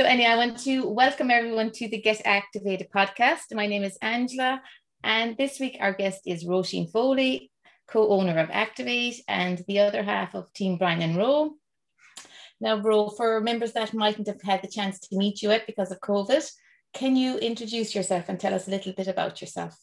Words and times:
So, 0.00 0.06
anyway, 0.06 0.30
I 0.30 0.36
want 0.36 0.58
to 0.60 0.88
welcome 0.88 1.30
everyone 1.30 1.72
to 1.72 1.86
the 1.86 2.00
Get 2.00 2.22
Activated 2.24 2.88
podcast. 2.90 3.52
My 3.52 3.66
name 3.66 3.84
is 3.84 3.98
Angela, 4.00 4.62
and 5.04 5.36
this 5.36 5.60
week 5.60 5.76
our 5.78 5.92
guest 5.92 6.22
is 6.24 6.46
Roisin 6.46 6.90
Foley, 6.90 7.50
co 7.86 8.08
owner 8.08 8.38
of 8.38 8.48
Activate 8.50 9.22
and 9.28 9.62
the 9.68 9.80
other 9.80 10.02
half 10.02 10.34
of 10.34 10.50
Team 10.54 10.78
Brian 10.78 11.02
and 11.02 11.18
Ro. 11.18 11.50
Now, 12.62 12.80
Ro, 12.80 13.10
for 13.10 13.42
members 13.42 13.72
that 13.72 13.92
mightn't 13.92 14.26
have 14.28 14.40
had 14.40 14.62
the 14.62 14.68
chance 14.68 14.98
to 15.00 15.18
meet 15.18 15.42
you 15.42 15.50
yet 15.50 15.66
because 15.66 15.92
of 15.92 16.00
COVID, 16.00 16.50
can 16.94 17.14
you 17.14 17.36
introduce 17.36 17.94
yourself 17.94 18.30
and 18.30 18.40
tell 18.40 18.54
us 18.54 18.68
a 18.68 18.70
little 18.70 18.94
bit 18.94 19.06
about 19.06 19.42
yourself? 19.42 19.76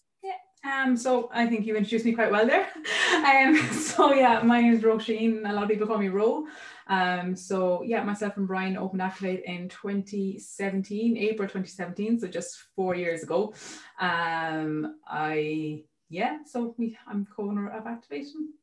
Um, 0.68 0.98
so 0.98 1.30
I 1.34 1.48
think 1.48 1.66
you 1.66 1.76
introduced 1.76 2.06
me 2.06 2.14
quite 2.14 2.32
well 2.32 2.46
there. 2.46 2.68
Um, 3.18 3.58
so 3.72 4.14
yeah, 4.14 4.42
my 4.42 4.62
name 4.62 4.74
is 4.74 4.82
Roisin. 4.82 5.50
A 5.50 5.54
lot 5.54 5.64
of 5.64 5.70
people 5.70 5.88
call 5.88 5.98
me 5.98 6.08
Ro. 6.08 6.46
Um, 6.88 7.36
so 7.36 7.82
yeah, 7.82 8.04
myself 8.04 8.38
and 8.38 8.48
Brian 8.48 8.78
opened 8.78 9.02
Activate 9.02 9.44
in 9.46 9.70
2017, 9.70 11.18
April 11.18 11.48
2017, 11.48 12.20
so 12.20 12.28
just 12.28 12.58
four 12.76 12.96
years 12.96 13.24
ago. 13.24 13.54
Um, 14.00 15.00
I 15.08 15.84
yeah, 16.10 16.38
so 16.46 16.76
we 16.78 16.98
I'm 17.08 17.28
co-owner 17.36 17.70
of 17.70 17.88
Activation. 17.88 18.54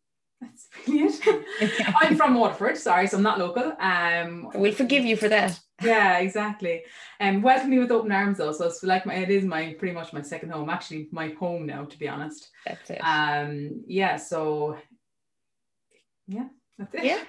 That's 0.41 0.69
brilliant. 0.85 1.21
I'm 2.01 2.17
from 2.17 2.35
Waterford, 2.35 2.77
sorry, 2.79 3.07
so 3.07 3.17
I'm 3.17 3.23
not 3.23 3.39
local. 3.39 3.75
Um, 3.79 4.51
we'll 4.55 4.73
forgive 4.73 5.05
you 5.05 5.17
for 5.17 5.29
that. 5.29 5.59
Yeah, 5.83 6.19
exactly. 6.19 6.85
And 7.19 7.37
um, 7.37 7.43
welcome 7.43 7.71
me 7.71 7.79
with 7.79 7.91
open 7.91 8.13
arms 8.13 8.39
though. 8.39 8.53
So 8.53 8.67
it's 8.67 8.83
like 8.83 9.07
my 9.07 9.15
it 9.15 9.31
is 9.31 9.45
my 9.45 9.75
pretty 9.79 9.95
much 9.95 10.13
my 10.13 10.23
second 10.23 10.51
home, 10.51 10.71
actually 10.71 11.09
my 11.11 11.29
home 11.31 11.67
now, 11.67 11.85
to 11.85 11.99
be 11.99 12.09
honest. 12.09 12.49
That's 12.67 12.91
it. 12.91 12.99
Um, 12.99 13.85
yeah, 13.87 14.17
so 14.17 14.79
yeah, 16.27 16.49
that's 16.79 16.95
it. 16.95 17.05
Yeah. 17.05 17.25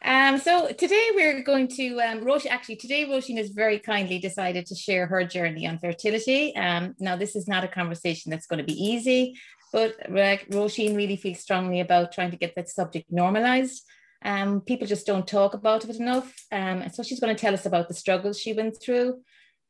Um, 0.00 0.38
so 0.38 0.68
today 0.68 1.10
we're 1.14 1.42
going 1.42 1.66
to, 1.68 2.00
um, 2.00 2.40
actually 2.48 2.76
today 2.76 3.04
Roisin 3.04 3.36
has 3.36 3.50
very 3.50 3.80
kindly 3.80 4.20
decided 4.20 4.64
to 4.66 4.76
share 4.76 5.06
her 5.06 5.24
journey 5.24 5.66
on 5.66 5.78
fertility. 5.78 6.54
Um, 6.54 6.94
now 7.00 7.16
this 7.16 7.34
is 7.34 7.48
not 7.48 7.64
a 7.64 7.68
conversation 7.68 8.30
that's 8.30 8.46
going 8.46 8.58
to 8.58 8.64
be 8.64 8.80
easy, 8.80 9.36
but 9.72 9.96
like 10.08 10.48
Roisin 10.50 10.96
really 10.96 11.16
feels 11.16 11.40
strongly 11.40 11.80
about 11.80 12.12
trying 12.12 12.30
to 12.30 12.36
get 12.36 12.54
that 12.54 12.68
subject 12.68 13.10
normalized. 13.10 13.84
Um, 14.22 14.60
people 14.60 14.86
just 14.86 15.06
don't 15.06 15.26
talk 15.26 15.54
about 15.54 15.84
it 15.84 15.96
enough. 15.96 16.34
Um, 16.50 16.82
and 16.82 16.94
so 16.94 17.02
she's 17.02 17.20
going 17.20 17.34
to 17.34 17.40
tell 17.40 17.54
us 17.54 17.66
about 17.66 17.88
the 17.88 17.94
struggles 17.94 18.40
she 18.40 18.52
went 18.52 18.80
through. 18.80 19.20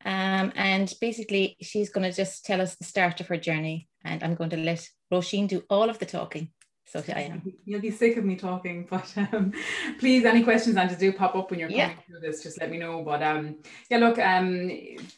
Um, 0.05 0.53
and 0.55 0.93
basically 1.01 1.57
she's 1.61 1.91
going 1.91 2.09
to 2.09 2.17
just 2.17 2.45
tell 2.45 2.61
us 2.61 2.77
the 2.77 2.85
start 2.85 3.21
of 3.21 3.27
her 3.29 3.37
journey. 3.37 3.89
And 4.05 4.23
I'm 4.23 4.35
going 4.35 4.51
to 4.51 4.57
let 4.57 4.89
Roisin 5.13 5.49
do 5.49 5.63
all 5.69 5.91
of 5.91 5.99
the 5.99 6.07
talking. 6.07 6.51
So 6.87 7.03
I 7.15 7.21
am. 7.21 7.43
You'll 7.67 7.83
be 7.83 7.91
sick 7.91 8.17
of 8.17 8.25
me 8.25 8.35
talking, 8.37 8.87
but 8.89 9.13
um, 9.17 9.53
please, 9.99 10.25
any 10.25 10.43
questions 10.43 10.77
and 10.77 10.89
just 10.89 11.01
do 11.01 11.13
pop 11.13 11.37
up 11.37 11.51
when 11.51 11.61
you're 11.61 11.69
coming 11.69 11.81
yeah. 11.81 11.95
through 12.07 12.21
this, 12.21 12.43
just 12.43 12.59
let 12.59 12.71
me 12.71 12.79
know. 12.79 13.03
But 13.03 13.23
um, 13.23 13.57
yeah, 13.91 13.99
look, 13.99 14.19
um, 14.19 14.69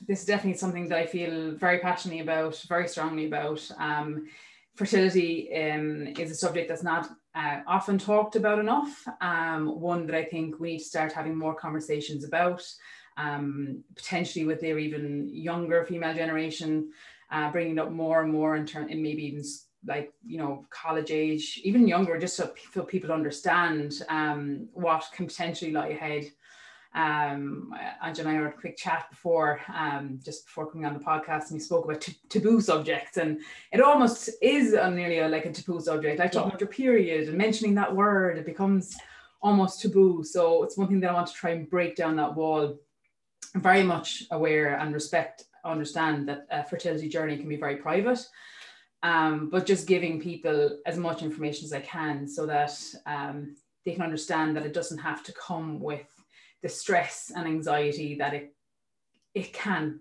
this 0.07 0.21
is 0.21 0.25
definitely 0.25 0.59
something 0.59 0.89
that 0.89 0.99
I 0.99 1.07
feel 1.07 1.53
very 1.53 1.79
passionately 1.79 2.23
about, 2.23 2.61
very 2.69 2.89
strongly 2.89 3.27
about. 3.27 3.71
Um, 3.79 4.27
fertility 4.75 5.49
um, 5.55 6.09
is 6.19 6.33
a 6.33 6.35
subject 6.35 6.69
that's 6.69 6.83
not 6.83 7.09
uh, 7.35 7.61
often 7.67 7.99
talked 7.99 8.37
about 8.37 8.59
enough. 8.59 9.05
Um, 9.21 9.81
one 9.81 10.07
that 10.07 10.17
I 10.17 10.25
think 10.25 10.59
we 10.59 10.73
need 10.73 10.79
to 10.79 10.85
start 10.85 11.13
having 11.13 11.37
more 11.37 11.55
conversations 11.55 12.25
about, 12.25 12.63
um, 13.17 13.85
potentially 13.95 14.45
with 14.45 14.61
their 14.61 14.79
even 14.79 15.29
younger 15.33 15.85
female 15.85 16.15
generation, 16.15 16.91
uh, 17.31 17.51
bringing 17.53 17.79
up 17.79 17.93
more 17.93 18.23
and 18.23 18.33
more 18.33 18.57
in 18.57 18.67
turn, 18.67 18.91
and 18.91 19.03
maybe 19.03 19.25
even 19.27 19.45
like 19.87 20.13
you 20.27 20.37
know 20.37 20.67
college 20.69 21.11
age 21.11 21.59
even 21.65 21.89
younger 21.89 22.19
just 22.19 22.37
so 22.37 22.53
people 22.87 23.11
understand 23.13 24.03
um, 24.11 24.69
what 24.75 25.09
can 25.15 25.27
potentially 25.27 25.73
lie 25.73 25.89
ahead 25.89 26.31
um 26.95 27.73
Angela 28.03 28.29
and 28.29 28.39
I 28.39 28.43
had 28.43 28.53
a 28.53 28.57
quick 28.57 28.77
chat 28.77 29.09
before 29.11 29.61
um 29.73 30.19
just 30.25 30.47
before 30.47 30.71
coming 30.71 30.87
on 30.87 30.95
the 30.95 31.05
podcast 31.05 31.45
and 31.45 31.53
we 31.53 31.61
spoke 31.61 31.85
about 31.85 32.01
t- 32.01 32.17
taboo 32.29 32.61
subjects 32.61 33.17
and 33.17 33.41
it 33.73 33.81
almost 33.81 34.31
is 34.43 34.73
a, 34.73 34.91
nearly 34.91 35.21
like 35.29 35.47
a 35.47 35.53
taboo 35.53 35.81
subject. 35.81 36.19
Like 36.19 36.33
talking 36.33 36.49
about 36.49 36.61
your 36.61 36.69
period 36.69 37.29
and 37.29 37.39
mentioning 37.39 37.75
that 37.77 37.95
word 37.95 38.39
it 38.39 38.47
becomes 38.47 38.97
almost 39.41 39.81
taboo. 39.81 40.25
So 40.25 40.65
it's 40.65 40.77
one 40.77 40.89
thing 40.89 41.01
that 41.01 41.11
I 41.11 41.15
want 41.15 41.29
to 41.29 41.33
try 41.33 41.51
and 41.51 41.71
break 41.71 41.95
down 41.97 42.17
that 42.17 42.35
wall. 42.35 42.77
I'm 43.55 43.61
very 43.61 43.85
much 43.85 44.25
aware 44.31 44.77
and 44.77 44.93
respect 44.93 45.45
understand 45.65 46.29
that 46.29 46.47
a 46.51 46.65
fertility 46.65 47.09
journey 47.09 47.37
can 47.37 47.49
be 47.49 47.57
very 47.57 47.77
private 47.77 48.27
um, 49.03 49.49
but 49.51 49.67
just 49.67 49.87
giving 49.87 50.21
people 50.21 50.79
as 50.87 50.99
much 50.99 51.23
information 51.23 51.65
as 51.65 51.73
I 51.73 51.81
can 51.81 52.29
so 52.29 52.47
that 52.47 52.79
um, 53.07 53.57
they 53.85 53.93
can 53.93 54.03
understand 54.03 54.57
that 54.57 54.67
it 54.67 54.75
doesn't 54.75 54.99
have 54.99 55.23
to 55.25 55.33
come 55.33 55.81
with 55.81 56.07
the 56.63 56.69
stress 56.69 57.33
and 57.35 57.47
anxiety 57.47 58.17
that 58.17 58.35
it 58.35 58.55
it 59.35 59.53
can 59.53 60.01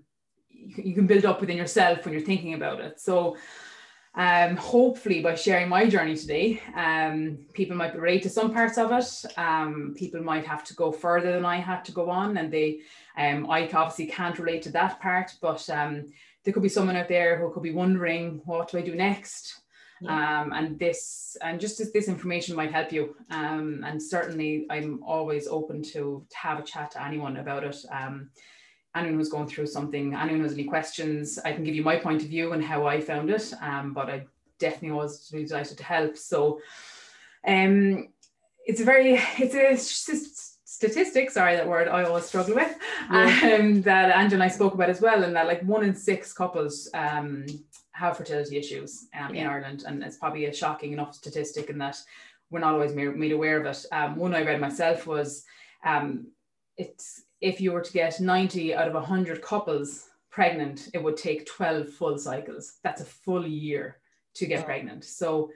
you 0.49 0.93
can 0.93 1.07
build 1.07 1.25
up 1.25 1.39
within 1.39 1.57
yourself 1.57 2.03
when 2.03 2.13
you're 2.13 2.23
thinking 2.23 2.53
about 2.53 2.81
it. 2.81 2.99
So 2.99 3.37
um, 4.15 4.57
hopefully 4.57 5.21
by 5.21 5.35
sharing 5.35 5.69
my 5.69 5.85
journey 5.85 6.15
today, 6.15 6.61
um, 6.75 7.45
people 7.53 7.77
might 7.77 7.95
relate 7.95 8.23
to 8.23 8.29
some 8.29 8.51
parts 8.51 8.77
of 8.77 8.91
it. 8.91 9.37
Um, 9.37 9.93
people 9.95 10.21
might 10.21 10.45
have 10.45 10.63
to 10.65 10.75
go 10.75 10.91
further 10.91 11.31
than 11.31 11.45
I 11.45 11.57
had 11.57 11.85
to 11.85 11.91
go 11.91 12.09
on, 12.09 12.35
and 12.37 12.51
they, 12.51 12.81
um, 13.17 13.49
I 13.49 13.69
obviously 13.69 14.07
can't 14.07 14.39
relate 14.39 14.63
to 14.63 14.71
that 14.71 14.99
part, 14.99 15.31
but 15.41 15.69
um, 15.69 16.07
there 16.43 16.53
could 16.53 16.63
be 16.63 16.69
someone 16.69 16.95
out 16.95 17.07
there 17.07 17.37
who 17.37 17.51
could 17.51 17.63
be 17.63 17.71
wondering, 17.71 18.41
what 18.45 18.71
do 18.71 18.79
I 18.79 18.81
do 18.81 18.95
next? 18.95 19.61
Yeah. 20.01 20.41
Um, 20.41 20.53
and 20.53 20.79
this 20.79 21.35
and 21.41 21.59
just 21.59 21.79
as 21.81 21.91
this 21.91 22.07
information 22.07 22.55
might 22.55 22.71
help 22.71 22.91
you 22.91 23.15
um, 23.31 23.83
and 23.85 24.01
certainly 24.01 24.65
i'm 24.69 25.03
always 25.03 25.45
open 25.47 25.83
to, 25.83 26.25
to 26.29 26.37
have 26.37 26.57
a 26.57 26.63
chat 26.63 26.91
to 26.91 27.03
anyone 27.03 27.35
about 27.37 27.65
it 27.65 27.75
um, 27.91 28.29
anyone 28.95 29.17
who's 29.17 29.29
going 29.29 29.47
through 29.47 29.67
something 29.67 30.13
anyone 30.13 30.39
who 30.39 30.43
has 30.43 30.53
any 30.53 30.63
questions 30.63 31.37
i 31.43 31.51
can 31.51 31.65
give 31.65 31.75
you 31.75 31.83
my 31.83 31.97
point 31.97 32.21
of 32.21 32.29
view 32.29 32.53
and 32.53 32.63
how 32.63 32.87
i 32.87 33.01
found 33.01 33.29
it 33.29 33.53
um, 33.61 33.93
but 33.93 34.09
i 34.09 34.25
definitely 34.57 34.91
was 34.91 35.29
really 35.33 35.45
delighted 35.45 35.77
to 35.77 35.83
help 35.83 36.15
so 36.15 36.59
um, 37.45 38.07
it's 38.65 38.81
a 38.81 38.85
very 38.85 39.19
it's 39.37 39.55
a 39.55 39.75
statistic, 40.79 41.29
sorry, 41.29 41.57
that 41.57 41.67
word 41.67 41.89
I 41.89 42.03
always 42.03 42.23
struggle 42.23 42.55
with, 42.55 42.73
yeah. 43.11 43.57
um, 43.59 43.81
that 43.81 44.11
Angela 44.15 44.35
and 44.35 44.43
I 44.43 44.47
spoke 44.47 44.75
about 44.75 44.89
as 44.89 45.01
well, 45.01 45.23
and 45.23 45.35
that 45.35 45.45
like 45.45 45.61
one 45.63 45.83
in 45.83 45.93
six 45.93 46.31
couples 46.31 46.89
um, 46.93 47.45
have 47.99 48.17
fertility 48.17 48.57
issues 48.57 49.07
um, 49.19 49.35
yeah. 49.35 49.41
in 49.41 49.47
Ireland, 49.47 49.83
and 49.85 50.01
it's 50.03 50.17
probably 50.17 50.45
a 50.45 50.53
shocking 50.53 50.93
enough 50.93 51.13
statistic 51.13 51.69
in 51.69 51.77
that 51.79 51.97
we're 52.49 52.59
not 52.59 52.73
always 52.73 52.95
made 52.95 53.31
aware 53.31 53.59
of 53.59 53.65
it. 53.65 53.85
Um, 53.91 54.15
one 54.15 54.33
I 54.33 54.41
read 54.41 54.59
myself 54.59 55.05
was 55.05 55.43
um, 55.85 56.27
it's 56.77 57.23
if 57.41 57.61
you 57.61 57.71
were 57.71 57.81
to 57.81 57.93
get 57.93 58.19
90 58.19 58.73
out 58.73 58.87
of 58.87 58.93
100 58.93 59.41
couples 59.41 60.09
pregnant, 60.29 60.89
it 60.93 61.03
would 61.03 61.17
take 61.17 61.45
12 61.45 61.89
full 61.89 62.17
cycles. 62.17 62.79
That's 62.83 63.01
a 63.01 63.05
full 63.05 63.45
year 63.47 63.97
to 64.35 64.45
get 64.45 64.65
pregnant. 64.65 65.05
So 65.05 65.51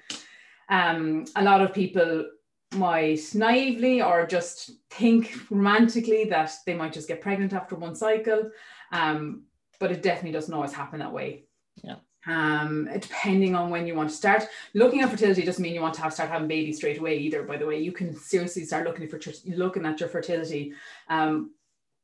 um, 0.70 1.26
a 1.36 1.44
lot 1.44 1.62
of 1.62 1.74
people 1.74 2.30
might 2.76 3.22
naively 3.34 4.02
or 4.02 4.26
just 4.26 4.72
think 4.90 5.34
romantically 5.50 6.26
that 6.26 6.52
they 6.66 6.74
might 6.74 6.94
just 6.94 7.08
get 7.08 7.22
pregnant 7.22 7.54
after 7.54 7.76
one 7.76 7.96
cycle. 7.96 8.50
Um, 8.92 9.44
but 9.80 9.92
it 9.92 10.02
definitely 10.02 10.32
doesn't 10.32 10.54
always 10.54 10.74
happen 10.74 11.00
that 11.00 11.12
way. 11.12 11.46
Yeah. 11.84 11.96
Um, 12.26 12.90
depending 13.00 13.54
on 13.54 13.70
when 13.70 13.86
you 13.86 13.96
want 13.96 14.10
to 14.10 14.16
start 14.16 14.46
looking 14.74 15.02
at 15.02 15.10
fertility 15.10 15.44
doesn't 15.44 15.62
mean 15.62 15.74
you 15.74 15.82
want 15.82 15.94
to 15.96 16.02
have 16.02 16.14
start 16.14 16.30
having 16.30 16.48
babies 16.48 16.78
straight 16.78 17.00
away 17.00 17.18
either. 17.18 17.44
By 17.44 17.58
the 17.58 17.66
way, 17.66 17.80
you 17.80 17.92
can 17.92 18.16
seriously 18.16 18.64
start 18.66 18.86
looking 18.86 19.08
for 19.08 19.20
looking 19.46 19.86
at 19.86 20.00
your 20.00 20.10
fertility 20.10 20.74
um, 21.10 21.52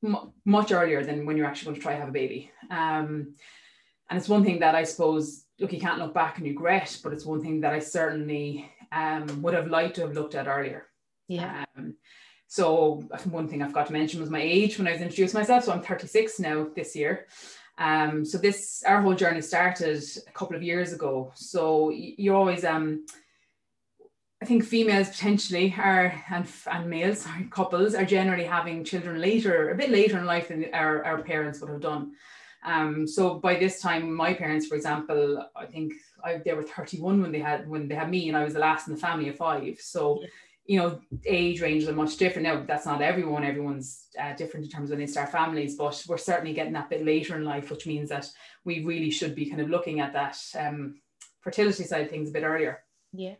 m- 0.04 0.32
much 0.46 0.72
earlier 0.72 1.04
than 1.06 1.26
when 1.26 1.38
you're 1.38 1.46
actually 1.46 1.68
going 1.68 1.76
to 1.76 1.82
try 1.82 1.94
to 1.94 2.00
have 2.00 2.10
a 2.10 2.14
baby. 2.14 2.52
Um, 2.70 3.36
and 4.10 4.18
it's 4.18 4.30
one 4.30 4.44
thing 4.44 4.60
that 4.60 4.76
I 4.76 4.84
suppose 4.84 5.46
look 5.60 5.74
you 5.74 5.80
can't 5.80 6.00
look 6.00 6.14
back 6.14 6.38
and 6.38 6.48
regret, 6.48 7.00
but 7.04 7.14
it's 7.14 7.26
one 7.26 7.42
thing 7.42 7.62
that 7.62 7.74
I 7.74 7.80
certainly 7.80 8.70
um, 8.92 9.42
would 9.42 9.54
have 9.54 9.68
liked 9.68 9.96
to 9.96 10.02
have 10.02 10.14
looked 10.14 10.36
at 10.36 10.48
earlier. 10.48 10.88
Yeah. 11.28 11.64
Um, 11.78 11.96
so 12.48 13.08
one 13.26 13.48
thing 13.48 13.62
I've 13.62 13.74
got 13.74 13.88
to 13.88 13.94
mention 13.94 14.20
was 14.20 14.32
my 14.32 14.42
age 14.42 14.78
when 14.78 14.88
I 14.88 14.94
was 14.94 15.02
introducing 15.02 15.40
myself. 15.40 15.64
So 15.64 15.72
I'm 15.72 15.82
36 15.82 16.40
now 16.40 16.68
this 16.76 16.96
year. 16.96 17.28
Um, 17.80 18.26
so 18.26 18.38
this 18.38 18.84
our 18.86 19.02
whole 19.02 19.16
journey 19.16 19.42
started 19.42 20.04
a 20.28 20.32
couple 20.32 20.56
of 20.56 20.62
years 20.62 20.94
ago. 20.94 21.32
So 21.36 21.90
you 21.90 22.36
always 22.36 22.66
um, 22.66 23.06
I 24.42 24.46
think 24.46 24.64
females 24.64 25.10
potentially 25.10 25.74
are 25.78 26.14
and 26.30 26.46
and 26.72 26.90
males 26.90 27.20
sorry, 27.24 27.48
couples 27.50 27.96
are 27.96 28.06
generally 28.06 28.44
having 28.46 28.84
children 28.84 29.20
later, 29.20 29.70
a 29.70 29.76
bit 29.76 29.90
later 29.90 30.18
in 30.18 30.26
life 30.26 30.50
than 30.50 30.66
our, 30.74 31.04
our 31.06 31.22
parents 31.24 31.62
would 31.62 31.70
have 31.70 31.82
done. 31.82 32.12
Um, 32.66 33.08
so 33.08 33.36
by 33.36 33.56
this 33.56 33.82
time, 33.82 34.14
my 34.14 34.34
parents, 34.34 34.68
for 34.68 34.76
example, 34.76 35.46
I 35.56 35.66
think 35.66 35.94
I, 36.24 36.42
they 36.44 36.54
were 36.54 36.64
31 36.64 37.22
when 37.22 37.32
they 37.32 37.40
had 37.40 37.68
when 37.70 37.88
they 37.88 37.96
had 37.96 38.10
me, 38.10 38.28
and 38.28 38.38
I 38.38 38.44
was 38.44 38.54
the 38.54 38.60
last 38.60 38.88
in 38.88 38.96
the 38.96 39.00
family 39.00 39.30
of 39.30 39.38
five. 39.38 39.80
So, 39.80 40.22
you 40.70 40.78
know, 40.78 41.02
age 41.26 41.62
ranges 41.62 41.90
are 41.90 41.94
much 41.94 42.18
different. 42.18 42.48
Now, 42.48 42.64
that's 42.64 42.86
not 42.86 43.02
everyone. 43.02 43.44
Everyone's 43.44 44.06
uh, 44.22 44.34
different 44.34 44.68
in 44.68 44.72
terms 44.72 44.92
of 44.92 44.98
when 44.98 45.00
they 45.00 45.12
start 45.12 45.32
families, 45.32 45.76
but 45.76 46.06
we're 46.08 46.20
certainly 46.20 46.54
getting 46.54 46.74
that 46.74 46.92
bit 46.92 47.04
later 47.04 47.36
in 47.36 47.44
life, 47.44 47.72
which 47.72 47.88
means 47.88 48.10
that 48.10 48.30
we 48.66 48.86
really 48.86 49.10
should 49.10 49.34
be 49.34 49.50
kind 49.50 49.62
of 49.62 49.72
looking 49.72 50.00
at 50.00 50.14
that 50.14 50.38
um, 50.56 51.02
fertility 51.42 51.86
side 51.86 52.04
of 52.04 52.12
things 52.12 52.30
a 52.30 52.34
bit 52.34 52.44
earlier. 52.44 52.84
Yeah. 53.14 53.34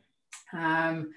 Um. 0.54 1.14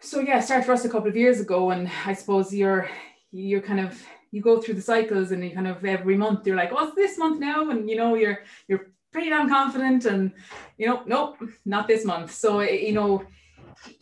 So 0.00 0.20
yeah, 0.20 0.40
started 0.40 0.64
for 0.64 0.72
us 0.72 0.86
a 0.86 0.88
couple 0.88 1.10
of 1.10 1.16
years 1.18 1.38
ago, 1.38 1.70
and 1.70 1.90
I 2.06 2.14
suppose 2.14 2.54
you're 2.54 2.88
you're 3.30 3.60
kind 3.60 3.80
of 3.80 4.02
you 4.30 4.40
go 4.40 4.58
through 4.58 4.76
the 4.76 4.80
cycles 4.80 5.32
and 5.32 5.44
you 5.44 5.50
kind 5.50 5.68
of 5.68 5.84
every 5.84 6.16
month 6.16 6.46
you're 6.46 6.56
like, 6.56 6.72
oh, 6.72 6.86
it's 6.86 6.94
this 6.94 7.18
month 7.18 7.40
now. 7.40 7.68
And 7.68 7.90
you 7.90 7.96
know, 7.96 8.14
you're 8.14 8.38
you're 8.68 8.86
pretty 9.12 9.28
damn 9.28 9.50
confident 9.50 10.06
and 10.06 10.32
you 10.78 10.86
know, 10.86 11.02
nope, 11.04 11.36
not 11.66 11.88
this 11.88 12.06
month. 12.06 12.32
So 12.32 12.60
you 12.60 12.94
know, 12.94 13.22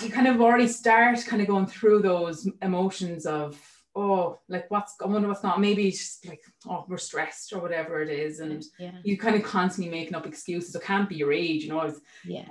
you 0.03 0.11
kind 0.11 0.27
of 0.27 0.41
already 0.41 0.69
start 0.69 1.25
kind 1.27 1.43
of 1.43 1.49
going 1.49 1.67
through 1.67 2.03
those 2.03 2.49
emotions 2.63 3.27
of 3.27 3.61
oh 3.97 4.39
like 4.49 4.71
what's 4.71 4.95
i 5.03 5.07
wonder 5.07 5.27
what's 5.27 5.43
not 5.43 5.61
maybe 5.61 5.91
just 5.91 6.27
like 6.29 6.43
oh 6.69 6.85
we're 6.87 6.99
stressed 6.99 7.53
or 7.53 7.61
whatever 7.61 8.03
it 8.03 8.11
is. 8.11 8.41
And 8.41 8.63
yeah. 8.79 8.93
you 9.03 9.17
kind 9.17 9.35
of 9.35 9.43
constantly 9.43 9.91
making 9.91 10.15
up 10.15 10.27
excuses. 10.27 10.75
It 10.75 10.83
can't 10.83 11.09
be 11.09 11.17
your 11.17 11.33
age 11.33 11.65
you 11.65 11.71
know 11.71 11.81
it's 11.81 12.01
yeah. 12.25 12.47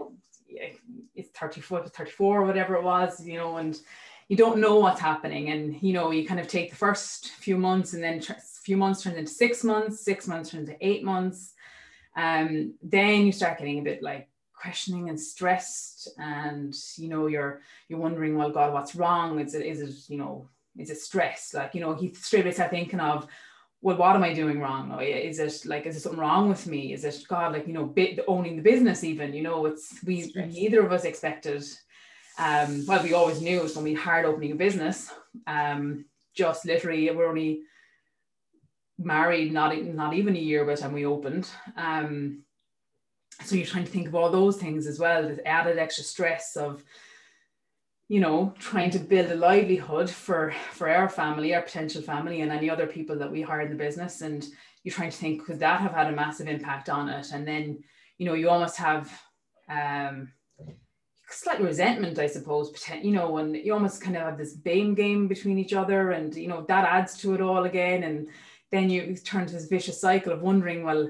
it's 1.15 1.29
34 1.37 1.87
34 1.87 2.41
or 2.41 2.45
whatever 2.45 2.75
it 2.75 2.83
was 2.83 3.25
you 3.25 3.37
know 3.37 3.57
and 3.57 3.79
you 4.27 4.35
don't 4.35 4.57
know 4.57 4.79
what's 4.79 4.99
happening. 4.99 5.51
And 5.51 5.81
you 5.81 5.93
know 5.93 6.11
you 6.11 6.27
kind 6.27 6.39
of 6.39 6.47
take 6.47 6.71
the 6.71 6.75
first 6.75 7.29
few 7.29 7.57
months 7.57 7.93
and 7.93 8.03
then 8.03 8.21
a 8.27 8.35
few 8.63 8.75
months 8.75 9.03
turns 9.03 9.17
into 9.17 9.31
six 9.31 9.63
months 9.63 10.03
six 10.03 10.27
months 10.27 10.49
turns 10.49 10.67
into 10.67 10.85
eight 10.85 11.03
months. 11.03 11.53
Um 12.15 12.73
then 12.81 13.25
you 13.25 13.31
start 13.31 13.59
getting 13.59 13.79
a 13.79 13.83
bit 13.83 14.01
like 14.01 14.29
questioning 14.65 15.09
and 15.09 15.19
stressed 15.19 16.09
and 16.17 16.75
you 16.97 17.07
know 17.07 17.27
you're 17.27 17.61
you're 17.87 17.99
wondering 17.99 18.35
well 18.35 18.49
god 18.49 18.73
what's 18.73 18.95
wrong? 18.95 19.39
Is 19.39 19.53
it 19.53 19.63
is 19.63 19.79
it 19.79 20.11
you 20.11 20.17
know 20.17 20.49
is 20.75 20.89
it 20.89 20.97
stress? 20.97 21.53
Like 21.53 21.75
you 21.75 21.81
know 21.81 21.93
he 21.93 22.13
straight 22.15 22.45
away 22.45 22.51
start 22.51 22.71
thinking 22.71 22.99
of 22.99 23.27
well 23.83 23.97
what 23.97 24.15
am 24.15 24.23
i 24.23 24.33
doing 24.33 24.59
wrong? 24.59 24.91
Or 24.91 25.03
is 25.03 25.37
it 25.37 25.67
like 25.67 25.85
is 25.85 25.93
there 25.93 26.01
something 26.01 26.19
wrong 26.19 26.49
with 26.49 26.65
me? 26.65 26.93
Is 26.93 27.05
it 27.05 27.23
god 27.27 27.53
like 27.53 27.67
you 27.67 27.73
know 27.73 27.85
bit, 27.85 28.19
owning 28.27 28.55
the 28.55 28.69
business 28.71 29.03
even 29.03 29.33
you 29.33 29.43
know 29.43 29.67
it's 29.67 30.03
we 30.03 30.23
stress. 30.23 30.51
neither 30.51 30.83
of 30.83 30.91
us 30.91 31.05
expected 31.05 31.63
um 32.39 32.85
well 32.87 33.03
we 33.03 33.13
always 33.13 33.41
knew 33.41 33.59
it 33.59 33.63
was 33.63 33.75
going 33.75 33.85
to 33.85 33.91
be 33.91 34.05
hard 34.07 34.25
opening 34.25 34.51
a 34.51 34.55
business 34.55 35.13
um 35.45 36.05
just 36.33 36.65
literally 36.65 37.09
we're 37.11 37.29
only 37.29 37.61
married 38.97 39.53
not 39.53 39.77
not 40.01 40.15
even 40.15 40.35
a 40.35 40.47
year 40.49 40.65
by 40.65 40.73
the 40.73 40.81
time 40.81 40.93
we 40.93 41.05
opened 41.05 41.47
um 41.77 42.44
so 43.43 43.55
you're 43.55 43.65
trying 43.65 43.83
to 43.83 43.91
think 43.91 44.07
of 44.07 44.15
all 44.15 44.29
those 44.29 44.57
things 44.57 44.87
as 44.87 44.99
well 44.99 45.23
the 45.23 45.47
added 45.47 45.77
extra 45.77 46.03
stress 46.03 46.55
of 46.55 46.83
you 48.07 48.19
know 48.19 48.53
trying 48.59 48.91
to 48.91 48.99
build 48.99 49.31
a 49.31 49.35
livelihood 49.35 50.09
for 50.09 50.53
for 50.71 50.89
our 50.89 51.09
family 51.09 51.55
our 51.55 51.61
potential 51.61 52.01
family 52.01 52.41
and 52.41 52.51
any 52.51 52.69
other 52.69 52.87
people 52.87 53.17
that 53.17 53.31
we 53.31 53.41
hire 53.41 53.61
in 53.61 53.69
the 53.69 53.75
business. 53.75 54.21
And 54.21 54.45
you're 54.83 54.93
trying 54.93 55.11
to 55.11 55.17
think 55.17 55.45
could 55.45 55.59
that 55.59 55.81
have 55.81 55.93
had 55.93 56.07
a 56.07 56.15
massive 56.15 56.47
impact 56.47 56.89
on 56.89 57.09
it? 57.09 57.31
And 57.31 57.47
then 57.47 57.83
you 58.17 58.25
know 58.25 58.33
you 58.33 58.49
almost 58.49 58.77
have 58.77 59.11
um 59.69 60.31
slight 61.27 61.59
resentment 61.59 62.19
i 62.19 62.27
suppose 62.27 62.71
you 63.01 63.11
know 63.11 63.37
and 63.37 63.55
you 63.55 63.73
almost 63.73 63.99
kind 63.99 64.15
of 64.15 64.21
have 64.21 64.37
this 64.37 64.53
blame 64.53 64.93
game 64.93 65.27
between 65.27 65.57
each 65.57 65.73
other 65.73 66.11
and 66.11 66.35
you 66.35 66.47
know 66.47 66.63
that 66.67 66.85
adds 66.85 67.17
to 67.17 67.33
it 67.33 67.41
all 67.41 67.63
again. 67.65 68.03
And 68.03 68.27
then 68.71 68.89
you 68.89 69.15
turn 69.17 69.47
to 69.47 69.53
this 69.53 69.65
vicious 69.67 69.99
cycle 69.99 70.31
of 70.31 70.41
wondering 70.41 70.83
well 70.83 71.09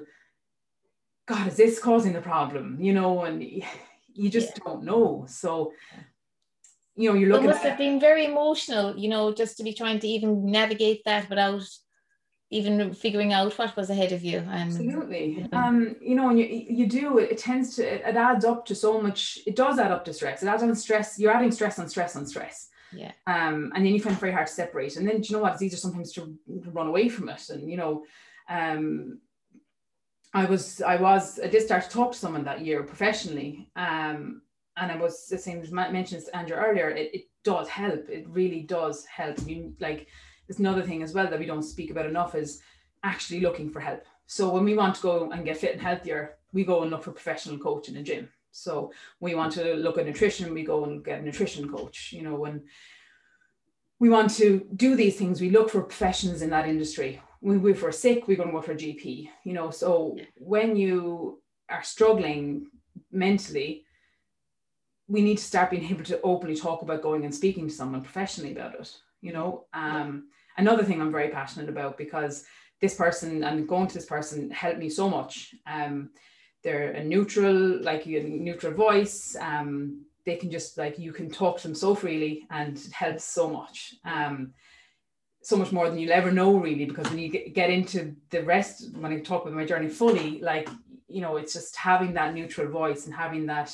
God, 1.28 1.48
is 1.48 1.58
this 1.58 1.80
causing 1.80 2.14
the 2.14 2.22
problem? 2.22 2.78
You 2.80 2.94
know, 2.94 3.24
and 3.24 3.44
you 4.14 4.30
just 4.30 4.58
yeah. 4.58 4.64
don't 4.66 4.84
know. 4.84 5.26
So, 5.28 5.74
you 6.96 7.10
know, 7.10 7.16
you're 7.16 7.30
looking. 7.30 7.50
It 7.50 7.54
must 7.54 7.66
at, 7.66 7.72
have 7.72 7.78
been 7.78 8.00
very 8.00 8.26
emotional, 8.26 8.96
you 8.98 9.10
know, 9.10 9.34
just 9.34 9.58
to 9.58 9.64
be 9.64 9.74
trying 9.74 10.00
to 10.00 10.08
even 10.08 10.46
navigate 10.46 11.04
that 11.06 11.30
without 11.30 11.64
even 12.52 12.94
figuring 12.94 13.34
out 13.34 13.58
what 13.58 13.76
was 13.76 13.90
ahead 13.90 14.12
of 14.12 14.24
you. 14.24 14.40
Um, 14.40 14.48
Absolutely. 14.48 15.26
You 15.26 15.48
know. 15.52 15.58
Um, 15.58 15.96
you 16.00 16.16
know, 16.16 16.30
and 16.30 16.40
you, 16.40 16.46
you 16.46 16.88
do, 16.88 17.18
it, 17.18 17.32
it 17.32 17.38
tends 17.40 17.76
to, 17.76 17.84
it, 17.84 18.16
adds 18.16 18.46
up 18.46 18.66
to 18.68 18.76
so 18.76 19.02
much, 19.02 19.40
it 19.48 19.56
does 19.56 19.80
add 19.80 19.92
up 19.92 20.06
to 20.06 20.14
stress. 20.14 20.44
It 20.44 20.48
adds 20.48 20.62
on 20.62 20.74
stress. 20.76 21.20
You're 21.20 21.34
adding 21.34 21.52
stress 21.52 21.80
on 21.80 21.90
stress 21.90 22.16
on 22.16 22.26
stress. 22.26 22.70
Yeah. 22.94 23.12
Um, 23.26 23.72
and 23.76 23.84
then 23.84 23.94
you 23.94 24.00
find 24.00 24.16
it 24.16 24.20
very 24.20 24.32
hard 24.32 24.48
to 24.48 24.54
separate. 24.54 24.96
And 24.96 25.08
then, 25.08 25.22
you 25.24 25.36
know 25.36 25.42
what, 25.42 25.54
it's 25.54 25.62
easier 25.64 25.78
sometimes 25.78 26.14
to 26.14 26.38
run 26.48 26.88
away 26.88 27.10
from 27.10 27.30
it. 27.30 27.50
And, 27.50 27.70
you 27.70 27.78
know, 27.78 28.04
um, 28.48 29.20
I 30.36 30.44
was 30.44 30.82
I 30.82 30.98
was 30.98 31.40
I 31.40 31.48
did 31.48 31.62
start 31.62 31.84
to 31.84 31.90
talk 31.90 32.12
to 32.12 32.18
someone 32.18 32.44
that 32.44 32.60
year 32.60 32.84
professionally, 32.84 33.70
um, 33.78 34.42
and 34.76 34.92
I 34.92 34.98
was 34.98 35.28
the 35.28 35.38
same 35.38 35.62
as 35.62 35.72
mentioned 35.72 36.24
Andrew 36.34 36.58
earlier. 36.58 36.90
It, 36.90 37.16
it 37.16 37.30
does 37.46 37.70
help. 37.70 38.10
It 38.10 38.28
really 38.28 38.64
does 38.64 39.06
help. 39.06 39.38
You 39.48 39.74
like 39.80 40.08
there's 40.46 40.60
another 40.60 40.82
thing 40.82 41.04
as 41.04 41.14
well 41.14 41.30
that 41.30 41.40
we 41.40 41.46
don't 41.46 41.64
speak 41.64 41.90
about 41.90 42.06
enough 42.06 42.36
is 42.36 42.62
actually 43.04 43.40
looking 43.40 43.70
for 43.70 43.80
help. 43.80 44.04
So 44.28 44.50
when 44.50 44.66
we 44.66 44.76
want 44.76 44.96
to 44.96 45.02
go 45.02 45.32
and 45.32 45.46
get 45.46 45.56
fit 45.56 45.72
and 45.72 45.82
healthier, 45.82 46.36
we 46.52 46.66
go 46.66 46.82
and 46.82 46.92
look 46.92 47.04
for 47.04 47.12
professional 47.12 47.58
coach 47.58 47.88
in 47.88 47.96
a 47.96 48.04
gym. 48.04 48.28
So 48.52 48.92
we 49.22 49.36
want 49.36 49.54
to 49.54 49.76
look 49.76 49.98
at 49.98 50.06
nutrition, 50.06 50.54
we 50.54 50.64
go 50.64 50.84
and 50.84 51.04
get 51.04 51.20
a 51.20 51.24
nutrition 51.24 51.70
coach. 51.70 52.12
You 52.12 52.24
know 52.24 52.36
when 52.36 52.64
we 54.00 54.10
want 54.10 54.32
to 54.32 54.68
do 54.76 54.98
these 54.98 55.16
things, 55.18 55.40
we 55.40 55.50
look 55.50 55.70
for 55.70 55.82
professionals 55.82 56.42
in 56.42 56.50
that 56.50 56.68
industry 56.68 57.22
we, 57.46 57.72
if 57.72 57.84
we're 57.84 57.92
sick, 57.92 58.28
we're 58.28 58.38
going 58.38 58.50
to 58.50 58.56
go 58.56 58.62
for 58.62 58.72
a 58.72 58.76
GP, 58.76 59.30
you 59.44 59.54
know. 59.54 59.70
So 59.70 60.18
when 60.36 60.76
you 60.76 61.42
are 61.70 61.84
struggling 61.84 62.68
mentally, 63.12 63.86
we 65.08 65.22
need 65.22 65.38
to 65.38 65.44
start 65.44 65.70
being 65.70 65.86
able 65.86 66.04
to 66.06 66.20
openly 66.22 66.56
talk 66.56 66.82
about 66.82 67.04
going 67.04 67.24
and 67.24 67.34
speaking 67.34 67.68
to 67.68 67.74
someone 67.74 68.02
professionally 68.02 68.52
about 68.52 68.74
it, 68.74 68.92
you 69.22 69.32
know. 69.32 69.66
Um, 69.74 70.30
another 70.58 70.84
thing 70.84 71.00
I'm 71.00 71.12
very 71.12 71.30
passionate 71.30 71.70
about 71.70 72.00
because 72.00 72.46
this 72.82 72.96
person 72.96 73.44
and 73.44 73.68
going 73.68 73.88
to 73.88 73.94
this 73.94 74.08
person 74.08 74.50
helped 74.50 74.80
me 74.80 74.90
so 74.90 75.08
much. 75.08 75.54
Um, 75.68 76.10
they're 76.64 76.94
a 76.94 77.04
neutral, 77.04 77.80
like 77.84 78.08
you 78.08 78.22
a 78.22 78.24
neutral 78.24 78.74
voice. 78.74 79.36
Um, 79.40 80.06
they 80.26 80.36
can 80.36 80.50
just 80.50 80.80
like 80.80 80.98
you 80.98 81.14
can 81.14 81.30
talk 81.30 81.58
to 81.58 81.68
them 81.68 81.76
so 81.76 81.94
freely 81.94 82.48
and 82.50 82.76
it 82.76 82.92
helps 82.92 83.24
so 83.24 83.48
much. 83.48 83.94
Um, 84.04 84.54
so 85.46 85.56
much 85.56 85.72
more 85.72 85.88
than 85.88 86.00
you'll 86.00 86.12
ever 86.12 86.32
know 86.32 86.58
really 86.58 86.86
because 86.86 87.08
when 87.10 87.20
you 87.20 87.30
get 87.30 87.70
into 87.70 88.16
the 88.32 88.42
rest 88.44 88.96
when 88.96 89.14
i 89.14 89.20
talk 89.20 89.44
about 89.44 89.54
my 89.54 89.64
journey 89.64 89.88
fully 89.88 90.42
like 90.42 90.68
you 91.08 91.22
know 91.22 91.38
it's 91.38 91.54
just 91.54 91.76
having 91.76 92.14
that 92.16 92.34
neutral 92.34 92.68
voice 92.68 93.06
and 93.06 93.14
having 93.14 93.46
that 93.46 93.72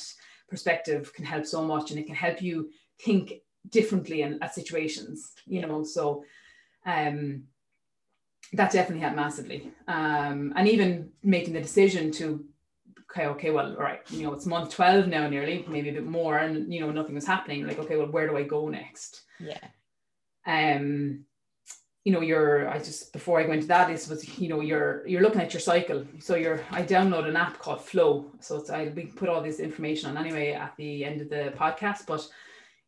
perspective 0.48 1.12
can 1.14 1.24
help 1.24 1.46
so 1.46 1.64
much 1.64 1.90
and 1.90 1.98
it 1.98 2.06
can 2.06 2.14
help 2.14 2.42
you 2.42 2.68
think 3.00 3.32
differently 3.70 4.20
in 4.20 4.38
at 4.42 4.54
situations 4.54 5.32
you 5.46 5.62
know 5.62 5.82
so 5.82 6.22
um 6.84 7.42
that 8.54 8.70
definitely 8.70 9.00
helped 9.00 9.16
massively. 9.16 9.72
Um 9.88 10.52
and 10.56 10.68
even 10.68 11.10
making 11.22 11.54
the 11.54 11.60
decision 11.60 12.12
to 12.12 12.44
okay 13.10 13.26
okay 13.28 13.50
well 13.50 13.74
all 13.76 13.82
right 13.82 14.02
you 14.10 14.24
know 14.24 14.34
it's 14.34 14.44
month 14.44 14.74
12 14.74 15.06
now 15.06 15.26
nearly 15.26 15.64
maybe 15.68 15.88
a 15.88 15.94
bit 15.94 16.06
more 16.06 16.36
and 16.36 16.72
you 16.72 16.80
know 16.80 16.90
nothing 16.90 17.14
was 17.14 17.26
happening 17.26 17.66
like 17.66 17.78
okay 17.78 17.96
well 17.96 18.08
where 18.08 18.28
do 18.28 18.36
i 18.36 18.42
go 18.42 18.68
next? 18.68 19.22
Yeah. 19.40 19.64
Um 20.46 21.24
you 22.04 22.12
know 22.12 22.20
you're 22.20 22.68
i 22.68 22.78
just 22.78 23.12
before 23.12 23.38
i 23.38 23.44
go 23.44 23.52
into 23.52 23.66
that 23.66 23.90
is 23.90 24.08
was 24.08 24.38
you 24.38 24.48
know 24.48 24.60
you're 24.60 25.06
you're 25.06 25.22
looking 25.22 25.40
at 25.40 25.52
your 25.54 25.60
cycle. 25.60 26.04
So 26.18 26.34
you're 26.34 26.60
i 26.70 26.82
download 26.82 27.28
an 27.28 27.36
app 27.36 27.58
called 27.58 27.84
Flo. 27.84 28.26
So 28.40 28.56
it's 28.56 28.70
i 28.70 28.92
we 28.94 29.06
put 29.06 29.28
all 29.28 29.42
this 29.42 29.60
information 29.60 30.10
on 30.10 30.16
anyway 30.16 30.52
at 30.52 30.74
the 30.76 31.04
end 31.04 31.20
of 31.20 31.30
the 31.30 31.52
podcast 31.56 32.06
but 32.06 32.26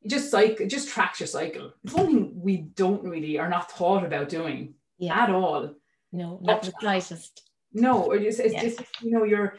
just 0.06 0.32
like 0.32 0.66
just 0.68 0.88
tracks 0.88 1.20
your 1.20 1.26
cycle. 1.26 1.72
It's 1.84 1.94
one 1.94 2.06
thing 2.06 2.32
we 2.34 2.56
don't 2.58 3.04
really 3.04 3.38
are 3.38 3.48
not 3.48 3.70
thought 3.70 4.04
about 4.04 4.28
doing 4.28 4.74
yeah. 4.98 5.22
at 5.22 5.30
all. 5.30 5.74
No 6.12 6.38
not 6.42 6.62
the 6.62 6.72
slightest. 6.80 7.42
No 7.72 8.02
or 8.04 8.18
just 8.18 8.40
it's 8.40 8.54
yeah. 8.54 8.62
just 8.62 8.80
you 9.00 9.10
know 9.10 9.24
you're 9.24 9.56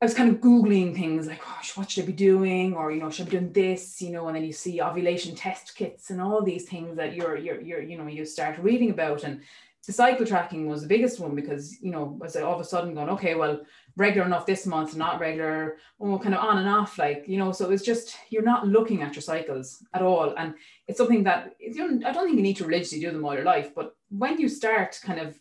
I 0.00 0.06
was 0.06 0.14
kind 0.14 0.30
of 0.30 0.40
Googling 0.40 0.94
things 0.94 1.26
like, 1.26 1.42
oh, 1.46 1.58
what 1.74 1.90
should 1.90 2.04
I 2.04 2.06
be 2.06 2.14
doing? 2.14 2.72
Or, 2.72 2.90
you 2.90 3.00
know, 3.00 3.10
should 3.10 3.26
I 3.26 3.30
be 3.30 3.36
doing 3.38 3.52
this? 3.52 4.00
You 4.00 4.12
know, 4.12 4.28
and 4.28 4.36
then 4.36 4.44
you 4.44 4.52
see 4.52 4.80
ovulation 4.80 5.34
test 5.34 5.74
kits 5.76 6.08
and 6.08 6.22
all 6.22 6.42
these 6.42 6.64
things 6.64 6.96
that 6.96 7.14
you're, 7.14 7.36
you're, 7.36 7.60
you're, 7.60 7.82
you 7.82 7.98
know, 7.98 8.06
you 8.06 8.24
start 8.24 8.58
reading 8.58 8.90
about. 8.90 9.24
And 9.24 9.42
the 9.86 9.92
cycle 9.92 10.24
tracking 10.24 10.66
was 10.66 10.80
the 10.80 10.88
biggest 10.88 11.20
one 11.20 11.34
because, 11.34 11.82
you 11.82 11.90
know, 11.90 12.16
was 12.18 12.34
all 12.36 12.54
of 12.54 12.60
a 12.60 12.64
sudden 12.64 12.94
going, 12.94 13.10
okay, 13.10 13.34
well, 13.34 13.60
regular 13.96 14.26
enough 14.26 14.46
this 14.46 14.64
month, 14.64 14.96
not 14.96 15.20
regular, 15.20 15.76
oh, 16.00 16.18
kind 16.18 16.34
of 16.34 16.42
on 16.42 16.56
and 16.56 16.68
off, 16.68 16.96
like, 16.96 17.24
you 17.26 17.36
know, 17.36 17.52
so 17.52 17.70
it's 17.70 17.84
just, 17.84 18.16
you're 18.30 18.42
not 18.42 18.66
looking 18.66 19.02
at 19.02 19.14
your 19.14 19.22
cycles 19.22 19.84
at 19.92 20.00
all. 20.00 20.34
And 20.38 20.54
it's 20.88 20.96
something 20.96 21.24
that, 21.24 21.56
I 21.62 22.12
don't 22.12 22.24
think 22.24 22.36
you 22.36 22.42
need 22.42 22.56
to 22.56 22.64
religiously 22.64 23.00
do 23.00 23.10
them 23.10 23.24
all 23.24 23.34
your 23.34 23.44
life, 23.44 23.74
but 23.74 23.96
when 24.08 24.40
you 24.40 24.48
start 24.48 24.98
kind 25.04 25.20
of, 25.20 25.38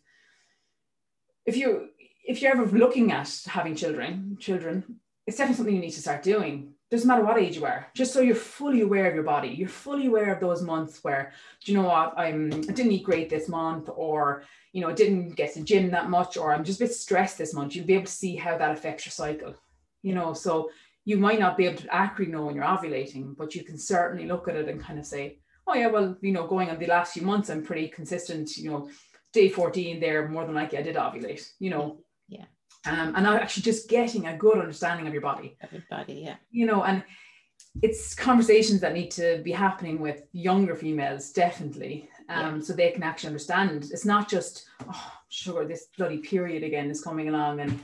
if 1.45 1.55
you 1.55 1.89
if 2.29 2.43
you're 2.43 2.51
ever 2.51 2.77
looking 2.77 3.11
at 3.11 3.41
having 3.47 3.75
children, 3.75 4.37
children, 4.39 4.99
it's 5.25 5.37
definitely 5.37 5.57
something 5.57 5.75
you 5.75 5.81
need 5.81 5.93
to 5.93 6.01
start 6.01 6.21
doing. 6.21 6.73
Doesn't 6.91 7.07
matter 7.07 7.23
what 7.25 7.39
age 7.39 7.55
you 7.55 7.65
are, 7.65 7.87
just 7.95 8.13
so 8.13 8.21
you're 8.21 8.35
fully 8.35 8.81
aware 8.81 9.07
of 9.07 9.15
your 9.15 9.23
body. 9.23 9.47
You're 9.47 9.67
fully 9.67 10.05
aware 10.05 10.31
of 10.31 10.39
those 10.39 10.61
months 10.61 11.03
where, 11.03 11.33
do 11.63 11.71
you 11.71 11.77
know 11.79 11.87
what, 11.87 12.13
I'm 12.17 12.53
I 12.53 12.71
didn't 12.73 12.91
eat 12.91 13.03
great 13.03 13.31
this 13.31 13.49
month, 13.49 13.89
or 13.91 14.43
you 14.73 14.81
know, 14.81 14.93
didn't 14.93 15.31
get 15.31 15.55
to 15.55 15.63
gym 15.63 15.89
that 15.89 16.11
much, 16.11 16.37
or 16.37 16.53
I'm 16.53 16.63
just 16.63 16.79
a 16.79 16.83
bit 16.83 16.93
stressed 16.93 17.39
this 17.39 17.55
month. 17.55 17.75
You'll 17.75 17.87
be 17.87 17.95
able 17.95 18.05
to 18.05 18.11
see 18.11 18.35
how 18.35 18.59
that 18.59 18.71
affects 18.71 19.07
your 19.07 19.11
cycle. 19.11 19.55
You 20.03 20.13
know, 20.13 20.33
so 20.33 20.69
you 21.05 21.17
might 21.17 21.39
not 21.39 21.57
be 21.57 21.65
able 21.65 21.81
to 21.81 21.93
accurately 21.93 22.31
know 22.31 22.45
when 22.45 22.55
you're 22.55 22.63
ovulating, 22.63 23.35
but 23.35 23.55
you 23.55 23.63
can 23.63 23.79
certainly 23.79 24.27
look 24.27 24.47
at 24.47 24.55
it 24.55 24.69
and 24.69 24.79
kind 24.79 24.99
of 24.99 25.05
say, 25.07 25.39
oh 25.65 25.73
yeah, 25.73 25.87
well, 25.87 26.15
you 26.21 26.31
know, 26.31 26.45
going 26.45 26.69
on 26.69 26.77
the 26.77 26.85
last 26.85 27.13
few 27.13 27.23
months, 27.23 27.49
I'm 27.49 27.63
pretty 27.63 27.87
consistent, 27.87 28.55
you 28.55 28.69
know, 28.69 28.89
day 29.33 29.49
14 29.49 29.99
there, 29.99 30.27
more 30.27 30.45
than 30.45 30.55
likely 30.55 30.77
I 30.77 30.83
did 30.83 30.95
ovulate, 30.95 31.49
you 31.59 31.71
know, 31.71 32.03
yeah. 32.29 32.45
Um, 32.85 33.13
and 33.15 33.27
actually 33.27 33.63
just 33.63 33.89
getting 33.89 34.27
a 34.27 34.37
good 34.37 34.57
understanding 34.57 35.05
of 35.05 35.13
your 35.13 35.21
body. 35.21 35.57
Everybody, 35.61 36.21
yeah. 36.25 36.35
You 36.49 36.65
know, 36.65 36.83
and 36.83 37.03
it's 37.81 38.15
conversations 38.15 38.79
that 38.81 38.93
need 38.93 39.11
to 39.11 39.41
be 39.43 39.51
happening 39.51 39.99
with 39.99 40.23
younger 40.31 40.75
females, 40.75 41.31
definitely. 41.31 42.09
um, 42.29 42.55
yeah. 42.55 42.61
so 42.61 42.73
they 42.73 42.91
can 42.91 43.03
actually 43.03 43.27
understand. 43.27 43.89
It's 43.91 44.05
not 44.05 44.29
just, 44.29 44.65
oh, 44.87 45.11
sugar, 45.29 45.65
this 45.65 45.87
bloody 45.97 46.19
period 46.19 46.63
again 46.63 46.89
is 46.89 47.01
coming 47.01 47.27
along 47.27 47.59
and 47.59 47.79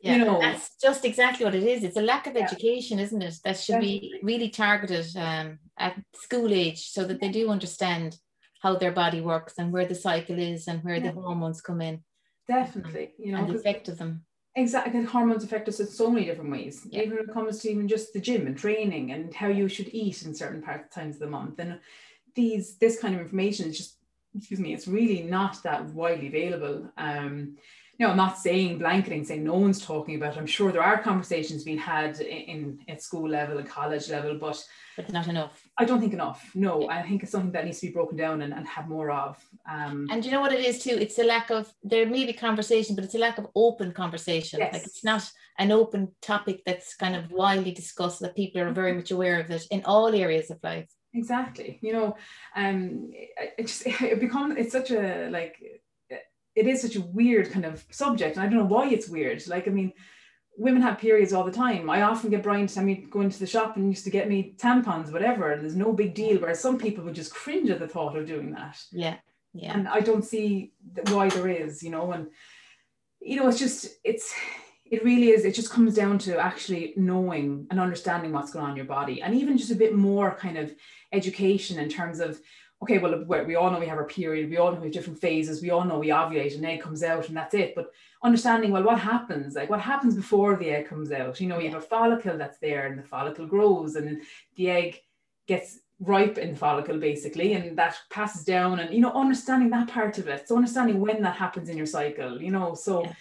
yeah, 0.00 0.16
you 0.16 0.24
know 0.24 0.40
that's 0.40 0.74
just 0.82 1.04
exactly 1.04 1.44
what 1.44 1.54
it 1.54 1.62
is. 1.62 1.84
It's 1.84 1.96
a 1.96 2.02
lack 2.02 2.26
of 2.26 2.34
yeah. 2.34 2.42
education, 2.42 2.98
isn't 2.98 3.22
it? 3.22 3.36
That 3.44 3.56
should 3.56 3.74
Definitely. 3.74 4.00
be 4.00 4.20
really 4.24 4.48
targeted 4.48 5.06
um, 5.16 5.60
at 5.78 5.94
school 6.14 6.52
age 6.52 6.88
so 6.90 7.04
that 7.04 7.20
they 7.20 7.28
do 7.28 7.50
understand 7.50 8.16
how 8.60 8.74
their 8.76 8.90
body 8.90 9.20
works 9.20 9.54
and 9.58 9.72
where 9.72 9.86
the 9.86 9.94
cycle 9.94 10.38
is 10.38 10.66
and 10.66 10.82
where 10.82 10.96
yeah. 10.96 11.12
the 11.12 11.20
hormones 11.20 11.60
come 11.60 11.80
in. 11.80 12.02
Definitely, 12.48 13.12
you 13.18 13.32
know, 13.32 13.38
and 13.38 13.54
of 13.88 13.98
them. 13.98 14.24
Exactly, 14.54 15.02
hormones 15.02 15.44
affect 15.44 15.68
us 15.68 15.80
in 15.80 15.86
so 15.86 16.10
many 16.10 16.26
different 16.26 16.50
ways. 16.50 16.86
Yeah. 16.90 17.02
Even 17.02 17.16
when 17.16 17.28
it 17.28 17.32
comes 17.32 17.60
to 17.60 17.70
even 17.70 17.88
just 17.88 18.12
the 18.12 18.20
gym 18.20 18.46
and 18.46 18.56
training 18.56 19.12
and 19.12 19.32
how 19.32 19.48
you 19.48 19.68
should 19.68 19.88
eat 19.92 20.22
in 20.24 20.34
certain 20.34 20.62
parts 20.62 20.94
times 20.94 21.16
of 21.16 21.20
the 21.20 21.26
month. 21.28 21.58
And 21.58 21.78
these 22.34 22.76
this 22.76 23.00
kind 23.00 23.14
of 23.14 23.20
information 23.20 23.70
is 23.70 23.78
just 23.78 23.96
excuse 24.36 24.60
me, 24.60 24.74
it's 24.74 24.88
really 24.88 25.22
not 25.22 25.62
that 25.62 25.84
widely 25.86 26.28
available. 26.28 26.90
Um, 26.96 27.56
you 27.98 28.06
know, 28.06 28.10
I'm 28.10 28.16
not 28.16 28.38
saying 28.38 28.78
blanketing, 28.78 29.24
saying 29.24 29.44
no 29.44 29.54
one's 29.54 29.84
talking 29.84 30.16
about 30.16 30.36
it. 30.36 30.38
I'm 30.38 30.46
sure 30.46 30.72
there 30.72 30.82
are 30.82 31.02
conversations 31.02 31.62
being 31.62 31.78
had 31.78 32.18
in, 32.20 32.26
in 32.26 32.78
at 32.88 33.02
school 33.02 33.28
level 33.28 33.58
and 33.58 33.68
college 33.68 34.08
level, 34.08 34.36
but 34.38 34.64
but 34.96 35.10
not 35.12 35.28
enough. 35.28 35.62
I 35.78 35.84
don't 35.84 36.00
think 36.00 36.12
enough. 36.12 36.50
No, 36.54 36.88
I 36.88 37.02
think 37.02 37.22
it's 37.22 37.32
something 37.32 37.52
that 37.52 37.64
needs 37.64 37.80
to 37.80 37.86
be 37.86 37.92
broken 37.92 38.16
down 38.16 38.42
and, 38.42 38.52
and 38.52 38.66
have 38.66 38.88
more 38.88 39.10
of. 39.10 39.38
Um, 39.70 40.08
and 40.10 40.24
you 40.24 40.30
know 40.30 40.40
what 40.40 40.52
it 40.52 40.64
is 40.64 40.82
too? 40.82 40.96
It's 40.98 41.18
a 41.18 41.24
lack 41.24 41.50
of 41.50 41.72
there 41.82 42.06
may 42.06 42.24
be 42.24 42.32
conversation, 42.32 42.94
but 42.94 43.04
it's 43.04 43.14
a 43.14 43.18
lack 43.18 43.38
of 43.38 43.48
open 43.54 43.92
conversation. 43.92 44.60
Yes. 44.60 44.72
Like 44.72 44.84
it's 44.84 45.04
not 45.04 45.30
an 45.58 45.70
open 45.70 46.12
topic 46.22 46.62
that's 46.64 46.94
kind 46.94 47.14
of 47.14 47.30
widely 47.30 47.72
discussed 47.72 48.20
that 48.20 48.36
people 48.36 48.60
are 48.60 48.72
very 48.72 48.90
mm-hmm. 48.90 49.00
much 49.00 49.10
aware 49.10 49.38
of 49.38 49.50
it 49.50 49.66
in 49.70 49.82
all 49.84 50.14
areas 50.14 50.50
of 50.50 50.58
life. 50.62 50.88
Exactly. 51.14 51.78
You 51.82 51.92
know, 51.92 52.16
um, 52.56 53.10
it 53.12 53.66
just 53.66 53.86
it 53.86 54.20
become 54.20 54.56
it's 54.56 54.72
such 54.72 54.90
a 54.90 55.28
like 55.30 55.56
it 56.54 56.66
is 56.66 56.82
such 56.82 56.96
a 56.96 57.00
weird 57.00 57.50
kind 57.50 57.64
of 57.64 57.84
subject, 57.90 58.36
and 58.36 58.44
I 58.44 58.48
don't 58.48 58.58
know 58.58 58.64
why 58.64 58.88
it's 58.88 59.08
weird. 59.08 59.46
Like, 59.46 59.68
I 59.68 59.70
mean, 59.70 59.92
women 60.56 60.82
have 60.82 60.98
periods 60.98 61.32
all 61.32 61.44
the 61.44 61.52
time. 61.52 61.88
I 61.88 62.02
often 62.02 62.30
get 62.30 62.42
Brian 62.42 62.66
to 62.66 62.82
me 62.82 63.06
go 63.10 63.22
into 63.22 63.38
the 63.38 63.46
shop 63.46 63.76
and 63.76 63.88
used 63.88 64.04
to 64.04 64.10
get 64.10 64.28
me 64.28 64.54
tampons, 64.58 65.12
whatever, 65.12 65.56
there's 65.58 65.76
no 65.76 65.92
big 65.92 66.14
deal. 66.14 66.38
Whereas 66.38 66.60
some 66.60 66.78
people 66.78 67.04
would 67.04 67.14
just 67.14 67.34
cringe 67.34 67.70
at 67.70 67.78
the 67.78 67.88
thought 67.88 68.16
of 68.16 68.26
doing 68.26 68.52
that. 68.52 68.78
Yeah. 68.90 69.16
Yeah. 69.54 69.74
And 69.74 69.88
I 69.88 70.00
don't 70.00 70.24
see 70.24 70.72
why 71.08 71.28
there 71.28 71.48
is, 71.48 71.82
you 71.82 71.90
know, 71.90 72.12
and 72.12 72.28
you 73.20 73.36
know, 73.36 73.48
it's 73.48 73.58
just 73.58 73.86
it's 74.04 74.34
it 74.84 75.04
really 75.04 75.30
is 75.30 75.44
it 75.44 75.54
just 75.54 75.70
comes 75.70 75.94
down 75.94 76.18
to 76.18 76.38
actually 76.38 76.92
knowing 76.96 77.66
and 77.70 77.80
understanding 77.80 78.32
what's 78.32 78.52
going 78.52 78.64
on 78.64 78.70
in 78.72 78.76
your 78.76 78.86
body 78.86 79.22
and 79.22 79.34
even 79.34 79.56
just 79.56 79.70
a 79.70 79.76
bit 79.76 79.94
more 79.94 80.34
kind 80.34 80.58
of 80.58 80.74
education 81.12 81.78
in 81.78 81.88
terms 81.88 82.20
of 82.20 82.40
okay 82.82 82.98
well 82.98 83.24
we 83.46 83.54
all 83.54 83.70
know 83.70 83.78
we 83.78 83.86
have 83.86 83.98
our 83.98 84.04
period 84.04 84.50
we 84.50 84.56
all 84.56 84.72
know 84.72 84.78
we 84.78 84.86
have 84.86 84.92
different 84.92 85.20
phases 85.20 85.62
we 85.62 85.70
all 85.70 85.84
know 85.84 85.98
we 85.98 86.08
ovulate 86.08 86.54
and 86.56 86.66
egg 86.66 86.80
comes 86.80 87.02
out 87.02 87.28
and 87.28 87.36
that's 87.36 87.54
it. 87.54 87.74
But 87.74 87.92
understanding 88.22 88.72
well 88.72 88.82
what 88.82 88.98
happens? 88.98 89.54
Like 89.54 89.70
what 89.70 89.80
happens 89.80 90.14
before 90.16 90.56
the 90.56 90.70
egg 90.70 90.88
comes 90.88 91.12
out? 91.12 91.40
You 91.40 91.48
know 91.48 91.58
you 91.58 91.70
have 91.70 91.82
a 91.82 91.86
follicle 91.86 92.36
that's 92.36 92.58
there 92.58 92.86
and 92.86 92.98
the 92.98 93.02
follicle 93.04 93.46
grows 93.46 93.94
and 93.94 94.22
the 94.56 94.70
egg 94.70 95.00
gets 95.46 95.78
ripe 96.00 96.36
in 96.36 96.50
the 96.50 96.58
follicle 96.58 96.98
basically 96.98 97.52
and 97.54 97.78
that 97.78 97.96
passes 98.10 98.44
down 98.44 98.80
and 98.80 98.92
you 98.92 99.00
know 99.00 99.12
understanding 99.12 99.70
that 99.70 99.88
part 99.88 100.18
of 100.18 100.26
it. 100.26 100.48
So 100.48 100.56
understanding 100.56 101.00
when 101.00 101.22
that 101.22 101.36
happens 101.36 101.68
in 101.68 101.76
your 101.76 101.86
cycle 101.86 102.42
you 102.42 102.50
know 102.50 102.74
so 102.74 103.04
yeah 103.04 103.12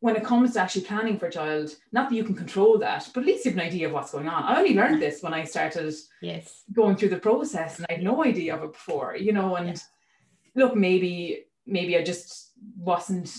when 0.00 0.16
it 0.16 0.24
comes 0.24 0.52
to 0.52 0.60
actually 0.60 0.84
planning 0.84 1.18
for 1.18 1.26
a 1.26 1.32
child, 1.32 1.74
not 1.92 2.08
that 2.08 2.14
you 2.14 2.22
can 2.22 2.34
control 2.34 2.78
that, 2.78 3.08
but 3.12 3.20
at 3.20 3.26
least 3.26 3.44
you 3.44 3.50
have 3.50 3.58
an 3.58 3.66
idea 3.66 3.86
of 3.86 3.92
what's 3.92 4.12
going 4.12 4.28
on. 4.28 4.44
I 4.44 4.58
only 4.58 4.74
learned 4.74 5.02
this 5.02 5.22
when 5.22 5.34
I 5.34 5.44
started 5.44 5.92
yes 6.22 6.62
going 6.72 6.96
through 6.96 7.08
the 7.08 7.18
process 7.18 7.76
and 7.78 7.86
I 7.90 7.94
had 7.94 8.04
no 8.04 8.24
idea 8.24 8.54
of 8.54 8.62
it 8.62 8.72
before, 8.72 9.16
you 9.16 9.32
know, 9.32 9.56
and 9.56 9.68
yeah. 9.68 9.76
look, 10.54 10.76
maybe, 10.76 11.46
maybe 11.66 11.96
I 11.96 12.04
just 12.04 12.52
wasn't, 12.76 13.34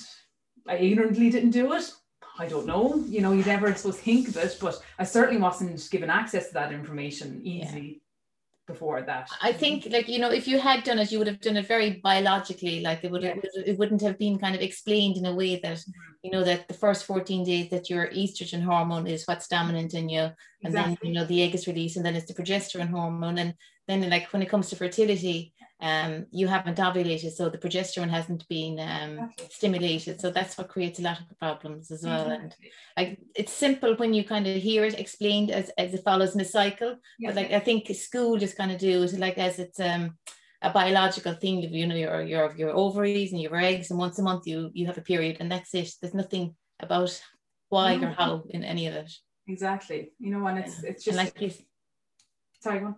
I 0.68 0.76
ignorantly 0.76 1.30
didn't 1.30 1.52
do 1.52 1.74
it. 1.74 1.92
I 2.38 2.48
don't 2.48 2.66
know, 2.66 3.04
you 3.08 3.22
know, 3.22 3.34
you 3.34 3.44
never 3.44 3.74
supposed 3.76 4.00
to 4.00 4.04
think 4.04 4.28
of 4.30 4.38
it, 4.38 4.58
but 4.62 4.82
I 4.98 5.04
certainly 5.04 5.42
wasn't 5.42 5.86
given 5.92 6.10
access 6.10 6.48
to 6.48 6.54
that 6.54 6.72
information 6.72 7.42
easily 7.44 8.02
before 8.70 9.02
that 9.02 9.28
i 9.42 9.52
think 9.52 9.88
like 9.96 10.08
you 10.08 10.20
know 10.20 10.32
if 10.40 10.48
you 10.48 10.58
had 10.60 10.84
done 10.84 11.00
it 11.00 11.12
you 11.12 11.18
would 11.18 11.32
have 11.32 11.42
done 11.42 11.58
it 11.58 11.68
very 11.68 11.90
biologically 12.10 12.82
like 12.82 13.04
it 13.04 13.12
would 13.12 13.24
yeah. 13.24 13.36
it 13.72 13.78
wouldn't 13.80 14.02
have 14.08 14.18
been 14.18 14.38
kind 14.38 14.56
of 14.56 14.62
explained 14.62 15.18
in 15.18 15.26
a 15.26 15.36
way 15.42 15.60
that 15.66 15.78
mm-hmm. 15.78 16.24
you 16.24 16.32
know 16.32 16.44
that 16.44 16.68
the 16.68 16.80
first 16.86 17.06
14 17.06 17.44
days 17.44 17.70
that 17.72 17.90
your 17.90 18.08
estrogen 18.10 18.64
hormone 18.64 19.08
is 19.08 19.26
what's 19.26 19.48
dominant 19.48 19.94
in 19.94 20.08
you 20.08 20.22
and 20.22 20.72
exactly. 20.72 20.98
then 21.02 21.08
you 21.08 21.14
know 21.14 21.26
the 21.26 21.42
egg 21.44 21.56
is 21.56 21.68
released 21.68 21.98
and 21.98 22.06
then 22.06 22.16
it's 22.16 22.32
the 22.32 22.40
progesterone 22.42 22.90
hormone 22.90 23.40
and 23.40 23.54
then 23.88 24.08
like 24.10 24.32
when 24.32 24.44
it 24.44 24.50
comes 24.50 24.70
to 24.70 24.76
fertility 24.76 25.54
um, 25.82 26.26
you 26.32 26.48
haven't 26.48 26.78
ovulated, 26.78 27.32
so 27.32 27.50
the 27.50 27.58
progesterone 27.58 28.10
hasn't 28.10 28.48
been 28.50 28.80
um, 28.80 29.32
stimulated. 29.50 30.20
So 30.20 30.30
that's 30.30 30.58
what 30.58 30.68
creates 30.68 31.00
a 31.00 31.04
lot 31.04 31.20
of 31.20 31.40
problems 31.40 31.90
as 31.90 32.04
well. 32.04 32.30
And 32.30 32.54
like 32.98 33.20
it's 33.34 33.54
simple 33.54 33.96
when 33.96 34.14
you 34.14 34.26
kind 34.26 34.46
of 34.46 34.62
hear 34.62 34.84
it 34.84 35.00
explained 35.00 35.52
as, 35.52 35.72
as 35.78 35.94
it 35.94 36.04
follows 36.04 36.36
in 36.36 36.42
a 36.42 36.46
cycle. 36.46 36.98
But 37.24 37.36
like 37.36 37.52
I 37.52 37.60
think 37.60 37.88
school 37.96 38.38
just 38.38 38.58
kind 38.58 38.72
of 38.72 38.78
do 38.78 39.04
it 39.04 39.20
like 39.20 39.38
as 39.38 39.60
it's 39.60 39.80
um 39.80 40.18
a 40.62 40.70
biological 40.70 41.34
thing 41.36 41.62
you 41.62 41.88
know 41.88 41.96
your 41.96 42.22
your 42.22 42.54
your 42.58 42.72
ovaries 42.72 43.32
and 43.32 43.42
your 43.42 43.56
eggs 43.56 43.92
and 43.92 43.98
once 43.98 44.20
a 44.20 44.22
month 44.22 44.46
you 44.46 44.70
you 44.74 44.86
have 44.86 44.98
a 44.98 45.02
period 45.02 45.38
and 45.40 45.50
that's 45.50 45.74
it. 45.74 45.90
There's 46.02 46.14
nothing 46.14 46.56
about 46.82 47.22
why 47.70 47.96
or 47.96 48.10
how 48.10 48.44
in 48.50 48.64
any 48.64 48.88
of 48.88 48.96
it. 48.96 49.12
Exactly. 49.48 50.12
You 50.20 50.32
know, 50.32 50.46
and 50.48 50.60
it's 50.60 50.84
it's 50.84 51.04
just 51.04 51.18
and 51.18 51.26
like 51.26 51.42
you, 51.42 51.52
sorry, 52.60 52.80
go 52.80 52.88
on. 52.88 52.96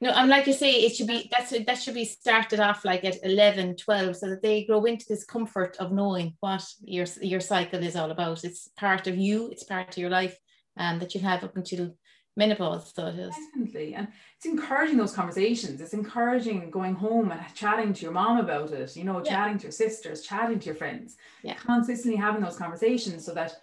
No, 0.00 0.10
I'm 0.10 0.28
like 0.28 0.46
you 0.46 0.52
say, 0.52 0.72
it 0.72 0.94
should 0.94 1.06
be 1.06 1.30
that's 1.30 1.50
that 1.50 1.78
should 1.78 1.94
be 1.94 2.04
started 2.04 2.60
off 2.60 2.84
like 2.84 3.04
at 3.04 3.24
11, 3.24 3.76
12, 3.76 4.16
so 4.16 4.28
that 4.30 4.42
they 4.42 4.64
grow 4.64 4.84
into 4.84 5.06
this 5.08 5.24
comfort 5.24 5.76
of 5.78 5.92
knowing 5.92 6.34
what 6.40 6.64
your 6.82 7.06
your 7.20 7.40
cycle 7.40 7.82
is 7.82 7.96
all 7.96 8.10
about. 8.10 8.44
It's 8.44 8.68
part 8.76 9.06
of 9.06 9.16
you, 9.16 9.48
it's 9.50 9.64
part 9.64 9.90
of 9.90 9.98
your 9.98 10.10
life, 10.10 10.36
and 10.76 10.94
um, 10.94 10.98
that 11.00 11.14
you 11.14 11.20
have 11.20 11.44
up 11.44 11.56
until 11.56 11.94
menopause. 12.36 12.92
So 12.94 13.06
it 13.06 13.18
is. 13.18 13.34
Definitely. 13.52 13.94
And 13.94 14.08
it's 14.36 14.46
encouraging 14.46 14.96
those 14.96 15.14
conversations. 15.14 15.80
It's 15.80 15.94
encouraging 15.94 16.70
going 16.70 16.94
home 16.94 17.30
and 17.30 17.40
chatting 17.54 17.92
to 17.92 18.02
your 18.02 18.12
mom 18.12 18.38
about 18.38 18.72
it, 18.72 18.96
you 18.96 19.04
know, 19.04 19.22
yeah. 19.24 19.30
chatting 19.30 19.58
to 19.58 19.62
your 19.64 19.72
sisters, 19.72 20.22
chatting 20.22 20.58
to 20.60 20.66
your 20.66 20.74
friends. 20.74 21.16
Yeah. 21.42 21.54
Consistently 21.54 22.16
having 22.16 22.42
those 22.42 22.56
conversations 22.56 23.24
so 23.24 23.34
that 23.34 23.54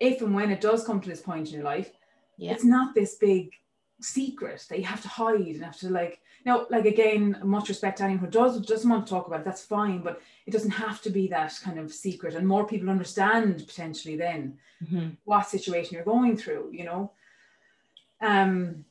if 0.00 0.20
and 0.22 0.34
when 0.34 0.50
it 0.50 0.60
does 0.60 0.84
come 0.84 1.00
to 1.00 1.08
this 1.08 1.20
point 1.20 1.48
in 1.48 1.54
your 1.54 1.64
life, 1.64 1.90
yeah. 2.36 2.52
it's 2.52 2.64
not 2.64 2.94
this 2.94 3.16
big 3.16 3.50
secret 4.00 4.64
that 4.68 4.78
you 4.78 4.84
have 4.84 5.02
to 5.02 5.08
hide 5.08 5.40
and 5.40 5.64
have 5.64 5.78
to 5.78 5.90
like 5.90 6.20
know 6.48 6.66
like 6.70 6.84
again 6.84 7.38
much 7.44 7.68
respect 7.68 7.98
to 7.98 8.04
anyone 8.04 8.24
who 8.24 8.30
does 8.30 8.60
doesn't 8.62 8.90
want 8.90 9.06
to 9.06 9.10
talk 9.10 9.26
about 9.26 9.40
it 9.40 9.44
that's 9.44 9.64
fine 9.64 10.00
but 10.00 10.20
it 10.46 10.50
doesn't 10.50 10.70
have 10.70 11.00
to 11.00 11.10
be 11.10 11.28
that 11.28 11.56
kind 11.62 11.78
of 11.78 11.92
secret 11.92 12.34
and 12.34 12.46
more 12.46 12.66
people 12.66 12.90
understand 12.90 13.64
potentially 13.66 14.16
then 14.16 14.58
mm-hmm. 14.82 15.10
what 15.24 15.46
situation 15.46 15.94
you're 15.94 16.04
going 16.04 16.36
through 16.36 16.68
you 16.72 16.84
know 16.84 17.12
um 18.20 18.84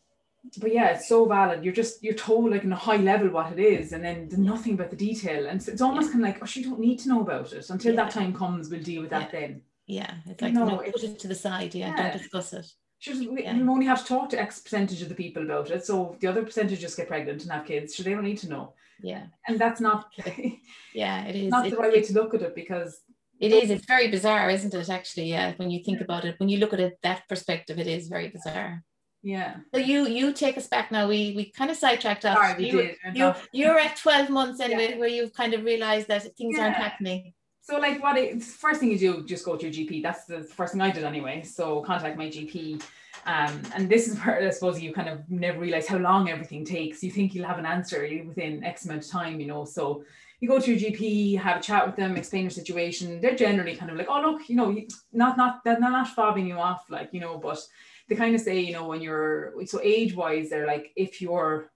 but 0.60 0.72
yeah 0.72 0.90
it's 0.90 1.10
so 1.10 1.26
valid 1.26 1.64
you're 1.64 1.74
just 1.74 2.02
you're 2.02 2.14
told 2.14 2.52
like 2.52 2.64
in 2.64 2.72
a 2.72 2.76
high 2.76 2.98
level 2.98 3.30
what 3.30 3.52
it 3.52 3.60
is 3.60 3.92
and 3.92 4.04
then 4.04 4.30
there's 4.30 4.40
nothing 4.40 4.74
about 4.74 4.90
the 4.90 4.96
detail 4.96 5.48
and 5.48 5.62
so 5.62 5.72
it's 5.72 5.82
almost 5.82 6.08
yeah. 6.08 6.14
kind 6.14 6.26
of 6.26 6.32
like 6.32 6.42
oh 6.42 6.60
you 6.60 6.64
don't 6.64 6.80
need 6.80 7.00
to 7.00 7.10
know 7.10 7.22
about 7.22 7.52
it 7.52 7.70
until 7.70 7.94
yeah. 7.94 8.04
that 8.04 8.14
time 8.14 8.34
comes 8.34 8.70
we'll 8.70 8.82
deal 8.82 9.02
with 9.02 9.10
that 9.10 9.34
yeah. 9.34 9.40
then 9.40 9.62
yeah 9.88 10.14
it's 10.26 10.42
like 10.42 10.54
no, 10.54 10.66
no 10.66 10.78
put 10.78 11.04
it 11.04 11.20
to 11.20 11.28
the 11.28 11.36
side 11.36 11.74
yeah, 11.76 11.96
don't 11.96 12.14
discuss 12.14 12.54
it 12.54 12.72
just, 13.00 13.20
we, 13.30 13.44
yeah. 13.44 13.51
only 13.51 13.86
have 13.86 14.01
to 14.01 14.08
talk 14.08 14.30
to 14.30 14.42
X 14.42 14.60
percentage 14.60 15.01
of 15.01 15.10
the 15.10 15.16
people 15.16 15.44
about 15.44 15.72
it. 15.72 15.86
So 15.86 16.16
the 16.20 16.27
other 16.27 16.44
percentage 16.44 16.80
just 16.80 16.98
get 16.98 17.08
pregnant 17.08 17.44
and 17.44 17.51
have 17.51 17.66
kids. 17.66 17.96
So 17.96 18.04
they 18.04 18.12
don't 18.12 18.24
need 18.24 18.39
to 18.39 18.50
know. 18.50 18.74
Yeah. 19.01 19.25
And 19.48 19.60
that's 19.60 19.80
not 19.80 20.12
yeah, 20.94 21.25
it 21.25 21.36
is 21.36 21.51
not 21.51 21.70
the 21.70 21.75
right 21.75 21.92
way 21.92 22.01
to 22.01 22.13
look 22.13 22.34
at 22.34 22.42
it 22.42 22.56
because 22.56 23.00
it 23.39 23.51
is, 23.51 23.70
it's 23.70 23.86
very 23.86 24.10
bizarre, 24.10 24.50
isn't 24.50 24.74
it? 24.74 24.89
Actually, 24.89 25.30
yeah. 25.30 25.54
When 25.58 25.70
you 25.70 25.84
think 25.84 26.01
about 26.01 26.25
it, 26.25 26.39
when 26.39 26.50
you 26.50 26.58
look 26.58 26.74
at 26.74 26.80
it 26.80 26.98
that 27.04 27.27
perspective, 27.30 27.77
it 27.77 27.86
is 27.88 28.08
very 28.08 28.30
bizarre. 28.30 28.84
Yeah. 29.22 29.58
So 29.74 29.80
you 29.80 30.08
you 30.08 30.34
take 30.34 30.58
us 30.58 30.68
back 30.68 30.92
now. 30.92 31.08
We 31.08 31.34
we 31.36 31.51
kind 31.51 31.70
of 31.70 31.77
sidetracked 31.77 32.25
off. 32.25 32.38
Sorry, 32.38 32.66
you, 32.66 32.82
did. 32.82 32.96
You 33.13 33.34
you're 33.51 33.80
at 33.80 33.98
12 33.98 34.30
months 34.30 34.60
anyway, 34.60 34.92
yeah. 34.92 34.98
where 34.98 35.10
you've 35.10 35.34
kind 35.34 35.54
of 35.54 35.63
realized 35.63 36.08
that 36.08 36.24
things 36.36 36.56
yeah. 36.58 36.63
aren't 36.63 36.77
happening. 36.77 37.34
So 37.67 37.77
like 37.79 38.01
what 38.01 38.41
first 38.41 38.79
thing 38.79 38.91
you 38.91 38.97
do, 38.97 39.24
just 39.25 39.43
go 39.43 39.57
to 39.57 39.67
your 39.67 39.74
GP. 39.74 40.01
That's 40.01 40.24
the 40.24 40.41
first 40.41 40.71
thing 40.71 40.81
I 40.81 40.89
did 40.89 41.03
anyway. 41.03 41.43
So 41.43 41.81
contact 41.81 42.17
my 42.17 42.27
GP 42.27 42.81
um, 43.25 43.62
and 43.75 43.89
this 43.89 44.07
is 44.07 44.17
where 44.24 44.41
I 44.41 44.50
suppose 44.51 44.79
you 44.79 44.93
kind 44.93 45.09
of 45.09 45.29
never 45.29 45.59
realize 45.59 45.86
how 45.86 45.97
long 45.97 46.29
everything 46.29 46.63
takes. 46.63 47.03
You 47.03 47.12
think 47.12 47.36
you'll 47.36 47.45
have 47.45 47.59
an 47.59 47.65
answer 47.65 48.07
within 48.25 48.63
X 48.63 48.86
amount 48.86 49.03
of 49.03 49.09
time, 49.09 49.41
you 49.41 49.47
know. 49.47 49.65
So 49.65 50.05
you 50.39 50.47
go 50.47 50.59
to 50.59 50.74
your 50.74 50.91
GP, 50.91 51.38
have 51.39 51.57
a 51.57 51.62
chat 51.62 51.86
with 51.86 51.97
them, 51.97 52.15
explain 52.15 52.43
your 52.43 52.51
situation. 52.51 53.19
They're 53.19 53.36
generally 53.36 53.75
kind 53.75 53.91
of 53.91 53.97
like, 53.97 54.07
oh 54.09 54.21
look, 54.21 54.47
you 54.47 54.55
know, 54.55 54.75
not 55.12 55.36
not 55.36 55.63
they're 55.65 55.79
not 55.79 56.15
fobbing 56.15 56.47
you 56.47 56.55
off, 56.55 56.86
like 56.89 57.09
you 57.12 57.19
know, 57.19 57.38
but 57.38 57.59
they 58.07 58.15
kind 58.15 58.33
of 58.33 58.39
say, 58.39 58.59
you 58.62 58.71
know, 58.71 58.88
when 58.88 59.01
you're 59.01 59.53
so 59.65 59.81
age 59.83 60.15
wise, 60.15 60.50
they're 60.50 60.67
like, 60.67 60.93
if 60.95 61.21
you're 61.21 61.69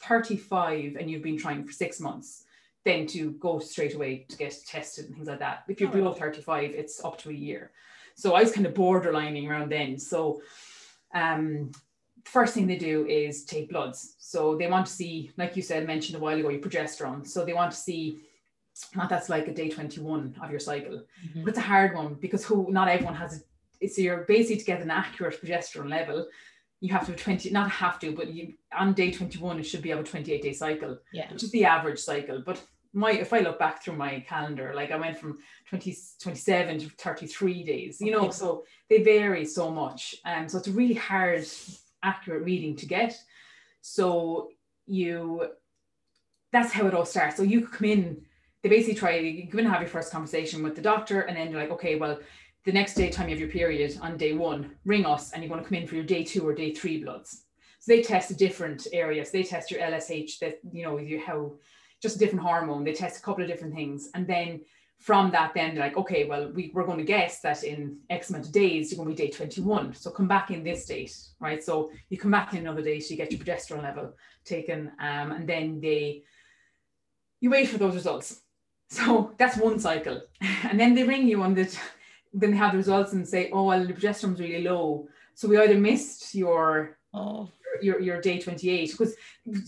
35 0.00 0.96
and 0.98 1.10
you've 1.10 1.22
been 1.22 1.36
trying 1.36 1.62
for 1.64 1.72
six 1.72 2.00
months, 2.00 2.45
then 2.86 3.06
to 3.08 3.32
go 3.32 3.58
straight 3.58 3.94
away 3.94 4.24
to 4.28 4.36
get 4.36 4.56
tested 4.66 5.06
and 5.06 5.14
things 5.14 5.28
like 5.28 5.40
that. 5.40 5.64
If 5.68 5.80
you're 5.80 5.90
below 5.90 6.14
35, 6.14 6.70
it's 6.70 7.04
up 7.04 7.18
to 7.18 7.30
a 7.30 7.34
year. 7.34 7.72
So 8.14 8.34
I 8.34 8.40
was 8.40 8.52
kind 8.52 8.64
of 8.64 8.72
borderlining 8.72 9.48
around 9.50 9.70
then. 9.70 9.98
So 9.98 10.40
um, 11.12 11.72
first 12.24 12.54
thing 12.54 12.66
they 12.66 12.78
do 12.78 13.04
is 13.06 13.44
take 13.44 13.70
bloods. 13.70 14.14
So 14.18 14.56
they 14.56 14.68
want 14.68 14.86
to 14.86 14.92
see, 14.92 15.32
like 15.36 15.56
you 15.56 15.62
said, 15.62 15.86
mentioned 15.86 16.16
a 16.16 16.20
while 16.20 16.38
ago, 16.38 16.48
your 16.48 16.60
progesterone. 16.60 17.26
So 17.26 17.44
they 17.44 17.52
want 17.52 17.72
to 17.72 17.76
see 17.76 18.20
what 18.94 19.08
that's 19.08 19.28
like 19.28 19.48
a 19.48 19.52
day 19.54 19.68
21 19.68 20.36
of 20.40 20.50
your 20.50 20.60
cycle. 20.60 21.02
Mm-hmm. 21.26 21.42
But 21.42 21.50
it's 21.50 21.58
a 21.58 21.62
hard 21.62 21.94
one 21.94 22.14
because 22.14 22.44
who 22.44 22.70
not 22.70 22.88
everyone 22.88 23.16
has 23.16 23.42
it. 23.80 23.92
So 23.92 24.00
you're 24.00 24.24
basically 24.28 24.58
to 24.58 24.64
get 24.64 24.80
an 24.80 24.90
accurate 24.90 25.42
progesterone 25.42 25.90
level, 25.90 26.26
you 26.80 26.92
have 26.92 27.04
to 27.06 27.12
have 27.12 27.20
20, 27.20 27.50
not 27.50 27.70
have 27.70 27.98
to, 28.00 28.12
but 28.12 28.32
you 28.32 28.54
on 28.76 28.92
day 28.92 29.10
21, 29.10 29.58
it 29.58 29.64
should 29.64 29.82
be 29.82 29.90
a 29.90 30.02
28 30.02 30.42
day 30.42 30.52
cycle, 30.52 30.98
yeah. 31.12 31.32
which 31.32 31.42
is 31.42 31.50
the 31.50 31.64
average 31.64 31.98
cycle. 31.98 32.42
But 32.44 32.62
my 32.96 33.12
if 33.12 33.32
I 33.34 33.40
look 33.40 33.58
back 33.58 33.82
through 33.82 33.96
my 33.96 34.20
calendar, 34.20 34.72
like 34.74 34.90
I 34.90 34.96
went 34.96 35.18
from 35.18 35.38
20, 35.68 35.94
27 36.18 36.78
to 36.78 36.88
33 36.88 37.62
days, 37.62 38.00
you 38.00 38.10
know, 38.10 38.30
so 38.30 38.64
they 38.88 39.02
vary 39.02 39.44
so 39.44 39.70
much. 39.70 40.16
And 40.24 40.44
um, 40.44 40.48
so 40.48 40.58
it's 40.58 40.68
a 40.68 40.72
really 40.72 40.94
hard, 40.94 41.46
accurate 42.02 42.44
reading 42.44 42.74
to 42.76 42.86
get. 42.86 43.14
So 43.82 44.48
you 44.86 45.50
that's 46.52 46.72
how 46.72 46.86
it 46.86 46.94
all 46.94 47.04
starts. 47.04 47.36
So 47.36 47.42
you 47.42 47.68
come 47.68 47.86
in, 47.86 48.22
they 48.62 48.70
basically 48.70 48.94
try 48.94 49.18
you 49.18 49.46
come 49.46 49.60
in 49.60 49.66
and 49.66 49.74
have 49.74 49.82
your 49.82 49.90
first 49.90 50.10
conversation 50.10 50.62
with 50.62 50.74
the 50.74 50.82
doctor, 50.82 51.20
and 51.20 51.36
then 51.36 51.50
you're 51.50 51.60
like, 51.60 51.72
okay, 51.72 51.96
well, 51.96 52.18
the 52.64 52.72
next 52.72 52.94
day 52.94 53.10
time 53.10 53.28
you 53.28 53.34
have 53.34 53.40
your 53.40 53.50
period 53.50 53.98
on 54.00 54.16
day 54.16 54.32
one, 54.32 54.70
ring 54.86 55.04
us 55.04 55.32
and 55.32 55.42
you're 55.42 55.50
going 55.50 55.62
to 55.62 55.68
come 55.68 55.78
in 55.78 55.86
for 55.86 55.96
your 55.96 56.04
day 56.04 56.24
two 56.24 56.48
or 56.48 56.54
day 56.54 56.72
three 56.72 57.04
bloods. 57.04 57.42
So 57.78 57.92
they 57.92 58.02
test 58.02 58.36
different 58.38 58.86
areas. 58.92 59.30
They 59.30 59.42
test 59.42 59.70
your 59.70 59.80
LSH, 59.80 60.38
that 60.38 60.60
you 60.72 60.82
know, 60.82 60.96
you 60.96 61.20
how 61.20 61.52
just 62.02 62.16
a 62.16 62.18
different 62.18 62.44
hormone. 62.44 62.84
They 62.84 62.92
test 62.92 63.18
a 63.18 63.22
couple 63.22 63.42
of 63.42 63.48
different 63.48 63.74
things. 63.74 64.10
And 64.14 64.26
then 64.26 64.60
from 64.98 65.30
that, 65.30 65.52
then 65.54 65.74
they're 65.74 65.84
like, 65.84 65.96
okay, 65.96 66.24
well, 66.24 66.50
we, 66.52 66.70
we're 66.74 66.86
going 66.86 66.98
to 66.98 67.04
guess 67.04 67.40
that 67.40 67.64
in 67.64 67.98
X 68.10 68.30
amount 68.30 68.46
of 68.46 68.52
days, 68.52 68.90
you're 68.90 69.02
going 69.02 69.14
to 69.14 69.22
be 69.22 69.28
day 69.28 69.30
21. 69.30 69.94
So 69.94 70.10
come 70.10 70.28
back 70.28 70.50
in 70.50 70.64
this 70.64 70.86
date, 70.86 71.16
right? 71.40 71.62
So 71.62 71.90
you 72.08 72.18
come 72.18 72.30
back 72.30 72.52
in 72.52 72.60
another 72.60 72.82
date, 72.82 73.00
so 73.00 73.10
you 73.10 73.16
get 73.16 73.30
your 73.30 73.40
progesterone 73.40 73.82
level 73.82 74.14
taken, 74.44 74.92
um, 75.00 75.32
and 75.32 75.48
then 75.48 75.80
they, 75.80 76.22
you 77.40 77.50
wait 77.50 77.68
for 77.68 77.78
those 77.78 77.94
results. 77.94 78.42
So 78.88 79.34
that's 79.36 79.56
one 79.56 79.80
cycle. 79.80 80.22
And 80.70 80.78
then 80.78 80.94
they 80.94 81.02
ring 81.02 81.26
you 81.26 81.42
on 81.42 81.54
the, 81.54 81.64
then 82.32 82.52
they 82.52 82.56
have 82.56 82.72
the 82.72 82.78
results 82.78 83.12
and 83.12 83.26
say, 83.26 83.50
oh, 83.50 83.64
well, 83.64 83.84
the 83.84 83.92
progesterone's 83.92 84.40
really 84.40 84.62
low. 84.62 85.08
So 85.34 85.48
we 85.48 85.58
either 85.58 85.78
missed 85.78 86.34
your 86.34 86.96
oh 87.12 87.50
your, 87.82 88.00
your 88.00 88.20
day 88.20 88.38
28 88.38 88.90
because 88.90 89.14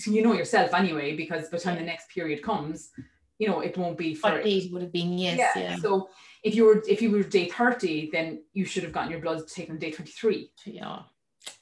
you 0.07 0.23
know 0.23 0.33
yourself 0.33 0.75
anyway 0.75 1.17
because 1.17 1.49
by 1.49 1.57
the 1.57 1.63
time 1.63 1.77
the 1.77 1.83
next 1.83 2.09
period 2.11 2.43
comes 2.43 2.91
you 3.39 3.49
know 3.49 3.61
it 3.61 3.77
won't 3.77 3.97
be 3.97 4.15
for 4.15 4.41
eight 4.45 4.73
would 4.73 4.83
have 4.83 4.93
been 4.93 5.17
yes 5.17 5.39
yeah. 5.39 5.63
yeah. 5.63 5.77
so 5.77 6.09
if 6.43 6.55
you 6.55 6.65
were 6.65 6.83
if 6.89 7.01
you 7.03 7.11
were 7.11 7.23
day 7.23 7.49
30 7.49 8.11
then 8.13 8.43
you 8.53 8.65
should 8.65 8.83
have 8.83 8.93
gotten 8.93 9.11
your 9.11 9.21
blood 9.21 9.47
taken 9.49 9.75
on 9.75 9.79
day 9.79 9.91
23 9.91 10.51
yeah. 10.67 11.01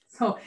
So 0.09 0.38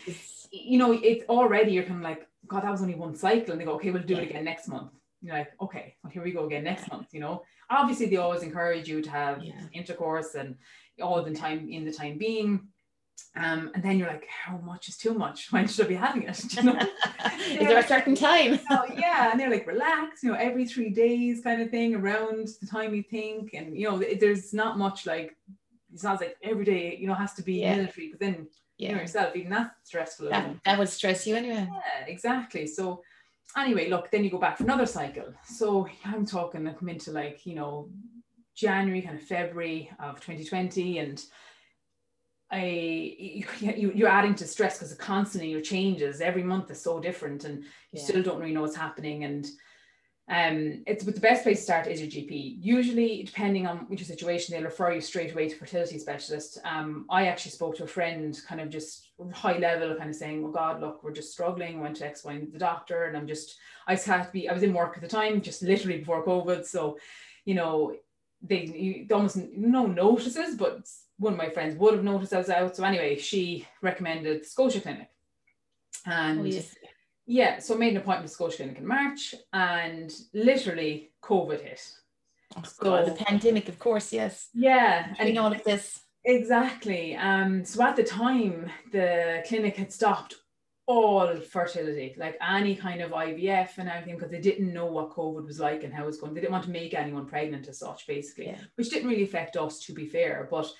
you 0.52 0.80
know 0.80 0.92
it's 0.92 1.24
already 1.30 1.72
you're 1.74 1.84
kind 1.84 1.98
of 1.98 2.04
like 2.04 2.28
god 2.48 2.64
that 2.64 2.72
was 2.72 2.82
only 2.82 2.96
one 2.96 3.16
cycle 3.16 3.52
and 3.52 3.62
they 3.62 3.66
go 3.66 3.74
okay 3.74 3.92
we'll 3.92 4.04
do 4.04 4.16
yeah. 4.16 4.22
it 4.22 4.30
again 4.30 4.46
next 4.46 4.68
month. 4.68 4.92
You're 5.22 5.36
like 5.36 5.52
okay 5.62 5.96
well 6.04 6.12
here 6.12 6.24
we 6.24 6.32
go 6.32 6.46
again 6.46 6.64
next 6.64 6.90
month 6.92 7.14
you 7.14 7.20
know? 7.20 7.44
Obviously 7.70 8.08
they 8.08 8.18
always 8.18 8.42
encourage 8.42 8.88
you 8.88 9.02
to 9.02 9.12
have 9.12 9.44
intercourse 9.74 10.34
and 10.34 10.56
all 11.02 11.22
the 11.24 11.36
time 11.36 11.70
in 11.70 11.86
the 11.86 11.94
time 11.94 12.18
being 12.18 12.68
um, 13.36 13.72
and 13.74 13.84
then 13.84 13.98
you're 13.98 14.08
like, 14.08 14.28
how 14.28 14.58
much 14.58 14.90
is 14.90 14.98
too 14.98 15.14
much? 15.14 15.52
When 15.52 15.68
should 15.68 15.86
I 15.86 15.90
be 15.90 15.96
having 15.96 16.24
it? 16.24 16.44
You 16.56 16.64
know? 16.64 16.80
is 17.48 17.68
there 17.68 17.80
a 17.80 17.88
certain 17.88 18.16
time? 18.16 18.60
oh, 18.70 18.84
yeah. 18.96 19.32
And 19.32 19.40
they're 19.40 19.50
like, 19.50 19.68
relax, 19.68 20.24
you 20.24 20.32
know, 20.32 20.38
every 20.38 20.66
three 20.66 20.90
days 20.90 21.42
kind 21.42 21.62
of 21.62 21.70
thing 21.70 21.96
around 21.96 22.50
the 22.60 22.68
time 22.68 22.94
you 22.94 23.04
think. 23.04 23.54
And, 23.54 23.78
you 23.78 23.90
know, 23.90 23.98
there's 24.20 24.54
not 24.54 24.78
much 24.78 25.06
like, 25.06 25.36
it 25.94 26.00
sounds 26.00 26.22
like 26.22 26.38
every 26.44 26.66
day, 26.66 26.98
you 27.00 27.08
know, 27.08 27.14
has 27.14 27.34
to 27.36 27.44
be 27.44 27.62
yeah. 27.62 27.76
military 27.76 28.08
because 28.08 28.20
then, 28.20 28.48
yeah. 28.78 28.90
you 28.90 28.96
know, 28.96 29.02
yourself, 29.02 29.36
even 29.36 29.52
that's 29.52 29.72
stressful. 29.84 30.30
That, 30.30 30.56
that 30.66 30.80
would 30.80 30.90
stress 30.90 31.26
you 31.26 31.36
anyway. 31.36 31.68
Yeah, 31.72 32.06
exactly. 32.08 32.68
So, 32.68 33.02
anyway, 33.58 33.90
look, 33.90 34.12
then 34.12 34.24
you 34.24 34.30
go 34.30 34.38
back 34.38 34.58
for 34.58 34.64
another 34.64 34.86
cycle. 34.86 35.34
So 35.46 35.88
I'm 36.06 36.26
talking, 36.26 36.68
I 36.68 36.74
come 36.74 36.90
into 36.90 37.12
like, 37.12 37.46
you 37.46 37.56
know, 37.56 37.90
January, 38.56 39.02
kind 39.02 39.18
of 39.18 39.26
February 39.26 39.90
of 40.00 40.20
2020 40.20 41.00
and 41.00 41.24
I 42.52 43.46
you, 43.60 43.92
you're 43.94 44.10
adding 44.10 44.36
to 44.36 44.48
stress 44.48 44.78
because 44.78 44.94
constantly 44.96 45.50
your 45.50 45.62
changes. 45.62 46.22
Every 46.22 46.44
month 46.44 46.72
is 46.72 46.82
so 46.82 47.00
different 47.00 47.44
and 47.44 47.64
you 47.64 47.68
yeah. 47.94 48.04
still 48.04 48.24
don't 48.24 48.40
really 48.40 48.54
know 48.54 48.62
what's 48.62 48.76
happening. 48.76 49.24
And 49.24 49.48
um 50.32 50.84
it's 50.86 51.04
but 51.04 51.16
the 51.16 51.22
best 51.22 51.42
place 51.42 51.58
to 51.58 51.64
start 51.64 51.88
is 51.88 52.00
your 52.00 52.10
GP 52.10 52.58
usually 52.60 53.24
depending 53.24 53.66
on 53.66 53.78
which 53.88 54.06
situation 54.06 54.54
they'll 54.54 54.64
refer 54.64 54.92
you 54.92 55.02
straight 55.02 55.32
away 55.32 55.50
to 55.50 55.56
fertility 55.56 55.98
specialist. 55.98 56.60
Um 56.66 57.06
I 57.10 57.28
actually 57.28 57.52
spoke 57.52 57.76
to 57.78 57.84
a 57.84 57.88
friend 57.88 58.40
kind 58.48 58.62
of 58.62 58.70
just 58.70 59.10
high 59.34 59.58
level 59.58 59.96
kind 59.96 60.10
of 60.10 60.16
saying 60.16 60.44
oh 60.46 60.52
god 60.52 60.82
look 60.82 61.04
we're 61.04 61.12
just 61.12 61.32
struggling. 61.32 61.80
Went 61.80 61.98
to 61.98 62.06
X 62.06 62.24
Y 62.24 62.34
and 62.34 62.54
the 62.54 62.60
doctor 62.60 63.06
and 63.06 63.18
I'm 63.18 63.28
just 63.28 63.58
I 63.88 63.96
just 63.96 64.08
had 64.08 64.24
to 64.24 64.32
be 64.32 64.50
I 64.50 64.54
was 64.54 64.64
in 64.64 64.74
work 64.74 64.94
at 64.96 65.02
the 65.02 65.08
time 65.08 65.42
just 65.42 65.64
literally 65.64 66.00
before 66.00 66.26
COVID. 66.26 66.66
So 66.66 66.98
you 67.46 67.56
know 67.56 67.96
they 68.42 68.66
you, 68.66 69.08
almost 69.12 69.38
no 69.38 69.86
notices 69.88 70.56
but 70.56 70.88
one 71.20 71.34
of 71.34 71.38
my 71.38 71.50
friends 71.50 71.76
would 71.76 71.94
have 71.94 72.04
noticed 72.04 72.34
I 72.34 72.38
was 72.38 72.50
out. 72.50 72.76
So 72.76 72.84
anyway, 72.84 73.18
she 73.18 73.68
recommended 73.82 74.46
Scotia 74.46 74.82
Clinic. 74.82 75.10
And 76.06 76.40
oh, 76.40 76.44
yes. 76.46 76.76
yeah, 77.28 77.60
so 77.60 77.76
I 77.76 77.78
made 77.78 77.92
an 77.92 77.98
appointment 77.98 78.24
with 78.24 78.32
Scotia 78.32 78.58
Clinic 78.58 78.78
in 78.78 78.88
March 78.88 79.36
and 79.54 80.12
literally 80.34 81.12
COVID 81.22 81.62
hit. 81.62 81.82
Oh, 82.58 82.64
so, 82.64 82.84
God, 82.84 83.06
the 83.06 83.24
pandemic, 83.24 83.70
of 83.70 83.78
course, 83.78 84.12
yes. 84.12 84.48
Yeah. 84.54 85.14
And 85.20 85.38
all 85.38 85.52
of 85.52 85.64
this. 85.64 86.00
Exactly. 86.26 87.16
Um, 87.16 87.64
so 87.64 87.84
at 87.84 87.96
the 87.96 88.04
time, 88.04 88.70
the 88.92 89.44
clinic 89.48 89.78
had 89.78 89.92
stopped 89.92 90.36
all 90.86 91.36
fertility, 91.38 92.16
like 92.18 92.36
any 92.48 92.76
kind 92.76 93.02
of 93.02 93.12
IVF 93.12 93.78
and 93.78 93.88
everything, 93.88 94.16
because 94.16 94.32
they 94.32 94.42
didn't 94.42 94.74
know 94.74 94.88
what 94.88 95.12
COVID 95.12 95.46
was 95.46 95.60
like 95.60 95.84
and 95.84 95.94
how 95.94 96.04
it 96.04 96.08
was 96.08 96.20
going. 96.20 96.34
They 96.34 96.42
didn't 96.42 96.54
want 96.54 96.66
to 96.66 96.72
make 96.72 96.94
anyone 96.94 97.28
pregnant 97.28 97.68
as 97.68 97.80
such, 97.80 98.08
basically, 98.08 98.48
yeah. 98.48 98.58
which 98.76 98.90
didn't 98.90 99.08
really 99.08 99.24
affect 99.24 99.56
us, 99.56 99.80
to 99.86 99.94
be 99.94 100.08
fair. 100.08 100.48
But 100.50 100.72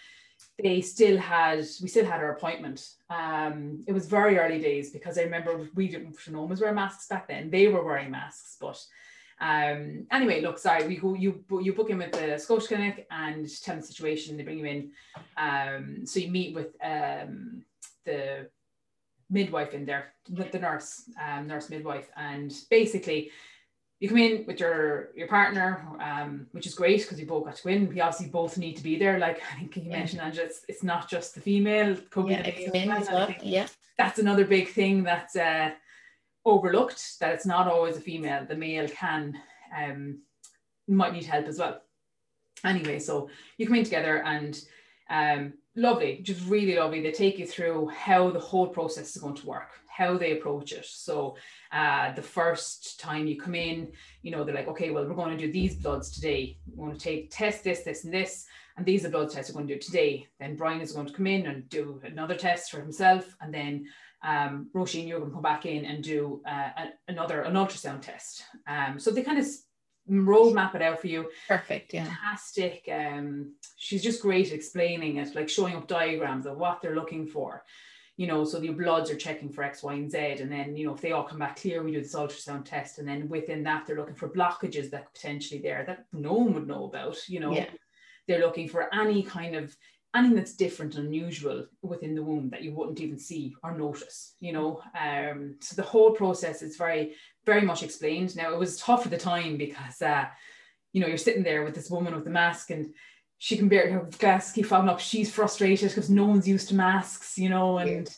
they 0.62 0.82
still 0.82 1.18
had 1.18 1.60
we 1.82 1.88
still 1.88 2.06
had 2.06 2.22
our 2.22 2.32
appointment. 2.32 2.96
Um, 3.10 3.84
it 3.88 3.94
was 3.94 4.08
very 4.08 4.38
early 4.38 4.60
days 4.60 4.92
because 4.92 5.18
I 5.18 5.24
remember 5.24 5.70
we 5.76 5.88
didn't 5.88 6.18
was 6.50 6.62
wear 6.62 6.74
masks 6.74 7.08
back 7.08 7.28
then. 7.28 7.50
They 7.50 7.68
were 7.68 7.84
wearing 7.84 8.12
masks, 8.12 8.58
but 8.60 8.84
um, 9.42 10.06
anyway, 10.12 10.42
look, 10.42 10.60
sorry, 10.60 10.88
we 10.88 10.98
go 10.98 11.14
you 11.14 11.44
you 11.62 11.74
book 11.74 11.90
in 11.90 11.98
with 11.98 12.12
the 12.12 12.38
Scotia 12.38 12.68
Clinic 12.68 13.08
and 13.10 13.48
tell 13.62 13.76
them 13.76 13.82
the 13.82 13.88
situation. 13.88 14.36
They 14.36 14.44
bring 14.44 14.60
you 14.60 14.66
in. 14.66 14.92
Um, 15.38 16.06
so 16.06 16.20
you 16.20 16.30
meet 16.30 16.54
with 16.54 16.76
um, 16.84 17.64
the 18.06 18.50
midwife 19.30 19.74
in 19.74 19.86
there, 19.86 20.14
the 20.28 20.60
nurse, 20.60 21.10
um, 21.24 21.48
nurse 21.48 21.70
midwife, 21.70 22.10
and 22.18 22.54
basically 22.70 23.32
you 24.00 24.08
come 24.08 24.18
in 24.18 24.46
with 24.46 24.60
your 24.60 25.10
your 25.16 25.28
partner, 25.28 25.86
um, 26.00 26.48
which 26.52 26.66
is 26.66 26.74
great 26.74 27.02
because 27.02 27.20
you 27.20 27.26
both 27.26 27.46
got 27.46 27.58
to 27.58 27.68
win. 27.68 27.90
We 27.90 28.00
obviously 28.00 28.28
both 28.28 28.58
need 28.58 28.78
to 28.78 28.84
be 28.84 28.98
there. 28.98 29.20
Like 29.20 29.42
I 29.52 29.60
think 29.60 29.76
you 29.76 29.84
yeah. 29.84 29.98
mentioned, 29.98 30.22
Angela, 30.22 30.48
it's, 30.48 30.62
it's 30.70 30.84
not 30.84 31.10
just 31.10 31.36
the 31.36 31.42
female. 31.42 31.98
yeah, 32.26 32.44
the 32.44 32.70
male 32.72 32.92
as 32.94 33.10
well. 33.10 33.34
Yeah, 33.44 33.68
that's 33.98 34.20
another 34.20 34.46
big 34.46 34.70
thing 34.70 35.04
that's 35.04 35.36
uh, 35.36 35.72
overlooked. 36.46 37.20
That 37.20 37.34
it's 37.34 37.46
not 37.46 37.68
always 37.68 37.98
a 37.98 38.02
female. 38.02 38.46
The 38.48 38.56
male 38.56 38.88
can 38.88 39.38
um, 39.78 40.20
might 40.88 41.14
need 41.14 41.26
help 41.26 41.48
as 41.48 41.60
well. 41.60 41.82
Anyway, 42.64 43.00
so 43.00 43.30
you 43.58 43.66
come 43.66 43.76
in 43.76 43.84
together 43.84 44.24
and 44.24 44.62
um, 45.10 45.54
lovely, 45.76 46.20
just 46.24 46.46
really 46.48 46.76
lovely. 46.76 47.02
They 47.02 47.12
take 47.12 47.38
you 47.38 47.48
through 47.48 47.90
how 47.90 48.30
the 48.32 48.40
whole 48.40 48.68
process 48.68 49.16
is 49.16 49.22
going 49.22 49.36
to 49.36 49.46
work, 49.46 49.72
how 50.00 50.18
they 50.18 50.32
approach 50.32 50.72
it. 50.72 50.86
So 50.86 51.36
uh, 51.74 52.14
the 52.14 52.22
first 52.22 53.02
time 53.02 53.28
you 53.28 53.38
come 53.38 53.54
in, 53.54 53.92
you 54.24 54.32
know, 54.32 54.46
they're 54.46 54.56
like, 54.56 54.70
okay, 54.70 54.92
well, 54.92 55.06
we're 55.06 55.14
going 55.14 55.38
to 55.38 55.46
do 55.46 55.52
these 55.52 55.76
bloods 55.76 56.10
today. 56.10 56.58
We're 56.74 56.88
going 56.88 56.98
to 56.98 57.04
take 57.04 57.32
test 57.32 57.66
this, 57.66 57.82
this, 57.82 58.06
and 58.06 58.14
this, 58.14 58.46
and 58.78 58.86
these 58.86 59.04
are 59.04 59.10
blood 59.10 59.30
tests 59.30 59.52
we're 59.52 59.60
going 59.60 59.68
to 59.68 59.74
do 59.74 59.80
today. 59.80 60.26
Then 60.40 60.56
Brian 60.56 60.80
is 60.80 60.94
going 60.94 61.08
to 61.08 61.14
come 61.14 61.28
in 61.28 61.48
and 61.48 61.68
do 61.68 62.00
another 62.06 62.36
test 62.36 62.72
for 62.72 62.80
himself, 62.80 63.36
and 63.42 63.54
then 63.54 63.86
um, 64.24 64.70
Roisin, 64.74 65.06
you're 65.06 65.20
going 65.20 65.32
to 65.32 65.36
come 65.36 65.44
back 65.44 65.66
in 65.66 65.84
and 65.84 66.02
do 66.02 66.42
uh, 66.48 66.70
another 67.10 67.42
an 67.42 67.56
ultrasound 67.56 68.02
test. 68.02 68.44
Um, 68.68 69.00
so 69.00 69.12
they 69.12 69.22
kind 69.22 69.40
of 69.40 69.48
roadmap 70.10 70.76
it 70.76 70.82
out 70.82 71.02
for 71.02 71.08
you. 71.08 71.30
Perfect, 71.48 71.94
yeah. 71.94 72.06
Fantastic. 72.06 72.88
Um, 72.90 73.54
she's 73.76 74.02
just 74.02 74.22
great 74.22 74.48
at 74.48 74.54
explaining 74.54 75.18
it, 75.18 75.36
like 75.36 75.50
showing 75.50 75.76
up 75.76 75.88
diagrams 75.88 76.46
of 76.46 76.58
what 76.58 76.82
they're 76.82 76.96
looking 76.96 77.28
for 77.28 77.64
you 78.20 78.28
know, 78.28 78.44
so 78.44 78.60
your 78.60 78.74
bloods 78.74 79.10
are 79.10 79.16
checking 79.16 79.50
for 79.50 79.64
X, 79.64 79.82
Y, 79.82 79.94
and 79.94 80.12
Z. 80.12 80.18
And 80.18 80.52
then, 80.52 80.76
you 80.76 80.86
know, 80.86 80.94
if 80.94 81.00
they 81.00 81.14
all 81.14 81.24
come 81.24 81.40
back 81.40 81.56
clear, 81.56 81.82
we 81.82 81.94
do 81.94 82.02
this 82.02 82.16
ultrasound 82.16 82.66
test. 82.66 83.00
And 83.00 83.08
then 83.08 83.30
within 83.30 83.64
that, 83.64 83.88
they're 83.88 83.96
looking 83.96 84.14
for 84.14 84.28
blockages 84.28 84.90
that 84.90 85.14
potentially 85.14 85.62
there 85.62 85.86
that 85.88 86.04
no 86.12 86.34
one 86.34 86.54
would 86.54 86.68
know 86.68 86.84
about, 86.84 87.16
you 87.30 87.40
know. 87.40 87.54
Yeah. 87.54 87.68
They're 88.28 88.46
looking 88.46 88.68
for 88.68 88.94
any 88.94 89.24
kind 89.24 89.56
of 89.56 89.74
anything 90.14 90.36
that's 90.36 90.54
different 90.54 90.96
and 90.96 91.08
unusual 91.08 91.66
within 91.82 92.14
the 92.14 92.22
womb 92.22 92.50
that 92.50 92.62
you 92.62 92.74
wouldn't 92.74 93.00
even 93.00 93.18
see 93.18 93.56
or 93.64 93.78
notice, 93.78 94.36
you 94.42 94.52
know. 94.52 94.82
Um, 95.00 95.56
so 95.62 95.78
the 95.78 95.88
whole 95.88 96.12
process 96.12 96.62
is 96.62 96.76
very, 96.76 97.16
very 97.46 97.62
much 97.62 97.84
explained. 97.84 98.36
Now 98.36 98.52
it 98.52 98.60
was 98.60 98.82
tough 98.82 99.06
at 99.06 99.12
the 99.12 99.18
time 99.18 99.56
because 99.56 100.02
uh, 100.02 100.26
you 100.92 101.00
know, 101.00 101.08
you're 101.08 101.18
sitting 101.18 101.44
there 101.44 101.64
with 101.64 101.74
this 101.74 101.90
woman 101.90 102.14
with 102.14 102.26
the 102.26 102.32
mask 102.32 102.70
and 102.72 102.94
she 103.40 103.58
can 103.58 103.70
bear 103.70 103.92
her 103.92 104.08
glasses 104.20 104.54
keep 104.54 104.66
fogging 104.66 104.90
up. 104.90 105.00
She's 105.00 105.32
frustrated 105.32 105.90
because 105.90 106.10
no 106.10 106.26
one's 106.26 106.48
used 106.48 106.68
to 106.70 106.76
masks, 106.76 107.38
you 107.38 107.48
know, 107.48 107.78
and 107.78 108.14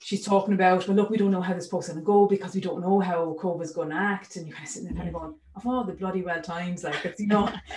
she's 0.00 0.24
talking 0.24 0.54
about, 0.54 0.88
well, 0.88 0.96
look, 0.96 1.10
we 1.10 1.18
don't 1.18 1.30
know 1.30 1.42
how 1.42 1.52
this 1.52 1.66
is 1.66 1.70
going 1.70 1.98
to 1.98 2.00
go 2.00 2.26
because 2.26 2.54
we 2.54 2.60
don't 2.62 2.80
know 2.80 2.98
how 2.98 3.36
COVID's 3.38 3.72
going 3.72 3.90
to 3.90 3.94
act. 3.96 4.36
And 4.36 4.46
you're 4.46 4.56
kind 4.56 4.66
of 4.66 4.72
sitting 4.72 4.88
there 4.88 4.96
kind 4.96 5.08
of 5.08 5.20
going, 5.20 5.34
of 5.54 5.66
all 5.66 5.84
the 5.84 5.92
bloody 5.92 6.22
well 6.22 6.40
times, 6.40 6.84
like 6.84 7.04
it's, 7.04 7.20
you 7.20 7.26
know, 7.26 7.48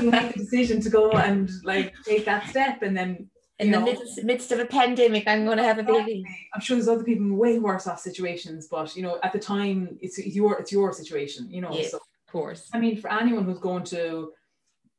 you 0.00 0.10
make 0.10 0.32
the 0.32 0.38
decision 0.38 0.80
to 0.80 0.88
go 0.88 1.12
and 1.12 1.50
like 1.62 1.94
take 2.04 2.24
that 2.24 2.48
step 2.48 2.82
and 2.82 2.96
then 2.96 3.28
in 3.58 3.70
the 3.70 3.80
midst, 3.80 4.22
midst, 4.22 4.52
of 4.52 4.58
a 4.58 4.66
pandemic, 4.66 5.26
I'm 5.26 5.46
going 5.46 5.56
to 5.56 5.64
have 5.64 5.78
a 5.78 5.82
baby. 5.82 6.24
I'm 6.52 6.60
sure 6.60 6.76
there's 6.76 6.88
other 6.88 7.04
people 7.04 7.24
in 7.24 7.38
way 7.38 7.58
worse 7.58 7.86
off 7.86 8.00
situations, 8.00 8.68
but 8.70 8.94
you 8.94 9.02
know, 9.02 9.18
at 9.22 9.32
the 9.32 9.38
time, 9.38 9.96
it's, 10.02 10.18
it's 10.18 10.36
your 10.36 10.58
it's 10.58 10.72
your 10.72 10.92
situation. 10.92 11.48
You 11.50 11.62
know, 11.62 11.72
yes, 11.72 11.92
so, 11.92 11.96
of 11.96 12.32
course. 12.32 12.68
I 12.74 12.78
mean, 12.78 13.00
for 13.00 13.10
anyone 13.10 13.44
who's 13.44 13.58
going 13.58 13.84
to 13.84 14.32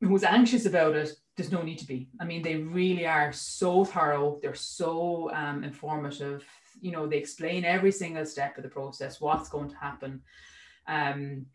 who's 0.02 0.24
anxious 0.24 0.66
about 0.66 0.96
it, 0.96 1.12
there's 1.36 1.52
no 1.52 1.62
need 1.62 1.80
to 1.80 1.88
be. 1.88 2.10
I 2.20 2.26
mean, 2.26 2.42
they 2.42 2.56
really 2.56 3.06
are 3.06 3.32
so 3.32 3.86
thorough. 3.86 4.40
They're 4.42 4.56
so 4.56 5.32
um, 5.34 5.64
informative. 5.64 6.46
You 6.82 6.92
know, 6.92 7.08
they 7.08 7.18
explain 7.18 7.66
every 7.66 7.92
single 7.92 8.26
step 8.26 8.58
of 8.58 8.64
the 8.64 8.70
process, 8.70 9.22
what's 9.22 9.50
going 9.50 9.70
to 9.70 9.78
happen. 9.78 10.22
Um, 10.88 11.46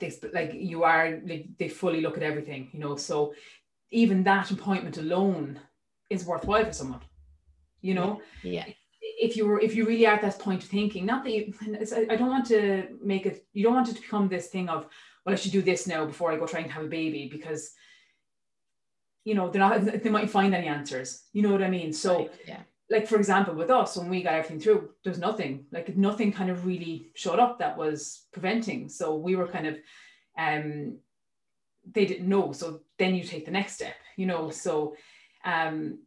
they 0.00 0.12
like 0.32 0.52
you 0.54 0.84
are 0.84 1.20
like 1.26 1.46
they 1.58 1.68
fully 1.68 2.00
look 2.00 2.16
at 2.16 2.22
everything. 2.22 2.70
You 2.72 2.80
know, 2.80 2.96
so 2.96 3.34
even 3.90 4.24
that 4.24 4.50
appointment 4.50 4.98
alone 4.98 5.60
is 6.10 6.24
worthwhile 6.24 6.64
for 6.64 6.72
someone. 6.72 7.00
You 7.80 7.94
know, 7.94 8.22
yeah. 8.42 8.66
If 9.00 9.36
you 9.36 9.46
were, 9.46 9.60
if 9.60 9.74
you 9.74 9.84
really 9.84 10.06
are 10.06 10.14
at 10.14 10.22
that 10.22 10.38
point 10.38 10.62
of 10.62 10.68
thinking, 10.68 11.04
not 11.04 11.24
that 11.24 11.32
you, 11.32 11.52
I 12.08 12.16
don't 12.16 12.30
want 12.30 12.46
to 12.46 12.86
make 13.02 13.26
it. 13.26 13.44
You 13.52 13.64
don't 13.64 13.74
want 13.74 13.88
it 13.88 13.96
to 13.96 14.00
become 14.00 14.28
this 14.28 14.46
thing 14.46 14.68
of, 14.68 14.86
well, 15.24 15.34
I 15.34 15.36
should 15.36 15.52
do 15.52 15.62
this 15.62 15.86
now 15.86 16.04
before 16.04 16.32
I 16.32 16.36
go 16.36 16.46
try 16.46 16.60
and 16.60 16.70
have 16.70 16.84
a 16.84 16.88
baby 16.88 17.28
because 17.30 17.72
you 19.24 19.34
know, 19.34 19.48
they're 19.48 19.60
not, 19.60 19.84
they 20.02 20.10
might 20.10 20.30
find 20.30 20.54
any 20.54 20.66
answers. 20.66 21.24
You 21.32 21.42
know 21.42 21.52
what 21.52 21.62
I 21.62 21.70
mean? 21.70 21.92
So, 21.92 22.30
yeah. 22.46 22.60
like, 22.90 23.06
for 23.06 23.16
example, 23.16 23.54
with 23.54 23.70
us, 23.70 23.96
when 23.96 24.08
we 24.08 24.22
got 24.22 24.34
everything 24.34 24.60
through, 24.60 24.90
there's 25.04 25.18
nothing, 25.18 25.66
like, 25.70 25.96
nothing 25.96 26.32
kind 26.32 26.50
of 26.50 26.66
really 26.66 27.10
showed 27.14 27.38
up 27.38 27.58
that 27.58 27.76
was 27.76 28.26
preventing. 28.32 28.88
So, 28.88 29.14
we 29.14 29.36
were 29.36 29.46
kind 29.46 29.66
of, 29.66 29.78
um, 30.36 30.98
they 31.88 32.04
didn't 32.04 32.28
know. 32.28 32.52
So, 32.52 32.80
then 32.98 33.14
you 33.14 33.22
take 33.22 33.44
the 33.44 33.52
next 33.52 33.74
step, 33.74 33.94
you 34.16 34.26
know. 34.26 34.50
So, 34.50 34.96
um, 35.44 36.00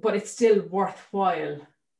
but 0.00 0.14
it's 0.14 0.30
still 0.30 0.62
worthwhile 0.68 1.58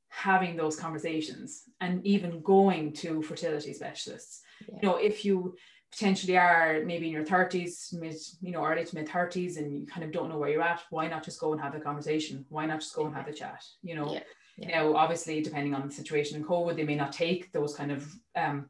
having 0.09 0.57
those 0.57 0.77
conversations 0.77 1.63
and 1.81 2.07
even 2.07 2.43
going 2.43 2.93
to 2.93 3.23
fertility 3.23 3.73
specialists. 3.73 4.43
Yeah. 4.69 4.75
You 4.83 4.89
know, 4.89 4.97
if 4.97 5.25
you, 5.25 5.57
potentially 5.93 6.37
are 6.37 6.83
maybe 6.85 7.07
in 7.07 7.13
your 7.13 7.25
30s 7.25 7.93
mid 7.93 8.17
you 8.41 8.51
know 8.51 8.65
early 8.65 8.85
to 8.85 8.95
mid 8.95 9.07
30s 9.07 9.59
and 9.59 9.73
you 9.73 9.87
kind 9.87 10.05
of 10.05 10.11
don't 10.11 10.31
know 10.31 10.39
where 10.39 10.49
you're 10.49 10.63
at 10.63 10.83
why 10.91 11.07
not 11.07 11.23
just 11.23 11.41
go 11.41 11.53
and 11.53 11.61
have 11.61 11.75
a 11.75 11.81
conversation 11.81 12.45
why 12.49 12.65
not 12.67 12.81
just 12.81 12.95
go 12.95 13.07
and 13.07 13.15
have 13.15 13.29
a 13.29 13.33
chat 13.33 13.63
you 13.83 13.95
know 13.95 14.13
yeah. 14.13 14.21
Yeah. 14.57 14.69
now 14.81 14.97
obviously 14.97 15.43
depending 15.43 15.75
on 15.75 15.87
the 15.87 15.93
situation 15.93 16.37
in 16.37 16.45
covid 16.45 16.77
they 16.77 16.85
may 16.85 16.97
not 16.97 17.13
take 17.13 17.53
those 17.53 17.75
kind 17.75 17.93
of 17.93 18.11
um, 18.37 18.69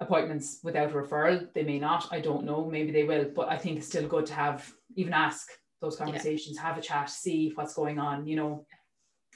appointments 0.00 0.60
without 0.62 0.90
a 0.90 0.94
referral 0.94 1.52
they 1.54 1.64
may 1.64 1.78
not 1.78 2.08
i 2.10 2.20
don't 2.20 2.44
know 2.44 2.64
maybe 2.64 2.92
they 2.92 3.04
will 3.04 3.30
but 3.34 3.48
i 3.48 3.58
think 3.58 3.78
it's 3.78 3.86
still 3.86 4.08
good 4.08 4.26
to 4.26 4.34
have 4.34 4.72
even 4.96 5.12
ask 5.12 5.48
those 5.80 5.96
conversations 5.96 6.56
yeah. 6.56 6.62
have 6.62 6.78
a 6.78 6.82
chat 6.82 7.10
see 7.10 7.52
what's 7.54 7.74
going 7.74 7.98
on 7.98 8.26
you 8.26 8.36
know 8.36 8.64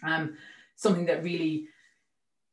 um 0.03 0.37
something 0.77 1.07
that 1.07 1.22
really 1.22 1.68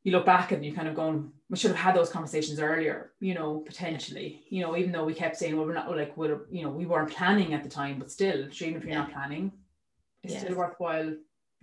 you 0.03 0.11
look 0.11 0.25
back 0.25 0.51
and 0.51 0.65
you 0.65 0.73
kind 0.73 0.87
of 0.87 0.95
going, 0.95 1.31
we 1.49 1.57
should 1.57 1.71
have 1.71 1.79
had 1.79 1.95
those 1.95 2.09
conversations 2.09 2.59
earlier, 2.59 3.11
you 3.19 3.33
know, 3.33 3.63
potentially, 3.65 4.43
you 4.49 4.61
know, 4.61 4.77
even 4.77 4.91
though 4.91 5.05
we 5.05 5.13
kept 5.13 5.35
saying, 5.35 5.57
well, 5.57 5.65
we're 5.65 5.73
not 5.73 5.89
like, 5.89 6.15
we're, 6.15 6.41
you 6.51 6.63
know, 6.63 6.69
we 6.69 6.85
weren't 6.85 7.11
planning 7.11 7.53
at 7.53 7.63
the 7.63 7.69
time, 7.69 7.97
but 7.97 8.11
still, 8.11 8.47
even 8.61 8.75
if 8.75 8.83
you're 8.83 8.93
yeah. 8.93 8.99
not 8.99 9.11
planning, 9.11 9.51
it's 10.23 10.33
yes. 10.33 10.43
still 10.43 10.55
worthwhile 10.55 11.13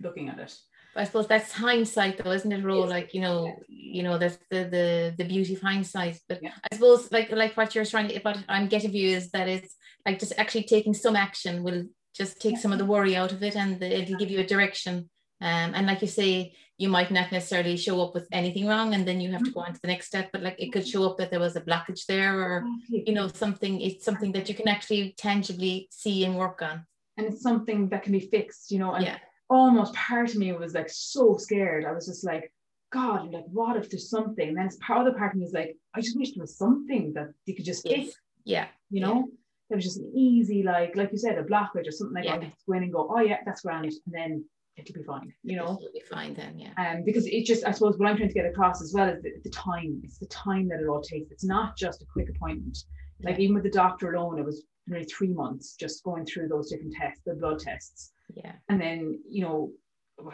looking 0.01 0.29
at 0.29 0.39
it. 0.39 0.53
I 0.95 1.03
suppose 1.03 1.27
that's 1.27 1.51
hindsight 1.51 2.17
though, 2.17 2.31
isn't 2.31 2.51
it, 2.51 2.63
Ro? 2.63 2.79
Like, 2.79 3.13
you 3.13 3.21
know, 3.21 3.45
yeah. 3.45 3.53
you 3.67 4.03
know, 4.03 4.17
that's 4.17 4.37
the 4.49 4.63
the 4.63 5.13
the 5.17 5.25
beauty 5.25 5.53
of 5.53 5.61
hindsight. 5.61 6.19
But 6.27 6.41
yeah. 6.41 6.53
I 6.69 6.75
suppose 6.75 7.11
like 7.11 7.31
like 7.31 7.55
what 7.55 7.75
you're 7.75 7.85
trying 7.85 8.07
to 8.09 8.19
what 8.19 8.39
I'm 8.49 8.67
getting 8.67 8.93
you 8.93 9.15
is 9.15 9.29
that 9.31 9.47
it's 9.47 9.75
like 10.05 10.17
just 10.19 10.33
actually 10.37 10.63
taking 10.63 10.95
some 10.95 11.15
action 11.15 11.61
will 11.63 11.85
just 12.15 12.41
take 12.41 12.57
some 12.57 12.73
of 12.73 12.79
the 12.79 12.85
worry 12.85 13.15
out 13.15 13.31
of 13.31 13.43
it 13.43 13.55
and 13.55 13.79
the, 13.79 14.01
it'll 14.01 14.17
give 14.17 14.31
you 14.31 14.39
a 14.39 14.47
direction. 14.47 15.09
Um, 15.39 15.75
and 15.75 15.85
like 15.85 16.01
you 16.01 16.07
say, 16.07 16.55
you 16.77 16.89
might 16.89 17.09
not 17.09 17.31
necessarily 17.31 17.75
show 17.75 18.01
up 18.01 18.13
with 18.13 18.27
anything 18.31 18.67
wrong 18.67 18.93
and 18.93 19.07
then 19.07 19.19
you 19.19 19.31
have 19.31 19.43
to 19.43 19.51
go 19.51 19.61
mm-hmm. 19.61 19.69
on 19.69 19.73
to 19.73 19.81
the 19.81 19.87
next 19.87 20.07
step 20.07 20.29
but 20.31 20.41
like 20.43 20.55
it 20.59 20.71
could 20.71 20.83
mm-hmm. 20.83 20.89
show 20.89 21.09
up 21.09 21.17
that 21.17 21.31
there 21.31 21.39
was 21.39 21.55
a 21.55 21.61
blockage 21.61 22.05
there 22.05 22.39
or 22.39 22.65
you 22.89 23.13
know 23.13 23.27
something 23.27 23.81
it's 23.81 24.05
something 24.05 24.31
that 24.31 24.47
you 24.47 24.55
can 24.55 24.67
actually 24.67 25.15
tangibly 25.17 25.87
see 25.91 26.23
and 26.25 26.37
work 26.37 26.61
on. 26.61 26.85
And 27.17 27.25
it's 27.25 27.41
something 27.41 27.89
that 27.89 28.03
can 28.03 28.11
be 28.11 28.19
fixed 28.19 28.71
you 28.71 28.79
know 28.79 28.93
and 28.93 29.05
yeah. 29.05 29.17
almost 29.49 29.93
part 29.93 30.29
of 30.29 30.35
me 30.35 30.51
was 30.53 30.73
like 30.73 30.89
so 30.89 31.37
scared. 31.37 31.85
I 31.85 31.91
was 31.91 32.05
just 32.05 32.23
like 32.23 32.51
god 32.93 33.33
like 33.33 33.45
what 33.51 33.75
if 33.75 33.89
there's 33.89 34.09
something? 34.09 34.49
And 34.49 34.57
then 34.57 34.69
part 34.79 35.05
of 35.05 35.13
the 35.13 35.17
part 35.17 35.33
of 35.33 35.37
me 35.37 35.43
was 35.43 35.53
like 35.53 35.75
i 35.93 36.01
just 36.01 36.17
wish 36.17 36.33
there 36.33 36.41
was 36.41 36.57
something 36.57 37.13
that 37.13 37.29
you 37.45 37.55
could 37.55 37.65
just 37.65 37.87
fix 37.87 38.15
yeah. 38.45 38.67
you 38.89 39.01
know? 39.01 39.15
Yeah. 39.15 39.71
it 39.71 39.75
was 39.75 39.83
just 39.83 39.99
an 39.99 40.11
easy 40.15 40.63
like 40.63 40.95
like 40.95 41.11
you 41.11 41.17
said 41.17 41.37
a 41.37 41.43
blockage 41.43 41.87
or 41.87 41.91
something 41.91 42.15
like 42.15 42.25
yeah. 42.25 42.39
that 42.39 42.53
go 42.65 42.73
in 42.73 42.83
and 42.83 42.93
go 42.93 43.07
oh 43.11 43.19
yeah 43.19 43.39
that's 43.45 43.61
grand 43.61 43.85
and 43.85 43.93
then 44.07 44.45
it'll 44.77 44.93
be 44.93 45.03
fine, 45.03 45.33
you 45.43 45.55
know. 45.55 45.77
It'll 45.81 45.93
be 45.93 46.03
fine 46.09 46.33
then, 46.33 46.59
yeah. 46.59 46.71
Um, 46.77 47.03
because 47.03 47.25
it 47.27 47.45
just, 47.45 47.65
I 47.65 47.71
suppose, 47.71 47.97
what 47.97 48.07
I'm 48.07 48.17
trying 48.17 48.29
to 48.29 48.33
get 48.33 48.45
across 48.45 48.81
as 48.81 48.93
well 48.93 49.09
is 49.09 49.21
the, 49.21 49.31
the 49.43 49.49
time. 49.49 50.01
It's 50.03 50.17
the 50.17 50.27
time 50.27 50.67
that 50.69 50.79
it 50.79 50.87
all 50.87 51.01
takes. 51.01 51.31
It's 51.31 51.43
not 51.43 51.75
just 51.77 52.01
a 52.01 52.05
quick 52.05 52.29
appointment. 52.29 52.77
Like 53.23 53.37
yeah. 53.37 53.43
even 53.43 53.55
with 53.55 53.63
the 53.63 53.71
doctor 53.71 54.13
alone, 54.13 54.39
it 54.39 54.45
was 54.45 54.63
nearly 54.85 55.05
three 55.05 55.33
months 55.33 55.75
just 55.75 56.03
going 56.03 56.25
through 56.25 56.47
those 56.47 56.69
different 56.69 56.93
tests, 56.93 57.21
the 57.25 57.35
blood 57.35 57.59
tests. 57.59 58.11
Yeah. 58.33 58.53
And 58.69 58.79
then, 58.79 59.19
you 59.27 59.43
know, 59.43 59.71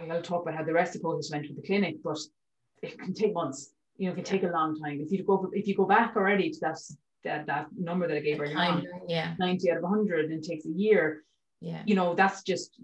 I'll 0.09 0.21
talk 0.21 0.43
about 0.43 0.55
how 0.55 0.63
the 0.63 0.73
rest 0.73 0.95
of 0.95 1.01
the 1.01 1.07
process 1.07 1.31
went 1.31 1.47
with 1.47 1.57
the 1.57 1.67
clinic, 1.67 1.97
but 2.03 2.17
it 2.81 2.97
can 2.99 3.13
take 3.13 3.33
months. 3.33 3.71
You 3.97 4.07
know, 4.07 4.13
it 4.13 4.15
can 4.15 4.23
take 4.23 4.43
a 4.43 4.47
long 4.47 4.79
time. 4.79 4.99
If 5.01 5.11
you 5.11 5.23
go 5.23 5.49
if 5.53 5.67
you 5.67 5.75
go 5.75 5.85
back 5.85 6.15
already 6.15 6.49
to 6.49 6.59
that 6.61 6.77
that, 7.23 7.45
that 7.47 7.67
number 7.77 8.07
that 8.07 8.17
I 8.17 8.19
gave 8.19 8.39
earlier 8.39 8.83
yeah, 9.07 9.33
90 9.39 9.71
out 9.71 9.77
of 9.77 9.83
100 9.83 10.25
and 10.25 10.43
it 10.43 10.47
takes 10.47 10.65
a 10.65 10.71
year. 10.71 11.23
Yeah. 11.61 11.81
You 11.85 11.95
know, 11.95 12.15
that's 12.15 12.43
just 12.43 12.79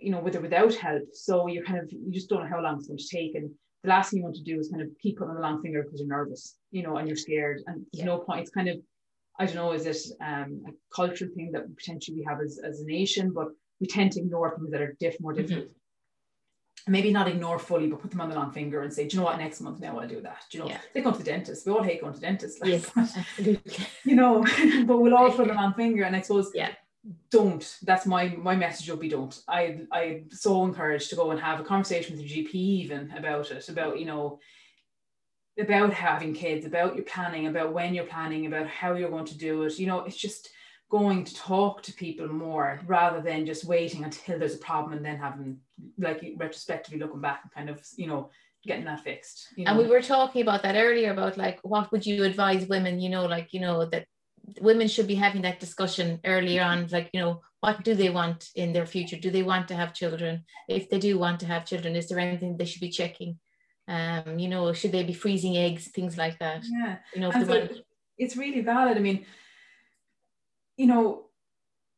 you 0.00 0.10
know, 0.10 0.20
with 0.20 0.36
or 0.36 0.40
without 0.40 0.74
help. 0.74 1.02
So 1.12 1.46
you 1.46 1.62
kind 1.62 1.78
of 1.78 1.90
you 1.92 2.10
just 2.10 2.28
don't 2.28 2.42
know 2.42 2.48
how 2.48 2.62
long 2.62 2.78
it's 2.78 2.88
going 2.88 2.98
to 2.98 3.08
take. 3.08 3.34
And 3.34 3.50
the 3.82 3.88
last 3.88 4.10
thing 4.10 4.18
you 4.18 4.24
want 4.24 4.36
to 4.36 4.42
do 4.42 4.58
is 4.58 4.68
kind 4.68 4.82
of 4.82 4.88
keep 5.00 5.18
putting 5.18 5.36
a 5.36 5.40
long 5.40 5.62
finger 5.62 5.82
because 5.82 6.00
you're 6.00 6.08
nervous, 6.08 6.56
you 6.70 6.82
know, 6.82 6.96
and 6.96 7.08
you're 7.08 7.16
scared. 7.16 7.62
And 7.66 7.84
there's 7.92 8.00
yeah. 8.00 8.06
no 8.06 8.18
point. 8.18 8.42
It's 8.42 8.50
kind 8.50 8.68
of, 8.68 8.78
I 9.38 9.46
don't 9.46 9.54
know, 9.54 9.72
is 9.72 9.86
it 9.86 9.96
um, 10.24 10.62
a 10.68 10.72
cultural 10.94 11.30
thing 11.34 11.52
that 11.52 11.64
potentially 11.76 12.18
we 12.18 12.24
have 12.24 12.40
as, 12.40 12.60
as 12.64 12.80
a 12.80 12.86
nation, 12.86 13.32
but 13.34 13.48
we 13.80 13.86
tend 13.86 14.12
to 14.12 14.20
ignore 14.20 14.54
things 14.56 14.70
that 14.70 14.82
are 14.82 14.96
diff- 15.00 15.20
more 15.20 15.32
mm-hmm. 15.32 15.42
difficult. 15.42 15.68
Mm-hmm. 15.68 16.92
Maybe 16.92 17.12
not 17.12 17.28
ignore 17.28 17.58
fully, 17.58 17.88
but 17.88 18.00
put 18.00 18.10
them 18.10 18.22
on 18.22 18.30
the 18.30 18.34
long 18.34 18.52
finger 18.52 18.82
and 18.82 18.92
say, 18.92 19.06
do 19.06 19.14
you 19.14 19.20
know 19.20 19.26
what, 19.26 19.38
next 19.38 19.60
month 19.60 19.80
now 19.80 19.98
I'll 19.98 20.08
do 20.08 20.22
that. 20.22 20.44
Do 20.50 20.58
you 20.58 20.64
know, 20.64 20.70
yeah. 20.70 20.78
they 20.94 21.02
go 21.02 21.12
to 21.12 21.18
the 21.18 21.24
dentist. 21.24 21.66
We 21.66 21.72
all 21.72 21.82
hate 21.82 22.00
going 22.00 22.14
to 22.14 22.20
the 22.20 22.26
dentist. 22.26 22.58
Like, 22.62 22.70
yes, 22.70 23.60
you 24.04 24.16
know, 24.16 24.42
but 24.86 24.98
we'll 24.98 25.14
all 25.14 25.30
put 25.30 25.48
them 25.48 25.58
on 25.58 25.70
the 25.70 25.76
finger. 25.76 26.04
And 26.04 26.16
I 26.16 26.22
suppose 26.22 26.50
yeah 26.54 26.70
don't. 27.30 27.78
That's 27.82 28.06
my 28.06 28.28
my 28.28 28.54
message 28.54 28.88
will 28.88 28.96
be 28.96 29.08
don't. 29.08 29.38
I 29.48 29.80
i'm 29.92 30.30
so 30.30 30.64
encouraged 30.64 31.10
to 31.10 31.16
go 31.16 31.30
and 31.30 31.40
have 31.40 31.60
a 31.60 31.64
conversation 31.64 32.16
with 32.16 32.26
your 32.26 32.44
gp 32.44 32.54
even 32.54 33.12
about 33.16 33.50
it 33.50 33.68
about 33.68 33.98
you 33.98 34.04
know 34.04 34.38
about 35.58 35.92
having 35.92 36.34
kids 36.34 36.66
about 36.66 36.94
your 36.94 37.04
planning 37.04 37.46
about 37.46 37.72
when 37.72 37.94
you're 37.94 38.04
planning 38.04 38.46
about 38.46 38.66
how 38.66 38.94
you're 38.94 39.10
going 39.10 39.26
to 39.26 39.38
do 39.38 39.62
it. 39.62 39.78
You 39.78 39.86
know 39.86 40.00
it's 40.00 40.16
just 40.16 40.50
going 40.90 41.24
to 41.24 41.34
talk 41.34 41.82
to 41.84 41.92
people 41.92 42.28
more 42.28 42.80
rather 42.86 43.20
than 43.20 43.46
just 43.46 43.64
waiting 43.64 44.04
until 44.04 44.38
there's 44.38 44.56
a 44.56 44.58
problem 44.58 44.92
and 44.92 45.04
then 45.04 45.16
having 45.16 45.56
like 45.98 46.34
retrospectively 46.36 46.98
looking 46.98 47.20
back 47.20 47.40
and 47.44 47.52
kind 47.52 47.70
of 47.70 47.80
you 47.96 48.08
know 48.08 48.28
getting 48.66 48.84
that 48.84 49.00
fixed 49.00 49.46
you 49.56 49.64
know? 49.64 49.70
and 49.70 49.78
we 49.78 49.86
were 49.86 50.02
talking 50.02 50.42
about 50.42 50.62
that 50.62 50.74
earlier 50.76 51.12
about 51.12 51.38
like 51.38 51.60
what 51.62 51.90
would 51.92 52.04
you 52.04 52.24
advise 52.24 52.66
women 52.66 53.00
you 53.00 53.08
know 53.08 53.24
like 53.24 53.54
you 53.54 53.60
know 53.60 53.86
that 53.86 54.04
women 54.60 54.88
should 54.88 55.06
be 55.06 55.14
having 55.14 55.42
that 55.42 55.60
discussion 55.60 56.20
earlier 56.24 56.62
on 56.62 56.86
like 56.90 57.10
you 57.12 57.20
know 57.20 57.40
what 57.60 57.84
do 57.84 57.94
they 57.94 58.08
want 58.08 58.48
in 58.54 58.72
their 58.72 58.86
future? 58.86 59.18
Do 59.18 59.30
they 59.30 59.42
want 59.42 59.68
to 59.68 59.74
have 59.74 59.92
children? 59.92 60.44
If 60.66 60.88
they 60.88 60.98
do 60.98 61.18
want 61.18 61.40
to 61.40 61.46
have 61.46 61.66
children 61.66 61.96
is 61.96 62.08
there 62.08 62.18
anything 62.18 62.56
they 62.56 62.64
should 62.64 62.80
be 62.80 62.90
checking? 62.90 63.38
Um 63.88 64.38
you 64.38 64.48
know 64.48 64.72
should 64.72 64.92
they 64.92 65.04
be 65.04 65.12
freezing 65.12 65.56
eggs 65.56 65.88
things 65.88 66.16
like 66.16 66.38
that? 66.38 66.62
Yeah. 66.64 66.96
You 67.14 67.20
know 67.20 67.30
so 67.30 67.44
want... 67.44 67.72
it's 68.18 68.36
really 68.36 68.60
valid. 68.60 68.96
I 68.96 69.00
mean 69.00 69.26
you 70.76 70.86
know 70.86 71.26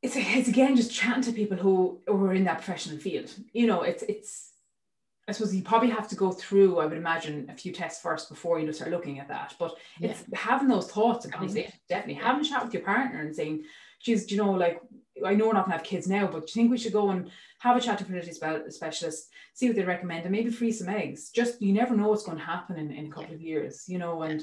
it's, 0.03 0.17
it's 0.17 0.49
again 0.49 0.75
just 0.75 0.93
chatting 0.93 1.23
to 1.23 1.33
people 1.33 1.57
who, 1.57 2.01
who 2.09 2.25
are 2.25 2.35
in 2.35 2.45
that 2.45 2.59
professional 2.59 2.99
field. 2.99 3.33
You 3.53 3.67
know 3.67 3.83
it's 3.83 4.03
it's 4.03 4.52
I 5.29 5.33
suppose 5.33 5.55
you 5.55 5.63
probably 5.63 5.91
have 5.91 6.09
to 6.09 6.17
go 6.17 6.33
through, 6.33 6.81
I 6.81 6.87
would 6.87 6.99
imagine, 6.99 7.49
a 7.49 7.55
few 7.55 7.73
tests 7.73 8.03
first 8.03 8.29
before 8.29 8.59
you 8.59 8.73
start 8.73 8.91
looking 8.91 9.21
at 9.21 9.29
that. 9.29 9.55
But 9.59 9.77
it's 10.01 10.25
having 10.35 10.69
those 10.69 10.91
thoughts 10.91 11.25
and 11.25 11.33
conversations, 11.33 11.75
definitely 11.89 12.15
yeah. 12.15 12.27
having 12.27 12.45
a 12.45 12.49
chat 12.49 12.65
with 12.65 12.75
your 12.75 12.83
partner 12.83 13.21
and 13.21 13.35
saying, 13.35 13.63
geez, 14.01 14.27
do 14.27 14.35
you 14.35 14.43
know, 14.43 14.51
like, 14.51 14.81
I 15.25 15.35
know 15.35 15.47
we're 15.47 15.53
not 15.53 15.67
going 15.67 15.73
to 15.73 15.79
have 15.79 15.87
kids 15.87 16.09
now, 16.09 16.27
but 16.27 16.47
do 16.47 16.47
you 16.49 16.55
think 16.55 16.71
we 16.73 16.79
should 16.79 16.93
go 16.93 17.11
and 17.11 17.31
have 17.61 17.77
a 17.77 17.81
chat 17.81 17.99
to 17.99 18.05
fertility 18.05 18.33
specialist, 18.71 19.29
see 19.55 19.69
what 19.69 19.77
they 19.77 19.85
recommend, 19.85 20.25
and 20.25 20.33
maybe 20.33 20.51
freeze 20.51 20.81
some 20.81 20.89
eggs? 20.89 21.31
Just, 21.31 21.63
you 21.63 21.73
never 21.73 21.95
know 21.95 22.09
what's 22.09 22.25
going 22.25 22.39
to 22.39 22.45
happen 22.45 22.77
in, 22.77 22.91
in 22.91 23.07
a 23.07 23.11
couple 23.11 23.31
yeah. 23.31 23.35
of 23.37 23.41
years, 23.41 23.85
you 23.87 23.99
know, 23.99 24.23
and 24.23 24.43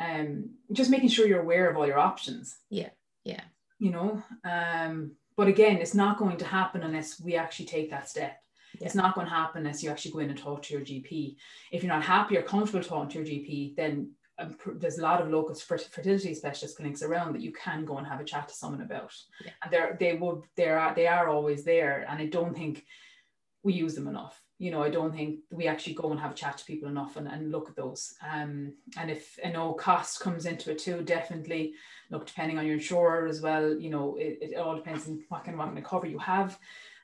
um, 0.00 0.48
just 0.72 0.90
making 0.90 1.10
sure 1.10 1.26
you're 1.26 1.42
aware 1.42 1.68
of 1.68 1.76
all 1.76 1.86
your 1.86 1.98
options. 1.98 2.56
Yeah, 2.70 2.90
yeah. 3.24 3.42
You 3.78 3.90
know, 3.90 4.22
um, 4.44 5.16
but 5.36 5.48
again, 5.48 5.76
it's 5.76 5.94
not 5.94 6.16
going 6.16 6.38
to 6.38 6.46
happen 6.46 6.82
unless 6.82 7.20
we 7.20 7.36
actually 7.36 7.66
take 7.66 7.90
that 7.90 8.08
step 8.08 8.40
Yeah. 8.78 8.86
It's 8.86 8.94
not 8.94 9.14
going 9.14 9.26
to 9.26 9.32
happen 9.32 9.58
unless 9.58 9.82
you 9.82 9.90
actually 9.90 10.12
go 10.12 10.18
in 10.20 10.30
and 10.30 10.38
talk 10.38 10.62
to 10.62 10.74
your 10.74 10.82
GP. 10.82 11.36
If 11.72 11.82
you're 11.82 11.92
not 11.92 12.02
happy 12.02 12.36
or 12.36 12.42
comfortable 12.42 12.84
talking 12.84 13.10
to 13.10 13.18
your 13.18 13.26
GP, 13.26 13.76
then 13.76 14.10
um, 14.38 14.56
there's 14.76 14.98
a 14.98 15.02
lot 15.02 15.22
of 15.22 15.30
local 15.30 15.54
fertility 15.54 16.34
specialist 16.34 16.76
clinics 16.76 17.02
around 17.02 17.34
that 17.34 17.42
you 17.42 17.52
can 17.52 17.84
go 17.84 17.98
and 17.98 18.06
have 18.06 18.20
a 18.20 18.24
chat 18.24 18.48
to 18.48 18.54
someone 18.54 18.80
about. 18.80 19.12
Yeah. 19.44 19.52
And 19.62 19.72
they're 19.72 19.96
they 19.98 20.14
would 20.16 20.42
they 20.56 20.68
are 20.68 20.94
they 20.94 21.06
are 21.06 21.28
always 21.28 21.64
there. 21.64 22.06
And 22.08 22.20
I 22.20 22.26
don't 22.26 22.54
think 22.54 22.84
we 23.62 23.72
use 23.72 23.94
them 23.94 24.08
enough. 24.08 24.40
You 24.58 24.70
know, 24.70 24.82
I 24.82 24.88
don't 24.88 25.12
think 25.12 25.40
we 25.50 25.66
actually 25.66 25.94
go 25.94 26.10
and 26.10 26.20
have 26.20 26.30
a 26.30 26.34
chat 26.34 26.58
to 26.58 26.64
people 26.64 26.88
enough 26.88 27.16
and, 27.16 27.26
and 27.26 27.50
look 27.50 27.68
at 27.68 27.76
those. 27.76 28.14
Um, 28.22 28.74
and 28.96 29.10
if 29.10 29.38
I 29.44 29.50
know 29.50 29.72
cost 29.72 30.20
comes 30.20 30.46
into 30.46 30.70
it 30.70 30.78
too, 30.78 31.02
definitely 31.02 31.74
look 32.10 32.26
depending 32.26 32.58
on 32.58 32.66
your 32.66 32.74
insurer 32.74 33.26
as 33.26 33.40
well. 33.40 33.74
You 33.74 33.90
know, 33.90 34.16
it, 34.16 34.38
it 34.40 34.56
all 34.56 34.76
depends 34.76 35.08
on 35.08 35.22
what 35.28 35.44
kind 35.44 35.54
of, 35.54 35.58
what 35.58 35.66
kind 35.66 35.78
of 35.78 35.84
cover 35.84 36.06
you 36.06 36.18
have. 36.18 36.58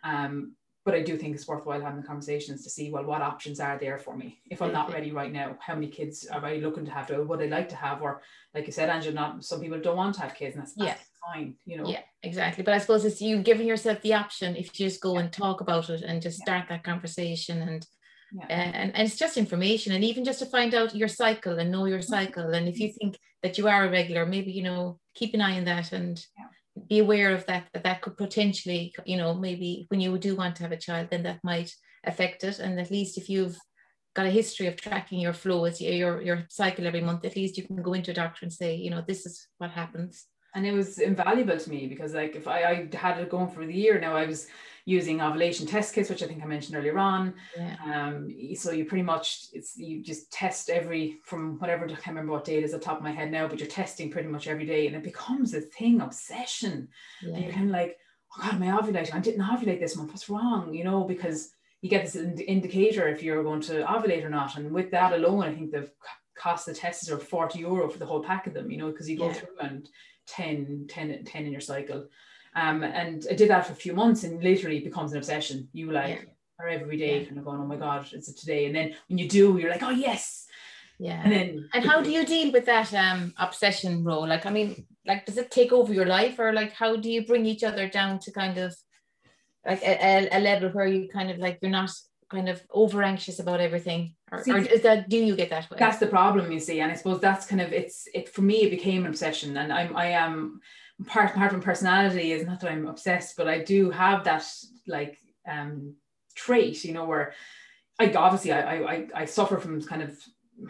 Um, 0.04 0.52
but 0.90 0.98
I 0.98 1.02
do 1.02 1.16
think 1.16 1.36
it's 1.36 1.46
worthwhile 1.46 1.80
having 1.80 2.00
the 2.00 2.06
conversations 2.06 2.64
to 2.64 2.70
see 2.70 2.90
well 2.90 3.04
what 3.04 3.22
options 3.22 3.60
are 3.60 3.78
there 3.78 3.96
for 3.96 4.16
me 4.16 4.40
if 4.50 4.60
I'm 4.60 4.72
not 4.72 4.86
mm-hmm. 4.86 4.94
ready 4.94 5.12
right 5.12 5.32
now. 5.32 5.56
How 5.60 5.74
many 5.76 5.86
kids 5.86 6.26
are 6.26 6.44
I 6.44 6.56
looking 6.56 6.84
to 6.84 6.90
have? 6.90 7.06
To 7.06 7.22
what 7.22 7.40
I 7.40 7.46
like 7.46 7.68
to 7.68 7.76
have, 7.76 8.02
or 8.02 8.22
like 8.54 8.66
you 8.66 8.72
said, 8.72 8.88
Angela, 8.88 9.14
not 9.14 9.44
some 9.44 9.60
people 9.60 9.80
don't 9.80 9.96
want 9.96 10.16
to 10.16 10.22
have 10.22 10.34
kids, 10.34 10.56
and 10.56 10.64
that's, 10.64 10.74
yeah. 10.76 10.96
fine. 11.32 11.54
You 11.64 11.76
know. 11.78 11.88
Yeah, 11.88 12.02
exactly. 12.24 12.64
But 12.64 12.74
I 12.74 12.78
suppose 12.78 13.04
it's 13.04 13.20
you 13.20 13.40
giving 13.40 13.68
yourself 13.68 14.02
the 14.02 14.14
option 14.14 14.56
if 14.56 14.66
you 14.66 14.86
just 14.86 15.00
go 15.00 15.14
yeah. 15.14 15.20
and 15.20 15.32
talk 15.32 15.60
about 15.60 15.90
it 15.90 16.02
and 16.02 16.20
just 16.20 16.40
start 16.40 16.64
that 16.68 16.82
conversation 16.82 17.62
and. 17.62 17.86
Yeah. 18.32 18.44
Uh, 18.44 18.52
and, 18.52 18.94
and 18.94 19.08
it's 19.08 19.16
just 19.16 19.36
information 19.36 19.92
and 19.92 20.04
even 20.04 20.24
just 20.24 20.38
to 20.38 20.46
find 20.46 20.72
out 20.72 20.94
your 20.94 21.08
cycle 21.08 21.58
and 21.58 21.72
know 21.72 21.86
your 21.86 21.98
mm-hmm. 21.98 22.14
cycle 22.14 22.54
and 22.54 22.68
if 22.68 22.78
you 22.78 22.86
mm-hmm. 22.86 22.98
think 22.98 23.18
that 23.42 23.58
you 23.58 23.66
are 23.66 23.86
irregular 23.86 24.24
maybe 24.24 24.52
you 24.52 24.62
know 24.62 25.00
keep 25.16 25.34
an 25.34 25.40
eye 25.40 25.58
on 25.58 25.64
that 25.64 25.90
and 25.90 26.24
yeah 26.38 26.44
be 26.88 26.98
aware 26.98 27.34
of 27.34 27.44
that 27.46 27.66
that 27.72 27.84
that 27.84 28.00
could 28.00 28.16
potentially 28.16 28.94
you 29.04 29.16
know 29.16 29.34
maybe 29.34 29.86
when 29.88 30.00
you 30.00 30.16
do 30.18 30.36
want 30.36 30.56
to 30.56 30.62
have 30.62 30.72
a 30.72 30.76
child 30.76 31.08
then 31.10 31.22
that 31.24 31.40
might 31.42 31.72
affect 32.04 32.44
it. 32.44 32.58
And 32.58 32.80
at 32.80 32.90
least 32.90 33.18
if 33.18 33.28
you've 33.28 33.58
got 34.14 34.26
a 34.26 34.30
history 34.30 34.66
of 34.66 34.76
tracking 34.76 35.20
your 35.20 35.32
flow 35.32 35.64
as 35.64 35.80
your 35.80 36.20
your 36.22 36.46
cycle 36.48 36.86
every 36.86 37.00
month 37.00 37.24
at 37.24 37.36
least 37.36 37.56
you 37.56 37.64
can 37.64 37.82
go 37.82 37.92
into 37.92 38.10
a 38.10 38.14
doctor 38.14 38.44
and 38.44 38.52
say 38.52 38.74
you 38.74 38.90
know 38.90 39.02
this 39.06 39.26
is 39.26 39.48
what 39.58 39.70
happens. 39.70 40.26
And 40.54 40.66
it 40.66 40.72
was 40.72 40.98
invaluable 40.98 41.58
to 41.58 41.70
me 41.70 41.86
because 41.86 42.12
like 42.12 42.34
if 42.34 42.48
I, 42.48 42.62
I 42.64 42.96
had 42.96 43.20
it 43.20 43.30
going 43.30 43.50
for 43.50 43.64
the 43.64 43.74
year 43.74 44.00
now 44.00 44.16
I 44.16 44.26
was 44.26 44.48
using 44.90 45.20
ovulation 45.20 45.66
test 45.66 45.94
kits, 45.94 46.10
which 46.10 46.22
I 46.22 46.26
think 46.26 46.42
I 46.42 46.46
mentioned 46.46 46.76
earlier 46.76 46.98
on. 46.98 47.34
Yeah. 47.56 47.76
Um, 47.84 48.28
so 48.56 48.72
you 48.72 48.84
pretty 48.84 49.04
much 49.04 49.46
it's 49.52 49.76
you 49.76 50.02
just 50.02 50.32
test 50.32 50.68
every 50.68 51.18
from 51.24 51.58
whatever 51.60 51.84
I 51.84 51.88
can't 51.88 52.08
remember 52.08 52.32
what 52.32 52.44
date 52.44 52.64
is 52.64 52.74
at 52.74 52.80
the 52.80 52.84
top 52.84 52.98
of 52.98 53.04
my 53.04 53.12
head 53.12 53.30
now, 53.30 53.46
but 53.46 53.60
you're 53.60 53.68
testing 53.68 54.10
pretty 54.10 54.28
much 54.28 54.48
every 54.48 54.66
day, 54.66 54.86
and 54.88 54.96
it 54.96 55.04
becomes 55.04 55.54
a 55.54 55.60
thing 55.60 56.00
obsession. 56.00 56.88
Yeah. 57.22 57.34
And 57.34 57.44
you're 57.44 57.52
kind 57.52 57.66
of 57.66 57.70
like, 57.70 57.98
oh 58.36 58.42
God, 58.42 58.60
my 58.60 58.76
ovulation, 58.76 59.16
I 59.16 59.20
didn't 59.20 59.42
ovulate 59.42 59.80
this 59.80 59.96
month. 59.96 60.10
What's 60.10 60.28
wrong? 60.28 60.74
You 60.74 60.84
know, 60.84 61.04
because 61.04 61.52
you 61.80 61.88
get 61.88 62.04
this 62.04 62.16
ind- 62.16 62.40
indicator 62.40 63.08
if 63.08 63.22
you're 63.22 63.44
going 63.44 63.62
to 63.62 63.84
ovulate 63.84 64.24
or 64.24 64.30
not, 64.30 64.56
and 64.56 64.72
with 64.72 64.90
that 64.90 65.12
alone, 65.12 65.44
I 65.44 65.54
think 65.54 65.70
the 65.70 65.88
cost 66.36 66.66
of 66.66 66.74
the 66.74 66.80
tests 66.80 67.08
are 67.08 67.18
40 67.18 67.60
euro 67.60 67.88
for 67.88 67.98
the 67.98 68.06
whole 68.06 68.24
pack 68.24 68.48
of 68.48 68.54
them. 68.54 68.70
You 68.70 68.78
know, 68.78 68.90
because 68.90 69.08
you 69.08 69.16
go 69.16 69.28
yeah. 69.28 69.34
through 69.34 69.58
and 69.60 69.88
10, 70.26 70.86
10, 70.88 71.24
10 71.24 71.46
in 71.46 71.52
your 71.52 71.60
cycle. 71.60 72.06
Um, 72.54 72.82
and 72.82 73.26
I 73.30 73.34
did 73.34 73.50
that 73.50 73.66
for 73.66 73.72
a 73.72 73.76
few 73.76 73.92
months 73.92 74.24
and 74.24 74.42
literally 74.42 74.78
it 74.78 74.84
becomes 74.84 75.12
an 75.12 75.18
obsession. 75.18 75.68
You 75.72 75.92
like 75.92 76.08
yeah. 76.08 76.64
are 76.64 76.68
every 76.68 76.96
day 76.96 77.20
yeah. 77.20 77.24
kind 77.26 77.38
of 77.38 77.44
going, 77.44 77.60
oh 77.60 77.66
my 77.66 77.76
God, 77.76 78.06
it's 78.12 78.28
a 78.28 78.34
today. 78.34 78.66
And 78.66 78.74
then 78.74 78.94
when 79.08 79.18
you 79.18 79.28
do, 79.28 79.58
you're 79.58 79.70
like, 79.70 79.82
oh 79.82 79.90
yes. 79.90 80.46
Yeah. 80.98 81.20
And 81.22 81.32
then 81.32 81.68
and 81.72 81.84
how 81.84 82.02
do 82.02 82.10
you 82.10 82.26
deal 82.26 82.52
with 82.52 82.66
that 82.66 82.92
um 82.92 83.32
obsession 83.38 84.04
role? 84.04 84.26
Like, 84.26 84.46
I 84.46 84.50
mean, 84.50 84.86
like 85.06 85.26
does 85.26 85.38
it 85.38 85.50
take 85.50 85.72
over 85.72 85.92
your 85.92 86.06
life 86.06 86.38
or 86.38 86.52
like 86.52 86.72
how 86.72 86.96
do 86.96 87.10
you 87.10 87.26
bring 87.26 87.46
each 87.46 87.64
other 87.64 87.88
down 87.88 88.18
to 88.20 88.32
kind 88.32 88.58
of 88.58 88.74
like 89.66 89.82
a, 89.82 90.28
a 90.32 90.40
level 90.40 90.70
where 90.70 90.86
you 90.86 91.08
kind 91.08 91.30
of 91.30 91.38
like 91.38 91.58
you're 91.62 91.70
not 91.70 91.90
kind 92.30 92.48
of 92.48 92.62
over 92.70 93.02
anxious 93.02 93.40
about 93.40 93.60
everything 93.60 94.14
or, 94.30 94.42
see, 94.44 94.52
or, 94.52 94.58
is 94.58 94.82
that 94.82 95.08
do 95.08 95.16
you 95.16 95.34
get 95.34 95.50
that 95.50 95.68
way 95.68 95.76
that's 95.78 95.98
the 95.98 96.06
problem 96.06 96.52
you 96.52 96.60
see 96.60 96.80
and 96.80 96.92
i 96.92 96.94
suppose 96.94 97.20
that's 97.20 97.44
kind 97.44 97.60
of 97.60 97.72
it's 97.72 98.08
it 98.14 98.28
for 98.28 98.42
me 98.42 98.62
it 98.62 98.70
became 98.70 99.02
an 99.02 99.08
obsession 99.08 99.56
and 99.56 99.72
i'm 99.72 99.96
i 99.96 100.06
am 100.06 100.60
part 101.06 101.34
part 101.34 101.52
of 101.52 101.58
my 101.58 101.64
personality 101.64 102.32
is 102.32 102.46
not 102.46 102.60
that 102.60 102.70
I'm 102.70 102.86
obsessed, 102.86 103.36
but 103.36 103.48
I 103.48 103.58
do 103.58 103.90
have 103.90 104.24
that 104.24 104.44
like 104.86 105.18
um 105.48 105.94
trait, 106.34 106.84
you 106.84 106.92
know, 106.92 107.04
where 107.04 107.34
I 107.98 108.12
obviously 108.12 108.52
I 108.52 108.76
I 108.82 109.06
I 109.14 109.24
suffer 109.24 109.58
from 109.58 109.82
kind 109.82 110.02
of 110.02 110.16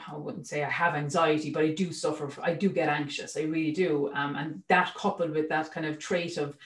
I 0.08 0.16
wouldn't 0.16 0.46
say 0.46 0.62
I 0.62 0.70
have 0.70 0.94
anxiety, 0.94 1.50
but 1.50 1.64
I 1.64 1.72
do 1.72 1.92
suffer. 1.92 2.30
I 2.42 2.54
do 2.54 2.68
get 2.68 2.88
anxious. 2.88 3.36
I 3.36 3.42
really 3.42 3.72
do. 3.72 4.10
Um, 4.14 4.36
and 4.36 4.62
that 4.68 4.94
coupled 4.94 5.30
with 5.32 5.48
that 5.48 5.72
kind 5.72 5.86
of 5.86 5.98
trait 5.98 6.36
of 6.36 6.56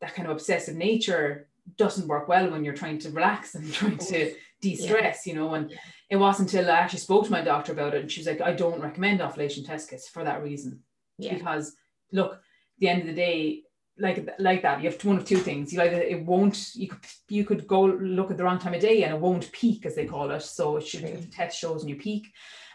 that 0.00 0.14
kind 0.14 0.28
of 0.28 0.32
obsessive 0.32 0.76
nature 0.76 1.48
doesn't 1.76 2.08
work 2.08 2.28
well 2.28 2.50
when 2.50 2.64
you're 2.64 2.74
trying 2.74 2.98
to 3.00 3.10
relax 3.10 3.54
and 3.54 3.72
trying 3.80 3.98
to 3.98 4.34
de-stress, 4.60 5.26
yeah. 5.26 5.32
you 5.32 5.38
know. 5.38 5.54
And 5.54 5.70
yeah. 5.70 5.76
it 6.10 6.16
wasn't 6.16 6.52
until 6.52 6.70
I 6.70 6.78
actually 6.78 7.00
spoke 7.00 7.24
to 7.24 7.30
my 7.30 7.42
doctor 7.42 7.72
about 7.72 7.94
it, 7.94 8.02
and 8.02 8.10
she 8.10 8.20
was 8.20 8.26
like, 8.26 8.40
"I 8.40 8.52
don't 8.52 8.80
recommend 8.80 9.20
ovulation 9.20 9.64
test 9.64 9.90
kits 9.90 10.08
for 10.08 10.24
that 10.24 10.42
reason, 10.42 10.80
yeah. 11.18 11.34
because 11.34 11.74
look, 12.12 12.40
the 12.80 12.88
end 12.88 13.02
of 13.02 13.06
the 13.06 13.14
day, 13.14 13.62
like 13.98 14.28
like 14.38 14.62
that, 14.62 14.82
you 14.82 14.90
have 14.90 15.04
one 15.04 15.18
of 15.18 15.24
two 15.24 15.38
things. 15.38 15.72
You 15.72 15.82
either 15.82 16.00
it 16.00 16.24
won't 16.24 16.74
you 16.74 16.88
could 16.88 17.04
you 17.28 17.44
could 17.44 17.66
go 17.66 17.82
look 17.82 18.30
at 18.30 18.36
the 18.36 18.44
wrong 18.44 18.58
time 18.58 18.74
of 18.74 18.80
day 18.80 19.04
and 19.04 19.14
it 19.14 19.20
won't 19.20 19.52
peak 19.52 19.86
as 19.86 19.94
they 19.94 20.06
call 20.06 20.30
it. 20.30 20.42
So 20.42 20.76
it 20.76 20.86
should 20.86 21.02
the 21.02 21.26
test 21.26 21.58
shows 21.58 21.82
and 21.82 21.90
you 21.90 21.96
peak. 21.96 22.28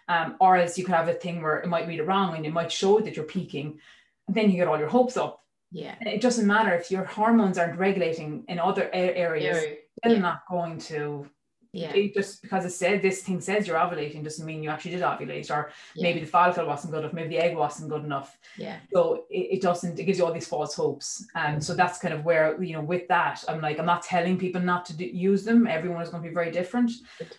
Um, 0.08 0.36
or 0.40 0.56
else 0.56 0.78
you 0.78 0.86
could 0.86 0.94
have 0.94 1.08
a 1.08 1.14
thing 1.14 1.42
where 1.42 1.58
it 1.58 1.68
might 1.68 1.88
read 1.88 2.00
it 2.00 2.06
wrong 2.06 2.36
and 2.36 2.46
it 2.46 2.54
might 2.54 2.72
show 2.72 3.00
that 3.00 3.16
you're 3.16 3.26
peaking, 3.26 3.80
and 4.28 4.38
then 4.38 4.52
you 4.52 4.58
get 4.58 4.68
all 4.68 4.78
your 4.78 4.88
hopes 4.88 5.18
up. 5.18 5.42
Yeah. 5.72 5.96
it 6.00 6.22
doesn't 6.22 6.48
matter 6.48 6.74
if 6.74 6.90
your 6.90 7.04
hormones 7.04 7.58
aren't 7.58 7.80
regulating 7.80 8.46
in 8.48 8.60
other 8.60 8.90
areas, 8.94 9.64
yeah. 9.64 9.74
they're 10.04 10.20
not 10.20 10.44
going 10.50 10.78
to 10.78 11.28
yeah. 11.76 11.92
It 11.94 12.14
just 12.14 12.42
because 12.42 12.64
it 12.64 12.70
said 12.70 13.02
this 13.02 13.22
thing 13.22 13.42
says 13.42 13.68
you're 13.68 13.78
ovulating 13.78 14.24
doesn't 14.24 14.46
mean 14.46 14.64
you 14.64 14.70
actually 14.70 14.92
did 14.92 15.02
ovulate, 15.02 15.52
or 15.52 15.72
yeah. 15.94 16.04
maybe 16.04 16.22
the 16.22 16.26
follicle 16.26 16.66
wasn't 16.66 16.94
good 16.94 17.00
enough, 17.00 17.14
maybe 17.14 17.30
the 17.30 17.38
egg 17.38 17.56
wasn't 17.58 17.90
good 17.90 18.06
enough. 18.06 18.38
Yeah. 18.58 18.78
So 18.94 19.26
it, 19.30 19.56
it 19.56 19.62
doesn't, 19.62 20.00
it 20.00 20.06
gives 20.06 20.18
you 20.18 20.26
all 20.26 20.32
these 20.32 20.48
false 20.48 20.74
hopes. 20.74 21.26
And 21.36 21.62
so 21.62 21.76
that's 21.76 22.00
kind 22.00 22.14
of 22.14 22.24
where, 22.24 22.62
you 22.64 22.74
know, 22.74 22.82
with 22.82 23.10
that, 23.10 23.44
I'm 23.50 23.60
like, 23.60 23.78
I'm 23.78 23.86
not 23.86 24.04
telling 24.04 24.38
people 24.38 24.62
not 24.62 24.86
to 24.86 24.96
do, 24.96 25.06
use 25.06 25.44
them. 25.44 25.68
Everyone 25.68 26.02
is 26.02 26.10
going 26.10 26.24
to 26.24 26.30
be 26.30 26.34
very 26.34 26.50
different. 26.50 26.92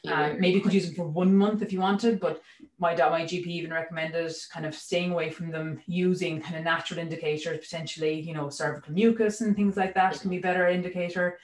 Um, 0.07 0.38
maybe 0.38 0.57
you 0.57 0.61
could 0.61 0.75
use 0.75 0.87
them 0.87 0.96
for 0.96 1.09
one 1.09 1.35
month 1.35 1.62
if 1.62 1.72
you 1.72 1.81
wanted, 1.81 2.20
but 2.20 2.42
my 2.79 2.94
my 2.94 3.22
GP 3.22 3.46
even 3.46 3.72
recommended 3.72 4.35
kind 4.53 4.66
of 4.66 4.75
staying 4.75 5.12
away 5.12 5.31
from 5.31 5.51
them 5.51 5.81
using 5.87 6.42
kind 6.42 6.57
of 6.57 6.62
natural 6.62 7.01
indicators, 7.01 7.59
potentially, 7.59 8.20
you 8.20 8.35
know, 8.35 8.51
cervical 8.51 8.92
mucus 8.92 9.40
and 9.40 9.57
things 9.57 9.79
like 9.79 9.94
that 9.94 10.20
can 10.20 10.29
be 10.29 10.38
better 10.38 10.68
indicator. 10.68 11.38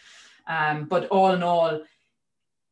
Um, 0.47 0.85
but 0.85 1.09
all 1.09 1.33
in 1.33 1.43
all, 1.43 1.81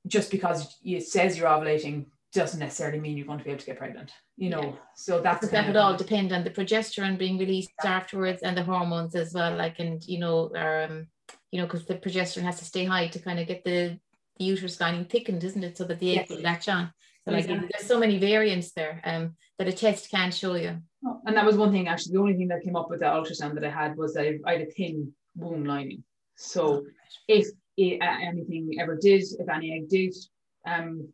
just 0.06 0.30
because 0.30 0.78
it 0.84 1.06
says 1.06 1.36
you're 1.36 1.48
ovulating 1.48 2.06
doesn't 2.32 2.60
necessarily 2.60 3.00
mean 3.00 3.16
you're 3.16 3.26
going 3.26 3.38
to 3.38 3.44
be 3.44 3.50
able 3.50 3.60
to 3.60 3.66
get 3.66 3.78
pregnant 3.78 4.12
you 4.40 4.48
know? 4.48 4.62
Yeah. 4.62 4.72
so 4.96 5.20
that's 5.20 5.48
that 5.48 5.66
would 5.66 5.76
all 5.76 5.96
depend 5.96 6.32
on 6.32 6.42
the 6.44 6.50
progesterone 6.50 7.18
being 7.18 7.38
released 7.38 7.70
yeah. 7.84 7.92
afterwards 7.92 8.42
and 8.42 8.56
the 8.56 8.62
hormones 8.62 9.14
as 9.14 9.34
well 9.34 9.54
like 9.54 9.78
and 9.78 10.02
you 10.06 10.18
know 10.18 10.50
um 10.56 11.06
you 11.52 11.60
know 11.60 11.66
because 11.66 11.84
the 11.84 11.94
progesterone 11.94 12.44
has 12.44 12.58
to 12.58 12.64
stay 12.64 12.84
high 12.84 13.06
to 13.08 13.18
kind 13.18 13.38
of 13.38 13.46
get 13.46 13.62
the, 13.64 13.98
the 14.38 14.44
uterus 14.44 14.80
lining 14.80 15.04
thickened 15.04 15.44
isn't 15.44 15.62
it? 15.62 15.76
So 15.76 15.84
that 15.84 16.00
the 16.00 16.12
egg 16.12 16.26
yes. 16.28 16.30
will 16.30 16.42
latch 16.42 16.68
on. 16.68 16.90
So 17.26 17.32
like 17.32 17.46
there's 17.46 17.86
so 17.86 17.98
many 17.98 18.18
variants 18.18 18.72
there 18.72 19.02
um 19.04 19.36
that 19.58 19.68
a 19.68 19.72
test 19.72 20.10
can't 20.10 20.32
show 20.32 20.54
you. 20.54 20.78
Oh, 21.06 21.20
and 21.26 21.36
that 21.36 21.44
was 21.44 21.56
one 21.56 21.70
thing 21.70 21.86
actually 21.86 22.14
the 22.14 22.20
only 22.20 22.34
thing 22.34 22.48
that 22.48 22.62
came 22.62 22.76
up 22.76 22.88
with 22.88 23.00
the 23.00 23.06
ultrasound 23.06 23.54
that 23.54 23.64
i 23.64 23.70
had 23.70 23.96
was 23.96 24.14
that 24.14 24.26
i 24.46 24.52
had 24.52 24.62
a 24.62 24.66
thin 24.66 25.12
womb 25.36 25.64
lining. 25.64 26.02
So 26.36 26.62
oh, 26.66 26.86
if 27.28 27.46
anything 27.78 28.76
ever 28.80 28.96
did, 28.96 29.22
if 29.38 29.48
any 29.48 29.72
egg 29.72 29.88
did 29.88 30.14
um, 30.66 31.09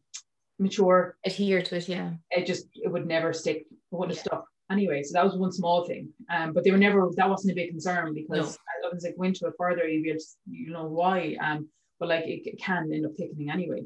mature, 0.59 1.17
adhere 1.25 1.63
to 1.63 1.77
it, 1.77 1.89
yeah, 1.89 2.13
it 2.31 2.47
just 2.47 2.67
it 2.75 2.91
would 2.91 3.07
never 3.07 3.33
stick. 3.33 3.67
It 3.71 3.77
would 3.91 4.11
have 4.11 4.17
yeah. 4.19 4.23
stuck 4.23 4.45
anyway. 4.71 5.03
So 5.03 5.13
that 5.15 5.25
was 5.25 5.37
one 5.37 5.53
small 5.53 5.85
thing. 5.85 6.09
Um, 6.31 6.53
but 6.53 6.65
they 6.65 6.71
were 6.71 6.79
never 6.79 7.09
that 7.17 7.29
wasn't 7.29 7.53
a 7.53 7.55
big 7.55 7.71
concern 7.71 8.15
because 8.15 8.57
no. 8.57 8.89
I 8.91 8.95
was 8.95 9.05
like 9.05 9.15
went 9.17 9.37
to 9.37 9.47
it 9.47 9.55
further, 9.59 9.87
you 9.87 10.13
just 10.13 10.37
you 10.49 10.71
know 10.71 10.87
why. 10.87 11.37
Um, 11.41 11.69
but 11.99 12.09
like 12.09 12.25
it, 12.25 12.47
it 12.47 12.61
can 12.61 12.91
end 12.93 13.07
up 13.07 13.13
thickening 13.17 13.51
anyway. 13.51 13.85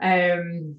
Um, 0.00 0.76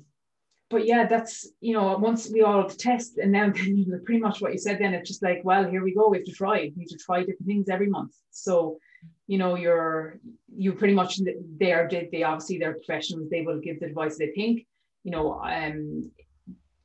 but 0.69 0.85
yeah, 0.85 1.05
that's 1.05 1.49
you 1.61 1.73
know 1.73 1.97
once 1.97 2.29
we 2.29 2.41
all 2.41 2.67
test 2.67 3.17
and 3.17 3.33
then 3.33 3.53
pretty 4.05 4.19
much 4.19 4.41
what 4.41 4.51
you 4.51 4.57
said 4.57 4.79
then 4.79 4.93
it's 4.93 5.09
just 5.09 5.23
like 5.23 5.41
well 5.43 5.69
here 5.69 5.83
we 5.83 5.93
go 5.93 6.09
we 6.09 6.17
have 6.17 6.25
to 6.25 6.31
try 6.31 6.61
we 6.61 6.73
need 6.75 6.87
to 6.87 6.97
try 6.97 7.19
different 7.19 7.45
things 7.45 7.69
every 7.69 7.87
month 7.87 8.13
so 8.31 8.77
you 9.27 9.37
know 9.37 9.55
you're 9.55 10.19
you 10.55 10.73
pretty 10.73 10.93
much 10.93 11.19
they 11.57 11.71
are 11.71 11.89
they 11.89 12.23
obviously 12.23 12.57
they're 12.57 12.73
professionals. 12.73 13.29
They 13.29 13.41
will 13.41 13.59
give 13.59 13.79
the 13.79 13.87
advice 13.87 14.17
they 14.17 14.31
think 14.31 14.65
you 15.03 15.11
know 15.11 15.39
um 15.41 16.11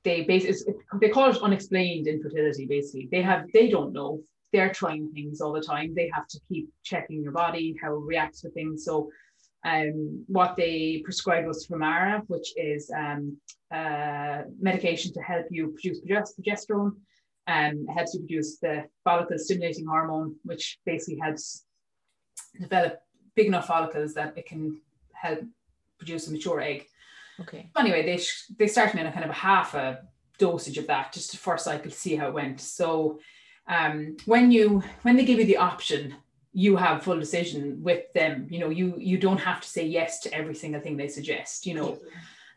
they 0.05 0.23
basically 0.23 0.75
they 1.01 1.09
call 1.09 1.31
it 1.31 1.43
unexplained 1.43 2.07
infertility 2.07 2.67
basically. 2.67 3.09
They 3.11 3.23
have 3.23 3.47
they 3.53 3.69
don't 3.69 3.93
know. 3.93 4.21
They're 4.53 4.73
trying 4.73 5.13
things 5.13 5.41
all 5.41 5.53
the 5.53 5.61
time. 5.61 5.95
They 5.95 6.11
have 6.15 6.27
to 6.29 6.41
keep 6.49 6.71
checking 6.83 7.23
your 7.23 7.33
body 7.33 7.77
how 7.83 7.95
it 7.95 8.07
reacts 8.13 8.41
to 8.43 8.51
things. 8.51 8.85
So 8.85 9.11
um, 9.65 10.25
what 10.29 10.57
they 10.57 11.03
prescribed 11.05 11.47
was 11.47 11.67
Femara, 11.67 12.23
which 12.29 12.55
is 12.57 12.91
um, 12.97 13.37
uh, 13.71 14.43
medication 14.61 15.13
to 15.13 15.21
help 15.21 15.47
you 15.51 15.77
produce 15.81 16.01
progesterone, 16.39 16.93
um, 17.49 17.87
helps 17.95 18.15
you 18.15 18.21
produce 18.21 18.59
the 18.59 18.85
follicle 19.05 19.39
stimulating 19.39 19.87
hormone, 19.87 20.37
which 20.45 20.79
basically 20.87 21.19
helps 21.21 21.65
develop 22.61 23.03
big 23.35 23.47
enough 23.47 23.67
follicles 23.67 24.15
that 24.15 24.37
it 24.37 24.47
can 24.47 24.81
help 25.13 25.41
produce 25.99 26.29
a 26.29 26.33
mature 26.33 26.61
egg. 26.61 26.87
Okay. 27.41 27.71
Anyway, 27.77 28.05
they 28.05 28.19
sh- 28.19 28.47
they 28.59 28.67
started 28.67 28.95
me 28.95 29.03
on 29.03 29.07
a 29.07 29.13
kind 29.13 29.25
of 29.25 29.31
a 29.31 29.35
half 29.35 29.75
a 29.75 30.01
dosage 30.39 30.79
of 30.79 30.87
that 30.87 31.13
just 31.13 31.31
the 31.31 31.37
first 31.37 31.65
cycle 31.65 31.91
to 31.91 31.97
see 31.97 32.17
how 32.17 32.29
it 32.29 32.35
went. 32.35 32.61
So 32.61 33.21
um, 33.67 34.17
when 34.25 34.51
you 34.51 34.83
when 35.03 35.17
they 35.17 35.25
give 35.25 35.39
you 35.39 35.45
the 35.45 35.59
option, 35.59 36.15
you 36.53 36.77
have 36.77 37.03
full 37.03 37.19
decision 37.19 37.83
with 37.83 38.13
them. 38.13 38.49
You 38.51 38.61
know, 38.61 38.71
you 38.71 38.95
you 38.99 39.19
don't 39.19 39.41
have 39.41 39.61
to 39.61 39.69
say 39.69 39.87
yes 39.87 40.21
to 40.21 40.35
every 40.35 40.55
single 40.55 40.81
thing 40.81 40.97
they 40.97 41.09
suggest. 41.09 41.67
You 41.67 41.75
know. 41.75 41.99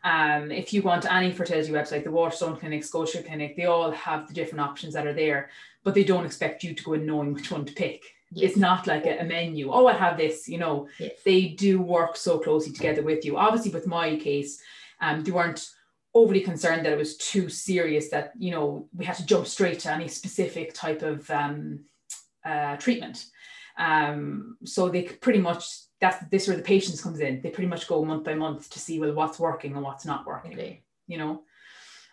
Um, 0.04 0.50
if 0.50 0.72
you 0.72 0.82
want 0.82 1.06
any 1.08 1.30
fertility 1.30 1.70
website, 1.70 2.02
the 2.02 2.10
Waterstone 2.10 2.56
Clinic, 2.56 2.82
Scotia 2.82 3.22
Clinic, 3.22 3.56
they 3.56 3.66
all 3.66 3.92
have 3.92 4.26
the 4.26 4.34
different 4.34 4.60
options 4.68 4.94
that 4.94 5.06
are 5.06 5.12
there, 5.12 5.50
but 5.84 5.94
they 5.94 6.02
don't 6.02 6.26
expect 6.26 6.64
you 6.64 6.74
to 6.74 6.82
go 6.82 6.94
in 6.94 7.06
knowing 7.06 7.32
which 7.32 7.52
one 7.52 7.64
to 7.64 7.72
pick. 7.72 8.02
Yes. 8.34 8.50
It's 8.50 8.58
not 8.58 8.86
like 8.86 9.06
a, 9.06 9.18
a, 9.18 9.24
menu. 9.24 9.70
Oh, 9.70 9.86
I 9.86 9.92
have 9.94 10.16
this. 10.16 10.48
You 10.48 10.58
know, 10.58 10.88
yes. 10.98 11.12
they 11.24 11.48
do 11.48 11.80
work 11.80 12.16
so 12.16 12.38
closely 12.38 12.72
together 12.72 13.02
with 13.02 13.24
you. 13.24 13.36
Obviously, 13.36 13.70
with 13.70 13.86
my 13.86 14.16
case, 14.16 14.60
um, 15.00 15.22
they 15.22 15.30
weren't 15.30 15.68
overly 16.14 16.40
concerned 16.40 16.84
that 16.84 16.92
it 16.92 16.98
was 16.98 17.16
too 17.16 17.48
serious 17.48 18.10
that 18.10 18.32
you 18.38 18.50
know 18.50 18.88
we 18.94 19.04
had 19.04 19.16
to 19.16 19.26
jump 19.26 19.46
straight 19.46 19.80
to 19.80 19.90
any 19.90 20.08
specific 20.08 20.74
type 20.74 21.02
of 21.02 21.28
um, 21.30 21.80
uh, 22.44 22.76
treatment. 22.76 23.26
Um, 23.78 24.56
so 24.64 24.88
they 24.88 25.02
pretty 25.02 25.38
much 25.38 25.64
that's 26.00 26.24
this 26.30 26.48
where 26.48 26.56
the 26.56 26.62
patients 26.62 27.02
comes 27.02 27.20
in. 27.20 27.40
They 27.42 27.50
pretty 27.50 27.68
much 27.68 27.86
go 27.86 28.04
month 28.04 28.24
by 28.24 28.34
month 28.34 28.70
to 28.70 28.78
see 28.78 28.98
well 28.98 29.12
what's 29.14 29.38
working 29.38 29.74
and 29.74 29.82
what's 29.82 30.06
not 30.06 30.26
working. 30.26 30.54
Okay. 30.54 30.82
You 31.06 31.18
know. 31.18 31.42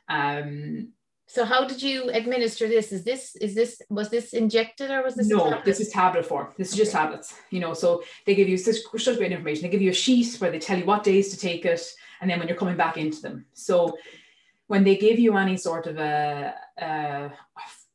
Um, 0.08 0.94
so 1.30 1.46
how 1.46 1.64
did 1.64 1.80
you 1.80 2.10
administer 2.10 2.68
this? 2.68 2.92
Is 2.92 3.04
this 3.04 3.36
is 3.36 3.54
this 3.54 3.84
was 3.90 4.10
this 4.10 4.34
injected 4.34 4.90
or 4.90 5.04
was 5.04 5.14
this 5.14 5.28
no? 5.28 5.62
This 5.64 5.80
is 5.80 5.90
tablet 5.90 6.26
form. 6.26 6.52
This 6.58 6.72
is 6.72 6.76
just 6.76 6.92
tablets. 6.92 7.36
You 7.52 7.60
know, 7.60 7.76
so 7.76 8.04
they 8.26 8.34
give 8.34 8.50
you 8.50 8.58
such 8.58 8.78
such 8.98 9.18
great 9.18 9.32
information. 9.32 9.62
They 9.62 9.70
give 9.70 9.84
you 9.84 9.92
a 9.92 10.02
sheet 10.06 10.36
where 10.40 10.50
they 10.50 10.58
tell 10.58 10.80
you 10.80 10.86
what 10.86 11.04
days 11.04 11.30
to 11.30 11.38
take 11.38 11.66
it, 11.66 11.84
and 12.20 12.28
then 12.28 12.40
when 12.40 12.48
you're 12.48 12.58
coming 12.58 12.78
back 12.78 12.98
into 12.98 13.22
them. 13.22 13.46
So 13.54 13.96
when 14.66 14.84
they 14.84 14.98
give 14.98 15.20
you 15.20 15.38
any 15.38 15.56
sort 15.56 15.86
of 15.86 16.00
a, 16.00 16.56
a, 16.80 17.32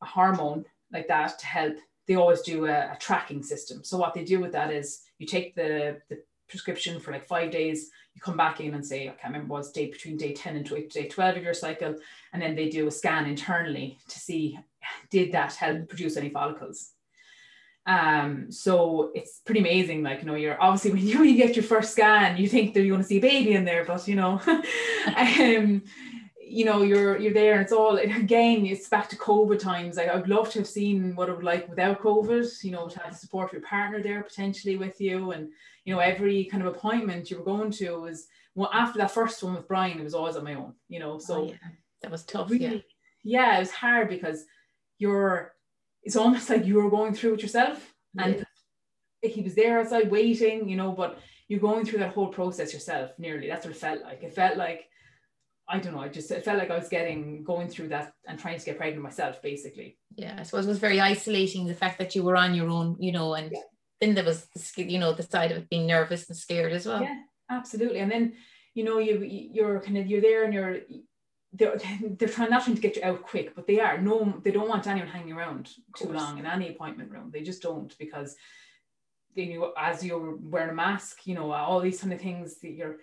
a 0.03 0.07
hormone 0.07 0.64
like 0.92 1.09
that 1.09 1.37
to 1.40 1.47
help, 1.47 1.77
they 2.07 2.14
always 2.14 2.42
do 2.42 2.66
a, 2.66 2.92
a, 2.92 2.97
tracking 3.01 3.42
system. 3.42 3.83
So 3.83 3.97
what 3.97 4.14
they 4.14 4.25
do 4.25 4.40
with 4.40 4.53
that 4.53 4.73
is 4.73 5.03
you 5.18 5.27
take 5.27 5.55
the, 5.55 6.01
the 6.09 6.23
prescription 6.49 7.01
for 7.01 7.12
like 7.12 7.27
five 7.27 7.51
days, 7.51 7.90
you 8.14 8.20
come 8.20 8.37
back 8.37 8.61
in 8.61 8.74
and 8.74 8.87
say, 8.87 9.09
I 9.09 9.12
can't 9.12 9.35
remember 9.35 9.53
what's 9.53 9.72
day 9.72 9.90
between 9.90 10.16
day 10.16 10.33
10 10.33 10.57
and 10.57 10.90
day 10.90 11.09
12 11.09 11.37
of 11.37 11.42
your 11.42 11.55
cycle. 11.55 11.96
And 12.33 12.40
then 12.40 12.55
they 12.55 12.68
do 12.68 12.87
a 12.87 12.90
scan 12.90 13.27
internally 13.27 13.98
to 14.09 14.18
see, 14.18 14.59
did 15.11 15.33
that 15.33 15.55
help 15.55 15.88
produce 15.88 16.16
any 16.16 16.31
follicles? 16.31 16.92
Um, 17.87 18.50
so 18.50 19.11
it's 19.14 19.40
pretty 19.44 19.61
amazing. 19.61 20.03
Like, 20.03 20.20
you 20.20 20.27
know, 20.27 20.37
you're 20.37 20.61
obviously 20.61 20.90
when 20.92 21.07
you, 21.07 21.18
when 21.18 21.29
you 21.29 21.37
get 21.37 21.57
your 21.57 21.64
first 21.64 21.92
scan, 21.92 22.37
you 22.37 22.48
think 22.48 22.74
that 22.74 22.81
you're 22.81 22.94
going 22.94 23.03
to 23.03 23.09
see 23.09 23.18
a 23.18 23.20
baby 23.20 23.55
in 23.55 23.64
there, 23.64 23.85
but 23.85 24.07
you 24.09 24.14
know, 24.14 24.40
um, 25.16 25.83
you 26.54 26.64
know, 26.64 26.82
you're 26.82 27.18
you're 27.18 27.32
there 27.32 27.54
and 27.54 27.62
it's 27.62 27.72
all 27.72 27.96
again, 28.24 28.64
it's 28.66 28.88
back 28.88 29.08
to 29.10 29.16
COVID 29.16 29.58
times. 29.58 29.96
Like 29.96 30.08
I'd 30.08 30.28
love 30.28 30.50
to 30.50 30.60
have 30.60 30.68
seen 30.68 31.16
what 31.16 31.28
it 31.28 31.36
would 31.36 31.44
like 31.44 31.68
without 31.68 32.00
COVID, 32.00 32.62
you 32.62 32.70
know, 32.70 32.88
to 32.88 32.98
have 33.00 33.12
the 33.12 33.18
support 33.18 33.48
of 33.48 33.54
your 33.54 33.62
partner 33.62 34.02
there 34.02 34.22
potentially 34.22 34.76
with 34.76 35.00
you. 35.00 35.32
And, 35.32 35.48
you 35.84 35.94
know, 35.94 36.00
every 36.00 36.44
kind 36.44 36.62
of 36.62 36.74
appointment 36.74 37.30
you 37.30 37.38
were 37.38 37.44
going 37.44 37.70
to 37.72 38.00
was 38.00 38.28
well, 38.54 38.70
after 38.72 38.98
that 38.98 39.10
first 39.10 39.42
one 39.42 39.54
with 39.54 39.66
Brian, 39.66 39.98
it 39.98 40.04
was 40.04 40.14
always 40.14 40.36
on 40.36 40.44
my 40.44 40.54
own, 40.54 40.74
you 40.88 41.00
know. 41.00 41.18
So 41.18 41.34
oh, 41.34 41.46
yeah. 41.48 41.70
that 42.02 42.10
was 42.10 42.24
tough. 42.24 42.50
Really, 42.50 42.84
yeah. 43.24 43.50
yeah, 43.50 43.56
it 43.56 43.60
was 43.60 43.72
hard 43.72 44.08
because 44.08 44.44
you're 44.98 45.54
it's 46.04 46.16
almost 46.16 46.50
like 46.50 46.64
you 46.64 46.76
were 46.76 46.90
going 46.90 47.14
through 47.14 47.34
it 47.34 47.42
yourself. 47.42 47.94
And 48.16 48.46
yeah. 49.22 49.30
he 49.30 49.42
was 49.42 49.54
there 49.54 49.80
outside 49.80 50.10
waiting, 50.10 50.68
you 50.68 50.76
know, 50.76 50.92
but 50.92 51.18
you're 51.48 51.60
going 51.60 51.84
through 51.84 51.98
that 51.98 52.12
whole 52.12 52.28
process 52.28 52.72
yourself 52.72 53.10
nearly. 53.18 53.48
That's 53.48 53.66
what 53.66 53.74
it 53.74 53.80
felt 53.80 54.02
like. 54.02 54.22
It 54.22 54.34
felt 54.34 54.56
like, 54.56 54.88
I 55.68 55.79
don't 55.79 55.94
know, 55.94 56.00
I 56.00 56.09
just 56.09 56.31
it 56.31 56.44
felt 56.44 56.59
like 56.59 56.70
I 56.70 56.79
was 56.79 56.88
getting 56.88 57.42
going 57.42 57.68
through 57.68 57.88
that 57.88 58.12
and 58.27 58.38
trying 58.38 58.59
to 58.59 58.64
get 58.64 58.77
pregnant 58.77 59.03
myself, 59.03 59.40
basically. 59.40 59.98
Yeah, 60.16 60.37
I 60.38 60.42
suppose 60.42 60.66
it 60.66 60.68
was 60.68 60.79
very 60.79 61.00
isolating 61.00 61.66
the 61.66 61.74
fact 61.74 61.98
that 61.98 62.14
you 62.14 62.22
were 62.22 62.37
on 62.37 62.55
your 62.55 62.68
own, 62.68 62.96
you 63.00 63.12
know, 63.12 63.35
and 63.35 63.50
yeah. 63.53 63.61
then 64.00 64.14
there 64.14 64.24
was 64.24 64.46
you 64.77 64.98
know 64.98 65.12
the 65.12 65.22
side 65.22 65.53
of 65.53 65.59
it 65.59 65.70
being 65.70 65.87
nervous 65.87 66.29
and 66.29 66.37
scared 66.37 66.72
as 66.72 66.87
well. 66.87 67.03
Yeah, 67.03 67.18
absolutely. 67.50 68.00
And 68.00 68.11
then 68.11 68.35
you 68.74 68.85
know 68.85 68.98
you 68.98 69.22
you're 69.22 69.81
kind 69.81 69.96
of 69.96 70.07
you're 70.07 70.20
there 70.20 70.44
and 70.44 70.53
you're 70.53 70.81
they're, 71.55 71.79
they're 72.18 72.29
trying 72.29 72.50
not 72.50 72.64
trying 72.64 72.77
to 72.77 72.83
get 72.83 72.96
you 72.96 73.03
out 73.03 73.22
quick, 73.22 73.55
but 73.55 73.66
they 73.66 73.81
are. 73.81 73.98
No, 73.98 74.40
they 74.42 74.50
don't 74.50 74.68
want 74.68 74.87
anyone 74.87 75.09
hanging 75.09 75.33
around 75.33 75.70
too 75.96 76.12
long 76.12 76.38
in 76.38 76.46
any 76.46 76.68
appointment 76.68 77.11
room. 77.11 77.31
They 77.33 77.42
just 77.42 77.62
don't 77.62 77.96
because 77.98 78.37
they 79.35 79.44
you 79.44 79.72
as 79.79 80.05
you're 80.05 80.37
wearing 80.37 80.70
a 80.70 80.74
mask, 80.74 81.27
you 81.27 81.35
know, 81.35 81.53
all 81.53 81.81
these 81.81 82.00
kind 82.00 82.12
of 82.12 82.20
things 82.20 82.61
that 82.61 82.72
you're 82.72 82.98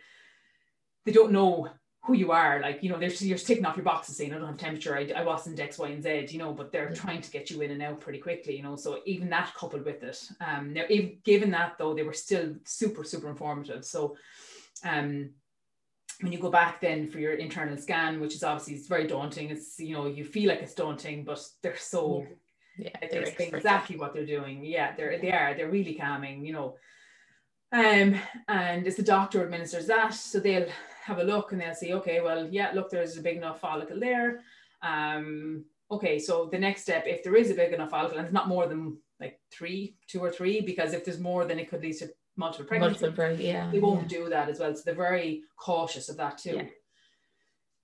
they 1.05 1.11
don't 1.11 1.31
know 1.31 1.69
who 2.03 2.13
you 2.13 2.31
are. 2.31 2.59
Like, 2.61 2.81
you 2.81 2.89
know, 2.89 2.97
they're 2.97 3.09
you're 3.09 3.37
sticking 3.37 3.65
off 3.65 3.77
your 3.77 3.85
boxes 3.85 4.17
saying 4.17 4.33
I 4.33 4.37
don't 4.37 4.47
have 4.47 4.57
temperature, 4.57 4.97
I, 4.97 5.11
I 5.15 5.23
wasn't 5.23 5.59
X, 5.59 5.77
Y, 5.77 5.89
and 5.89 6.01
Z, 6.01 6.27
you 6.29 6.39
know, 6.39 6.51
but 6.51 6.71
they're 6.71 6.89
yeah. 6.89 6.95
trying 6.95 7.21
to 7.21 7.31
get 7.31 7.51
you 7.51 7.61
in 7.61 7.71
and 7.71 7.81
out 7.81 7.99
pretty 7.99 8.19
quickly, 8.19 8.57
you 8.57 8.63
know. 8.63 8.75
So 8.75 9.01
even 9.05 9.29
that 9.29 9.53
coupled 9.55 9.85
with 9.85 10.03
it. 10.03 10.19
Um 10.39 10.73
now 10.73 10.83
if, 10.89 11.23
given 11.23 11.51
that 11.51 11.77
though, 11.77 11.93
they 11.93 12.03
were 12.03 12.13
still 12.13 12.55
super, 12.65 13.03
super 13.03 13.29
informative. 13.29 13.85
So 13.85 14.15
um 14.83 15.31
when 16.21 16.31
you 16.31 16.39
go 16.39 16.51
back 16.51 16.81
then 16.81 17.07
for 17.07 17.19
your 17.19 17.33
internal 17.33 17.77
scan, 17.77 18.19
which 18.19 18.35
is 18.35 18.43
obviously 18.43 18.75
it's 18.75 18.87
very 18.87 19.07
daunting. 19.07 19.49
It's 19.49 19.79
you 19.79 19.95
know 19.95 20.07
you 20.07 20.23
feel 20.23 20.49
like 20.49 20.61
it's 20.61 20.73
daunting, 20.73 21.23
but 21.23 21.43
they're 21.61 21.77
so 21.77 22.25
yeah, 22.77 22.89
yeah 23.01 23.07
they're 23.11 23.33
exactly 23.53 23.97
what 23.97 24.13
they're 24.13 24.25
doing. 24.25 24.63
Yeah, 24.63 24.95
they're 24.95 25.19
they 25.19 25.31
are 25.31 25.53
they're 25.53 25.69
really 25.69 25.95
calming. 25.95 26.45
You 26.45 26.53
know, 26.53 26.75
um, 27.71 28.15
and 28.47 28.87
it's 28.87 28.97
the 28.97 29.03
doctor 29.03 29.43
administers 29.43 29.87
that, 29.87 30.13
so 30.13 30.39
they'll 30.39 30.67
have 31.01 31.19
a 31.19 31.23
look 31.23 31.51
and 31.51 31.61
they'll 31.61 31.75
say, 31.75 31.93
okay, 31.93 32.21
well, 32.21 32.47
yeah, 32.49 32.71
look, 32.73 32.89
there's 32.89 33.17
a 33.17 33.21
big 33.21 33.37
enough 33.37 33.59
follicle 33.59 33.99
there. 33.99 34.41
Um, 34.81 35.65
okay, 35.89 36.19
so 36.19 36.49
the 36.51 36.59
next 36.59 36.83
step, 36.83 37.05
if 37.07 37.23
there 37.23 37.35
is 37.35 37.51
a 37.51 37.55
big 37.55 37.73
enough 37.73 37.89
follicle, 37.89 38.17
and 38.17 38.25
it's 38.25 38.33
not 38.33 38.47
more 38.47 38.67
than 38.67 38.97
like 39.19 39.39
three, 39.51 39.95
two 40.07 40.19
or 40.19 40.31
three, 40.31 40.61
because 40.61 40.93
if 40.93 41.05
there's 41.05 41.19
more, 41.19 41.45
then 41.45 41.59
it 41.59 41.69
could 41.69 41.81
lead 41.81 41.97
to 41.97 42.09
multiple 42.37 42.65
pregnancies. 42.65 43.01
Multiple, 43.01 43.15
pregnancy, 43.15 43.47
yeah. 43.47 43.69
They 43.71 43.79
won't 43.79 44.11
yeah. 44.11 44.17
do 44.17 44.29
that 44.29 44.49
as 44.49 44.59
well. 44.59 44.73
So 44.75 44.81
they're 44.85 44.95
very 44.95 45.43
cautious 45.57 46.09
of 46.09 46.17
that 46.17 46.37
too. 46.37 46.55
Yeah. 46.55 46.65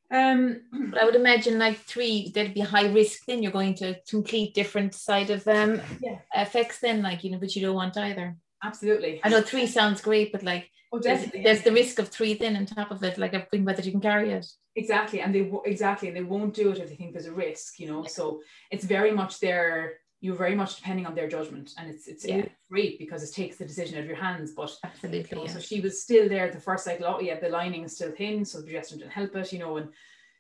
Um, 0.10 0.62
but 0.90 1.02
I 1.02 1.06
would 1.06 1.16
imagine 1.16 1.60
like 1.60 1.80
three, 1.80 2.32
there'd 2.34 2.54
be 2.54 2.62
high 2.62 2.88
risk. 2.88 3.26
Then 3.26 3.44
you're 3.44 3.52
going 3.52 3.76
to 3.76 4.00
complete 4.10 4.56
different 4.56 4.96
side 4.96 5.30
of 5.30 5.46
um 5.48 5.82
yeah. 6.02 6.20
effects. 6.34 6.80
Then, 6.80 7.02
like 7.02 7.24
you 7.24 7.32
know, 7.32 7.40
but 7.40 7.56
you 7.56 7.62
don't 7.62 7.76
want 7.76 7.98
either. 7.98 8.38
Absolutely. 8.64 9.20
I 9.24 9.30
know 9.30 9.42
three 9.42 9.68
sounds 9.68 10.02
great, 10.02 10.32
but 10.32 10.44
like 10.44 10.72
oh, 10.92 11.00
definitely. 11.00 11.42
There's, 11.42 11.64
there's 11.64 11.66
the 11.66 11.72
risk 11.72 12.00
of 12.00 12.10
three 12.10 12.34
then 12.34 12.56
on 12.56 12.66
top 12.66 12.92
of 12.92 13.04
it, 13.04 13.18
like 13.18 13.34
everything 13.34 13.66
whether 13.66 13.82
you 13.82 13.92
can 13.92 14.02
carry 14.02 14.32
it. 14.32 14.46
Exactly, 14.76 15.22
and 15.22 15.34
they 15.34 15.52
exactly, 15.66 16.08
and 16.08 16.18
they 16.18 16.24
won't 16.24 16.54
do 16.54 16.72
it 16.72 16.80
if 16.80 16.90
they 16.90 16.96
think 16.96 17.14
there's 17.14 17.26
a 17.26 17.32
risk. 17.32 17.80
You 17.80 17.88
know, 17.88 18.04
yeah. 18.04 18.10
so 18.10 18.42
it's 18.72 18.86
very 18.86 19.12
much 19.12 19.40
their 19.40 20.00
you're 20.20 20.36
very 20.36 20.56
much 20.56 20.78
depending 20.78 21.06
on 21.06 21.14
their 21.14 21.28
judgment 21.28 21.74
and 21.78 21.90
it's 21.90 22.08
it's 22.08 22.26
yeah. 22.26 22.44
great 22.70 22.98
because 22.98 23.24
it 23.24 23.34
takes 23.34 23.58
the 23.58 23.66
decision 23.66 23.98
out 23.98 24.02
of 24.02 24.08
your 24.08 24.16
hands 24.16 24.52
but 24.56 24.76
absolutely 24.84 25.26
you 25.30 25.38
know, 25.38 25.46
yeah. 25.46 25.52
so 25.52 25.60
she 25.60 25.80
was 25.80 26.02
still 26.02 26.28
there 26.28 26.50
the 26.52 26.60
first 26.60 26.84
cycle 26.84 27.06
oh 27.06 27.20
yeah 27.20 27.40
the 27.40 27.50
lining 27.50 27.84
is 27.84 27.96
still 27.96 28.12
thin 28.12 28.44
so 28.44 28.60
the 28.60 28.72
progesterone 28.72 29.00
didn't 29.00 29.12
help 29.12 29.36
it 29.36 29.54
you 29.54 29.60
know 29.60 29.78
and 29.78 29.90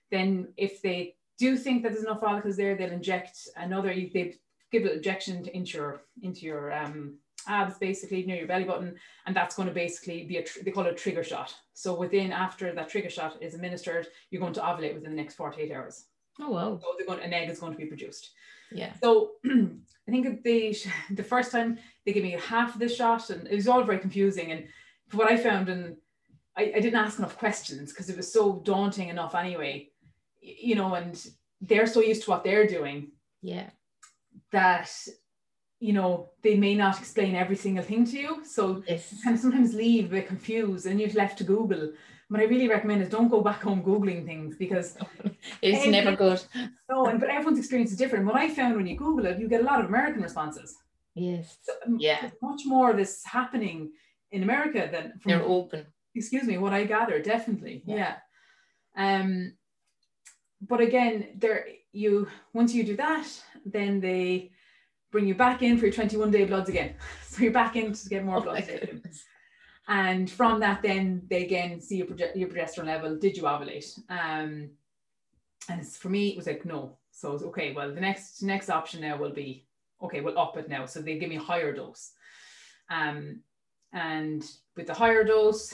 then 0.10 0.48
if 0.58 0.82
they 0.82 1.16
do 1.38 1.56
think 1.56 1.84
that 1.84 1.92
there's 1.92 2.04
enough 2.04 2.20
follicles 2.20 2.58
there 2.58 2.76
they'll 2.76 2.92
inject 2.92 3.48
another 3.56 3.90
they 3.90 4.34
give 4.72 4.84
an 4.84 4.94
injection 4.94 5.46
into 5.54 5.78
your 5.78 6.02
into 6.24 6.42
your 6.42 6.74
um 6.74 7.18
abs 7.48 7.78
basically 7.78 8.26
near 8.26 8.38
your 8.38 8.48
belly 8.48 8.64
button 8.64 8.96
and 9.26 9.36
that's 9.36 9.56
going 9.56 9.68
to 9.68 9.74
basically 9.74 10.26
be 10.26 10.38
a 10.38 10.46
they 10.64 10.72
call 10.72 10.86
it 10.86 10.94
a 10.94 10.96
trigger 10.96 11.24
shot 11.24 11.54
so 11.74 11.94
within 11.94 12.32
after 12.32 12.74
that 12.74 12.90
trigger 12.90 13.10
shot 13.10 13.38
is 13.42 13.54
administered 13.54 14.08
you're 14.30 14.42
going 14.42 14.54
to 14.54 14.62
ovulate 14.62 14.94
within 14.94 15.12
the 15.12 15.16
next 15.16 15.36
48 15.36 15.72
hours 15.72 16.06
oh 16.40 16.52
wow 16.52 16.80
so 16.82 16.94
they're 16.98 17.08
going 17.08 17.20
an 17.22 17.34
egg 17.34 17.50
is 17.50 17.60
going 17.60 17.74
to 17.74 17.78
be 17.78 17.86
produced 17.86 18.32
yeah. 18.72 18.94
So 19.02 19.32
I 19.46 20.12
think 20.12 20.44
the 20.44 20.78
the 21.12 21.24
first 21.24 21.52
time 21.52 21.78
they 22.06 22.14
gave 22.14 22.24
me 22.24 22.32
half 22.32 22.74
of 22.74 22.80
the 22.80 22.90
shot, 22.90 23.30
and 23.30 23.48
it 23.48 23.56
was 23.56 23.68
all 23.68 23.84
very 23.84 24.00
confusing. 24.00 24.52
And 24.52 24.68
what 25.12 25.32
I 25.32 25.38
found, 25.38 25.70
and 25.70 25.98
I, 26.56 26.74
I 26.76 26.80
didn't 26.80 27.00
ask 27.00 27.20
enough 27.20 27.38
questions 27.38 27.92
because 27.92 28.10
it 28.10 28.18
was 28.18 28.32
so 28.32 28.62
daunting 28.64 29.10
enough 29.10 29.36
anyway, 29.36 29.90
you 30.42 30.76
know. 30.76 30.94
And 30.96 31.26
they're 31.62 31.88
so 31.88 32.02
used 32.02 32.24
to 32.24 32.30
what 32.32 32.44
they're 32.44 32.68
doing. 32.68 33.12
Yeah. 33.42 33.70
That 34.52 34.92
you 35.80 35.94
know 35.94 36.30
they 36.44 36.56
may 36.56 36.76
not 36.76 37.00
explain 37.00 37.36
every 37.36 37.56
single 37.56 37.84
thing 37.84 38.06
to 38.06 38.18
you, 38.18 38.46
so 38.46 38.84
yes. 38.88 39.14
kind 39.24 39.36
of 39.36 39.42
sometimes 39.42 39.74
leave 39.74 40.06
a 40.06 40.10
bit 40.10 40.28
confused, 40.28 40.86
and 40.86 41.00
you're 41.00 41.10
left 41.12 41.38
to 41.40 41.44
Google 41.44 41.92
what 42.30 42.42
I 42.42 42.46
really 42.46 42.68
recommend 42.68 43.02
is 43.02 43.10
don't 43.10 43.30
go 43.30 43.42
back 43.42 43.62
home 43.62 43.82
Googling 43.82 44.26
things 44.26 44.58
because 44.58 44.98
it's 45.62 45.80
every, 45.80 45.92
never 45.92 46.16
good. 46.16 46.44
No, 46.90 47.08
and 47.08 47.20
but 47.20 47.30
everyone's 47.30 47.60
experience 47.60 47.92
is 47.92 47.98
different. 47.98 48.26
What 48.26 48.36
I 48.36 48.50
found 48.50 48.76
when 48.76 48.88
you 48.88 48.98
Google 48.98 49.26
it, 49.26 49.40
you 49.40 49.48
get 49.48 49.62
a 49.62 49.66
lot 49.66 49.80
of 49.80 49.88
American 49.88 50.22
responses. 50.22 50.76
Yes. 51.16 51.58
So, 51.64 51.74
um, 51.86 51.98
yeah. 52.00 52.30
Much 52.42 52.62
more 52.66 52.92
of 52.92 52.98
this 52.98 53.24
happening 53.26 53.92
in 54.32 54.44
America 54.44 54.90
than 54.92 55.14
from, 55.20 55.30
they're 55.30 55.42
open. 55.42 55.86
Excuse 56.16 56.44
me, 56.44 56.58
what 56.58 56.74
I 56.74 56.84
gather, 56.84 57.22
definitely. 57.22 57.84
Yeah. 57.86 58.16
yeah. 58.96 59.16
Um 59.20 59.54
but 60.62 60.82
again, 60.82 61.28
there 61.36 61.66
you 61.92 62.28
once 62.54 62.74
you 62.74 62.84
do 62.84 62.96
that, 62.98 63.28
then 63.66 64.00
they 64.00 64.52
bring 65.12 65.28
you 65.28 65.36
back 65.36 65.62
in 65.64 65.78
for 65.78 65.86
your 65.86 65.94
21 65.94 66.32
day 66.32 66.46
bloods 66.46 66.70
again. 66.70 66.96
So 67.30 67.44
you're 67.44 67.54
back 67.54 67.76
in 67.76 67.94
to 67.94 68.10
get 68.10 68.26
more 68.26 68.38
oh 68.38 68.42
blood. 68.42 68.68
And 69.88 70.30
from 70.30 70.60
that, 70.62 70.82
then 70.82 71.22
they 71.30 71.46
again 71.46 71.80
see 71.80 71.98
your, 71.98 72.08
your 72.36 72.50
progesterone 72.50 72.88
level. 72.88 73.16
Did 73.16 73.38
you 73.38 73.44
ovulate? 73.44 73.88
Um, 74.10 74.72
and 75.70 75.88
for 75.88 76.10
me, 76.10 76.30
it 76.30 76.38
was 76.38 76.48
like 76.48 76.66
no. 76.66 76.98
So 77.12 77.32
was, 77.32 77.44
okay, 77.44 77.74
well, 77.74 77.94
the 77.94 78.02
next 78.02 78.42
next 78.42 78.70
option 78.70 79.02
now 79.02 79.18
will 79.18 79.34
be 79.34 79.68
okay, 80.02 80.22
we'll 80.22 80.40
up 80.40 80.58
it 80.58 80.68
now. 80.68 80.86
So 80.86 81.02
they 81.02 81.18
give 81.18 81.30
me 81.30 81.38
a 81.38 81.42
higher 81.42 81.74
dose. 81.74 82.12
Um, 82.90 83.42
and 83.94 84.44
with 84.76 84.88
the 84.88 84.94
higher 84.94 85.24
dose, 85.24 85.74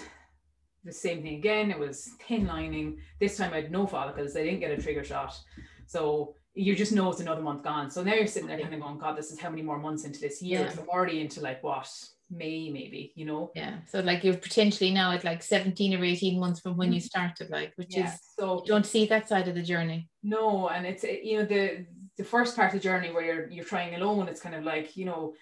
the 0.83 0.91
same 0.91 1.21
thing 1.21 1.35
again. 1.35 1.71
It 1.71 1.79
was 1.79 2.11
thin 2.27 2.45
lining. 2.45 2.99
This 3.19 3.37
time 3.37 3.53
I 3.53 3.61
had 3.61 3.71
no 3.71 3.87
follicles. 3.87 4.35
I 4.35 4.43
didn't 4.43 4.59
get 4.59 4.77
a 4.77 4.81
trigger 4.81 5.03
shot. 5.03 5.37
So 5.85 6.35
you 6.55 6.75
just 6.75 6.91
know 6.91 7.09
it's 7.09 7.19
another 7.19 7.41
month 7.41 7.63
gone. 7.63 7.89
So 7.89 8.03
now 8.03 8.13
you're 8.13 8.27
sitting 8.27 8.47
there 8.47 8.59
kind 8.59 8.73
of 8.73 8.81
going, 8.81 8.97
God, 8.97 9.17
this 9.17 9.31
is 9.31 9.39
how 9.39 9.49
many 9.49 9.61
more 9.61 9.79
months 9.79 10.05
into 10.05 10.19
this 10.19 10.41
year. 10.41 10.61
Yeah. 10.61 10.69
So 10.69 10.81
I'm 10.83 10.89
already 10.89 11.21
into 11.21 11.41
like 11.41 11.63
what 11.63 11.89
May 12.29 12.69
maybe, 12.69 13.11
you 13.15 13.25
know. 13.25 13.51
Yeah. 13.55 13.77
So 13.89 13.99
like 14.01 14.23
you're 14.23 14.37
potentially 14.37 14.91
now 14.91 15.11
at 15.11 15.23
like 15.23 15.41
17 15.41 15.99
or 15.99 16.03
18 16.03 16.39
months 16.39 16.59
from 16.59 16.77
when 16.77 16.93
you 16.93 16.99
mm-hmm. 16.99 17.05
started, 17.05 17.49
like 17.49 17.73
which 17.75 17.95
yeah. 17.95 18.13
is 18.13 18.19
so 18.39 18.61
you 18.65 18.71
don't 18.71 18.85
see 18.85 19.05
that 19.07 19.27
side 19.27 19.47
of 19.47 19.55
the 19.55 19.63
journey. 19.63 20.09
No, 20.21 20.69
and 20.69 20.85
it's 20.85 21.03
you 21.03 21.39
know 21.39 21.45
the 21.45 21.85
the 22.17 22.23
first 22.23 22.55
part 22.55 22.73
of 22.73 22.73
the 22.73 22.83
journey 22.83 23.11
where 23.11 23.23
you're 23.23 23.49
you're 23.49 23.65
trying 23.65 23.95
alone, 23.95 24.27
it's 24.27 24.41
kind 24.41 24.55
of 24.55 24.63
like, 24.63 24.95
you 24.95 25.05
know, 25.05 25.33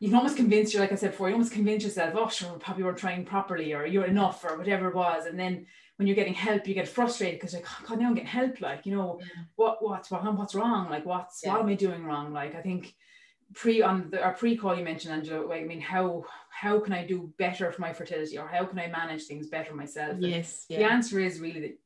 you 0.00 0.08
can 0.08 0.16
almost 0.16 0.36
convince 0.36 0.72
you, 0.72 0.80
like 0.80 0.92
I 0.92 0.96
said 0.96 1.12
before, 1.12 1.28
you 1.28 1.34
almost 1.34 1.52
convince 1.52 1.84
yourself, 1.84 2.14
oh 2.16 2.28
sure, 2.28 2.52
probably 2.58 2.84
we're 2.84 2.92
trying 2.92 3.24
properly 3.24 3.72
or 3.72 3.86
you're 3.86 4.04
enough 4.04 4.44
or 4.44 4.58
whatever 4.58 4.88
it 4.88 4.94
was. 4.94 5.26
And 5.26 5.38
then 5.38 5.66
when 5.96 6.06
you're 6.06 6.16
getting 6.16 6.34
help, 6.34 6.66
you 6.66 6.74
get 6.74 6.88
frustrated 6.88 7.40
because 7.40 7.54
like, 7.54 7.66
oh 7.66 7.84
God, 7.88 7.98
now 7.98 8.06
I'm 8.06 8.14
getting 8.14 8.28
help. 8.28 8.60
Like, 8.60 8.84
you 8.84 8.94
know, 8.94 9.18
yeah. 9.20 9.42
what 9.56 9.78
what's 9.82 10.10
wrong? 10.10 10.36
What's 10.36 10.54
wrong? 10.54 10.90
Like, 10.90 11.06
what's 11.06 11.40
yeah. 11.42 11.52
what 11.52 11.62
am 11.62 11.68
I 11.68 11.74
doing 11.74 12.04
wrong? 12.04 12.32
Like, 12.32 12.54
I 12.54 12.60
think 12.60 12.94
pre 13.54 13.82
on 13.82 14.10
the 14.10 14.22
our 14.22 14.34
pre-call 14.34 14.76
you 14.76 14.84
mentioned 14.84 15.14
Angela 15.14 15.54
I 15.54 15.64
mean 15.64 15.80
how 15.80 16.24
how 16.50 16.80
can 16.80 16.92
I 16.92 17.06
do 17.06 17.32
better 17.38 17.70
for 17.70 17.80
my 17.80 17.92
fertility 17.92 18.38
or 18.38 18.48
how 18.48 18.64
can 18.64 18.78
I 18.78 18.88
manage 18.88 19.24
things 19.24 19.46
better 19.46 19.74
myself 19.74 20.16
yes 20.18 20.66
yeah. 20.68 20.78
the 20.78 20.84
answer 20.84 21.20
is 21.20 21.40
really 21.40 21.60
that 21.60 21.78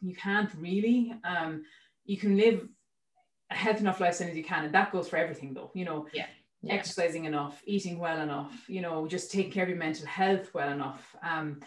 you 0.00 0.14
can't 0.14 0.50
really 0.58 1.12
um 1.24 1.64
you 2.06 2.16
can 2.16 2.36
live 2.36 2.66
a 3.50 3.54
healthy 3.54 3.80
enough 3.80 4.00
lifestyle 4.00 4.28
as 4.28 4.36
you 4.36 4.44
can 4.44 4.64
and 4.64 4.74
that 4.74 4.92
goes 4.92 5.08
for 5.08 5.16
everything 5.16 5.52
though 5.52 5.70
you 5.74 5.84
know 5.84 6.06
yeah. 6.14 6.26
yeah. 6.62 6.72
exercising 6.72 7.26
enough 7.26 7.62
eating 7.66 7.98
well 7.98 8.20
enough 8.20 8.64
you 8.66 8.80
know 8.80 9.06
just 9.06 9.30
taking 9.30 9.52
care 9.52 9.64
of 9.64 9.68
your 9.68 9.78
mental 9.78 10.06
health 10.06 10.54
well 10.54 10.72
enough 10.72 11.14
um 11.22 11.60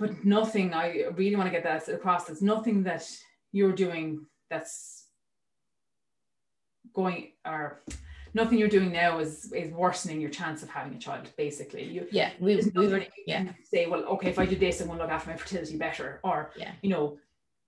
but 0.00 0.24
nothing 0.24 0.74
I 0.74 1.04
really 1.14 1.36
want 1.36 1.46
to 1.46 1.52
get 1.52 1.62
that 1.64 1.88
across 1.88 2.24
there's 2.24 2.42
nothing 2.42 2.82
that 2.84 3.06
you're 3.52 3.72
doing 3.72 4.26
that's 4.48 5.06
going 6.94 7.32
or 7.46 7.82
nothing 8.34 8.58
you're 8.58 8.68
doing 8.68 8.90
now 8.90 9.18
is 9.18 9.52
is 9.52 9.70
worsening 9.72 10.20
your 10.20 10.30
chance 10.30 10.62
of 10.62 10.70
having 10.70 10.94
a 10.94 10.98
child 10.98 11.28
basically. 11.36 11.84
You 11.84 12.06
yeah 12.10 12.30
we, 12.40 12.56
we 12.74 12.88
were 12.88 13.04
yeah. 13.26 13.44
say 13.62 13.86
well 13.86 14.04
okay 14.04 14.30
if 14.30 14.38
i 14.38 14.46
do 14.46 14.56
this 14.56 14.80
i'm 14.80 14.86
going 14.86 14.98
to 14.98 15.04
look 15.04 15.12
after 15.12 15.30
my 15.30 15.36
fertility 15.36 15.76
better 15.76 16.20
or 16.24 16.50
yeah. 16.56 16.72
you 16.82 16.90
know 16.90 17.18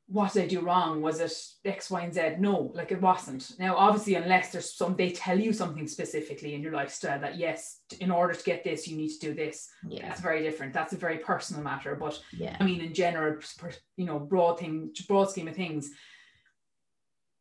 what 0.08 0.32
did 0.32 0.44
I 0.44 0.46
do 0.46 0.60
wrong? 0.60 1.00
Was 1.00 1.20
it 1.20 1.32
X, 1.64 1.90
Y, 1.90 2.00
and 2.02 2.12
Z? 2.12 2.36
No, 2.38 2.70
like 2.74 2.92
it 2.92 3.00
wasn't. 3.00 3.52
Now, 3.58 3.76
obviously, 3.76 4.14
unless 4.16 4.52
there's 4.52 4.74
some, 4.74 4.94
they 4.94 5.10
tell 5.10 5.38
you 5.38 5.52
something 5.52 5.86
specifically 5.86 6.54
in 6.54 6.62
your 6.62 6.72
lifestyle 6.72 7.20
that 7.20 7.38
yes, 7.38 7.80
in 8.00 8.10
order 8.10 8.34
to 8.34 8.44
get 8.44 8.64
this, 8.64 8.86
you 8.86 8.96
need 8.96 9.08
to 9.08 9.18
do 9.18 9.34
this. 9.34 9.70
Yeah, 9.88 10.08
that's 10.08 10.20
very 10.20 10.42
different. 10.42 10.72
That's 10.72 10.92
a 10.92 10.98
very 10.98 11.18
personal 11.18 11.62
matter. 11.62 11.94
But 11.94 12.20
yeah, 12.32 12.56
I 12.60 12.64
mean, 12.64 12.80
in 12.80 12.92
general, 12.92 13.40
you 13.96 14.04
know, 14.04 14.18
broad 14.18 14.58
thing, 14.58 14.90
broad 15.08 15.30
scheme 15.30 15.48
of 15.48 15.56
things, 15.56 15.90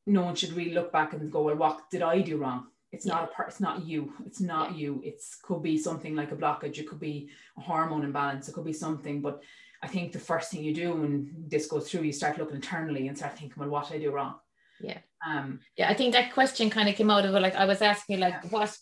no 0.07 0.23
one 0.23 0.35
should 0.35 0.53
really 0.53 0.73
look 0.73 0.91
back 0.91 1.13
and 1.13 1.31
go, 1.31 1.43
well, 1.43 1.55
what 1.55 1.89
did 1.91 2.01
I 2.01 2.21
do 2.21 2.37
wrong? 2.37 2.67
it's 2.91 3.05
yeah. 3.05 3.13
not 3.13 3.23
a 3.23 3.27
part 3.27 3.49
it's 3.49 3.59
not 3.59 3.85
you 3.85 4.13
it's 4.25 4.41
not 4.41 4.71
yeah. 4.71 4.77
you 4.77 5.01
it's 5.03 5.35
could 5.41 5.63
be 5.63 5.77
something 5.77 6.15
like 6.15 6.31
a 6.31 6.35
blockage 6.35 6.77
it 6.77 6.87
could 6.87 6.99
be 6.99 7.29
a 7.57 7.61
hormone 7.61 8.03
imbalance 8.03 8.47
it 8.47 8.53
could 8.53 8.65
be 8.65 8.73
something 8.73 9.21
but 9.21 9.41
i 9.81 9.87
think 9.87 10.11
the 10.11 10.19
first 10.19 10.51
thing 10.51 10.63
you 10.63 10.73
do 10.73 10.93
when 10.93 11.29
this 11.47 11.67
goes 11.67 11.89
through 11.89 12.01
you 12.01 12.11
start 12.11 12.37
looking 12.37 12.55
internally 12.55 13.07
and 13.07 13.17
start 13.17 13.37
thinking 13.37 13.55
well 13.57 13.69
what 13.69 13.87
did 13.87 13.95
i 13.95 13.99
do 13.99 14.11
wrong 14.11 14.35
yeah 14.79 14.99
um 15.25 15.59
yeah 15.77 15.89
i 15.89 15.93
think 15.93 16.13
that 16.13 16.33
question 16.33 16.69
kind 16.69 16.89
of 16.89 16.95
came 16.95 17.11
out 17.11 17.25
of 17.25 17.31
like 17.31 17.55
i 17.55 17.65
was 17.65 17.81
asking 17.81 18.19
like 18.19 18.33
yeah. 18.43 18.49
what 18.49 18.75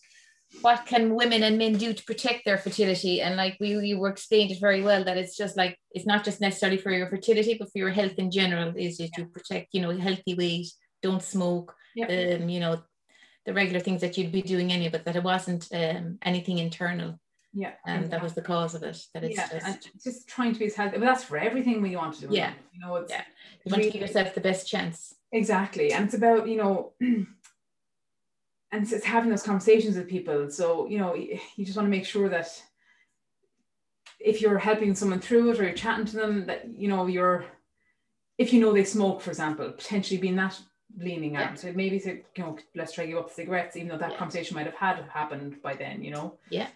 what 0.62 0.84
can 0.88 1.14
women 1.14 1.44
and 1.44 1.60
men 1.60 1.74
do 1.74 1.94
to 1.94 2.04
protect 2.06 2.44
their 2.44 2.58
fertility 2.58 3.22
and 3.22 3.36
like 3.36 3.56
we 3.60 3.70
you 3.86 4.00
were 4.00 4.10
explained 4.10 4.50
it 4.50 4.60
very 4.60 4.82
well 4.82 5.04
that 5.04 5.18
it's 5.18 5.38
just 5.38 5.56
like 5.56 5.78
it's 5.92 6.08
not 6.08 6.24
just 6.24 6.42
necessarily 6.42 6.78
for 6.78 6.92
your 6.92 7.08
fertility 7.08 7.56
but 7.60 7.72
for 7.72 7.78
your 7.78 7.92
health 7.92 8.14
in 8.18 8.32
general 8.32 8.74
is 8.76 9.00
it 9.00 9.12
to 9.14 9.26
protect 9.26 9.68
you 9.74 9.82
know 9.82 9.96
healthy 9.96 10.34
weight 10.34 10.68
don't 11.04 11.22
smoke 11.22 11.76
yeah. 11.96 12.38
um 12.38 12.50
you 12.50 12.60
know 12.60 12.82
the 13.50 13.54
regular 13.54 13.80
things 13.80 14.02
that 14.02 14.18
you'd 14.18 14.32
be 14.32 14.42
doing 14.42 14.72
anyway, 14.72 14.92
but 14.92 15.06
that 15.06 15.16
it 15.16 15.24
wasn't 15.24 15.68
um, 15.74 16.20
anything 16.22 16.60
internal. 16.60 17.20
Yeah. 17.54 17.74
And 17.86 18.06
exactly. 18.06 18.10
that 18.10 18.24
was 18.24 18.34
the 18.34 18.42
cause 18.42 18.76
of 18.76 18.84
it. 18.84 19.06
That 19.14 19.24
it's 19.24 19.38
yeah, 19.38 19.48
just, 19.48 20.04
just 20.04 20.28
trying 20.28 20.54
to 20.54 20.60
be 20.60 20.66
as 20.66 20.76
healthy. 20.76 20.98
But 20.98 21.06
that's 21.06 21.24
for 21.24 21.38
everything 21.38 21.82
we 21.82 21.96
want 21.96 22.16
to 22.16 22.28
do. 22.28 22.36
Yeah. 22.36 22.54
You 22.74 22.80
know, 22.80 22.96
it's 22.98 23.12
yeah. 23.12 23.24
You 23.66 23.72
want 23.72 23.80
really, 23.80 23.92
to 23.92 24.00
give 24.00 24.08
yourself 24.08 24.36
the 24.36 24.42
best 24.42 24.68
chance. 24.68 25.16
Exactly. 25.32 25.92
And 25.92 26.06
it's 26.06 26.14
about, 26.14 26.48
you 26.48 26.58
know, 26.58 26.94
and 27.02 27.28
it's, 28.72 29.04
having 29.04 29.30
those 29.30 29.44
conversations 29.44 29.98
with 29.98 30.08
people. 30.08 30.50
So, 30.50 30.88
you 30.88 31.00
know, 31.00 31.16
you 31.16 31.66
just 31.66 31.76
want 31.76 31.88
to 31.88 31.92
make 31.92 32.06
sure 32.06 32.30
that 32.30 32.50
if 34.20 34.42
you're 34.42 34.58
helping 34.58 34.94
someone 34.96 35.20
through 35.20 35.52
it 35.52 35.60
or 35.60 35.64
you're 35.64 35.74
chatting 35.74 36.06
to 36.06 36.18
them, 36.18 36.46
that, 36.46 36.68
you 36.78 36.88
know, 36.88 37.08
you're, 37.08 37.46
if 38.38 38.54
you 38.54 38.60
know 38.60 38.74
they 38.74 38.84
smoke, 38.84 39.22
for 39.22 39.32
example, 39.32 39.72
potentially 39.72 40.20
being 40.20 40.36
that 40.36 40.60
leaning 40.98 41.34
yeah. 41.34 41.54
So 41.54 41.72
maybe 41.74 42.00
say, 42.00 42.24
you 42.36 42.44
know, 42.44 42.58
let's 42.76 42.94
try 42.94 43.04
you 43.04 43.20
up 43.20 43.32
cigarettes, 43.32 43.76
even 43.76 43.90
though 43.90 43.98
that 43.98 44.12
yeah. 44.12 44.18
conversation 44.18 44.56
might 44.56 44.66
have 44.66 44.76
had 44.76 45.06
happened 45.12 45.62
by 45.62 45.76
then, 45.76 46.04
you 46.04 46.12
know. 46.12 46.38
Yeah. 46.50 46.68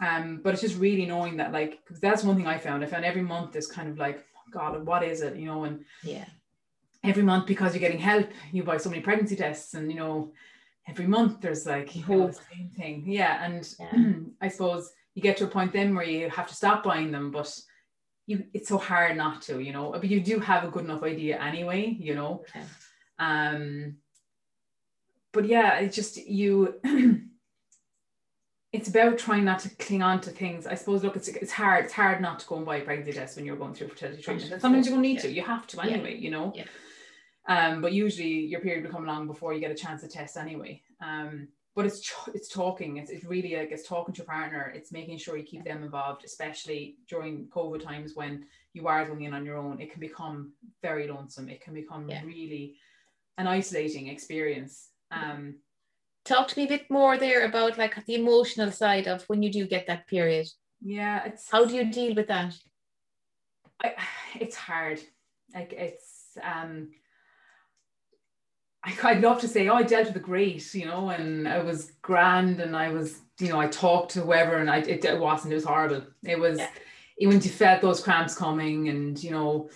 Um, 0.00 0.40
but 0.42 0.52
it's 0.52 0.62
just 0.62 0.78
really 0.78 1.06
knowing 1.06 1.36
that, 1.36 1.52
like, 1.52 1.80
because 1.84 2.00
that's 2.00 2.24
one 2.24 2.36
thing 2.36 2.46
I 2.46 2.58
found. 2.58 2.82
I 2.82 2.86
found 2.86 3.04
every 3.04 3.22
month 3.22 3.56
is 3.56 3.66
kind 3.66 3.88
of 3.88 3.98
like, 3.98 4.24
oh 4.36 4.50
God, 4.50 4.84
what 4.84 5.02
is 5.02 5.20
it, 5.20 5.36
you 5.36 5.46
know? 5.46 5.64
And 5.64 5.84
yeah, 6.02 6.24
every 7.04 7.22
month 7.22 7.46
because 7.46 7.74
you're 7.74 7.80
getting 7.80 7.98
help, 7.98 8.30
you 8.52 8.62
buy 8.62 8.76
so 8.76 8.90
many 8.90 9.02
pregnancy 9.02 9.36
tests, 9.36 9.74
and 9.74 9.90
you 9.90 9.98
know, 9.98 10.32
every 10.88 11.06
month 11.06 11.40
there's 11.40 11.66
like 11.66 11.94
you 11.94 12.04
know, 12.06 12.26
the 12.28 12.32
same 12.32 12.70
thing. 12.76 13.04
Yeah, 13.06 13.44
and 13.44 13.74
yeah. 13.80 14.12
I 14.40 14.48
suppose 14.48 14.90
you 15.14 15.22
get 15.22 15.36
to 15.38 15.44
a 15.44 15.48
point 15.48 15.72
then 15.72 15.94
where 15.94 16.04
you 16.04 16.30
have 16.30 16.48
to 16.48 16.54
stop 16.54 16.82
buying 16.82 17.12
them, 17.12 17.30
but 17.30 17.56
you 18.26 18.44
it's 18.54 18.68
so 18.68 18.78
hard 18.78 19.16
not 19.16 19.42
to, 19.42 19.60
you 19.60 19.72
know. 19.72 19.92
But 19.92 20.04
you 20.04 20.20
do 20.20 20.38
have 20.38 20.64
a 20.64 20.70
good 20.70 20.84
enough 20.84 21.02
idea 21.02 21.40
anyway, 21.40 21.96
you 21.98 22.14
know. 22.14 22.44
Yeah. 22.54 22.64
Um, 23.18 23.96
but 25.32 25.46
yeah, 25.46 25.78
it's 25.78 25.96
just 25.96 26.16
you. 26.16 26.74
it's 28.72 28.88
about 28.88 29.18
trying 29.18 29.44
not 29.44 29.58
to 29.60 29.68
cling 29.76 30.02
on 30.02 30.20
to 30.22 30.30
things. 30.30 30.66
I 30.66 30.74
suppose. 30.74 31.04
Look, 31.04 31.16
it's 31.16 31.28
it's 31.28 31.52
hard. 31.52 31.84
It's 31.84 31.92
hard 31.92 32.20
not 32.20 32.38
to 32.40 32.46
go 32.46 32.56
and 32.56 32.66
buy 32.66 32.76
a 32.76 32.82
pregnancy 32.82 33.12
test 33.12 33.36
when 33.36 33.44
you're 33.44 33.56
going 33.56 33.74
through 33.74 33.88
fertility 33.88 34.22
treatment. 34.22 34.52
And 34.52 34.62
sometimes 34.62 34.86
you 34.86 34.92
don't 34.92 35.02
need 35.02 35.16
yeah. 35.16 35.22
to. 35.22 35.32
You 35.32 35.42
have 35.42 35.66
to 35.68 35.80
anyway. 35.82 36.14
Yeah. 36.14 36.20
You 36.20 36.30
know. 36.30 36.52
Yeah. 36.54 36.64
Um, 37.48 37.82
but 37.82 37.92
usually 37.92 38.46
your 38.46 38.60
period 38.60 38.84
will 38.84 38.92
come 38.92 39.04
along 39.04 39.26
before 39.26 39.52
you 39.52 39.60
get 39.60 39.70
a 39.70 39.74
chance 39.74 40.02
to 40.02 40.08
test 40.08 40.36
anyway. 40.36 40.80
Um, 41.00 41.48
but 41.74 41.84
it's 41.84 42.10
it's 42.34 42.48
talking. 42.48 42.96
It's, 42.96 43.10
it's 43.10 43.24
really 43.24 43.56
like 43.56 43.72
it's 43.72 43.86
talking 43.86 44.14
to 44.14 44.18
your 44.18 44.26
partner. 44.26 44.72
It's 44.74 44.90
making 44.90 45.18
sure 45.18 45.36
you 45.36 45.42
keep 45.42 45.64
them 45.64 45.82
involved, 45.82 46.24
especially 46.24 46.96
during 47.08 47.46
COVID 47.48 47.82
times 47.82 48.12
when 48.14 48.46
you 48.72 48.88
are 48.88 49.06
going 49.06 49.22
in 49.22 49.34
on 49.34 49.44
your 49.44 49.58
own. 49.58 49.80
It 49.80 49.90
can 49.90 50.00
become 50.00 50.52
very 50.80 51.08
lonesome. 51.08 51.48
It 51.48 51.60
can 51.60 51.74
become 51.74 52.06
really 52.24 52.76
an 53.36 53.46
isolating 53.46 54.08
experience. 54.08 54.88
Um, 55.10 55.56
Talk 56.24 56.48
to 56.48 56.58
me 56.58 56.64
a 56.66 56.68
bit 56.68 56.90
more 56.90 57.18
there 57.18 57.44
about 57.44 57.78
like 57.78 58.04
the 58.06 58.14
emotional 58.14 58.70
side 58.70 59.08
of 59.08 59.22
when 59.24 59.42
you 59.42 59.50
do 59.50 59.66
get 59.66 59.86
that 59.86 60.06
period. 60.06 60.46
Yeah, 60.80 61.24
it's 61.24 61.50
how 61.50 61.64
do 61.64 61.74
you 61.74 61.90
deal 61.90 62.14
with 62.14 62.28
that? 62.28 62.54
I, 63.82 63.94
it's 64.38 64.56
hard. 64.56 65.00
Like 65.54 65.72
it's 65.72 66.38
um 66.42 66.88
I, 68.84 68.96
I'd 69.04 69.20
love 69.22 69.40
to 69.40 69.48
say, 69.48 69.68
oh, 69.68 69.76
I 69.76 69.82
dealt 69.82 70.08
with 70.08 70.16
it 70.16 70.22
great, 70.22 70.74
you 70.74 70.86
know, 70.86 71.10
and 71.10 71.48
I 71.48 71.62
was 71.62 71.92
grand 72.02 72.60
and 72.60 72.76
I 72.76 72.88
was, 72.88 73.20
you 73.38 73.48
know, 73.48 73.60
I 73.60 73.68
talked 73.68 74.12
to 74.12 74.22
whoever 74.22 74.56
and 74.56 74.68
I, 74.68 74.78
it, 74.78 75.04
it 75.04 75.18
wasn't, 75.18 75.52
it 75.52 75.56
was 75.56 75.64
horrible. 75.64 76.02
It 76.24 76.38
was, 76.38 76.58
yeah. 76.58 76.68
even 77.18 77.40
you 77.40 77.50
felt 77.50 77.80
those 77.80 78.02
cramps 78.02 78.34
coming 78.34 78.88
and, 78.88 79.22
you 79.22 79.30
know, 79.30 79.70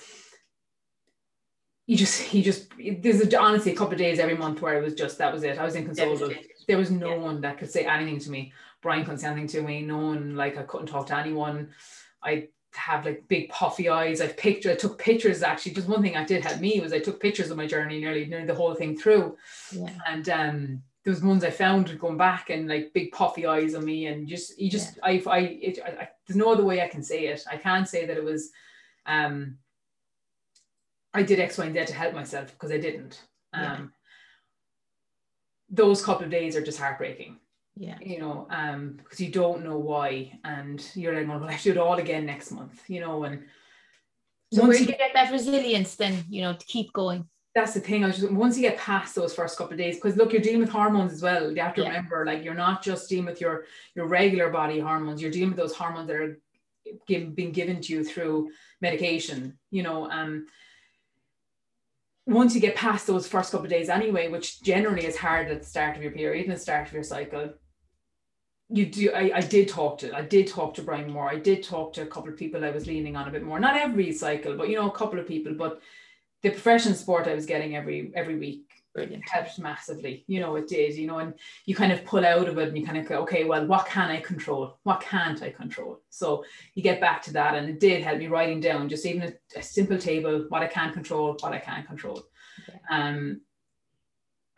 you 1.87 1.97
just 1.97 2.35
you 2.35 2.43
just 2.43 2.69
there's 2.99 3.21
a, 3.21 3.41
honestly 3.41 3.73
a 3.73 3.77
couple 3.77 3.93
of 3.93 3.99
days 3.99 4.19
every 4.19 4.37
month 4.37 4.61
where 4.61 4.77
it 4.77 4.83
was 4.83 4.95
just 4.95 5.19
that 5.19 5.33
was 5.33 5.45
it. 5.45 5.59
I 5.59 5.65
was 5.65 5.77
inconsolable. 5.77 6.35
There 6.67 6.79
was 6.79 6.91
no 6.91 7.11
yeah. 7.11 7.19
one 7.19 7.41
that 7.43 7.59
could 7.59 7.71
say 7.71 7.85
anything 7.85 8.19
to 8.21 8.31
me. 8.31 8.53
Brian 8.83 9.05
couldn't 9.05 9.19
say 9.19 9.29
anything 9.29 9.47
to 9.49 9.63
me. 9.63 9.83
No 9.83 9.99
one 9.99 10.35
like 10.35 10.59
I 10.59 10.65
couldn't 10.65 10.89
talk 10.89 11.07
to 11.09 11.17
anyone. 11.17 11.71
I 12.23 12.49
have 12.75 13.07
like 13.07 13.27
big 13.29 13.49
puffy 13.51 13.89
eyes. 13.89 14.21
I've 14.21 14.37
picture 14.37 14.73
I 14.73 14.75
took 14.75 14.99
pictures 14.99 15.43
actually. 15.43 15.73
Just 15.73 15.89
one 15.89 16.03
thing 16.03 16.17
I 16.17 16.25
did 16.25 16.45
help 16.45 16.61
me 16.61 16.81
was 16.81 16.93
I 16.93 16.99
took 16.99 17.21
pictures 17.21 17.51
of 17.51 17.57
my 17.57 17.67
journey 17.67 18.01
nearly 18.01 18.27
nearly 18.27 18.47
the 18.47 18.55
whole 18.55 18.75
thing 18.75 18.99
through. 18.99 19.37
Yeah. 19.71 19.91
And 20.09 20.29
um 20.29 20.83
there 21.05 21.13
was 21.13 21.23
ones 21.23 21.45
I 21.45 21.51
found 21.51 21.97
going 22.01 22.17
back 22.17 22.51
and 22.51 22.69
like 22.69 22.93
big 22.93 23.13
puffy 23.13 23.47
eyes 23.47 23.77
on 23.77 23.85
me 23.85 24.07
and 24.07 24.27
just 24.27 24.59
you 24.61 24.69
just 24.69 24.97
yeah. 24.97 25.05
I 25.05 25.23
I, 25.29 25.39
it, 25.39 25.79
I, 25.85 25.89
I 25.89 26.09
there's 26.27 26.37
no 26.37 26.53
other 26.53 26.65
way 26.65 26.83
I 26.83 26.89
can 26.89 27.05
say 27.05 27.29
it. 27.29 27.45
I 27.49 27.57
can't 27.57 27.89
say 27.89 28.07
that 28.07 28.17
it 28.17 28.25
was 28.25 28.51
um 29.07 29.59
I 31.17 31.23
did 31.23 31.41
X, 31.41 31.59
Y, 31.59 31.65
and 31.65 31.75
Z 31.75 31.87
to 31.87 31.95
help 31.95 32.15
myself 32.15 32.53
because 32.53 32.71
I 32.71 32.79
didn't. 32.79 33.23
Um, 33.53 33.63
yeah. 33.63 33.79
Those 35.71 36.05
couple 36.05 36.25
of 36.25 36.31
days 36.31 36.57
are 36.57 36.65
just 36.65 36.79
heartbreaking. 36.79 37.39
Yeah. 37.77 37.99
You 38.01 38.21
know, 38.21 38.47
um, 38.51 38.95
because 38.97 39.21
you 39.21 39.31
don't 39.31 39.65
know 39.65 39.79
why, 39.79 40.39
and 40.45 40.85
you're 40.95 41.15
like, 41.15 41.29
well, 41.29 41.45
I 41.49 41.57
should 41.57 41.75
do 41.75 41.81
it 41.81 41.83
all 41.83 41.99
again 41.99 42.25
next 42.25 42.51
month, 42.51 42.83
you 42.89 43.01
know, 43.01 43.25
and 43.25 43.45
so 44.53 44.71
do 44.71 44.79
you 44.79 44.87
get 44.87 45.13
that 45.15 45.33
resilience 45.33 45.97
then, 45.97 46.25
you 46.29 46.43
know, 46.43 46.55
to 46.55 46.67
keep 46.67 46.93
going? 46.93 47.29
That's 47.55 47.75
the 47.75 47.81
thing. 47.81 48.05
I 48.05 48.09
was 48.09 48.19
just 48.19 48.33
once 48.33 48.57
you 48.57 48.63
get 48.63 48.79
past 48.79 49.15
those 49.15 49.35
first 49.35 49.57
couple 49.57 49.73
of 49.73 49.79
days, 49.79 49.97
because 49.97 50.17
look, 50.17 50.33
you're 50.33 50.43
dealing 50.43 50.61
with 50.61 50.69
hormones 50.69 51.13
as 51.13 51.23
well. 51.23 51.51
You 51.51 51.63
have 51.63 51.75
to 51.75 51.83
yeah. 51.83 51.89
remember, 51.89 52.25
like, 52.27 52.45
you're 52.45 52.55
not 52.55 52.83
just 52.83 53.09
dealing 53.09 53.27
with 53.27 53.41
your 53.41 53.65
your 53.95 54.07
regular 54.07 54.51
body 54.51 54.79
hormones. 54.79 55.23
You're 55.23 55.31
dealing 55.31 55.51
with 55.51 55.59
those 55.59 55.75
hormones 55.75 56.07
that 56.09 56.17
are 56.17 56.39
give, 57.07 57.35
being 57.35 57.53
given 57.53 57.81
to 57.81 57.93
you 57.93 58.05
through 58.05 58.51
medication. 58.81 59.59
You 59.71 59.83
know, 59.83 60.11
um, 60.11 60.47
once 62.27 62.55
you 62.55 62.61
get 62.61 62.75
past 62.75 63.07
those 63.07 63.27
first 63.27 63.53
couple 63.53 63.67
of 63.67 63.71
days 63.71 63.89
anyway, 63.89 64.29
which 64.29 64.61
generally 64.63 65.07
is 65.07 65.17
hard 65.17 65.49
at 65.49 65.63
the 65.63 65.67
start 65.67 65.97
of 65.97 66.03
your 66.03 66.13
period 66.13 66.47
and 66.47 66.55
the 66.55 66.61
start 66.61 66.89
of 66.89 66.93
your 66.93 67.05
cycle, 67.05 67.55
you 68.69 68.87
do 68.87 69.13
I, 69.13 69.31
I 69.37 69.41
did 69.41 69.69
talk 69.69 69.99
to 69.99 70.15
I 70.15 70.23
did 70.23 70.49
talk 70.49 70.75
to 70.75 70.83
Brian 70.83 71.11
more. 71.11 71.31
I 71.31 71.39
did 71.39 71.63
talk 71.63 71.93
to 71.95 72.03
a 72.03 72.07
couple 72.07 72.31
of 72.31 72.37
people 72.37 72.65
I 72.65 72.71
was 72.71 72.89
leaning 72.89 73.15
on 73.15 73.29
a 73.29 73.31
bit 73.31 73.45
more. 73.45 73.61
Not 73.61 73.77
every 73.77 74.13
cycle, 74.13 74.57
but 74.57 74.69
you 74.69 74.75
know, 74.75 74.91
a 74.91 74.97
couple 74.97 75.21
of 75.21 75.29
people. 75.29 75.55
But 75.55 75.81
the 76.43 76.51
professional 76.51 76.95
support 76.95 77.29
I 77.29 77.35
was 77.35 77.47
getting 77.47 77.77
every 77.77 78.11
every 78.17 78.37
week 78.37 78.66
Brilliant. 78.97 79.29
helped 79.29 79.59
massively. 79.59 80.25
You 80.27 80.41
know, 80.41 80.57
it 80.57 80.69
did, 80.69 80.95
you 80.95 81.07
know, 81.07 81.19
and 81.19 81.35
you 81.67 81.75
kind 81.75 81.93
of 81.93 82.05
pull 82.05 82.25
out 82.25 82.49
of 82.49 82.59
it 82.59 82.69
and 82.69 82.79
you 82.79 82.85
kind 82.85 82.99
of 82.99 83.07
go, 83.07 83.21
okay, 83.21 83.45
well, 83.45 83.67
what 83.67 83.87
can 83.87 84.11
I 84.11 84.21
control? 84.21 84.79
What 84.85 85.01
can't 85.01 85.43
I 85.43 85.51
control? 85.51 86.01
So 86.11 86.45
you 86.75 86.83
get 86.83 87.01
back 87.01 87.23
to 87.23 87.33
that. 87.35 87.55
And 87.55 87.69
it 87.69 87.79
did 87.79 88.03
help 88.03 88.19
me 88.19 88.27
writing 88.27 88.61
down 88.61 88.89
just 88.89 89.07
even 89.07 89.23
a, 89.55 89.59
a 89.59 89.63
simple 89.63 89.99
table, 89.99 90.47
what 90.49 90.63
I 90.63 90.67
can 90.67 90.93
control, 90.93 91.37
what 91.39 91.53
I 91.53 91.59
can't 91.59 91.87
control. 91.87 92.23
Okay. 92.69 92.79
Um 92.91 93.43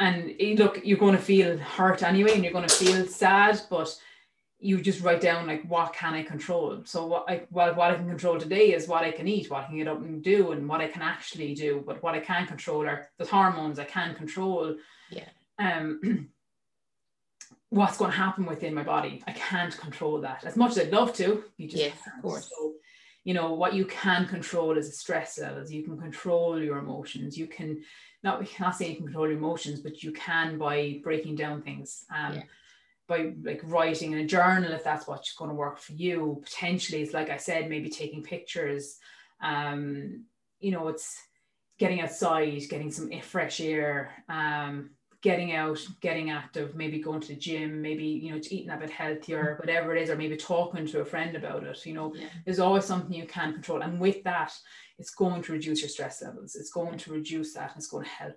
and 0.00 0.34
look, 0.58 0.80
you're 0.84 0.96
going 0.96 1.16
to 1.16 1.20
feel 1.20 1.58
hurt 1.58 2.04
anyway, 2.04 2.34
and 2.34 2.44
you're 2.44 2.52
going 2.52 2.68
to 2.68 2.72
feel 2.74 3.04
sad, 3.06 3.60
but 3.68 3.92
you 4.60 4.80
just 4.80 5.02
write 5.02 5.20
down 5.20 5.46
like 5.46 5.62
what 5.68 5.92
can 5.92 6.14
I 6.14 6.22
control. 6.22 6.82
So 6.84 7.06
what 7.06 7.24
I 7.28 7.42
well 7.50 7.74
what 7.74 7.92
I 7.92 7.94
can 7.94 8.08
control 8.08 8.38
today 8.38 8.74
is 8.74 8.88
what 8.88 9.04
I 9.04 9.12
can 9.12 9.28
eat, 9.28 9.50
what 9.50 9.64
I 9.64 9.66
can 9.66 9.78
get 9.78 9.88
up 9.88 10.00
and 10.00 10.22
do, 10.22 10.52
and 10.52 10.68
what 10.68 10.80
I 10.80 10.88
can 10.88 11.02
actually 11.02 11.54
do. 11.54 11.82
But 11.86 12.02
what 12.02 12.14
I 12.14 12.20
can 12.20 12.46
control 12.46 12.86
are 12.86 13.08
the 13.18 13.26
hormones 13.26 13.78
I 13.78 13.84
can 13.84 14.14
control. 14.14 14.76
Yeah. 15.10 15.28
Um 15.58 16.28
what's 17.70 17.98
going 17.98 18.10
to 18.10 18.16
happen 18.16 18.46
within 18.46 18.74
my 18.74 18.82
body. 18.82 19.22
I 19.26 19.32
can't 19.32 19.76
control 19.76 20.20
that. 20.22 20.44
As 20.44 20.56
much 20.56 20.72
as 20.72 20.78
I'd 20.78 20.90
love 20.90 21.12
to, 21.16 21.44
you 21.58 21.68
just 21.68 21.82
yes, 21.82 21.98
of 22.16 22.22
course. 22.22 22.48
So, 22.48 22.72
you 23.24 23.34
know, 23.34 23.52
what 23.52 23.74
you 23.74 23.84
can 23.84 24.26
control 24.26 24.78
is 24.78 24.88
the 24.88 24.96
stress 24.96 25.38
levels. 25.38 25.70
You 25.70 25.82
can 25.82 25.98
control 25.98 26.60
your 26.60 26.78
emotions. 26.78 27.36
You 27.36 27.46
can 27.46 27.82
not 28.22 28.46
not 28.58 28.76
saying 28.76 28.92
you 28.92 28.96
can 28.96 29.06
control 29.06 29.28
your 29.28 29.36
emotions, 29.36 29.80
but 29.80 30.02
you 30.02 30.12
can 30.12 30.58
by 30.58 31.00
breaking 31.02 31.36
down 31.36 31.62
things. 31.62 32.04
Um, 32.14 32.34
yeah. 32.36 32.42
By 33.08 33.32
like 33.42 33.60
writing 33.64 34.12
in 34.12 34.18
a 34.18 34.26
journal 34.26 34.72
if 34.72 34.84
that's 34.84 35.06
what's 35.06 35.34
going 35.34 35.50
to 35.50 35.56
work 35.56 35.78
for 35.78 35.92
you. 35.92 36.40
Potentially, 36.44 37.02
it's 37.02 37.14
like 37.14 37.30
I 37.30 37.38
said, 37.38 37.68
maybe 37.68 37.88
taking 37.88 38.22
pictures. 38.22 38.98
Um, 39.42 40.26
you 40.60 40.70
know, 40.70 40.88
it's 40.88 41.18
getting 41.78 42.00
outside, 42.00 42.60
getting 42.68 42.90
some 42.90 43.10
fresh 43.22 43.60
air, 43.60 44.12
um, 44.28 44.90
getting 45.22 45.54
out, 45.54 45.78
getting 46.00 46.30
active, 46.30 46.74
maybe 46.74 47.00
going 47.00 47.20
to 47.20 47.28
the 47.28 47.36
gym, 47.36 47.80
maybe, 47.82 48.04
you 48.04 48.30
know, 48.30 48.36
it's 48.36 48.52
eating 48.52 48.70
a 48.70 48.76
bit 48.76 48.90
healthier, 48.90 49.44
mm-hmm. 49.44 49.60
whatever 49.60 49.96
it 49.96 50.02
is, 50.02 50.10
or 50.10 50.16
maybe 50.16 50.36
talking 50.36 50.86
to 50.86 51.00
a 51.00 51.04
friend 51.04 51.34
about 51.36 51.64
it. 51.64 51.86
You 51.86 51.94
know, 51.94 52.14
yeah. 52.14 52.26
there's 52.44 52.60
always 52.60 52.84
something 52.84 53.12
you 53.12 53.26
can 53.26 53.52
control. 53.52 53.82
And 53.82 53.98
with 53.98 54.22
that, 54.24 54.52
it's 54.98 55.10
going 55.10 55.42
to 55.42 55.52
reduce 55.52 55.80
your 55.80 55.88
stress 55.88 56.22
levels. 56.22 56.56
It's 56.56 56.70
going 56.70 56.98
to 56.98 57.12
reduce 57.12 57.54
that 57.54 57.70
and 57.70 57.78
it's 57.78 57.88
going 57.88 58.04
to 58.04 58.10
help. 58.10 58.36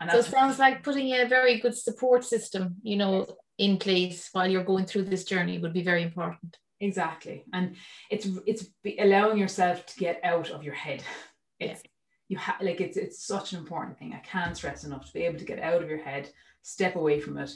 And 0.00 0.10
so 0.10 0.18
it 0.18 0.24
sounds 0.24 0.58
like 0.58 0.82
putting 0.82 1.10
in 1.10 1.26
a 1.26 1.28
very 1.28 1.60
good 1.60 1.76
support 1.76 2.24
system, 2.24 2.76
you 2.82 2.96
know, 2.96 3.26
in 3.60 3.76
place 3.76 4.30
while 4.32 4.50
you're 4.50 4.64
going 4.64 4.86
through 4.86 5.02
this 5.02 5.24
journey 5.24 5.58
would 5.58 5.74
be 5.74 5.82
very 5.82 6.02
important. 6.02 6.56
Exactly. 6.80 7.44
And 7.52 7.76
it's 8.10 8.26
it's 8.46 8.64
allowing 8.98 9.36
yourself 9.36 9.84
to 9.86 9.98
get 9.98 10.18
out 10.24 10.50
of 10.50 10.64
your 10.64 10.74
head. 10.74 11.04
It's 11.60 11.82
yeah. 11.84 11.90
you 12.30 12.38
have 12.38 12.62
like 12.62 12.80
it's 12.80 12.96
it's 12.96 13.22
such 13.22 13.52
an 13.52 13.58
important 13.58 13.98
thing. 13.98 14.14
I 14.14 14.20
can't 14.20 14.56
stress 14.56 14.84
enough 14.84 15.04
to 15.06 15.12
be 15.12 15.24
able 15.26 15.38
to 15.38 15.44
get 15.44 15.60
out 15.60 15.82
of 15.82 15.90
your 15.90 16.02
head, 16.02 16.30
step 16.62 16.96
away 16.96 17.20
from 17.20 17.36
it. 17.36 17.50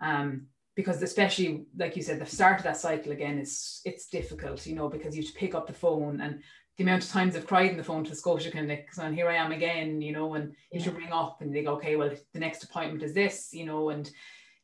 Um, 0.00 0.46
because 0.74 1.02
especially 1.02 1.66
like 1.76 1.96
you 1.96 2.02
said, 2.02 2.18
the 2.18 2.24
start 2.24 2.56
of 2.56 2.64
that 2.64 2.78
cycle 2.78 3.12
again 3.12 3.38
is 3.38 3.82
it's 3.84 4.08
difficult, 4.08 4.66
you 4.66 4.74
know, 4.74 4.88
because 4.88 5.14
you 5.14 5.22
have 5.22 5.32
to 5.32 5.38
pick 5.38 5.54
up 5.54 5.66
the 5.66 5.74
phone 5.74 6.22
and 6.22 6.40
the 6.78 6.84
amount 6.84 7.04
of 7.04 7.10
times 7.10 7.36
I've 7.36 7.46
cried 7.46 7.72
on 7.72 7.76
the 7.76 7.84
phone 7.84 8.04
to 8.04 8.10
the 8.10 8.16
Scotia 8.16 8.50
clinic, 8.50 8.88
and 8.98 9.14
here 9.14 9.28
I 9.28 9.36
am 9.36 9.52
again, 9.52 10.00
you 10.00 10.12
know, 10.12 10.32
and 10.32 10.54
you 10.72 10.80
should 10.80 10.96
ring 10.96 11.12
up 11.12 11.42
and 11.42 11.54
they 11.54 11.62
go, 11.62 11.74
okay, 11.74 11.96
well, 11.96 12.10
the 12.32 12.40
next 12.40 12.64
appointment 12.64 13.02
is 13.02 13.12
this, 13.12 13.50
you 13.52 13.66
know, 13.66 13.90
and 13.90 14.10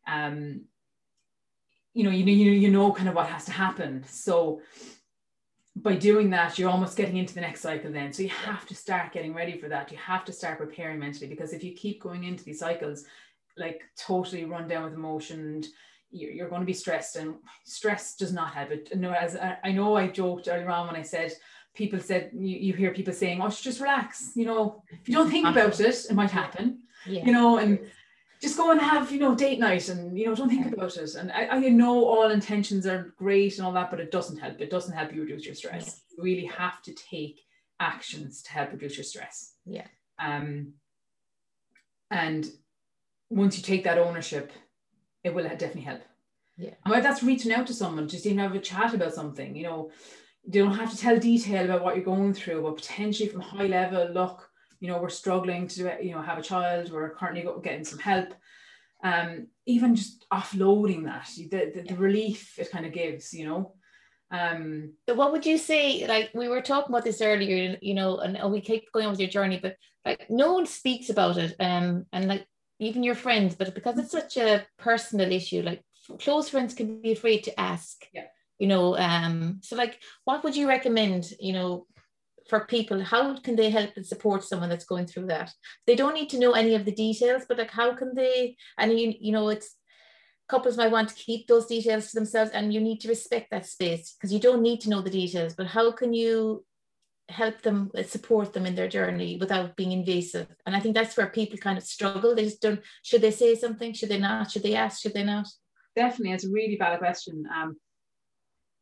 um, 0.07 0.63
you 1.99 2.05
know, 2.05 2.11
you 2.11 2.25
know, 2.25 2.31
you 2.31 2.45
know, 2.45 2.57
you 2.57 2.71
know, 2.71 2.93
kind 2.93 3.09
of 3.09 3.17
what 3.17 3.27
has 3.27 3.45
to 3.47 3.51
happen. 3.51 4.05
So 4.09 4.61
by 5.75 5.97
doing 5.97 6.31
that, 6.31 6.57
you're 6.57 6.71
almost 6.71 6.97
getting 6.97 7.17
into 7.17 7.35
the 7.35 7.41
next 7.41 7.61
cycle 7.61 7.91
then. 7.91 8.13
So 8.13 8.23
you 8.23 8.29
have 8.29 8.65
to 8.67 8.75
start 8.77 9.13
getting 9.13 9.35
ready 9.35 9.59
for 9.59 9.69
that. 9.69 9.91
You 9.91 9.99
have 9.99 10.25
to 10.27 10.33
start 10.33 10.59
preparing 10.59 11.01
mentally 11.01 11.27
because 11.27 11.53
if 11.53 11.65
you 11.65 11.73
keep 11.73 12.01
going 12.01 12.23
into 12.23 12.45
these 12.45 12.61
cycles, 12.61 13.05
like 13.57 13.83
totally 13.97 14.45
run 14.45 14.69
down 14.69 14.85
with 14.85 14.95
emotion 14.95 15.41
and 15.41 15.67
you're, 16.13 16.31
you're 16.31 16.49
going 16.49 16.63
to 16.63 16.67
be 16.67 16.73
stressed 16.73 17.17
and 17.17 17.35
stress 17.65 18.15
does 18.15 18.33
not 18.33 18.55
help 18.55 18.71
it. 18.71 18.97
No, 18.97 19.11
as 19.11 19.35
I, 19.35 19.57
I 19.65 19.73
know 19.73 19.97
I 19.97 20.07
joked 20.07 20.47
earlier 20.47 20.71
on 20.71 20.87
when 20.87 20.95
I 20.95 21.03
said 21.03 21.33
people 21.75 21.99
said 21.99 22.31
you, 22.33 22.59
you 22.59 22.75
hear 22.75 22.93
people 22.93 23.13
saying, 23.13 23.43
"Oh, 23.43 23.49
just 23.49 23.81
relax." 23.81 24.33
You 24.37 24.45
know, 24.45 24.85
if 24.89 25.09
you 25.09 25.17
don't 25.17 25.31
think 25.31 25.47
uh-huh. 25.47 25.59
about 25.59 25.81
it, 25.81 26.07
it 26.09 26.15
might 26.15 26.31
happen. 26.31 26.79
Yeah. 27.07 27.25
You 27.25 27.33
know, 27.33 27.59
and 27.59 27.81
just 28.41 28.57
go 28.57 28.71
and 28.71 28.81
have 28.81 29.11
you 29.11 29.19
know 29.19 29.35
date 29.35 29.59
night, 29.59 29.89
and 29.89 30.19
you 30.19 30.27
know, 30.27 30.35
don't 30.35 30.49
think 30.49 30.73
about 30.73 30.97
it. 30.97 31.15
And 31.15 31.33
I, 31.33 31.49
I 31.49 31.59
know 31.69 32.05
all 32.05 32.31
intentions 32.31 32.87
are 32.87 33.15
great 33.17 33.59
and 33.59 33.67
all 33.67 33.73
that, 33.73 33.91
but 33.91 34.01
it 34.01 34.11
doesn't 34.11 34.39
help. 34.39 34.61
It 34.61 34.71
doesn't 34.71 34.95
help 34.95 35.15
you 35.15 35.23
reduce 35.23 35.47
your 35.47 35.55
stress. 35.55 36.03
You 36.17 36.23
really 36.23 36.47
have 36.47 36.83
to 36.83 36.95
take 36.95 37.41
actions 37.81 38.43
to 38.43 38.51
help 38.53 38.73
reduce 38.73 38.97
your 38.97 39.05
stress. 39.05 39.55
Yeah. 39.67 39.87
Um. 40.19 40.75
And 42.11 42.51
once 43.31 43.57
you 43.57 43.63
take 43.63 43.85
that 43.85 43.99
ownership, 43.99 44.53
it 45.25 45.35
will 45.35 45.45
definitely 45.45 45.83
help. 45.83 46.01
Yeah. 46.57 46.75
And 46.85 46.91
whether 46.91 47.03
that's 47.03 47.23
reaching 47.23 47.53
out 47.53 47.67
to 47.69 47.75
someone, 47.75 48.09
just 48.09 48.27
even 48.27 48.39
have 48.39 48.55
a 48.55 48.59
chat 48.59 48.95
about 48.95 49.15
something, 49.15 49.55
you 49.55 49.63
know, 49.65 49.91
you 50.45 50.65
don't 50.65 50.75
have 50.75 50.91
to 50.91 50.97
tell 50.97 51.19
detail 51.19 51.65
about 51.65 51.85
what 51.85 51.95
you're 51.95 52.05
going 52.05 52.33
through, 52.33 52.63
but 52.63 52.77
potentially 52.77 53.29
from 53.29 53.41
high 53.41 53.67
level, 53.67 54.11
look, 54.13 54.48
you 54.81 54.89
know, 54.89 55.01
we're 55.01 55.09
struggling 55.09 55.67
to, 55.69 55.77
do 55.77 55.87
it, 55.87 56.03
you 56.03 56.13
know, 56.13 56.23
have 56.23 56.39
a 56.39 56.43
child, 56.43 56.93
we're 56.93 57.15
currently 57.15 57.47
getting 57.63 57.85
some 57.85 57.99
help. 57.99 58.35
Um, 59.03 59.49
even 59.67 59.95
just 59.95 60.27
offloading 60.33 61.05
that, 61.05 61.29
the, 61.37 61.73
the, 61.75 61.89
the 61.89 61.97
relief 61.97 62.59
it 62.59 62.71
kind 62.71 62.87
of 62.87 62.93
gives, 62.93 63.33
you 63.33 63.47
know. 63.47 63.75
Um, 64.31 64.93
so 65.09 65.15
what 65.15 65.33
would 65.33 65.47
you 65.47 65.57
say? 65.57 66.07
Like 66.07 66.31
we 66.35 66.49
were 66.49 66.61
talking 66.61 66.95
about 66.95 67.05
this 67.05 67.23
earlier, 67.23 67.79
you 67.81 67.95
know, 67.95 68.19
and 68.19 68.53
we 68.53 68.61
keep 68.61 68.91
going 68.93 69.07
on 69.07 69.13
with 69.13 69.21
your 69.21 69.31
journey, 69.31 69.59
but 69.63 69.77
like 70.05 70.29
no 70.29 70.55
one 70.55 70.67
speaks 70.67 71.11
about 71.11 71.39
it. 71.39 71.55
Um, 71.61 72.07
and 72.13 72.29
like 72.29 72.47
even 72.79 73.03
your 73.03 73.15
friends, 73.15 73.55
but 73.55 73.75
because 73.75 73.99
it's 73.99 74.11
such 74.11 74.37
a 74.37 74.67
personal 74.79 75.33
issue, 75.33 75.63
like 75.63 75.83
close 76.19 76.49
friends 76.49 76.75
can 76.75 77.01
be 77.01 77.13
afraid 77.13 77.45
to 77.45 77.61
ask. 77.61 78.05
Yeah 78.13 78.25
you 78.59 78.67
know 78.67 78.97
um 78.97 79.61
so 79.63 79.77
like 79.77 80.01
what 80.25 80.45
would 80.45 80.57
you 80.57 80.69
recommend 80.69 81.33
you 81.41 81.53
know 81.53 81.87
for 82.49 82.61
people 82.67 83.03
how 83.03 83.39
can 83.39 83.57
they 83.57 83.71
help 83.71 83.91
and 83.97 84.07
support 84.07 84.43
someone 84.43 84.69
that's 84.69 84.87
going 84.87 85.07
through 85.07 85.27
that? 85.27 85.53
They 85.87 85.95
don't 85.95 86.15
need 86.15 86.31
to 86.31 86.39
know 86.39 86.53
any 86.53 86.75
of 86.75 86.85
the 86.85 86.93
details 86.93 87.45
but 87.49 87.59
like 87.59 87.71
how 87.71 87.95
can 87.95 88.15
they? 88.15 88.57
And 88.79 88.99
you, 88.99 89.15
you 89.21 89.33
know 89.33 89.49
it's 89.49 89.77
couples 90.49 90.77
might 90.77 90.91
want 90.91 91.11
to 91.11 91.15
keep 91.15 91.47
those 91.47 91.67
details 91.67 92.11
to 92.11 92.15
themselves 92.15 92.51
and 92.53 92.73
you 92.73 92.81
need 92.81 93.01
to 93.01 93.09
respect 93.09 93.51
that 93.51 93.67
space 93.67 94.15
because 94.15 94.33
you 94.33 94.41
don't 94.41 94.63
need 94.63 94.81
to 94.81 94.89
know 94.89 95.03
the 95.03 95.11
details 95.11 95.55
but 95.55 95.67
how 95.67 95.93
can 95.93 96.15
you 96.15 96.65
help 97.29 97.61
them 97.61 97.91
uh, 97.97 98.03
support 98.03 98.55
them 98.55 98.65
in 98.65 98.75
their 98.75 98.89
journey 98.89 99.37
without 99.37 99.77
being 99.77 99.93
invasive? 99.93 100.47
And 100.65 100.75
i 100.75 100.81
think 100.81 100.95
that's 100.95 101.17
where 101.17 101.27
people 101.29 101.59
kind 101.59 101.77
of 101.77 101.85
struggle. 101.85 102.35
They 102.35 102.45
just 102.45 102.63
don't 102.63 102.81
should 103.03 103.21
they 103.21 103.31
say 103.31 103.55
something? 103.55 103.93
Should 103.93 104.09
they 104.09 104.19
not? 104.19 104.51
Should 104.51 104.63
they 104.63 104.75
ask? 104.75 105.03
Should 105.03 105.15
they 105.15 105.25
not? 105.25 105.47
Definitely 105.95 106.33
it's 106.33 106.47
a 106.47 106.51
really 106.51 106.77
valid 106.77 107.01
question. 107.01 107.45
Um 107.55 107.77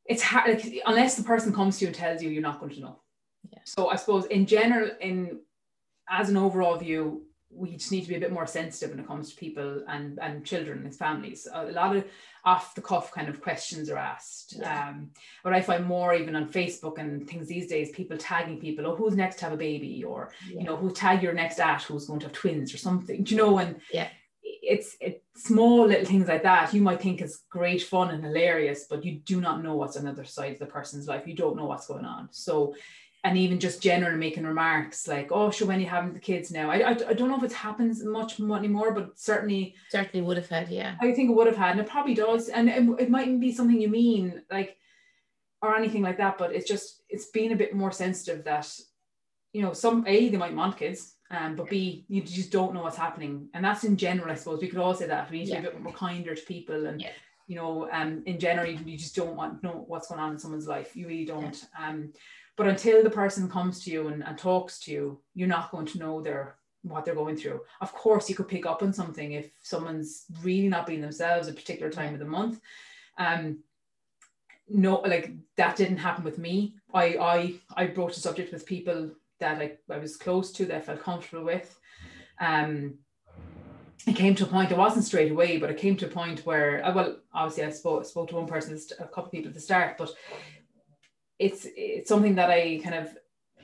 it's 0.04 0.22
hard 0.22 0.48
like, 0.50 0.82
unless 0.86 1.16
the 1.16 1.24
person 1.24 1.52
comes 1.52 1.78
to 1.78 1.84
you 1.84 1.88
and 1.88 1.96
tells 1.96 2.22
you 2.22 2.30
you're 2.30 2.42
not 2.42 2.60
going 2.60 2.72
to 2.74 2.80
know 2.80 3.00
yeah. 3.52 3.58
so 3.64 3.88
i 3.88 3.96
suppose 3.96 4.26
in 4.26 4.46
general 4.46 4.90
in 5.00 5.38
as 6.08 6.28
an 6.28 6.36
overall 6.36 6.76
view 6.76 7.26
we 7.56 7.76
just 7.76 7.92
need 7.92 8.02
to 8.02 8.08
be 8.08 8.16
a 8.16 8.20
bit 8.20 8.32
more 8.32 8.46
sensitive 8.46 8.90
when 8.90 9.00
it 9.02 9.06
comes 9.06 9.30
to 9.30 9.36
people 9.36 9.82
and 9.88 10.18
and 10.20 10.44
children 10.44 10.84
and 10.84 10.94
families. 10.94 11.48
A 11.52 11.64
lot 11.66 11.96
of 11.96 12.04
off 12.44 12.74
the 12.74 12.82
cuff 12.82 13.12
kind 13.12 13.28
of 13.28 13.40
questions 13.40 13.88
are 13.90 13.96
asked. 13.96 14.56
Yeah. 14.58 14.88
um 14.88 15.10
what 15.42 15.54
i 15.54 15.60
find 15.60 15.84
more 15.84 16.14
even 16.14 16.36
on 16.36 16.48
facebook 16.48 16.98
and 16.98 17.28
things 17.28 17.48
these 17.48 17.66
days 17.66 17.90
people 17.90 18.16
tagging 18.16 18.60
people 18.60 18.86
oh 18.86 18.94
who's 18.94 19.16
next 19.16 19.36
to 19.36 19.44
have 19.44 19.54
a 19.54 19.56
baby? 19.56 20.04
or 20.04 20.32
yeah. 20.48 20.60
you 20.60 20.64
know 20.64 20.76
who 20.76 20.92
tag 20.92 21.22
your 21.22 21.32
next 21.32 21.58
at? 21.58 21.82
Who's 21.82 22.06
going 22.06 22.20
to 22.20 22.26
have 22.26 22.34
twins? 22.34 22.74
or 22.74 22.78
something 22.78 23.22
do 23.24 23.34
you 23.34 23.40
know? 23.40 23.58
And 23.58 23.80
yeah. 23.92 24.08
it's 24.42 24.96
it's 25.00 25.20
small 25.36 25.86
little 25.86 26.04
things 26.04 26.28
like 26.28 26.42
that 26.42 26.72
you 26.74 26.80
might 26.80 27.00
think 27.00 27.22
is 27.22 27.42
great 27.50 27.82
fun 27.82 28.10
and 28.10 28.24
hilarious 28.24 28.86
but 28.88 29.04
you 29.04 29.12
do 29.12 29.40
not 29.40 29.62
know 29.62 29.76
what's 29.76 29.96
on 29.96 30.04
the 30.04 30.10
other 30.10 30.24
side 30.24 30.52
of 30.52 30.58
the 30.58 30.66
person's 30.66 31.08
life. 31.08 31.26
You 31.26 31.34
don't 31.34 31.56
know 31.56 31.66
what's 31.66 31.86
going 31.86 32.04
on. 32.04 32.28
So 32.32 32.74
and 33.26 33.36
even 33.36 33.58
just 33.58 33.82
generally 33.82 34.16
making 34.16 34.46
remarks 34.46 35.08
like, 35.08 35.32
"Oh, 35.32 35.50
sure, 35.50 35.66
when 35.66 35.80
you 35.80 35.86
having 35.86 36.12
the 36.12 36.20
kids 36.20 36.52
now?" 36.52 36.70
I, 36.70 36.76
I, 36.76 36.90
I 36.90 37.12
don't 37.12 37.28
know 37.28 37.36
if 37.36 37.42
it 37.42 37.52
happens 37.52 38.04
much 38.04 38.38
anymore, 38.38 38.92
but 38.92 39.18
certainly 39.18 39.74
certainly 39.90 40.24
would 40.24 40.36
have 40.36 40.48
had, 40.48 40.68
yeah. 40.68 40.94
I 41.00 41.12
think 41.12 41.30
it 41.30 41.34
would 41.34 41.48
have 41.48 41.56
had, 41.56 41.72
and 41.72 41.80
it 41.80 41.88
probably 41.88 42.14
does, 42.14 42.48
and 42.48 42.68
it, 42.68 43.00
it 43.00 43.10
mightn't 43.10 43.40
be 43.40 43.52
something 43.52 43.80
you 43.80 43.88
mean 43.88 44.42
like 44.48 44.76
or 45.60 45.74
anything 45.74 46.02
like 46.02 46.18
that, 46.18 46.38
but 46.38 46.54
it's 46.54 46.68
just 46.68 47.02
it's 47.08 47.26
been 47.26 47.50
a 47.50 47.56
bit 47.56 47.74
more 47.74 47.90
sensitive 47.90 48.44
that 48.44 48.72
you 49.52 49.62
know 49.62 49.72
some 49.72 50.06
a 50.06 50.28
they 50.28 50.36
might 50.36 50.54
want 50.54 50.78
kids, 50.78 51.16
um, 51.32 51.56
but 51.56 51.68
b 51.68 52.04
you 52.08 52.22
just 52.22 52.52
don't 52.52 52.74
know 52.74 52.82
what's 52.82 52.96
happening, 52.96 53.48
and 53.54 53.64
that's 53.64 53.82
in 53.82 53.96
general, 53.96 54.30
I 54.30 54.36
suppose. 54.36 54.60
We 54.60 54.68
could 54.68 54.78
all 54.78 54.94
say 54.94 55.08
that 55.08 55.28
we 55.32 55.40
need 55.40 55.46
to 55.46 55.52
yeah. 55.54 55.60
be 55.62 55.66
a 55.66 55.70
bit 55.72 55.82
more 55.82 55.92
kinder 55.92 56.34
to 56.34 56.42
people 56.42 56.86
and. 56.86 57.00
Yeah 57.00 57.10
you 57.48 57.54
know, 57.54 57.88
um, 57.92 58.24
in 58.26 58.40
general, 58.40 58.66
you 58.68 58.98
just 58.98 59.14
don't 59.14 59.36
want 59.36 59.62
know 59.62 59.84
what's 59.86 60.08
going 60.08 60.20
on 60.20 60.32
in 60.32 60.38
someone's 60.40 60.66
life. 60.66 60.96
You 60.96 61.06
really 61.06 61.24
don't. 61.24 61.64
Yeah. 61.78 61.88
Um, 61.88 62.12
but 62.56 62.66
until 62.66 63.02
the 63.02 63.10
person 63.10 63.48
comes 63.48 63.84
to 63.84 63.90
you 63.90 64.08
and, 64.08 64.24
and 64.24 64.38
talks 64.38 64.80
to 64.80 64.92
you, 64.92 65.20
you're 65.34 65.48
not 65.48 65.70
going 65.70 65.86
to 65.86 65.98
know 65.98 66.20
their 66.20 66.56
what 66.82 67.04
they're 67.04 67.14
going 67.14 67.36
through. 67.36 67.60
Of 67.80 67.92
course, 67.92 68.28
you 68.28 68.36
could 68.36 68.48
pick 68.48 68.64
up 68.64 68.82
on 68.82 68.92
something 68.92 69.32
if 69.32 69.50
someone's 69.62 70.24
really 70.42 70.68
not 70.68 70.86
being 70.86 71.00
themselves 71.00 71.48
at 71.48 71.54
a 71.54 71.56
particular 71.56 71.90
time 71.90 72.14
of 72.14 72.20
the 72.20 72.26
month. 72.26 72.60
Um, 73.18 73.58
no, 74.68 74.96
like 75.00 75.32
that 75.56 75.76
didn't 75.76 75.98
happen 75.98 76.24
with 76.24 76.38
me. 76.38 76.76
I 76.94 77.04
I 77.16 77.54
I 77.76 77.86
broached 77.86 78.16
the 78.16 78.20
subject 78.20 78.52
with 78.52 78.66
people 78.66 79.10
that 79.38 79.60
I, 79.60 79.72
I 79.90 79.98
was 79.98 80.16
close 80.16 80.50
to 80.52 80.64
that 80.66 80.76
I 80.76 80.80
felt 80.80 81.02
comfortable 81.02 81.44
with. 81.44 81.78
Um, 82.40 82.98
it 84.06 84.14
came 84.14 84.34
to 84.36 84.44
a 84.44 84.46
point. 84.46 84.70
It 84.70 84.78
wasn't 84.78 85.04
straight 85.04 85.32
away, 85.32 85.58
but 85.58 85.70
it 85.70 85.78
came 85.78 85.96
to 85.96 86.06
a 86.06 86.10
point 86.10 86.46
where, 86.46 86.84
uh, 86.84 86.94
well, 86.94 87.16
obviously 87.34 87.64
I 87.64 87.70
spoke 87.70 88.04
spoke 88.04 88.28
to 88.28 88.36
one 88.36 88.46
person, 88.46 88.78
a 88.98 89.04
couple 89.04 89.26
of 89.26 89.32
people 89.32 89.48
at 89.48 89.54
the 89.54 89.60
start, 89.60 89.98
but 89.98 90.14
it's 91.38 91.66
it's 91.76 92.08
something 92.08 92.34
that 92.36 92.50
I 92.50 92.80
kind 92.82 92.94
of 92.94 93.16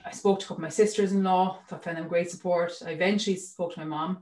I 0.04 0.10
spoke 0.10 0.40
to 0.40 0.44
a 0.44 0.48
couple 0.48 0.56
of 0.56 0.62
my 0.62 0.68
sisters-in-law. 0.68 1.60
I 1.70 1.76
found 1.76 1.96
them 1.96 2.08
great 2.08 2.30
support. 2.30 2.72
I 2.84 2.90
eventually 2.90 3.36
spoke 3.36 3.74
to 3.74 3.80
my 3.80 3.86
mom, 3.86 4.18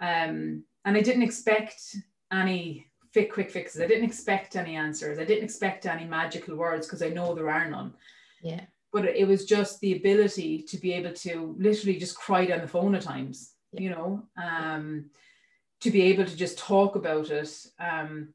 um, 0.00 0.62
and 0.84 0.96
I 0.96 1.00
didn't 1.00 1.22
expect 1.22 1.96
any 2.32 2.86
quick 3.12 3.32
quick 3.32 3.50
fixes. 3.50 3.80
I 3.80 3.86
didn't 3.86 4.04
expect 4.04 4.56
any 4.56 4.76
answers. 4.76 5.18
I 5.18 5.24
didn't 5.24 5.44
expect 5.44 5.86
any 5.86 6.04
magical 6.04 6.56
words 6.56 6.86
because 6.86 7.02
I 7.02 7.08
know 7.08 7.34
there 7.34 7.50
are 7.50 7.68
none. 7.68 7.94
Yeah. 8.42 8.60
But 8.92 9.04
it 9.04 9.26
was 9.26 9.44
just 9.44 9.80
the 9.80 9.96
ability 9.96 10.62
to 10.62 10.78
be 10.78 10.92
able 10.94 11.12
to 11.12 11.54
literally 11.58 11.98
just 11.98 12.16
cry 12.16 12.46
down 12.46 12.60
the 12.60 12.68
phone 12.68 12.94
at 12.94 13.02
times. 13.02 13.54
Yeah. 13.72 13.80
You 13.80 13.90
know, 13.90 14.22
um, 14.42 15.10
to 15.80 15.90
be 15.90 16.02
able 16.02 16.24
to 16.24 16.36
just 16.36 16.58
talk 16.58 16.96
about 16.96 17.30
it 17.30 17.66
um, 17.78 18.28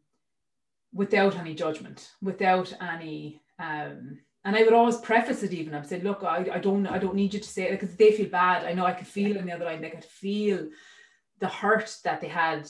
without 0.93 1.37
any 1.37 1.55
judgment, 1.55 2.11
without 2.21 2.73
any 2.81 3.41
um, 3.59 4.19
and 4.45 4.55
I 4.55 4.63
would 4.63 4.73
always 4.73 4.97
preface 4.97 5.43
it 5.43 5.53
even. 5.53 5.73
I'd 5.73 5.87
say, 5.87 6.01
look, 6.01 6.23
I, 6.23 6.45
I 6.53 6.59
don't 6.59 6.85
I 6.87 6.97
don't 6.97 7.15
need 7.15 7.33
you 7.33 7.39
to 7.39 7.47
say 7.47 7.63
it 7.63 7.79
because 7.79 7.95
they 7.95 8.11
feel 8.11 8.29
bad. 8.29 8.65
I 8.65 8.73
know 8.73 8.85
I 8.85 8.93
could 8.93 9.07
feel 9.07 9.37
on 9.37 9.45
the 9.45 9.53
other 9.53 9.67
end. 9.67 9.83
they 9.83 9.89
could 9.89 10.03
feel 10.03 10.67
the 11.39 11.47
hurt 11.47 11.95
that 12.03 12.21
they 12.21 12.27
had 12.27 12.67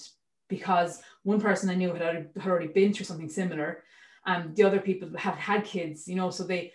because 0.50 1.02
one 1.24 1.42
person 1.42 1.70
I 1.70 1.76
knew 1.76 1.94
had 1.94 2.02
already, 2.02 2.26
had 2.40 2.52
already 2.52 2.68
been 2.68 2.94
through 2.94 3.06
something 3.06 3.30
similar. 3.30 3.84
and 4.26 4.56
the 4.56 4.64
other 4.64 4.80
people 4.80 5.10
have 5.18 5.36
had 5.36 5.66
kids, 5.66 6.08
you 6.08 6.16
know, 6.16 6.30
so 6.30 6.44
they 6.44 6.72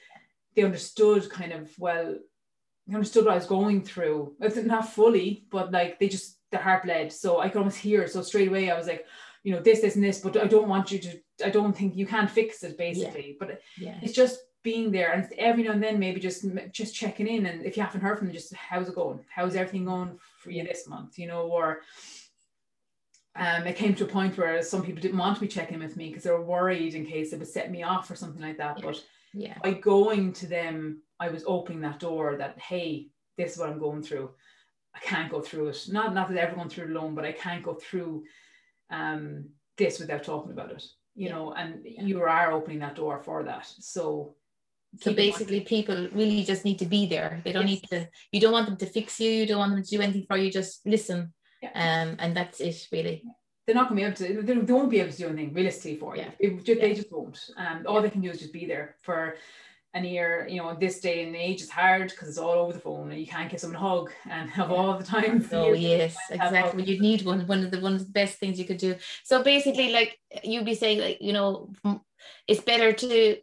they 0.55 0.63
understood 0.63 1.31
kind 1.31 1.53
of 1.53 1.71
well, 1.79 2.17
they 2.87 2.95
understood 2.95 3.25
what 3.25 3.33
I 3.33 3.37
was 3.37 3.47
going 3.47 3.83
through. 3.83 4.35
It's 4.41 4.57
not 4.57 4.93
fully, 4.93 5.45
but 5.51 5.71
like 5.71 5.99
they 5.99 6.09
just 6.09 6.39
the 6.51 6.59
heart 6.59 6.85
bled. 6.85 7.13
So 7.13 7.41
I 7.41 7.49
could 7.49 7.59
almost 7.59 7.79
hear. 7.79 8.07
So 8.07 8.23
straight 8.23 8.49
away 8.49 8.71
I 8.71 8.77
was 8.77 8.87
like, 8.87 9.05
you 9.45 9.53
know, 9.53 9.61
this, 9.61 9.81
this, 9.81 9.95
and 9.95 10.05
this, 10.05 10.21
but 10.21 10.37
I 10.37 10.47
don't 10.47 10.69
want 10.69 10.91
you 10.91 10.99
to, 10.99 11.21
I 11.45 11.51
don't 11.51 11.77
think 11.77 11.97
you 11.97 12.07
can 12.07 12.27
fix 12.27 12.63
it 12.63 12.77
basically. 12.77 13.29
Yeah. 13.29 13.37
But 13.39 13.61
yeah. 13.79 13.99
it's 14.03 14.15
just 14.15 14.39
being 14.69 14.91
there 14.91 15.13
and 15.13 15.23
every 15.39 15.63
now 15.63 15.73
and 15.73 15.83
then 15.83 15.99
maybe 15.99 16.21
just 16.21 16.45
just 16.73 16.95
checking 16.95 17.27
in 17.27 17.47
and 17.47 17.65
if 17.65 17.77
you 17.77 17.83
haven't 17.83 18.03
heard 18.03 18.19
from 18.19 18.27
them 18.27 18.35
just 18.35 18.55
how's 18.55 18.89
it 18.89 18.95
going 18.95 19.19
how's 19.35 19.57
everything 19.57 19.87
going 19.87 20.11
for 20.43 20.51
you 20.51 20.63
this 20.63 20.87
month 20.87 21.19
you 21.19 21.27
know 21.27 21.43
or 21.57 21.81
um, 23.39 23.67
it 23.69 23.77
came 23.77 23.95
to 23.95 24.05
a 24.05 24.15
point 24.19 24.37
where 24.37 24.61
some 24.63 24.83
people 24.83 25.01
didn't 25.01 25.17
want 25.19 25.37
to 25.37 25.41
be 25.41 25.47
checking 25.49 25.79
with 25.79 25.97
me 25.97 26.09
because 26.09 26.25
they 26.25 26.31
were 26.31 26.43
worried 26.57 26.95
in 26.95 27.07
case 27.07 27.33
it 27.33 27.39
would 27.39 27.49
set 27.49 27.71
me 27.71 27.85
off 27.85 28.11
or 28.11 28.17
something 28.17 28.43
like 28.43 28.59
that. 28.59 28.79
Yeah. 28.79 28.85
But 28.85 29.05
yeah, 29.33 29.59
by 29.63 29.73
going 29.75 30.33
to 30.35 30.47
them, 30.47 31.03
I 31.21 31.29
was 31.29 31.45
opening 31.47 31.81
that 31.83 32.01
door 32.01 32.37
that 32.37 32.59
hey, 32.59 33.11
this 33.37 33.53
is 33.53 33.59
what 33.59 33.71
I'm 33.71 33.79
going 33.79 34.03
through. 34.03 34.31
I 34.95 34.99
can't 34.99 35.31
go 35.31 35.41
through 35.41 35.69
it. 35.69 35.87
Not 35.89 36.15
not 36.15 36.29
that 36.29 36.39
everyone 36.39 36.69
through 36.69 36.87
it 36.87 36.91
alone, 36.91 37.15
but 37.15 37.25
I 37.25 37.33
can't 37.33 37.63
go 37.63 37.75
through 37.75 38.25
um, 38.91 39.51
this 39.77 40.01
without 40.01 40.25
talking 40.25 40.53
about 40.53 40.73
it. 40.73 40.85
You 41.15 41.29
yeah. 41.29 41.35
know, 41.35 41.53
and 41.53 41.81
you 41.85 42.21
are 42.21 42.53
opening 42.53 42.81
that 42.81 42.97
door 42.97 43.23
for 43.23 43.45
that. 43.45 43.73
So 43.79 44.35
so 44.97 45.13
basically 45.13 45.61
people 45.61 46.09
really 46.13 46.43
just 46.45 46.65
need 46.65 46.79
to 46.79 46.87
be 46.87 47.07
there. 47.07 47.41
They 47.45 47.53
don't 47.53 47.69
yes. 47.69 47.83
need 47.83 47.89
to 47.91 48.09
you 48.33 48.41
don't 48.41 48.53
want 48.53 48.67
them 48.67 48.77
to 48.79 48.87
fix 48.87 49.21
you 49.21 49.31
you 49.31 49.47
don't 49.47 49.59
want 49.59 49.73
them 49.73 49.83
to 49.83 49.91
do 49.91 50.01
anything 50.01 50.27
for 50.29 50.37
you 50.37 50.51
just 50.51 50.87
listen. 50.87 51.33
Yeah. 51.63 51.71
um 51.75 52.17
and 52.19 52.37
that's 52.37 52.61
it 52.61 52.87
really. 52.93 53.23
They're 53.67 53.75
not 53.75 53.91
going 53.91 54.13
to 54.15 54.23
be 54.23 54.29
able 54.31 54.45
to 54.45 54.65
they 54.65 54.73
won't 54.73 54.91
be 54.91 55.01
able 55.01 55.13
to 55.13 55.19
do 55.19 55.29
anything 55.29 55.53
realistically 55.53 55.97
for 55.97 56.17
you. 56.17 56.23
Yeah. 56.23 56.31
It, 56.39 56.81
they 56.81 56.95
just 56.95 57.13
won't. 57.13 57.39
Um, 57.57 57.85
all 57.87 58.01
they 58.01 58.09
can 58.09 58.23
do 58.23 58.31
is 58.31 58.39
just 58.39 58.53
be 58.53 58.65
there 58.65 58.97
for 59.03 59.37
an 59.95 60.05
year 60.05 60.47
you 60.49 60.59
know 60.59 60.77
this 60.79 61.01
day 61.01 61.27
and 61.27 61.35
age 61.35 61.63
is 61.63 61.71
hard 61.71 62.11
because 62.11 62.29
it's 62.29 62.39
all 62.39 62.51
over 62.51 62.73
the 62.73 62.79
phone 62.79 63.11
and 63.11 63.19
you 63.21 63.27
can't 63.27 63.51
give 63.51 63.59
someone 63.59 63.83
a 63.83 63.89
hug 63.89 64.11
and 64.29 64.51
have 64.59 64.71
all 64.71 64.99
the 64.99 65.05
time 65.05 65.47
oh 65.53 65.73
yes 65.73 66.17
exactly. 66.31 66.85
You 66.85 67.01
need 67.01 67.25
one 67.25 67.47
one 67.47 67.65
of 67.65 67.71
the 67.71 67.81
one 67.81 67.95
of 67.95 68.01
the 68.01 68.13
best 68.13 68.39
things 68.39 68.59
you 68.59 68.67
could 68.67 68.79
do. 68.79 68.97
So 69.25 69.43
basically 69.43 69.93
like 69.93 70.19
you'd 70.43 70.65
be 70.65 70.75
saying 70.75 71.01
like 71.01 71.19
you 71.21 71.33
know 71.33 71.71
it's 72.47 72.61
better 72.61 72.93
to 72.93 73.37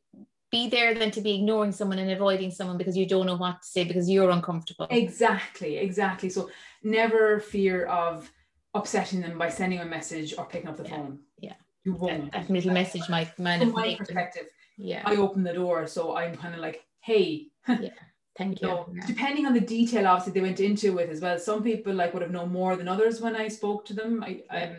be 0.55 0.69
there 0.69 0.93
than 0.93 1.11
to 1.11 1.21
be 1.21 1.35
ignoring 1.35 1.71
someone 1.71 1.99
and 1.99 2.11
avoiding 2.11 2.51
someone 2.51 2.77
because 2.77 2.95
you 2.95 3.05
don't 3.05 3.25
know 3.25 3.35
what 3.35 3.61
to 3.61 3.67
say 3.67 3.83
because 3.83 4.09
you're 4.09 4.29
uncomfortable. 4.29 4.87
Exactly, 4.89 5.77
exactly. 5.77 6.29
So 6.29 6.49
never 6.83 7.39
fear 7.39 7.85
of 7.85 8.31
upsetting 8.73 9.21
them 9.21 9.37
by 9.37 9.49
sending 9.49 9.79
a 9.79 9.85
message 9.85 10.33
or 10.37 10.45
picking 10.45 10.69
up 10.69 10.77
the 10.77 10.83
yeah. 10.83 10.95
phone. 10.95 11.19
Yeah. 11.39 11.53
You 11.83 11.93
won't. 11.93 12.31
That, 12.31 12.47
that 12.47 12.49
little 12.49 12.73
message 12.73 13.07
might 13.09 13.37
man 13.37 13.59
From 13.59 13.73
my 13.73 13.95
perspective. 13.95 14.47
Yeah. 14.77 15.03
I 15.05 15.15
open 15.17 15.43
the 15.43 15.53
door. 15.53 15.87
So 15.87 16.15
I'm 16.15 16.35
kind 16.35 16.53
of 16.53 16.61
like, 16.61 16.83
hey. 16.99 17.47
yeah. 17.67 17.89
Thank 18.37 18.61
you. 18.61 18.67
So, 18.67 18.89
yeah. 18.93 19.05
Depending 19.07 19.45
on 19.45 19.53
the 19.53 19.61
detail, 19.61 20.07
obviously, 20.07 20.33
they 20.33 20.45
went 20.45 20.59
into 20.59 20.93
with 20.93 21.09
as 21.09 21.21
well. 21.21 21.39
Some 21.39 21.63
people 21.63 21.93
like 21.93 22.13
would 22.13 22.21
have 22.21 22.31
known 22.31 22.51
more 22.51 22.75
than 22.75 22.87
others 22.87 23.21
when 23.21 23.35
I 23.35 23.47
spoke 23.47 23.85
to 23.85 23.93
them. 23.93 24.23
I, 24.23 24.41
um, 24.49 24.75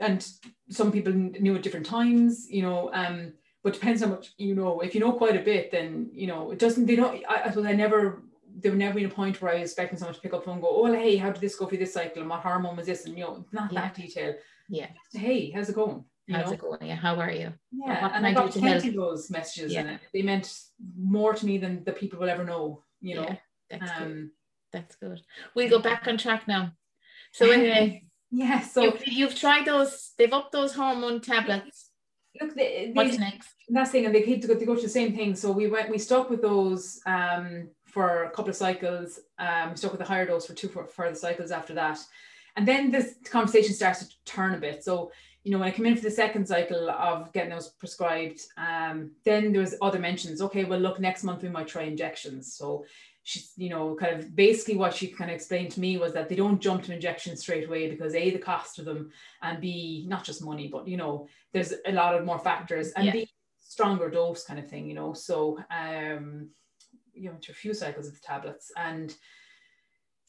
and 0.00 0.28
some 0.68 0.90
people 0.92 1.12
knew 1.12 1.54
at 1.54 1.62
different 1.62 1.86
times. 1.86 2.46
You 2.50 2.62
know, 2.62 2.90
um, 2.92 3.32
but 3.66 3.74
depends 3.74 4.00
how 4.00 4.06
much 4.06 4.32
you 4.38 4.54
know. 4.54 4.78
If 4.78 4.94
you 4.94 5.00
know 5.00 5.10
quite 5.10 5.34
a 5.34 5.42
bit, 5.42 5.72
then 5.72 6.08
you 6.12 6.28
know 6.28 6.52
it 6.52 6.60
doesn't. 6.60 6.86
They 6.86 6.94
don't. 6.94 7.24
I, 7.28 7.42
I 7.46 7.48
suppose 7.48 7.66
I 7.66 7.72
never. 7.72 8.22
There 8.58 8.70
would 8.70 8.78
never 8.78 8.94
been 8.94 9.06
a 9.06 9.08
point 9.08 9.42
where 9.42 9.50
I 9.50 9.58
was 9.58 9.70
expecting 9.72 9.98
someone 9.98 10.14
to 10.14 10.20
pick 10.20 10.32
up 10.32 10.42
the 10.42 10.44
phone 10.44 10.54
and 10.54 10.62
go, 10.62 10.68
"Oh, 10.70 10.92
hey, 10.92 11.16
how 11.16 11.32
did 11.32 11.40
this 11.40 11.56
go 11.56 11.66
for 11.66 11.76
this 11.76 11.92
cycle? 11.92 12.22
And 12.22 12.30
what 12.30 12.42
hormone 12.42 12.76
was 12.76 12.86
this?" 12.86 13.06
And 13.06 13.18
you 13.18 13.24
know, 13.24 13.44
not 13.50 13.72
yeah. 13.72 13.80
that 13.80 13.94
detail. 13.96 14.36
Yeah. 14.68 14.86
Hey, 15.12 15.50
how's 15.50 15.68
it 15.68 15.74
going? 15.74 16.04
You 16.28 16.36
how's 16.36 16.46
know? 16.46 16.52
it 16.52 16.60
going? 16.60 16.86
Yeah. 16.86 16.94
How 16.94 17.16
are 17.16 17.32
you? 17.32 17.52
Yeah. 17.72 18.10
and 18.14 18.24
I, 18.24 18.30
I 18.30 18.34
got 18.34 18.52
plenty 18.52 18.90
of 18.90 18.94
those 18.94 19.32
messages, 19.32 19.72
yeah. 19.72 19.80
and 19.80 20.00
they 20.14 20.22
meant 20.22 20.60
more 20.96 21.34
to 21.34 21.44
me 21.44 21.58
than 21.58 21.82
the 21.82 21.92
people 21.92 22.20
will 22.20 22.30
ever 22.30 22.44
know. 22.44 22.84
You 23.00 23.16
know. 23.16 23.22
Yeah, 23.22 23.36
that's 23.68 23.90
um, 24.00 24.06
good. 24.06 24.30
That's 24.74 24.94
good. 24.94 25.20
We'll 25.56 25.70
go 25.70 25.80
back 25.80 26.06
on 26.06 26.18
track 26.18 26.46
now. 26.46 26.70
So 27.32 27.50
anyway. 27.50 28.04
Yeah. 28.30 28.60
So 28.60 28.84
you've, 28.84 29.06
you've 29.06 29.34
tried 29.34 29.66
those. 29.66 30.12
They've 30.16 30.32
upped 30.32 30.52
those 30.52 30.72
hormone 30.72 31.20
tablets 31.20 31.85
look, 32.40 32.54
they, 32.54 32.86
they, 32.86 32.92
what's 32.92 33.18
next? 33.18 33.48
That's 33.68 33.90
thing, 33.90 34.06
and 34.06 34.14
they 34.14 34.22
keep 34.22 34.42
to 34.42 34.48
go, 34.48 34.54
they 34.54 34.64
go 34.64 34.76
to 34.76 34.82
the 34.82 34.88
same 34.88 35.14
thing. 35.14 35.34
So 35.34 35.50
we 35.50 35.68
went, 35.68 35.90
we 35.90 35.98
stuck 35.98 36.30
with 36.30 36.42
those 36.42 37.00
um, 37.06 37.68
for 37.86 38.24
a 38.24 38.30
couple 38.30 38.50
of 38.50 38.56
cycles. 38.56 39.20
Um, 39.38 39.70
we 39.70 39.76
stuck 39.76 39.92
with 39.92 40.00
the 40.00 40.06
higher 40.06 40.26
dose 40.26 40.46
for 40.46 40.54
two 40.54 40.68
for, 40.68 40.86
further 40.86 41.14
cycles 41.14 41.50
after 41.50 41.74
that, 41.74 41.98
and 42.56 42.66
then 42.66 42.90
this 42.90 43.14
conversation 43.24 43.74
starts 43.74 44.06
to 44.06 44.14
turn 44.24 44.54
a 44.54 44.58
bit. 44.58 44.84
So 44.84 45.10
you 45.46 45.52
know, 45.52 45.58
when 45.58 45.68
I 45.68 45.70
came 45.70 45.86
in 45.86 45.94
for 45.94 46.02
the 46.02 46.10
second 46.10 46.48
cycle 46.48 46.90
of 46.90 47.32
getting 47.32 47.50
those 47.50 47.68
prescribed, 47.68 48.40
um, 48.56 49.12
then 49.24 49.52
there 49.52 49.60
was 49.60 49.76
other 49.80 50.00
mentions. 50.00 50.42
Okay, 50.42 50.64
well, 50.64 50.80
look, 50.80 50.98
next 50.98 51.22
month 51.22 51.44
we 51.44 51.48
might 51.48 51.68
try 51.68 51.82
injections. 51.82 52.52
So 52.54 52.84
she's, 53.26 53.52
you 53.56 53.68
know, 53.68 53.96
kind 53.96 54.16
of 54.16 54.36
basically 54.36 54.76
what 54.76 54.94
she 54.94 55.08
kind 55.08 55.30
of 55.30 55.34
explained 55.34 55.72
to 55.72 55.80
me 55.80 55.98
was 55.98 56.12
that 56.12 56.28
they 56.28 56.36
don't 56.36 56.60
jump 56.60 56.84
to 56.84 56.94
injections 56.94 57.40
straight 57.40 57.66
away 57.66 57.90
because 57.90 58.14
A, 58.14 58.30
the 58.30 58.38
cost 58.38 58.78
of 58.78 58.84
them, 58.84 59.10
and 59.42 59.60
B, 59.60 60.04
not 60.06 60.22
just 60.22 60.44
money, 60.44 60.68
but, 60.68 60.86
you 60.86 60.96
know, 60.96 61.26
there's 61.52 61.74
a 61.86 61.92
lot 61.92 62.14
of 62.14 62.24
more 62.24 62.38
factors, 62.38 62.92
and 62.92 63.06
yeah. 63.06 63.12
B, 63.12 63.28
stronger 63.58 64.08
dose 64.10 64.44
kind 64.44 64.60
of 64.60 64.70
thing, 64.70 64.88
you 64.88 64.94
know. 64.94 65.12
So, 65.12 65.58
um, 65.76 66.50
you 67.14 67.28
know, 67.28 67.36
to 67.40 67.50
a 67.50 67.54
few 67.54 67.74
cycles 67.74 68.06
of 68.06 68.14
the 68.14 68.20
tablets. 68.20 68.70
And 68.76 69.12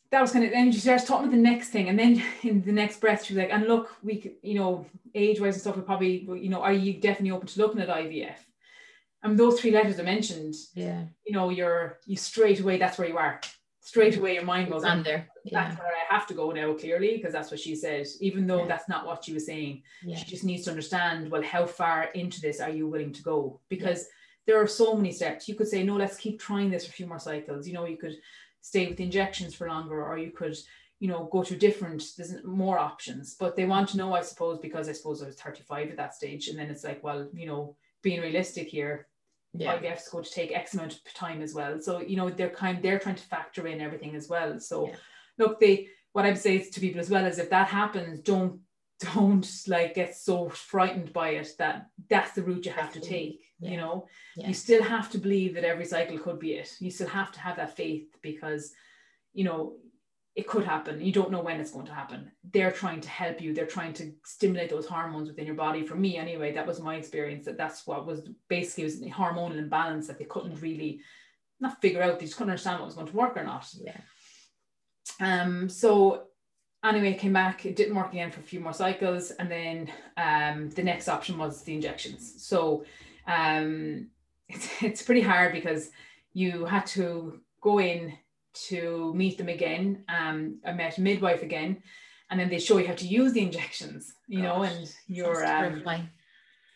that 0.10 0.20
was 0.20 0.32
kind 0.32 0.46
of, 0.46 0.52
then 0.52 0.72
she 0.72 0.80
starts 0.80 1.04
talking 1.04 1.28
about 1.28 1.36
the 1.36 1.42
next 1.44 1.70
thing. 1.70 1.90
And 1.90 2.00
then 2.00 2.24
in 2.42 2.64
the 2.64 2.72
next 2.72 3.00
breath, 3.00 3.26
she 3.26 3.36
was 3.36 3.44
like, 3.44 3.54
and 3.54 3.68
look, 3.68 3.96
we 4.02 4.38
you 4.42 4.56
know, 4.56 4.88
age 5.14 5.40
wise 5.40 5.54
and 5.54 5.62
stuff, 5.62 5.76
we 5.76 5.84
probably, 5.84 6.28
you 6.42 6.50
know, 6.50 6.62
are 6.62 6.74
you 6.74 6.94
definitely 6.94 7.32
open 7.32 7.46
to 7.46 7.60
looking 7.60 7.80
at 7.80 7.90
IVF? 7.90 8.38
And 9.24 9.38
those 9.38 9.60
three 9.60 9.72
letters 9.72 10.00
I 10.00 10.04
mentioned, 10.04 10.56
yeah, 10.74 11.04
you 11.26 11.34
know, 11.34 11.50
you're 11.50 12.00
you 12.06 12.16
straight 12.16 12.60
away, 12.60 12.78
that's 12.78 12.98
where 12.98 13.08
you 13.08 13.18
are. 13.18 13.40
Straight 13.82 14.16
mm. 14.16 14.18
away 14.18 14.34
your 14.34 14.44
mind 14.44 14.70
goes 14.70 14.84
on 14.84 15.00
ah, 15.00 15.04
there. 15.04 15.28
Yeah. 15.46 15.64
That's 15.64 15.80
where 15.80 15.88
I 15.88 16.14
have 16.14 16.28
to 16.28 16.34
go 16.34 16.52
now, 16.52 16.74
clearly, 16.74 17.16
because 17.16 17.32
that's 17.32 17.52
what 17.52 17.60
she 17.60 17.74
said, 17.74 18.06
even 18.20 18.46
though 18.46 18.64
yeah. 18.64 18.68
that's 18.68 18.90
not 18.90 19.06
what 19.06 19.24
she 19.24 19.34
was 19.34 19.46
saying. 19.46 19.82
Yeah. 20.04 20.18
She 20.18 20.26
just 20.26 20.44
needs 20.44 20.66
to 20.66 20.72
understand, 20.72 21.32
well, 21.32 21.42
how 21.42 21.66
far 21.66 22.10
into 22.14 22.42
this 22.42 22.60
are 22.60 22.70
you 22.70 22.88
willing 22.88 23.14
to 23.14 23.24
go? 23.24 23.62
Because 23.70 24.06
there 24.46 24.62
are 24.62 24.68
so 24.68 24.96
many 24.96 25.12
steps. 25.12 25.48
You 25.48 25.56
could 25.56 25.68
say, 25.68 25.84
no, 25.84 25.96
let's 25.96 26.18
keep 26.18 26.40
trying 26.40 26.70
this 26.70 26.86
for 26.86 26.90
a 26.90 26.94
few 26.94 27.08
more 27.08 27.20
cycles. 27.20 27.68
You 27.68 27.76
know, 27.76 27.86
you 27.86 27.98
could 27.98 28.18
stay 28.62 28.88
with 28.88 28.98
the 28.98 29.06
injections 29.06 29.56
for 29.56 29.68
longer, 29.70 30.04
or 30.04 30.18
you 30.18 30.32
could, 30.32 30.58
you 31.00 31.08
know, 31.08 31.30
go 31.32 31.42
to 31.44 31.56
different, 31.56 32.04
there's 32.18 32.44
more 32.44 32.78
options. 32.78 33.36
But 33.40 33.56
they 33.56 33.66
want 33.66 33.90
to 33.90 33.98
know, 33.98 34.14
I 34.14 34.22
suppose, 34.22 34.60
because 34.60 34.90
I 34.90 34.94
suppose 34.94 35.24
I 35.24 35.28
was 35.28 35.36
35 35.36 35.92
at 35.92 35.98
that 35.98 36.14
stage. 36.14 36.50
And 36.50 36.60
then 36.60 36.70
it's 36.70 36.84
like, 36.84 37.04
well, 37.04 37.30
you 37.34 37.48
know, 37.48 37.76
being 38.04 38.22
realistic 38.22 38.68
here, 38.68 39.08
yeah. 39.54 39.78
IVF 39.78 39.98
is 39.98 40.10
going 40.10 40.24
to 40.24 40.32
take 40.32 40.56
X 40.56 40.74
amount 40.74 40.94
of 40.94 41.14
time 41.14 41.42
as 41.42 41.54
well. 41.54 41.80
So, 41.82 42.02
you 42.02 42.16
know, 42.16 42.30
they're 42.30 42.50
kind 42.50 42.82
they're 42.82 43.00
trying 43.00 43.16
to 43.16 43.24
factor 43.24 43.68
in 43.68 43.82
everything 43.82 44.16
as 44.16 44.28
well. 44.30 44.60
So 44.60 44.88
yeah. 44.88 44.96
look, 45.38 45.60
they 45.60 45.88
what 46.14 46.26
I'd 46.26 46.38
say 46.38 46.60
to 46.60 46.80
people 46.80 47.00
as 47.00 47.10
well 47.10 47.26
is 47.26 47.40
if 47.40 47.50
that 47.50 47.68
happens, 47.68 48.20
don't 48.22 48.60
don't 49.14 49.48
like 49.68 49.94
get 49.94 50.16
so 50.16 50.50
frightened 50.50 51.14
by 51.14 51.30
it 51.30 51.48
that 51.60 51.88
that's 52.10 52.32
the 52.32 52.42
route 52.42 52.66
you 52.66 52.72
have 52.72 52.92
to 52.92 53.00
take 53.00 53.44
yeah. 53.60 53.70
you 53.70 53.78
know 53.78 54.08
you 54.36 54.56
still 54.56 54.82
have 54.82 55.12
to 55.12 55.20
believe 55.20 55.54
that 55.54 55.64
every 55.64 55.86
cycle 55.86 56.18
could 56.18 56.40
be 56.40 56.54
it 56.54 56.76
you 56.80 56.90
still 56.90 57.08
have 57.08 57.32
to 57.32 57.40
have 57.40 57.58
that 57.58 57.78
faith 57.78 58.08
because 58.24 58.74
you 59.34 59.44
know 59.44 59.74
it 60.38 60.46
could 60.46 60.64
happen. 60.64 61.02
You 61.02 61.12
don't 61.12 61.32
know 61.32 61.42
when 61.42 61.60
it's 61.60 61.72
going 61.72 61.88
to 61.88 61.94
happen. 61.94 62.32
They're 62.54 62.72
trying 62.72 63.02
to 63.02 63.10
help 63.10 63.42
you. 63.42 63.56
They're 63.56 63.66
trying 63.66 63.94
to 63.94 64.14
stimulate 64.24 64.70
those 64.70 64.86
hormones 64.86 65.28
within 65.28 65.48
your 65.48 65.56
body. 65.56 65.84
For 65.84 65.96
me 65.96 66.16
anyway 66.16 66.52
that 66.54 66.68
was 66.68 66.80
my 66.80 66.96
experience 66.96 67.46
that 67.46 67.58
that's 67.58 67.88
what 67.88 68.06
was 68.06 68.22
basically 68.48 68.84
was 68.84 69.00
the 69.00 69.10
hormonal 69.10 69.58
imbalance 69.58 70.06
that 70.08 70.20
they 70.20 70.26
couldn't 70.26 70.62
really 70.62 71.02
not 71.60 71.82
figure 71.82 72.04
out. 72.04 72.20
They 72.20 72.28
just 72.28 72.38
couldn't 72.38 72.52
understand 72.52 72.80
what 72.80 72.86
was 72.86 72.96
going 72.96 73.08
to 73.08 73.16
work 73.16 73.36
or 73.36 73.44
not. 73.44 73.68
Yeah. 73.82 74.00
Um 75.20 75.70
so 75.70 76.28
anyway, 76.84 77.16
I 77.16 77.18
came 77.18 77.34
back. 77.34 77.66
It 77.66 77.76
didn't 77.76 77.96
work 77.96 78.12
again 78.12 78.32
for 78.32 78.40
a 78.40 78.44
few 78.44 78.60
more 78.60 78.74
cycles, 78.74 79.32
and 79.32 79.50
then 79.50 79.92
um, 80.18 80.70
the 80.70 80.84
next 80.84 81.10
option 81.10 81.38
was 81.38 81.64
the 81.64 81.74
injections. 81.74 82.44
So 82.44 82.86
um, 83.26 84.10
it's 84.50 84.84
it's 84.84 85.02
pretty 85.02 85.22
hard 85.22 85.52
because 85.52 85.90
you 86.34 86.66
had 86.66 86.86
to 86.88 87.42
go 87.62 87.80
in 87.80 88.14
to 88.68 89.14
meet 89.14 89.38
them 89.38 89.50
again. 89.50 90.04
Um, 90.10 90.60
I 90.66 90.74
met 90.74 90.98
midwife 90.98 91.44
again, 91.44 91.82
and 92.30 92.40
then 92.40 92.50
they 92.50 92.60
show 92.60 92.78
you 92.78 92.88
how 92.88 92.94
to 92.94 93.08
use 93.08 93.34
the 93.34 93.42
injections. 93.42 94.14
You 94.28 94.42
Gosh, 94.42 94.46
know, 94.46 94.64
and 94.64 94.94
you're 95.08 95.46
um, 95.46 95.84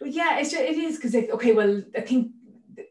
yeah, 0.04 0.40
it's 0.40 0.52
just, 0.52 0.64
it 0.64 0.78
is 0.78 0.98
because 0.98 1.16
okay, 1.16 1.54
well, 1.54 1.82
I 1.96 2.02
think 2.02 2.32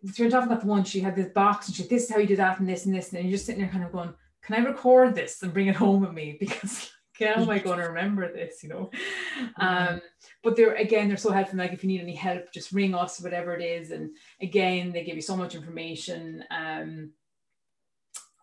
so 0.07 0.23
you're 0.23 0.31
talking 0.31 0.49
about 0.49 0.61
the 0.61 0.69
one 0.69 0.85
she 0.85 1.01
had 1.01 1.17
this 1.17 1.33
box 1.33 1.67
and 1.67 1.77
she 1.77 1.83
this 1.85 2.05
is 2.05 2.11
how 2.11 2.19
you 2.19 2.27
do 2.27 2.37
that 2.37 2.61
and 2.61 2.69
this 2.69 2.87
and 2.87 2.95
this 2.95 3.13
and 3.13 3.25
you're 3.25 3.33
just 3.33 3.47
sitting 3.47 3.61
there 3.61 3.71
kind 3.71 3.83
of 3.83 3.91
going 3.91 4.13
can 4.43 4.55
I 4.55 4.69
record 4.69 5.15
this 5.15 5.43
and 5.43 5.53
bring 5.53 5.67
it 5.67 5.75
home 5.75 6.03
with 6.03 6.13
me 6.13 6.37
because 6.41 6.91
how 7.21 7.43
am 7.43 7.51
I 7.51 7.59
going 7.59 7.79
to 7.79 7.89
remember 7.89 8.33
this? 8.33 8.63
You 8.63 8.71
know. 8.71 8.91
Mm-hmm. 9.41 9.95
Um, 9.95 10.01
but 10.43 10.55
they're 10.55 10.75
again, 10.75 11.09
they're 11.09 11.17
so 11.17 11.33
helpful. 11.33 11.59
Like 11.59 11.73
if 11.73 11.83
you 11.83 11.89
need 11.89 12.03
any 12.03 12.15
help, 12.15 12.53
just 12.53 12.73
ring 12.73 12.95
us, 12.95 13.21
whatever 13.21 13.55
it 13.55 13.63
is. 13.63 13.91
And 13.91 14.11
again, 14.43 14.93
they 14.93 15.03
give 15.03 15.17
you 15.17 15.23
so 15.23 15.35
much 15.35 15.55
information. 15.55 16.45
Um, 16.51 17.13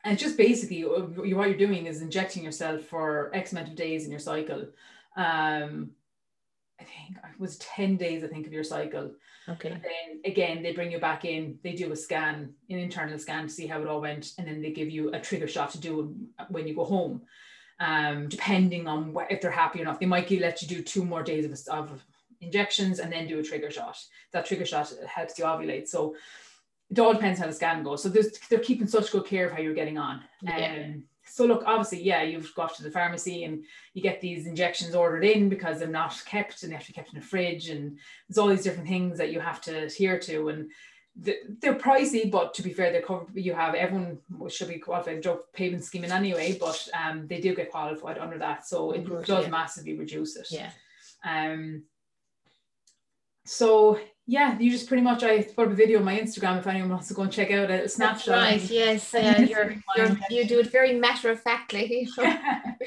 and 0.08 0.18
just 0.18 0.38
basically 0.38 0.84
uh, 0.84 0.88
what 0.88 1.50
you're 1.50 1.58
doing 1.58 1.86
is 1.86 2.02
injecting 2.02 2.44
yourself 2.44 2.82
for 2.84 3.32
X 3.34 3.52
amount 3.52 3.68
of 3.68 3.76
days 3.76 4.06
in 4.06 4.12
your 4.12 4.20
cycle. 4.20 4.68
Um, 5.16 5.92
I 6.80 6.84
think 6.84 7.18
it 7.18 7.40
was 7.40 7.58
10 7.58 7.98
days, 7.98 8.24
I 8.24 8.28
think, 8.28 8.46
of 8.46 8.54
your 8.54 8.64
cycle. 8.64 9.12
Okay. 9.50 9.70
And 9.70 9.82
then 9.82 10.22
again, 10.26 10.62
they 10.62 10.74
bring 10.74 10.92
you 10.92 11.00
back 11.00 11.26
in, 11.26 11.58
they 11.64 11.74
do 11.74 11.92
a 11.92 11.96
scan, 11.96 12.54
an 12.70 12.78
internal 12.78 13.18
scan 13.18 13.44
to 13.44 13.50
see 13.50 13.66
how 13.68 13.82
it 13.82 13.88
all 13.88 14.02
went, 14.02 14.34
and 14.38 14.48
then 14.48 14.62
they 14.62 14.72
give 14.72 14.90
you 14.90 15.14
a 15.14 15.20
trigger 15.20 15.48
shot 15.48 15.72
to 15.72 15.80
do 15.80 16.16
when 16.50 16.68
you 16.68 16.76
go 16.76 16.84
home 16.84 17.22
um, 17.80 18.28
depending 18.28 18.88
on 18.88 19.14
what, 19.14 19.32
if 19.32 19.42
they're 19.42 19.52
happy 19.52 19.82
or 19.82 19.86
not. 19.86 20.00
They 20.00 20.06
might 20.06 20.30
let 20.32 20.62
you 20.62 20.68
do 20.68 20.82
two 20.82 21.06
more 21.06 21.24
days 21.24 21.46
of, 21.46 21.90
of 21.90 22.04
injections 22.42 23.00
and 23.00 23.12
then 23.12 23.28
do 23.28 23.40
a 23.40 23.44
trigger 23.44 23.72
shot. 23.72 23.98
That 24.32 24.46
trigger 24.46 24.66
shot 24.66 24.92
helps 25.08 25.38
you 25.38 25.46
ovulate. 25.46 25.88
So 25.88 26.16
it 26.90 27.00
all 27.00 27.14
depends 27.14 27.40
how 27.40 27.48
the 27.48 27.54
scan 27.54 27.84
goes. 27.84 28.04
So 28.04 28.10
they're 28.10 28.60
keeping 28.60 28.88
such 28.88 29.12
good 29.12 29.26
care 29.26 29.48
of 29.48 29.52
how 29.52 29.60
you're 29.60 29.74
getting 29.74 29.98
on. 29.98 30.22
Yeah. 30.42 30.86
Um, 30.86 31.04
so 31.26 31.46
look, 31.46 31.64
obviously, 31.66 32.02
yeah, 32.04 32.24
you've 32.24 32.54
got 32.56 32.76
to 32.76 32.84
the 32.84 32.92
pharmacy 32.92 33.44
and 33.44 33.64
you 33.94 34.02
get 34.02 34.22
these 34.22 34.48
injections 34.48 34.96
ordered 34.96 35.26
in 35.26 35.50
because 35.50 35.80
they're 35.80 35.90
not 35.90 36.22
kept 36.26 36.64
and 36.64 36.72
they 36.72 36.76
have 36.76 36.86
to 36.86 36.92
be 36.92 36.96
kept 36.96 37.12
in 37.12 37.20
a 37.20 37.22
fridge 37.22 37.70
and 37.70 37.98
there's 38.28 38.38
all 38.38 38.48
these 38.48 38.64
different 38.64 38.88
things 38.88 39.18
that 39.18 39.32
you 39.32 39.42
have 39.42 39.60
to 39.62 39.84
adhere 39.84 40.18
to. 40.20 40.50
And 40.50 40.72
they're 41.18 41.76
pricey, 41.76 42.30
but 42.30 42.54
to 42.54 42.62
be 42.62 42.72
fair, 42.72 42.92
they're 42.92 43.02
covered. 43.02 43.30
You 43.34 43.54
have 43.54 43.74
everyone 43.74 44.20
should 44.50 44.70
be 44.70 44.78
qualified 44.78 45.22
drug 45.22 45.40
payment 45.54 45.84
scheme 45.84 46.04
in 46.04 46.12
anyway, 46.12 46.58
but 46.60 46.88
um, 46.94 47.28
they 47.28 47.42
do 47.42 47.56
get 47.56 47.72
qualified 47.72 48.20
under 48.20 48.38
that, 48.38 48.68
so 48.68 48.92
it 48.92 49.26
does 49.26 49.46
yeah. 49.46 49.50
massively 49.50 49.98
reduce 49.98 50.36
it. 50.36 50.48
Yeah. 50.52 50.70
Um. 51.26 51.84
So 53.46 54.00
yeah, 54.30 54.60
you 54.60 54.70
just 54.70 54.90
pretty 54.90 55.04
much 55.04 55.24
I 55.24 55.42
put 55.42 55.68
up 55.68 55.72
a 55.72 55.76
video 55.76 56.00
on 56.00 56.06
my 56.06 56.20
Instagram 56.20 56.60
if 56.60 56.68
anyone 56.68 56.90
wants 56.90 57.08
to 57.08 57.14
go 57.14 57.22
and 57.22 57.32
check 57.32 57.50
out 57.50 57.72
a 57.72 57.88
snapshot. 57.88 58.36
Right. 58.36 58.62
Yes, 58.70 59.14
uh, 59.16 59.46
you're, 59.50 59.76
you're 59.96 60.18
you 60.30 60.46
do 60.46 60.60
it 60.60 60.70
very 60.70 61.00
matter 61.00 61.32
of 61.32 61.42
factly. 61.42 62.10
you're, 62.18 62.28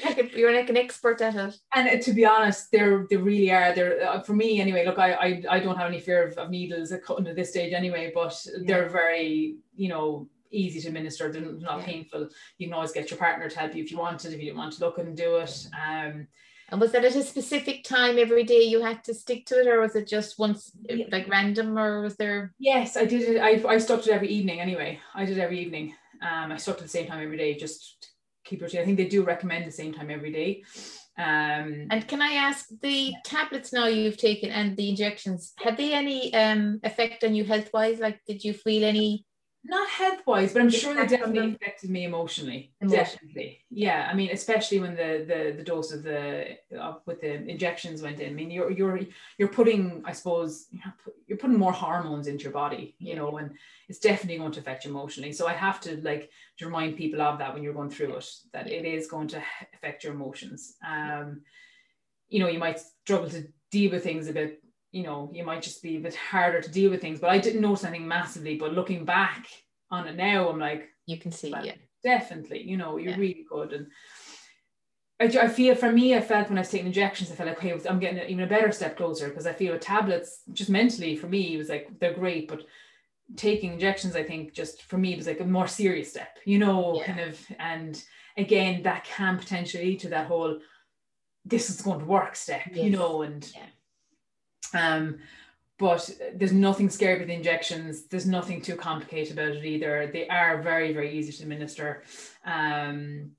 like 0.05 0.19
a, 0.19 0.37
you're 0.37 0.55
like 0.55 0.69
an 0.69 0.77
expert 0.77 1.19
at 1.19 1.35
it. 1.35 1.55
And 1.73 1.89
uh, 1.89 2.03
to 2.03 2.13
be 2.13 2.25
honest, 2.25 2.71
they're 2.71 3.07
they 3.09 3.17
really 3.17 3.51
are. 3.51 3.73
They're 3.73 4.07
uh, 4.07 4.21
for 4.21 4.33
me 4.33 4.61
anyway. 4.61 4.85
Look, 4.85 4.99
I, 4.99 5.13
I 5.13 5.43
I 5.49 5.59
don't 5.59 5.77
have 5.77 5.87
any 5.87 5.99
fear 5.99 6.27
of, 6.27 6.37
of 6.37 6.51
needles 6.51 6.91
at 6.91 7.03
cutting 7.03 7.25
at 7.25 7.35
this 7.35 7.49
stage 7.49 7.73
anyway. 7.73 8.11
But 8.13 8.39
yeah. 8.45 8.59
they're 8.67 8.89
very 8.89 9.55
you 9.75 9.89
know 9.89 10.29
easy 10.51 10.79
to 10.81 10.89
administer. 10.89 11.31
They're 11.31 11.41
not 11.41 11.79
yeah. 11.79 11.85
painful. 11.85 12.29
You 12.59 12.67
can 12.67 12.75
always 12.75 12.91
get 12.91 13.09
your 13.09 13.17
partner 13.17 13.49
to 13.49 13.59
help 13.59 13.73
you 13.73 13.83
if 13.83 13.89
you 13.89 13.97
wanted. 13.97 14.31
If 14.31 14.37
you 14.37 14.45
didn't 14.45 14.59
want 14.59 14.73
to 14.73 14.85
look 14.85 14.99
and 14.99 15.17
do 15.17 15.37
it. 15.37 15.67
Um 15.73 16.27
and 16.71 16.79
was 16.79 16.93
that 16.93 17.05
at 17.05 17.15
a 17.15 17.23
specific 17.23 17.83
time 17.83 18.17
every 18.17 18.43
day 18.43 18.63
you 18.63 18.81
had 18.81 19.03
to 19.03 19.13
stick 19.13 19.45
to 19.47 19.59
it, 19.59 19.67
or 19.67 19.81
was 19.81 19.95
it 19.95 20.07
just 20.07 20.39
once, 20.39 20.71
yeah. 20.89 21.05
like 21.11 21.27
random, 21.29 21.77
or 21.77 22.01
was 22.01 22.15
there? 22.15 22.53
Yes, 22.59 22.95
I 22.95 23.05
did 23.05 23.21
it. 23.23 23.39
I, 23.39 23.61
I 23.67 23.77
stuck 23.77 24.01
to 24.03 24.11
it 24.11 24.15
every 24.15 24.29
evening 24.29 24.61
anyway. 24.61 24.99
I 25.13 25.25
did 25.25 25.37
every 25.37 25.59
evening. 25.59 25.93
Um, 26.21 26.51
I 26.51 26.57
stuck 26.57 26.77
to 26.77 26.83
the 26.83 26.89
same 26.89 27.07
time 27.07 27.21
every 27.21 27.37
day, 27.37 27.55
just 27.55 28.11
keep 28.45 28.61
routine. 28.61 28.81
I 28.81 28.85
think 28.85 28.97
they 28.97 29.07
do 29.07 29.23
recommend 29.23 29.65
the 29.65 29.71
same 29.71 29.93
time 29.93 30.09
every 30.09 30.31
day. 30.31 30.63
Um, 31.17 31.87
and 31.91 32.07
can 32.07 32.21
I 32.21 32.33
ask 32.33 32.67
the 32.81 33.13
tablets 33.25 33.73
now 33.73 33.87
you've 33.87 34.17
taken 34.17 34.49
and 34.49 34.77
the 34.77 34.89
injections, 34.89 35.53
had 35.59 35.77
they 35.77 35.93
any 35.93 36.33
um, 36.33 36.79
effect 36.83 37.23
on 37.23 37.35
you 37.35 37.43
health 37.43 37.69
wise? 37.73 37.99
Like, 37.99 38.21
did 38.25 38.43
you 38.43 38.53
feel 38.53 38.85
any 38.85 39.25
not 39.63 39.87
health 39.89 40.21
wise, 40.25 40.53
but 40.53 40.63
I'm 40.63 40.71
sure 40.71 40.95
they 40.95 41.05
definitely 41.05 41.53
affected 41.53 41.91
me 41.91 42.05
emotionally. 42.05 42.73
emotionally. 42.81 43.03
Definitely, 43.03 43.59
yeah. 43.69 44.09
I 44.11 44.15
mean, 44.15 44.31
especially 44.31 44.79
when 44.79 44.95
the 44.95 45.23
the 45.27 45.53
the 45.55 45.63
dose 45.63 45.91
of 45.91 46.01
the 46.01 46.57
uh, 46.79 46.95
with 47.05 47.21
the 47.21 47.33
injections 47.47 48.01
went 48.01 48.19
in. 48.19 48.29
I 48.29 48.33
mean, 48.33 48.49
you're 48.49 48.71
you're 48.71 48.99
you're 49.37 49.47
putting, 49.49 50.01
I 50.03 50.13
suppose, 50.13 50.67
you're 51.27 51.37
putting 51.37 51.59
more 51.59 51.71
hormones 51.71 52.27
into 52.27 52.43
your 52.43 52.53
body, 52.53 52.95
you 52.97 53.15
know, 53.15 53.37
and 53.37 53.51
it's 53.87 53.99
definitely 53.99 54.39
going 54.39 54.51
to 54.53 54.59
affect 54.59 54.85
you 54.85 54.91
emotionally. 54.91 55.31
So 55.31 55.47
I 55.47 55.53
have 55.53 55.79
to 55.81 56.01
like 56.01 56.31
to 56.57 56.65
remind 56.65 56.97
people 56.97 57.21
of 57.21 57.37
that 57.37 57.53
when 57.53 57.61
you're 57.61 57.73
going 57.73 57.91
through 57.91 58.15
it, 58.15 58.29
that 58.53 58.67
it 58.67 58.85
is 58.85 59.07
going 59.07 59.27
to 59.29 59.43
affect 59.75 60.03
your 60.03 60.13
emotions. 60.13 60.75
Um, 60.87 61.41
you 62.29 62.39
know, 62.39 62.47
you 62.47 62.59
might 62.59 62.79
struggle 62.79 63.29
to 63.29 63.47
deal 63.69 63.91
with 63.91 64.03
things 64.03 64.27
a 64.27 64.33
bit 64.33 64.63
you 64.91 65.03
know, 65.03 65.31
you 65.33 65.45
might 65.45 65.61
just 65.61 65.81
be 65.81 65.97
a 65.97 65.99
bit 65.99 66.15
harder 66.15 66.61
to 66.61 66.71
deal 66.71 66.91
with 66.91 67.01
things. 67.01 67.19
But 67.19 67.29
I 67.29 67.37
didn't 67.37 67.61
notice 67.61 67.85
anything 67.85 68.07
massively. 68.07 68.55
But 68.55 68.73
looking 68.73 69.05
back 69.05 69.47
on 69.89 70.07
it 70.07 70.15
now, 70.15 70.49
I'm 70.49 70.59
like, 70.59 70.89
you 71.05 71.17
can 71.17 71.31
see, 71.31 71.51
well, 71.51 71.65
yeah, 71.65 71.75
definitely. 72.03 72.63
You 72.63 72.77
know, 72.77 72.97
you're 72.97 73.11
yeah. 73.11 73.17
really 73.17 73.45
good. 73.49 73.73
And 73.73 73.87
I, 75.19 75.45
I 75.45 75.47
feel 75.47 75.75
for 75.75 75.91
me, 75.91 76.15
I 76.15 76.21
felt 76.21 76.49
when 76.49 76.57
I 76.57 76.61
was 76.61 76.69
taking 76.69 76.87
injections, 76.87 77.31
I 77.31 77.35
felt 77.35 77.49
like, 77.49 77.59
hey, 77.59 77.79
I'm 77.87 77.99
getting 77.99 78.29
even 78.29 78.43
a 78.43 78.47
better 78.47 78.71
step 78.71 78.97
closer 78.97 79.29
because 79.29 79.47
I 79.47 79.53
feel 79.53 79.73
with 79.73 79.81
tablets, 79.81 80.41
just 80.51 80.69
mentally 80.69 81.15
for 81.15 81.27
me, 81.27 81.55
it 81.55 81.57
was 81.57 81.69
like 81.69 81.87
they're 81.99 82.13
great, 82.13 82.49
but 82.49 82.63
taking 83.37 83.73
injections, 83.73 84.15
I 84.15 84.23
think 84.23 84.53
just 84.53 84.83
for 84.83 84.97
me 84.97 85.13
it 85.13 85.17
was 85.17 85.27
like 85.27 85.39
a 85.39 85.45
more 85.45 85.67
serious 85.67 86.09
step, 86.09 86.37
you 86.45 86.59
know, 86.59 86.97
yeah. 86.97 87.05
kind 87.05 87.19
of. 87.21 87.39
And 87.59 88.03
again, 88.35 88.83
that 88.83 89.05
can 89.05 89.37
potentially 89.37 89.85
lead 89.85 89.99
to 90.01 90.09
that 90.09 90.27
whole 90.27 90.59
this 91.45 91.69
is 91.69 91.81
going 91.81 91.99
to 91.99 92.05
work 92.05 92.35
step, 92.35 92.63
yes. 92.73 92.83
you 92.83 92.89
know, 92.89 93.21
and. 93.21 93.49
Yeah 93.55 93.67
um, 94.73 95.19
but 95.81 96.09
there's 96.35 96.53
nothing 96.53 96.89
scary 96.89 97.17
with 97.17 97.27
the 97.27 97.33
injections. 97.33 98.03
There's 98.03 98.27
nothing 98.27 98.61
too 98.61 98.75
complicated 98.75 99.33
about 99.33 99.55
it 99.55 99.65
either. 99.65 100.09
They 100.13 100.27
are 100.27 100.61
very, 100.61 100.93
very 100.93 101.11
easy 101.17 101.31
to 101.31 101.43
administer. 101.43 102.03
Um, 102.45 103.31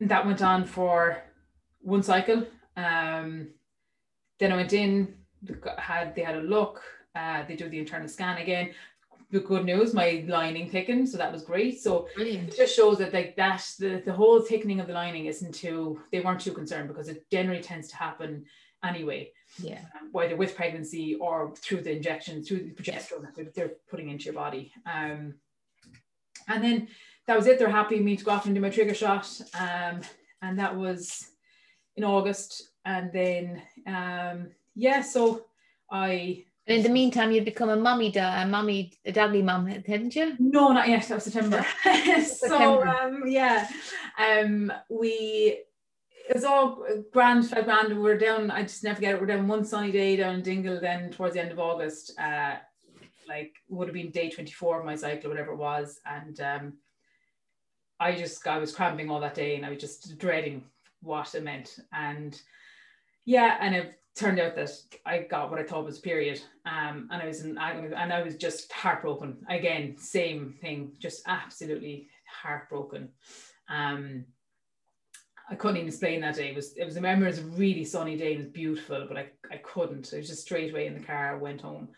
that 0.00 0.24
went 0.24 0.40
on 0.42 0.64
for 0.64 1.22
one 1.80 2.02
cycle. 2.02 2.46
Um, 2.76 3.48
then 4.38 4.52
I 4.52 4.56
went 4.56 4.72
in, 4.72 5.14
had 5.78 6.14
they 6.14 6.22
had 6.22 6.36
a 6.36 6.40
look. 6.40 6.82
Uh, 7.14 7.44
they 7.46 7.56
do 7.56 7.68
the 7.68 7.78
internal 7.78 8.08
scan 8.08 8.38
again. 8.38 8.70
The 9.30 9.40
good 9.40 9.64
news, 9.64 9.92
my 9.92 10.24
lining 10.26 10.70
thickened, 10.70 11.08
so 11.08 11.18
that 11.18 11.32
was 11.32 11.42
great. 11.42 11.80
So 11.80 12.08
Brilliant. 12.14 12.50
it 12.50 12.56
just 12.56 12.76
shows 12.76 12.98
that 12.98 13.12
like 13.12 13.36
that 13.36 13.66
the, 13.78 14.02
the 14.06 14.12
whole 14.12 14.40
thickening 14.40 14.80
of 14.80 14.86
the 14.86 14.92
lining 14.92 15.26
isn't 15.26 15.54
too 15.54 16.00
they 16.12 16.20
weren't 16.20 16.40
too 16.40 16.52
concerned 16.52 16.88
because 16.88 17.08
it 17.08 17.28
generally 17.30 17.62
tends 17.62 17.88
to 17.88 17.96
happen 17.96 18.44
anyway. 18.84 19.30
Yeah. 19.62 19.80
Um, 20.00 20.08
whether 20.12 20.36
with 20.36 20.56
pregnancy 20.56 21.14
or 21.16 21.54
through 21.56 21.82
the 21.82 21.92
injection, 21.96 22.42
through 22.42 22.58
the 22.58 22.70
progesterone 22.70 23.34
that 23.34 23.54
they're 23.54 23.72
putting 23.90 24.10
into 24.10 24.24
your 24.24 24.34
body. 24.34 24.72
Um, 24.84 25.34
and 26.48 26.62
then 26.62 26.88
that 27.26 27.36
was 27.36 27.46
it. 27.46 27.58
They're 27.58 27.68
happy 27.70 27.98
me 28.00 28.16
to 28.16 28.24
go 28.24 28.32
off 28.32 28.46
and 28.46 28.54
do 28.54 28.60
my 28.60 28.70
trigger 28.70 28.94
shot. 28.94 29.28
Um, 29.58 30.00
and 30.42 30.58
that 30.58 30.76
was 30.76 31.28
in 31.96 32.04
August. 32.04 32.70
And 32.84 33.12
then, 33.12 33.62
um, 33.86 34.48
yeah, 34.74 35.02
so 35.02 35.46
I 35.90 36.44
And 36.66 36.78
in 36.78 36.82
the 36.82 36.88
meantime, 36.88 37.32
you'd 37.32 37.44
become 37.44 37.70
a 37.70 37.76
mummy, 37.76 38.12
da- 38.12 38.42
a 38.42 38.46
mummy, 38.46 38.92
a 39.04 39.12
doggy 39.12 39.42
mum, 39.42 39.66
hadn't 39.66 40.14
you? 40.14 40.36
No, 40.38 40.72
not 40.72 40.88
yet. 40.88 41.08
That 41.08 41.14
was 41.16 41.24
September. 41.24 41.64
so 42.26 42.84
um, 42.86 43.24
yeah, 43.26 43.68
um, 44.18 44.72
we 44.88 45.62
it 46.28 46.34
was 46.34 46.44
all 46.44 46.84
grand, 47.12 47.48
felt 47.48 47.64
grand. 47.64 47.98
we 47.98 48.10
are 48.10 48.18
down. 48.18 48.50
I 48.50 48.62
just 48.62 48.82
never 48.84 48.96
forget 48.96 49.14
it. 49.14 49.20
We 49.20 49.24
are 49.24 49.36
down 49.36 49.48
one 49.48 49.64
sunny 49.64 49.92
day 49.92 50.16
down 50.16 50.34
in 50.34 50.42
Dingle. 50.42 50.80
Then 50.80 51.10
towards 51.10 51.34
the 51.34 51.40
end 51.40 51.52
of 51.52 51.58
August, 51.58 52.18
uh, 52.18 52.56
like 53.28 53.54
would 53.68 53.88
have 53.88 53.94
been 53.94 54.10
day 54.10 54.30
twenty 54.30 54.52
four 54.52 54.78
of 54.78 54.86
my 54.86 54.96
cycle, 54.96 55.30
whatever 55.30 55.52
it 55.52 55.58
was, 55.58 56.00
and 56.06 56.40
um, 56.40 56.72
I 58.00 58.14
just 58.14 58.46
I 58.46 58.58
was 58.58 58.74
cramping 58.74 59.10
all 59.10 59.20
that 59.20 59.34
day, 59.34 59.56
and 59.56 59.64
I 59.64 59.70
was 59.70 59.80
just 59.80 60.18
dreading 60.18 60.64
what 61.00 61.34
it 61.34 61.44
meant. 61.44 61.78
And 61.92 62.40
yeah, 63.24 63.56
and 63.60 63.74
it 63.74 63.98
turned 64.16 64.40
out 64.40 64.56
that 64.56 64.70
I 65.04 65.18
got 65.18 65.50
what 65.50 65.60
I 65.60 65.62
thought 65.62 65.84
was 65.84 65.98
period. 65.98 66.40
Um, 66.64 67.08
and 67.12 67.22
I 67.22 67.26
was 67.26 67.42
in 67.42 67.58
agony 67.58 67.94
and 67.94 68.12
I 68.12 68.22
was 68.22 68.36
just 68.36 68.72
heartbroken. 68.72 69.36
Again, 69.48 69.96
same 69.98 70.54
thing, 70.60 70.92
just 70.98 71.22
absolutely 71.26 72.08
heartbroken. 72.42 73.10
Um, 73.68 74.24
I 75.48 75.54
couldn't 75.54 75.76
even 75.76 75.88
explain 75.88 76.20
that 76.20 76.36
day. 76.36 76.48
It 76.48 76.56
was 76.56 76.72
it 76.76 76.84
was 76.84 76.96
I 76.96 77.00
remember 77.00 77.26
it 77.26 77.30
was 77.30 77.38
a 77.38 77.44
really 77.44 77.84
sunny 77.84 78.16
day, 78.16 78.34
it 78.34 78.38
was 78.38 78.46
beautiful, 78.46 79.06
but 79.08 79.16
I, 79.16 79.28
I 79.50 79.58
couldn't. 79.58 80.10
I 80.12 80.18
was 80.18 80.28
just 80.28 80.42
straight 80.42 80.72
away 80.72 80.86
in 80.86 80.94
the 80.94 81.06
car, 81.06 81.38
went 81.38 81.60
home. 81.60 81.88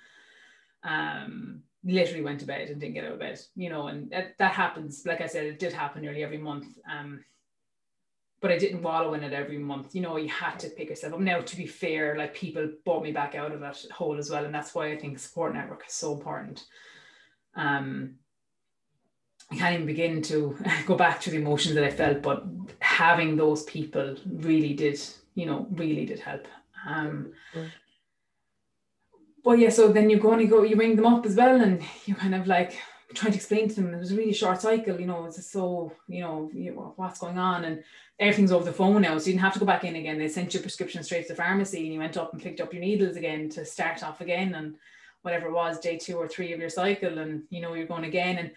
Um 0.84 1.62
literally 1.84 2.22
went 2.22 2.40
to 2.40 2.46
bed 2.46 2.68
and 2.68 2.80
didn't 2.80 2.94
get 2.94 3.04
out 3.04 3.12
of 3.12 3.18
bed, 3.20 3.38
you 3.54 3.70
know, 3.70 3.86
and 3.86 4.10
that, 4.10 4.36
that 4.38 4.52
happens. 4.52 5.04
Like 5.06 5.20
I 5.20 5.26
said, 5.26 5.46
it 5.46 5.58
did 5.58 5.72
happen 5.72 6.02
nearly 6.02 6.22
every 6.22 6.38
month. 6.38 6.66
Um 6.90 7.24
but 8.40 8.52
I 8.52 8.58
didn't 8.58 8.82
wallow 8.82 9.14
in 9.14 9.24
it 9.24 9.32
every 9.32 9.58
month. 9.58 9.94
You 9.94 10.02
know, 10.02 10.16
you 10.16 10.28
had 10.28 10.58
to 10.60 10.68
pick 10.68 10.90
yourself 10.90 11.14
up. 11.14 11.20
Now, 11.20 11.40
to 11.40 11.56
be 11.56 11.66
fair, 11.66 12.16
like 12.16 12.34
people 12.34 12.70
brought 12.84 13.02
me 13.02 13.10
back 13.10 13.34
out 13.34 13.52
of 13.52 13.60
that 13.60 13.78
hole 13.90 14.16
as 14.16 14.30
well. 14.30 14.44
And 14.44 14.54
that's 14.54 14.74
why 14.74 14.92
I 14.92 14.98
think 14.98 15.18
support 15.18 15.54
network 15.54 15.84
is 15.88 15.94
so 15.94 16.12
important. 16.12 16.64
Um, 17.56 18.14
I 19.50 19.56
can't 19.56 19.74
even 19.74 19.86
begin 19.86 20.22
to 20.22 20.56
go 20.86 20.94
back 20.94 21.20
to 21.22 21.30
the 21.30 21.38
emotions 21.38 21.74
that 21.74 21.84
I 21.84 21.90
felt, 21.90 22.22
but 22.22 22.44
having 23.06 23.36
those 23.36 23.62
people 23.74 24.06
really 24.26 24.74
did, 24.74 24.98
you 25.34 25.46
know, 25.46 25.66
really 25.82 26.04
did 26.04 26.20
help. 26.20 26.44
Um. 26.86 27.32
But 29.44 29.60
yeah, 29.60 29.70
so 29.70 29.92
then 29.96 30.10
you 30.10 30.18
go 30.18 30.32
and 30.32 30.42
you 30.42 30.48
go, 30.48 30.62
you 30.64 30.76
ring 30.76 30.96
them 30.96 31.06
up 31.06 31.24
as 31.24 31.36
well, 31.36 31.60
and 31.66 31.82
you 32.06 32.14
kind 32.14 32.34
of 32.34 32.46
like 32.46 32.72
trying 33.14 33.32
to 33.32 33.38
explain 33.38 33.68
to 33.68 33.74
them 33.76 33.94
it 33.94 33.98
was 33.98 34.12
a 34.12 34.16
really 34.16 34.34
short 34.34 34.60
cycle, 34.60 35.00
you 35.00 35.06
know, 35.06 35.24
it's 35.24 35.50
so, 35.50 35.92
you 36.08 36.22
know, 36.24 36.50
you, 36.52 36.72
what's 36.96 37.20
going 37.20 37.38
on, 37.38 37.64
and 37.64 37.82
everything's 38.18 38.52
over 38.52 38.64
the 38.64 38.72
phone 38.80 39.00
now, 39.00 39.16
so 39.16 39.26
you 39.26 39.32
didn't 39.32 39.46
have 39.46 39.54
to 39.54 39.60
go 39.60 39.72
back 39.72 39.84
in 39.84 39.96
again. 39.96 40.18
They 40.18 40.28
sent 40.28 40.52
your 40.52 40.62
prescription 40.62 41.02
straight 41.02 41.26
to 41.28 41.32
the 41.34 41.42
pharmacy, 41.42 41.84
and 41.84 41.92
you 41.94 42.00
went 42.00 42.16
up 42.16 42.32
and 42.32 42.42
picked 42.42 42.60
up 42.60 42.72
your 42.74 42.82
needles 42.82 43.16
again 43.16 43.48
to 43.50 43.64
start 43.64 44.02
off 44.02 44.20
again, 44.20 44.54
and 44.54 44.74
whatever 45.22 45.46
it 45.46 45.52
was, 45.52 45.78
day 45.78 45.96
two 45.96 46.16
or 46.22 46.28
three 46.28 46.52
of 46.52 46.60
your 46.60 46.68
cycle, 46.82 47.18
and 47.18 47.44
you 47.48 47.60
know, 47.62 47.74
you're 47.74 47.92
going 47.94 48.04
again, 48.12 48.36
and 48.38 48.50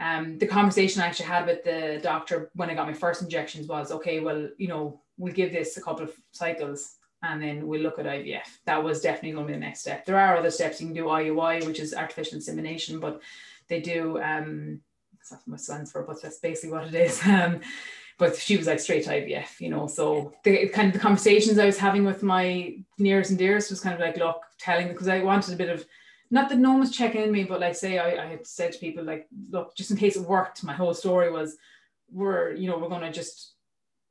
um, 0.00 0.38
the 0.38 0.46
conversation 0.46 1.02
I 1.02 1.06
actually 1.06 1.26
had 1.26 1.46
with 1.46 1.62
the 1.62 2.00
doctor 2.02 2.50
when 2.54 2.70
I 2.70 2.74
got 2.74 2.86
my 2.86 2.94
first 2.94 3.22
injections 3.22 3.68
was, 3.68 3.92
okay, 3.92 4.20
well, 4.20 4.48
you 4.56 4.66
know, 4.66 5.02
we'll 5.18 5.34
give 5.34 5.52
this 5.52 5.76
a 5.76 5.82
couple 5.82 6.04
of 6.04 6.12
cycles 6.32 6.96
and 7.22 7.42
then 7.42 7.66
we'll 7.66 7.82
look 7.82 7.98
at 7.98 8.06
IVF. 8.06 8.46
That 8.64 8.82
was 8.82 9.02
definitely 9.02 9.32
going 9.32 9.46
to 9.46 9.52
be 9.52 9.58
the 9.58 9.64
next 9.64 9.80
step. 9.80 10.06
There 10.06 10.18
are 10.18 10.38
other 10.38 10.50
steps. 10.50 10.80
You 10.80 10.86
can 10.86 10.94
do 10.94 11.04
IUI, 11.04 11.66
which 11.66 11.80
is 11.80 11.92
artificial 11.92 12.36
insemination, 12.36 12.98
but 12.98 13.20
they 13.68 13.80
do, 13.80 14.18
um, 14.22 14.80
not 15.30 15.40
what 15.44 15.60
stands 15.60 15.92
for, 15.92 16.02
but 16.02 16.20
that's 16.22 16.38
basically 16.38 16.72
what 16.72 16.86
it 16.86 16.94
is. 16.94 17.20
Um, 17.26 17.60
but 18.16 18.36
she 18.36 18.58
was 18.58 18.66
like 18.66 18.78
straight 18.78 19.06
IVF, 19.06 19.60
you 19.60 19.70
know. 19.70 19.86
So 19.86 20.34
the 20.44 20.68
kind 20.68 20.88
of 20.88 20.92
the 20.92 20.98
conversations 20.98 21.58
I 21.58 21.64
was 21.64 21.78
having 21.78 22.04
with 22.04 22.22
my 22.22 22.76
nearest 22.98 23.30
and 23.30 23.38
dearest 23.38 23.70
was 23.70 23.80
kind 23.80 23.94
of 23.94 24.00
like, 24.00 24.18
look, 24.18 24.42
telling 24.58 24.88
because 24.88 25.08
I 25.08 25.20
wanted 25.20 25.54
a 25.54 25.56
bit 25.56 25.70
of 25.70 25.86
not 26.30 26.48
that 26.48 26.58
no 26.58 26.70
one 26.70 26.80
was 26.80 26.92
checking 26.92 27.22
in 27.22 27.32
me, 27.32 27.44
but 27.44 27.60
like 27.60 27.74
say 27.74 27.98
I, 27.98 28.24
I 28.24 28.26
had 28.26 28.46
said 28.46 28.72
to 28.72 28.78
people 28.78 29.04
like, 29.04 29.26
look, 29.50 29.74
just 29.76 29.90
in 29.90 29.96
case 29.96 30.16
it 30.16 30.22
worked, 30.22 30.62
my 30.62 30.74
whole 30.74 30.94
story 30.94 31.30
was 31.30 31.56
we're, 32.10 32.52
you 32.52 32.68
know, 32.68 32.78
we're 32.78 32.88
gonna 32.88 33.12
just 33.12 33.54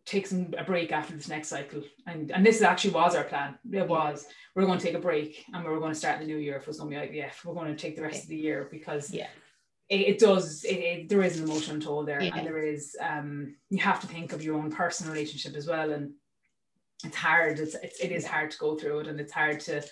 take 0.10 0.26
some 0.26 0.54
a 0.58 0.64
break 0.64 0.92
after 0.92 1.14
this 1.14 1.28
next 1.28 1.50
cycle. 1.50 1.84
And 2.08 2.32
and 2.32 2.46
this 2.46 2.62
actually 2.62 2.94
was 2.94 3.16
our 3.16 3.24
plan. 3.24 3.58
It 3.72 3.88
was 3.88 4.26
we're 4.56 4.66
going 4.66 4.80
to 4.80 4.86
take 4.86 4.96
a 4.96 5.00
break 5.00 5.46
and 5.54 5.64
we 5.64 5.72
are 5.72 5.80
going 5.80 5.94
to 5.94 6.00
start 6.00 6.20
the 6.20 6.26
new 6.26 6.38
year 6.38 6.58
if 6.58 6.64
it 6.64 6.68
was 6.68 6.80
going 6.80 6.92
to 6.92 7.08
be 7.08 7.20
IVF. 7.20 7.46
We're 7.46 7.54
going 7.54 7.74
to 7.74 7.82
take 7.82 7.96
the 7.96 8.02
rest 8.02 8.24
of 8.24 8.30
the 8.30 8.36
year 8.36 8.68
because 8.72 9.12
yeah. 9.14 9.28
It, 9.88 10.02
it 10.02 10.20
does 10.20 10.64
it, 10.66 10.76
it, 10.76 11.10
there 11.10 11.24
is 11.24 11.40
an 11.40 11.46
emotional 11.46 11.82
toll 11.82 12.04
there 12.04 12.22
yeah. 12.22 12.36
and 12.36 12.46
there 12.46 12.60
is 12.60 12.96
um 13.02 13.56
you 13.72 13.80
have 13.80 14.00
to 14.02 14.08
think 14.08 14.34
of 14.34 14.44
your 14.44 14.56
own 14.56 14.70
personal 14.70 15.12
relationship 15.12 15.56
as 15.56 15.66
well 15.66 15.92
and 15.92 16.12
it's 17.04 17.16
hard 17.16 17.58
it's, 17.58 17.74
it's 17.74 18.00
it 18.00 18.12
is 18.12 18.24
hard 18.24 18.52
to 18.52 18.58
go 18.60 18.76
through 18.76 19.00
it 19.00 19.08
and 19.08 19.20
it's 19.20 19.34
hard 19.34 19.60
to 19.62 19.84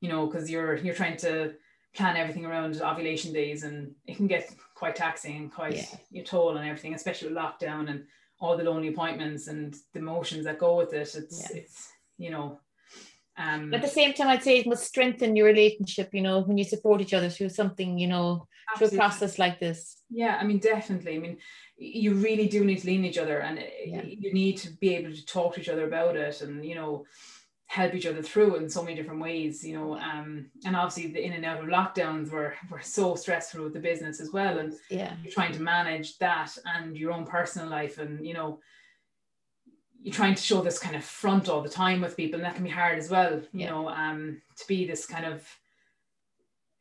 you 0.00 0.08
know, 0.08 0.26
because 0.26 0.50
you're 0.50 0.76
you're 0.76 0.94
trying 0.94 1.16
to 1.18 1.54
plan 1.94 2.16
everything 2.16 2.44
around 2.44 2.80
ovulation 2.82 3.32
days 3.32 3.62
and 3.62 3.92
it 4.06 4.16
can 4.16 4.26
get 4.26 4.52
quite 4.74 4.94
taxing 4.94 5.36
and 5.36 5.52
quite 5.52 5.76
yeah. 5.76 5.98
your 6.10 6.24
toll 6.24 6.56
and 6.56 6.68
everything, 6.68 6.94
especially 6.94 7.28
with 7.28 7.38
lockdown 7.38 7.88
and 7.90 8.04
all 8.38 8.56
the 8.56 8.64
lonely 8.64 8.88
appointments 8.88 9.48
and 9.48 9.74
the 9.94 9.98
emotions 9.98 10.44
that 10.44 10.58
go 10.58 10.76
with 10.76 10.92
it. 10.92 11.14
It's 11.14 11.50
yeah. 11.50 11.56
it's 11.58 11.88
you 12.18 12.30
know 12.30 12.58
um, 13.38 13.74
at 13.74 13.82
the 13.82 13.88
same 13.88 14.14
time, 14.14 14.28
I'd 14.28 14.42
say 14.42 14.58
it 14.58 14.66
must 14.66 14.84
strengthen 14.84 15.36
your 15.36 15.46
relationship, 15.46 16.14
you 16.14 16.22
know, 16.22 16.40
when 16.40 16.56
you 16.56 16.64
support 16.64 17.00
each 17.00 17.12
other 17.12 17.28
through 17.28 17.50
something, 17.50 17.98
you 17.98 18.06
know, 18.06 18.46
absolutely. 18.70 18.96
through 18.96 18.98
a 18.98 19.00
process 19.00 19.38
like 19.38 19.60
this. 19.60 20.02
Yeah, 20.08 20.38
I 20.40 20.44
mean, 20.44 20.58
definitely. 20.58 21.16
I 21.16 21.18
mean, 21.18 21.38
you 21.76 22.14
really 22.14 22.48
do 22.48 22.64
need 22.64 22.78
to 22.78 22.86
lean 22.86 23.04
each 23.04 23.18
other 23.18 23.40
and 23.40 23.62
yeah. 23.84 24.02
you 24.04 24.32
need 24.32 24.56
to 24.58 24.70
be 24.70 24.94
able 24.94 25.14
to 25.14 25.26
talk 25.26 25.54
to 25.54 25.60
each 25.60 25.68
other 25.68 25.86
about 25.86 26.16
it 26.16 26.40
and, 26.40 26.64
you 26.64 26.74
know, 26.74 27.04
help 27.66 27.94
each 27.94 28.06
other 28.06 28.22
through 28.22 28.56
in 28.56 28.70
so 28.70 28.82
many 28.82 28.94
different 28.94 29.20
ways, 29.20 29.64
you 29.64 29.76
know. 29.76 29.96
Um, 29.96 30.46
and 30.64 30.76
obviously 30.76 31.12
the 31.12 31.24
in 31.24 31.32
and 31.32 31.44
out 31.44 31.60
of 31.60 31.66
lockdowns 31.66 32.30
were 32.30 32.54
were 32.70 32.82
so 32.82 33.14
stressful 33.14 33.62
with 33.62 33.74
the 33.74 33.80
business 33.80 34.20
as 34.20 34.32
well. 34.32 34.58
And 34.58 34.74
yeah, 34.90 35.14
you're 35.22 35.32
trying 35.32 35.52
to 35.52 35.62
manage 35.62 36.18
that 36.18 36.56
and 36.64 36.96
your 36.96 37.12
own 37.12 37.26
personal 37.26 37.68
life 37.68 37.98
and 37.98 38.24
you 38.26 38.34
know 38.34 38.60
you're 40.02 40.14
trying 40.14 40.36
to 40.36 40.42
show 40.42 40.62
this 40.62 40.78
kind 40.78 40.94
of 40.94 41.04
front 41.04 41.48
all 41.48 41.62
the 41.62 41.68
time 41.68 42.00
with 42.00 42.16
people, 42.16 42.36
and 42.36 42.44
that 42.44 42.54
can 42.54 42.62
be 42.62 42.70
hard 42.70 42.96
as 42.96 43.10
well, 43.10 43.32
you 43.32 43.48
yeah. 43.52 43.70
know, 43.70 43.88
um, 43.88 44.40
to 44.56 44.64
be 44.68 44.86
this 44.86 45.04
kind 45.04 45.24
of 45.24 45.44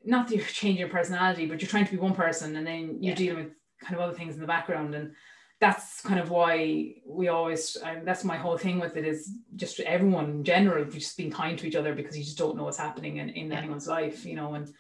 not 0.03 0.27
that 0.27 0.36
you're 0.36 0.45
changing 0.45 0.79
your 0.79 0.89
personality, 0.89 1.45
but 1.45 1.61
you're 1.61 1.69
trying 1.69 1.86
to 1.86 1.91
be 1.91 1.97
one 1.97 2.13
person 2.13 2.55
and 2.55 2.65
then 2.65 3.01
you're 3.01 3.11
yeah. 3.11 3.15
dealing 3.15 3.43
with 3.43 3.53
kind 3.81 3.95
of 3.95 4.01
other 4.01 4.13
things 4.13 4.36
in 4.36 4.41
the 4.41 4.47
background 4.47 4.95
and 4.95 5.13
that's 5.62 6.01
kind 6.01 6.20
of 6.20 6.30
why 6.30 6.95
we 7.08 7.28
always 7.30 7.78
um, 7.84 8.01
that's 8.03 8.24
my 8.24 8.36
whole 8.36 8.58
thing 8.58 8.80
with 8.80 8.97
it 8.97 9.06
is 9.06 9.32
just 9.56 9.80
everyone 9.82 10.26
in 10.26 10.43
general 10.43 10.84
just 10.86 11.16
being 11.18 11.32
kind 11.32 11.58
to 11.58 11.68
each 11.68 11.76
other 11.76 11.93
because 11.95 12.18
you 12.18 12.24
just 12.24 12.38
don't 12.38 12.58
know 12.58 12.64
what's 12.64 12.78
happening 12.78 13.18
in, 13.18 13.30
in 13.30 13.51
yeah. 13.51 13.58
anyone's 13.58 13.88
life 13.88 14.26
you 14.26 14.36
know 14.36 14.53
and 14.56 14.74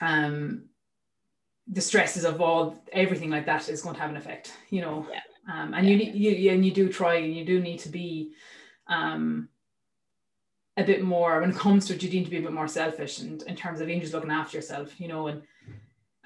um 0.00 0.64
the 1.68 1.80
stresses 1.80 2.24
of 2.24 2.40
all 2.40 2.82
everything 2.92 3.30
like 3.30 3.46
that 3.46 3.68
is 3.68 3.82
going 3.82 3.94
to 3.94 4.00
have 4.00 4.10
an 4.10 4.16
effect 4.16 4.52
you 4.70 4.80
know 4.80 5.06
yeah. 5.10 5.62
um 5.62 5.74
and 5.74 5.88
yeah. 5.88 5.96
you 5.96 6.30
you 6.30 6.50
and 6.52 6.64
you 6.64 6.72
do 6.72 6.88
try 6.88 7.14
and 7.14 7.34
you 7.34 7.44
do 7.44 7.60
need 7.60 7.78
to 7.78 7.88
be 7.88 8.32
um 8.88 9.48
a 10.76 10.84
bit 10.84 11.02
more 11.02 11.40
when 11.40 11.50
it 11.50 11.56
comes 11.56 11.86
to 11.86 11.94
it 11.94 12.02
you 12.02 12.10
need 12.10 12.24
to 12.24 12.30
be 12.30 12.38
a 12.38 12.42
bit 12.42 12.52
more 12.52 12.68
selfish 12.68 13.20
and 13.20 13.42
in 13.42 13.56
terms 13.56 13.80
of 13.80 13.88
even 13.88 14.00
just 14.00 14.14
looking 14.14 14.30
after 14.30 14.56
yourself 14.56 15.00
you 15.00 15.08
know 15.08 15.26
and 15.26 15.42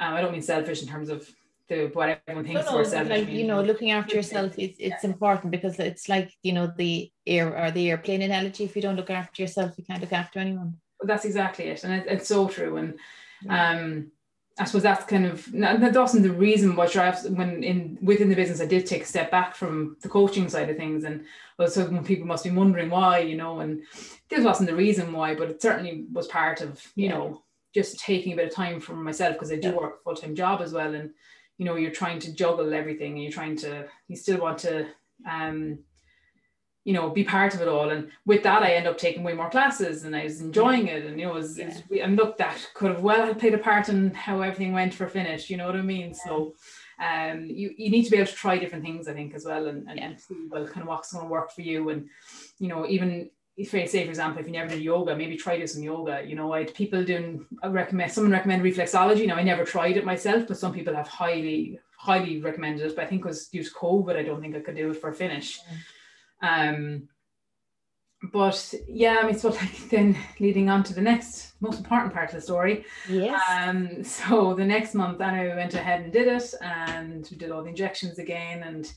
um, 0.00 0.14
I 0.14 0.20
don't 0.20 0.32
mean 0.32 0.42
selfish 0.42 0.82
in 0.82 0.88
terms 0.88 1.08
of 1.08 1.28
the 1.68 1.90
what 1.92 2.20
everyone 2.26 2.44
thinks 2.44 2.70
no, 2.70 2.82
no, 2.82 3.08
like 3.08 3.28
you 3.28 3.46
know 3.46 3.62
looking 3.62 3.90
after 3.90 4.16
yourself 4.16 4.58
is 4.58 4.76
it's 4.78 5.04
yeah. 5.04 5.10
important 5.10 5.50
because 5.50 5.78
it's 5.78 6.08
like 6.08 6.32
you 6.42 6.52
know 6.52 6.72
the 6.76 7.10
air 7.26 7.56
or 7.56 7.70
the 7.70 7.90
airplane 7.90 8.22
analogy 8.22 8.64
if 8.64 8.74
you 8.74 8.82
don't 8.82 8.96
look 8.96 9.10
after 9.10 9.42
yourself 9.42 9.72
you 9.76 9.84
can't 9.84 10.00
look 10.00 10.12
after 10.12 10.38
anyone 10.38 10.74
well, 11.00 11.06
that's 11.06 11.24
exactly 11.24 11.66
it 11.66 11.84
and 11.84 11.92
it, 11.92 12.06
it's 12.08 12.28
so 12.28 12.48
true 12.48 12.76
and 12.76 12.98
yeah. 13.42 13.70
um 13.70 14.10
I 14.60 14.64
suppose 14.64 14.82
that's 14.82 15.04
kind 15.04 15.26
of 15.26 15.46
that 15.52 15.94
wasn't 15.94 16.24
the 16.24 16.32
reason 16.32 16.74
why 16.74 16.88
drives 16.88 17.28
when 17.28 17.62
in 17.62 17.96
within 18.02 18.28
the 18.28 18.34
business 18.34 18.60
I 18.60 18.66
did 18.66 18.86
take 18.86 19.02
a 19.02 19.06
step 19.06 19.30
back 19.30 19.54
from 19.54 19.96
the 20.00 20.08
coaching 20.08 20.48
side 20.48 20.68
of 20.68 20.76
things 20.76 21.04
and 21.04 21.24
well 21.58 21.68
so 21.68 21.84
when 21.84 22.04
people 22.04 22.26
must 22.26 22.44
be 22.44 22.50
wondering 22.50 22.90
why 22.90 23.20
you 23.20 23.36
know 23.36 23.60
and 23.60 23.82
this 24.28 24.44
wasn't 24.44 24.68
the 24.68 24.74
reason 24.74 25.12
why 25.12 25.34
but 25.34 25.50
it 25.50 25.62
certainly 25.62 26.06
was 26.12 26.26
part 26.26 26.60
of 26.60 26.84
you 26.96 27.08
yeah. 27.08 27.14
know 27.14 27.42
just 27.74 28.00
taking 28.00 28.32
a 28.32 28.36
bit 28.36 28.48
of 28.48 28.54
time 28.54 28.80
for 28.80 28.94
myself 28.94 29.34
because 29.34 29.52
I 29.52 29.56
do 29.56 29.72
work 29.72 29.98
a 30.00 30.02
full-time 30.02 30.34
job 30.34 30.60
as 30.60 30.72
well 30.72 30.94
and 30.94 31.10
you 31.58 31.64
know 31.64 31.76
you're 31.76 31.90
trying 31.90 32.18
to 32.20 32.32
juggle 32.32 32.72
everything 32.72 33.12
and 33.12 33.22
you're 33.22 33.32
trying 33.32 33.56
to 33.56 33.86
you 34.06 34.16
still 34.16 34.40
want 34.40 34.58
to 34.58 34.86
um 35.28 35.78
you 36.84 36.94
know 36.94 37.10
be 37.10 37.22
part 37.22 37.54
of 37.54 37.60
it 37.60 37.68
all 37.68 37.90
and 37.90 38.08
with 38.24 38.42
that 38.42 38.62
i 38.62 38.72
end 38.72 38.86
up 38.86 38.96
taking 38.96 39.22
way 39.22 39.34
more 39.34 39.50
classes 39.50 40.04
and 40.04 40.16
i 40.16 40.24
was 40.24 40.40
enjoying 40.40 40.86
it 40.86 41.04
and 41.04 41.20
you 41.20 41.26
know 41.26 41.32
it 41.32 41.34
was, 41.34 41.58
yeah. 41.58 41.66
it 41.66 41.84
was 41.90 42.00
and 42.00 42.16
look 42.16 42.38
that 42.38 42.66
could 42.72 42.92
have 42.92 43.02
well 43.02 43.34
played 43.34 43.52
a 43.52 43.58
part 43.58 43.90
in 43.90 44.14
how 44.14 44.40
everything 44.40 44.72
went 44.72 44.94
for 44.94 45.06
finish 45.06 45.50
you 45.50 45.56
know 45.56 45.66
what 45.66 45.76
i 45.76 45.82
mean 45.82 46.08
yeah. 46.08 46.24
so 46.24 46.54
um 47.04 47.44
you, 47.44 47.74
you 47.76 47.90
need 47.90 48.04
to 48.04 48.10
be 48.10 48.16
able 48.16 48.26
to 48.26 48.34
try 48.34 48.56
different 48.56 48.82
things 48.82 49.06
i 49.06 49.12
think 49.12 49.34
as 49.34 49.44
well 49.44 49.66
and, 49.66 49.86
and, 49.88 49.98
yeah. 49.98 50.16
see 50.16 50.46
well 50.48 50.66
kind 50.66 50.82
of 50.82 50.88
what's 50.88 51.12
going 51.12 51.24
to 51.24 51.30
work 51.30 51.52
for 51.52 51.60
you 51.60 51.90
and 51.90 52.08
you 52.58 52.68
know 52.68 52.86
even 52.86 53.28
if 53.58 53.74
I 53.74 53.84
say, 53.86 54.04
for 54.04 54.10
example, 54.10 54.40
if 54.40 54.46
you 54.46 54.52
never 54.52 54.70
did 54.70 54.82
yoga, 54.82 55.16
maybe 55.16 55.36
try 55.36 55.58
do 55.58 55.66
some 55.66 55.82
yoga. 55.82 56.22
You 56.24 56.36
know, 56.36 56.52
I 56.52 56.64
people 56.64 57.04
doing, 57.04 57.44
I 57.60 57.66
recommend, 57.66 58.12
someone 58.12 58.30
recommend 58.30 58.62
reflexology. 58.62 59.26
Now, 59.26 59.34
I 59.34 59.42
never 59.42 59.64
tried 59.64 59.96
it 59.96 60.04
myself, 60.04 60.46
but 60.46 60.56
some 60.56 60.72
people 60.72 60.94
have 60.94 61.08
highly, 61.08 61.80
highly 61.96 62.40
recommended 62.40 62.86
it. 62.86 62.94
But 62.94 63.06
I 63.06 63.08
think 63.08 63.24
it 63.24 63.28
was 63.28 63.48
due 63.48 63.64
to 63.64 63.70
COVID, 63.70 64.16
I 64.16 64.22
don't 64.22 64.40
think 64.40 64.54
I 64.54 64.60
could 64.60 64.76
do 64.76 64.92
it 64.92 65.00
for 65.00 65.10
a 65.10 65.12
finish. 65.12 65.58
Um, 66.40 67.08
but 68.32 68.74
yeah, 68.86 69.18
I 69.20 69.26
mean, 69.26 69.36
so 69.36 69.48
like 69.48 69.88
then 69.90 70.16
leading 70.38 70.70
on 70.70 70.84
to 70.84 70.94
the 70.94 71.00
next 71.00 71.54
most 71.60 71.78
important 71.78 72.14
part 72.14 72.28
of 72.28 72.36
the 72.36 72.40
story. 72.40 72.84
Yes. 73.08 73.42
Um, 73.50 74.04
so 74.04 74.54
the 74.54 74.64
next 74.64 74.94
month, 74.94 75.20
Anna 75.20 75.56
went 75.56 75.74
ahead 75.74 76.02
and 76.02 76.12
did 76.12 76.28
it, 76.28 76.54
and 76.62 77.26
we 77.28 77.36
did 77.36 77.50
all 77.50 77.64
the 77.64 77.70
injections 77.70 78.20
again, 78.20 78.62
and 78.62 78.92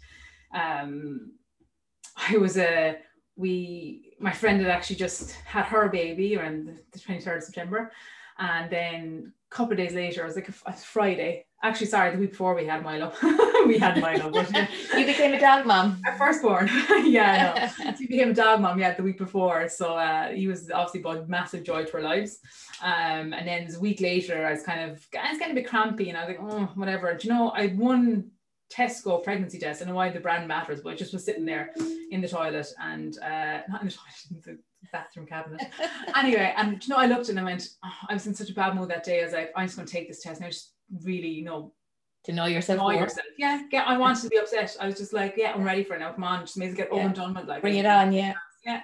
um, 0.53 1.31
I 2.15 2.37
was 2.37 2.57
a 2.57 2.97
we 3.41 4.13
my 4.19 4.31
friend 4.31 4.61
had 4.61 4.69
actually 4.69 4.97
just 4.97 5.31
had 5.31 5.65
her 5.65 5.89
baby 5.89 6.37
around 6.37 6.79
the 6.91 6.99
23rd 6.99 7.37
of 7.37 7.43
September, 7.43 7.91
and 8.37 8.69
then 8.69 9.33
a 9.51 9.55
couple 9.55 9.73
of 9.73 9.77
days 9.77 9.93
later, 9.93 10.21
it 10.21 10.25
was 10.25 10.35
like 10.35 10.49
a, 10.49 10.53
a 10.67 10.73
Friday. 10.73 11.45
Actually, 11.63 11.87
sorry, 11.87 12.11
the 12.11 12.17
week 12.17 12.31
before 12.31 12.55
we 12.55 12.65
had 12.65 12.83
Milo. 12.83 13.13
we 13.67 13.77
had 13.77 13.99
Milo. 14.01 14.31
But, 14.31 14.51
yeah. 14.51 14.67
you 14.97 15.05
became 15.05 15.33
a 15.33 15.39
dog 15.39 15.65
mom. 15.65 16.01
Our 16.07 16.15
firstborn. 16.17 16.67
yeah, 17.03 17.69
no. 17.83 17.91
he 17.91 18.07
became 18.07 18.31
a 18.31 18.33
dog 18.33 18.61
mom, 18.61 18.79
yeah, 18.79 18.95
the 18.95 19.03
week 19.03 19.19
before. 19.19 19.69
So 19.69 19.95
uh, 19.95 20.29
he 20.29 20.47
was 20.47 20.71
obviously 20.71 21.01
brought 21.01 21.29
massive 21.29 21.63
joy 21.63 21.85
to 21.85 21.93
our 21.97 22.01
lives. 22.01 22.39
Um, 22.81 23.33
and 23.33 23.47
then 23.47 23.67
a 23.71 23.79
week 23.79 24.01
later, 24.01 24.45
I 24.45 24.51
was 24.51 24.63
kind 24.63 24.89
of, 24.89 25.05
I 25.19 25.29
was 25.29 25.37
getting 25.37 25.55
a 25.55 25.61
bit 25.61 25.67
crampy 25.67 26.09
and 26.09 26.17
I 26.17 26.25
was 26.25 26.29
like, 26.29 26.39
oh, 26.41 26.71
whatever. 26.75 27.13
Do 27.13 27.27
you 27.27 27.33
know, 27.33 27.51
I 27.51 27.67
had 27.67 27.77
one 27.77 28.31
Tesco 28.75 29.23
pregnancy 29.23 29.59
test. 29.59 29.81
I 29.81 29.85
know 29.85 29.95
why 29.95 30.09
the 30.09 30.19
brand 30.19 30.47
matters, 30.47 30.81
but 30.81 30.93
I 30.93 30.95
just 30.95 31.13
was 31.13 31.25
sitting 31.25 31.45
there 31.45 31.73
in 32.09 32.21
the 32.21 32.27
toilet 32.27 32.67
and 32.81 33.17
uh, 33.19 33.61
not 33.69 33.81
in 33.81 33.87
the 33.87 33.93
toilet, 34.31 34.31
in 34.31 34.41
the 34.41 34.57
bathroom 34.91 35.25
cabinet. 35.25 35.61
anyway, 36.15 36.53
and 36.57 36.85
you 36.85 36.93
know, 36.93 36.99
I 36.99 37.05
looked 37.05 37.29
and 37.29 37.39
I 37.39 37.43
went, 37.43 37.69
oh, 37.83 37.91
I 38.09 38.13
was 38.13 38.27
in 38.27 38.33
such 38.33 38.49
a 38.49 38.53
bad 38.53 38.75
mood 38.75 38.89
that 38.89 39.03
day. 39.03 39.21
I 39.21 39.25
was 39.25 39.33
like, 39.33 39.51
I'm 39.55 39.65
just 39.65 39.77
going 39.77 39.87
to 39.87 39.91
take 39.91 40.07
this 40.07 40.21
test. 40.21 40.39
And 40.39 40.47
I 40.47 40.49
just 40.49 40.73
really, 41.03 41.27
you 41.27 41.43
know, 41.43 41.73
to 42.25 42.31
know 42.31 42.45
yourself. 42.45 42.79
Know 42.79 42.91
yourself. 42.91 43.25
Yeah, 43.37 43.63
yeah. 43.71 43.83
I 43.85 43.97
wanted 43.97 44.23
to 44.23 44.29
be 44.29 44.37
upset. 44.37 44.75
I 44.79 44.85
was 44.85 44.97
just 44.97 45.13
like, 45.13 45.35
yeah, 45.37 45.53
I'm 45.53 45.63
ready 45.63 45.83
for 45.83 45.95
it 45.95 45.99
now. 45.99 46.11
Come 46.11 46.23
on, 46.23 46.41
just 46.41 46.57
maybe 46.57 46.73
get 46.73 46.91
over 46.91 47.01
and 47.01 47.15
done 47.15 47.33
with. 47.33 47.47
Like, 47.47 47.61
bring 47.61 47.77
it 47.77 47.85
on. 47.85 48.11
Yeah. 48.13 48.33
Yeah. 48.65 48.81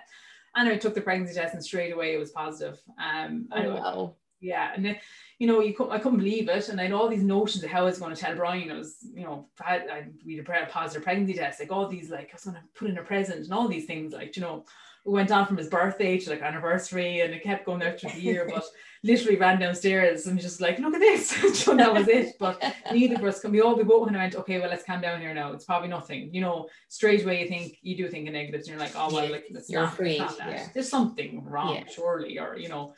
And 0.56 0.68
I 0.68 0.78
took 0.78 0.96
the 0.96 1.02
pregnancy 1.02 1.36
test 1.36 1.54
and 1.54 1.64
straight 1.64 1.94
away 1.94 2.16
it 2.16 2.18
was 2.18 2.32
positive. 2.32 2.80
Um, 3.00 3.48
oh, 3.52 3.76
wow. 3.76 4.16
Yeah, 4.40 4.72
and 4.76 4.86
then, 4.86 4.98
you 5.40 5.46
know, 5.48 5.60
you 5.62 5.74
couldn't, 5.74 5.92
I 5.92 6.00
couldn't 6.00 6.18
believe 6.18 6.50
it, 6.50 6.70
and 6.70 6.80
I 6.80 6.84
had 6.84 6.94
all 6.94 7.08
these 7.08 7.24
notions 7.24 7.64
of 7.64 7.70
how 7.70 7.82
I 7.82 7.86
was 7.86 8.00
going 8.00 8.14
to 8.14 8.20
tell 8.20 8.36
Brian. 8.36 8.72
I 8.72 8.76
was, 8.78 8.98
you 9.14 9.24
know, 9.24 9.48
I, 9.64 9.76
I 9.76 10.06
we 10.26 10.36
had 10.36 10.48
a 10.48 10.66
positive 10.66 11.04
pregnancy 11.04 11.36
test, 11.36 11.60
like 11.60 11.72
all 11.72 11.88
these, 11.88 12.10
like 12.10 12.30
I 12.30 12.34
was 12.34 12.44
going 12.44 12.56
to 12.56 12.64
put 12.74 12.90
in 12.90 12.98
a 12.98 13.04
present 13.04 13.44
and 13.44 13.54
all 13.54 13.68
these 13.68 13.86
things, 13.86 14.14
like 14.14 14.36
you 14.36 14.42
know, 14.42 14.66
we 15.08 15.14
went 15.14 15.32
on 15.32 15.46
from 15.46 15.56
his 15.56 15.70
birthday 15.70 16.18
to 16.18 16.30
like 16.32 16.42
anniversary, 16.42 17.22
and 17.22 17.34
it 17.34 17.44
kept 17.44 17.66
going 17.66 17.82
out 17.82 18.00
through 18.00 18.12
the 18.12 18.20
year, 18.20 18.50
but 18.52 18.66
literally 19.04 19.38
ran 19.38 19.60
downstairs 19.60 20.28
and 20.28 20.40
just 20.40 20.60
like, 20.60 20.80
look 20.80 20.94
at 20.94 21.00
this. 21.00 21.30
so 21.64 21.76
that 21.76 21.94
was 21.94 22.08
it. 22.10 22.36
But 22.40 22.62
neither 22.92 23.16
of 23.16 23.24
us 23.24 23.40
can 23.40 23.52
we 23.52 23.62
all 23.62 23.78
be 23.78 23.84
both 23.84 24.08
and 24.08 24.18
I 24.18 24.22
went, 24.22 24.36
okay, 24.36 24.60
well, 24.60 24.70
let's 24.70 24.84
calm 24.84 25.00
down 25.00 25.22
here 25.22 25.34
now. 25.34 25.54
It's 25.54 25.64
probably 25.64 25.88
nothing. 25.88 26.34
You 26.34 26.42
know, 26.42 26.68
straight 26.90 27.24
away 27.24 27.42
you 27.42 27.48
think 27.48 27.78
you 27.82 27.96
do 27.96 28.10
think 28.10 28.28
of 28.28 28.34
negatives 28.34 28.68
and 28.68 28.78
you're 28.78 28.86
like, 28.86 28.96
oh 28.98 29.14
well, 29.14 29.32
like 29.32 29.46
it's 29.50 29.70
you're 29.70 29.82
not, 29.82 29.98
not 29.98 30.38
that. 30.40 30.50
Yeah. 30.50 30.68
There's 30.74 30.90
something 30.90 31.44
wrong, 31.46 31.76
Yeah. 31.76 31.84
surely, 31.88 32.38
or 32.38 32.58
you 32.58 32.68
know. 32.68 32.94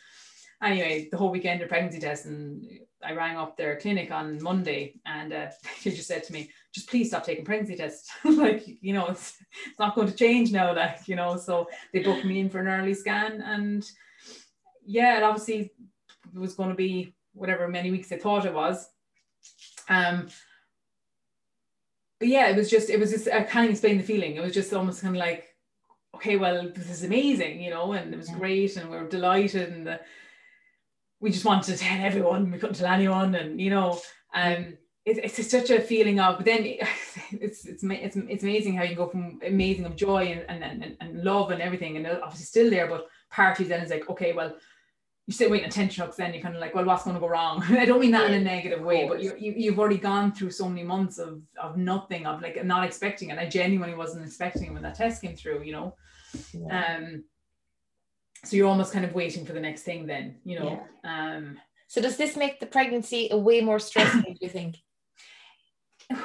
Anyway, 0.61 1.07
the 1.09 1.17
whole 1.17 1.31
weekend 1.31 1.61
of 1.61 1.69
pregnancy 1.69 1.99
tests, 1.99 2.25
and 2.25 2.65
I 3.03 3.13
rang 3.13 3.37
up 3.37 3.55
their 3.55 3.79
clinic 3.79 4.11
on 4.11 4.41
Monday 4.43 4.95
and 5.05 5.31
uh, 5.31 5.47
they 5.83 5.91
just 5.91 6.07
said 6.07 6.23
to 6.25 6.33
me, 6.33 6.49
just 6.73 6.89
please 6.89 7.07
stop 7.07 7.25
taking 7.25 7.45
pregnancy 7.45 7.77
tests. 7.77 8.11
like, 8.25 8.63
you 8.81 8.93
know, 8.93 9.07
it's, 9.07 9.35
it's 9.67 9.79
not 9.79 9.95
going 9.95 10.07
to 10.09 10.13
change 10.15 10.51
now, 10.51 10.75
like, 10.75 11.07
you 11.07 11.15
know. 11.15 11.37
So 11.37 11.69
they 11.93 12.03
booked 12.03 12.25
me 12.25 12.39
in 12.39 12.49
for 12.49 12.59
an 12.59 12.67
early 12.67 12.93
scan 12.93 13.41
and 13.41 13.89
yeah, 14.85 15.17
it 15.17 15.23
obviously 15.23 15.71
it 16.33 16.39
was 16.39 16.55
going 16.55 16.69
to 16.69 16.75
be 16.75 17.15
whatever 17.33 17.67
many 17.67 17.91
weeks 17.91 18.09
they 18.09 18.17
thought 18.17 18.45
it 18.45 18.53
was. 18.53 18.89
Um, 19.87 20.27
but 22.19 22.27
yeah, 22.27 22.49
it 22.49 22.57
was 22.57 22.69
just, 22.69 22.89
it 22.89 22.99
was 22.99 23.11
just, 23.11 23.29
I 23.29 23.43
can't 23.43 23.71
explain 23.71 23.97
the 23.97 24.03
feeling. 24.03 24.35
It 24.35 24.41
was 24.41 24.53
just 24.53 24.73
almost 24.73 25.01
kind 25.01 25.15
of 25.15 25.19
like, 25.19 25.45
okay, 26.15 26.35
well, 26.35 26.69
this 26.75 26.89
is 26.89 27.05
amazing, 27.05 27.61
you 27.61 27.69
know, 27.69 27.93
and 27.93 28.13
it 28.13 28.17
was 28.17 28.29
Yeah. 28.29 28.37
great 28.37 28.75
and 28.75 28.89
we 28.89 28.97
are 28.97 29.07
delighted 29.07 29.71
and 29.71 29.87
the, 29.87 30.01
we 31.19 31.31
just 31.31 31.45
wanted 31.45 31.75
to 31.75 31.77
tell 31.77 32.03
everyone, 32.03 32.51
we 32.51 32.57
couldn't 32.57 32.75
tell 32.75 32.87
anyone 32.87 33.35
and, 33.35 33.59
you 33.59 33.69
know, 33.69 33.99
um, 34.33 34.77
it, 35.05 35.17
it's 35.23 35.35
just 35.35 35.51
such 35.51 35.69
a 35.69 35.81
feeling 35.81 36.19
of, 36.19 36.37
but 36.37 36.45
then 36.45 36.63
it's, 37.31 37.65
it's, 37.65 37.83
it's, 37.83 38.15
it's 38.15 38.43
amazing 38.43 38.75
how 38.75 38.83
you 38.83 38.95
go 38.95 39.07
from 39.07 39.39
amazing 39.45 39.85
of 39.85 39.95
joy 39.95 40.25
and, 40.25 40.63
and, 40.63 40.83
and, 40.83 40.97
and 40.99 41.23
love 41.23 41.51
and 41.51 41.61
everything 41.61 41.97
and 41.97 42.07
obviously 42.07 42.45
still 42.45 42.69
there, 42.69 42.87
but 42.87 43.07
part 43.29 43.59
of 43.59 43.63
you 43.63 43.69
then 43.69 43.81
is 43.81 43.89
like, 43.89 44.09
okay, 44.09 44.33
well, 44.33 44.55
you 45.29 45.33
sit 45.33 45.51
waiting 45.51 45.67
attention 45.67 46.03
hooks, 46.03 46.17
then 46.17 46.33
you're 46.33 46.41
kind 46.41 46.55
of 46.55 46.61
like, 46.61 46.73
well, 46.73 46.85
what's 46.85 47.03
going 47.03 47.15
to 47.15 47.19
go 47.19 47.27
wrong? 47.27 47.63
I 47.69 47.85
don't 47.85 47.99
mean 47.99 48.11
that 48.11 48.31
in 48.31 48.33
a 48.33 48.43
negative 48.43 48.81
way, 48.81 49.07
but 49.07 49.21
you, 49.21 49.33
you, 49.37 49.53
you've 49.55 49.77
already 49.77 49.99
gone 49.99 50.31
through 50.31 50.49
so 50.49 50.67
many 50.67 50.81
months 50.81 51.19
of, 51.19 51.41
of 51.61 51.77
nothing, 51.77 52.25
of 52.25 52.41
like 52.41 52.65
not 52.65 52.83
expecting 52.83 53.29
it. 53.29 53.37
I 53.37 53.47
genuinely 53.47 53.95
wasn't 53.95 54.25
expecting 54.25 54.63
it 54.63 54.73
when 54.73 54.81
that 54.81 54.95
test 54.95 55.21
came 55.21 55.35
through, 55.35 55.61
you 55.61 55.71
know. 55.71 55.95
Yeah. 56.51 56.95
Um, 56.97 57.23
so 58.43 58.55
you're 58.55 58.67
almost 58.67 58.93
kind 58.93 59.05
of 59.05 59.13
waiting 59.13 59.45
for 59.45 59.53
the 59.53 59.59
next 59.59 59.83
thing, 59.83 60.07
then, 60.07 60.35
you 60.43 60.59
know. 60.59 60.83
Um, 61.03 61.59
So 61.87 62.01
does 62.01 62.17
this 62.17 62.35
make 62.35 62.59
the 62.59 62.65
pregnancy 62.65 63.29
a 63.31 63.37
way 63.37 63.61
more 63.61 63.79
stressful? 63.79 64.21
do 64.21 64.37
you 64.39 64.49
think? 64.49 64.77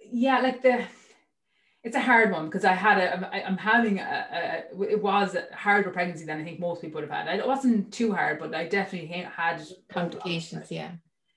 yeah, 0.00 0.40
like 0.40 0.62
the 0.62 0.84
it's 1.84 1.96
a 1.96 2.00
hard 2.00 2.30
one 2.30 2.46
because 2.46 2.64
I 2.64 2.74
had 2.74 2.98
a 2.98 3.14
I'm, 3.14 3.24
I'm 3.46 3.56
having 3.56 3.98
a, 3.98 4.64
a 4.72 4.82
it 4.82 5.02
was 5.02 5.34
a 5.34 5.46
harder 5.54 5.90
pregnancy 5.90 6.24
than 6.24 6.40
I 6.40 6.44
think 6.44 6.60
most 6.60 6.80
people 6.80 7.00
would 7.00 7.10
have 7.10 7.26
had. 7.26 7.38
It 7.38 7.46
wasn't 7.46 7.92
too 7.92 8.12
hard, 8.12 8.38
but 8.38 8.54
I 8.54 8.68
definitely 8.68 9.08
had 9.08 9.62
Complications, 9.88 10.70
yeah. 10.70 10.92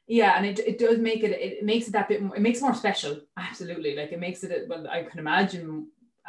Yeah, 0.08 0.38
and 0.38 0.46
it, 0.46 0.60
it 0.60 0.78
does 0.78 1.00
make 1.00 1.24
it 1.24 1.32
it 1.32 1.64
makes 1.66 1.88
it 1.88 1.92
that 1.92 2.08
bit 2.08 2.22
more, 2.22 2.36
it 2.36 2.42
makes 2.42 2.60
it 2.60 2.64
more 2.64 2.76
special. 2.76 3.22
Absolutely, 3.38 3.96
like 3.96 4.12
it 4.12 4.20
makes 4.20 4.44
it 4.44 4.68
well. 4.70 4.88
I 4.88 5.04
can 5.04 5.20
imagine 5.20 5.88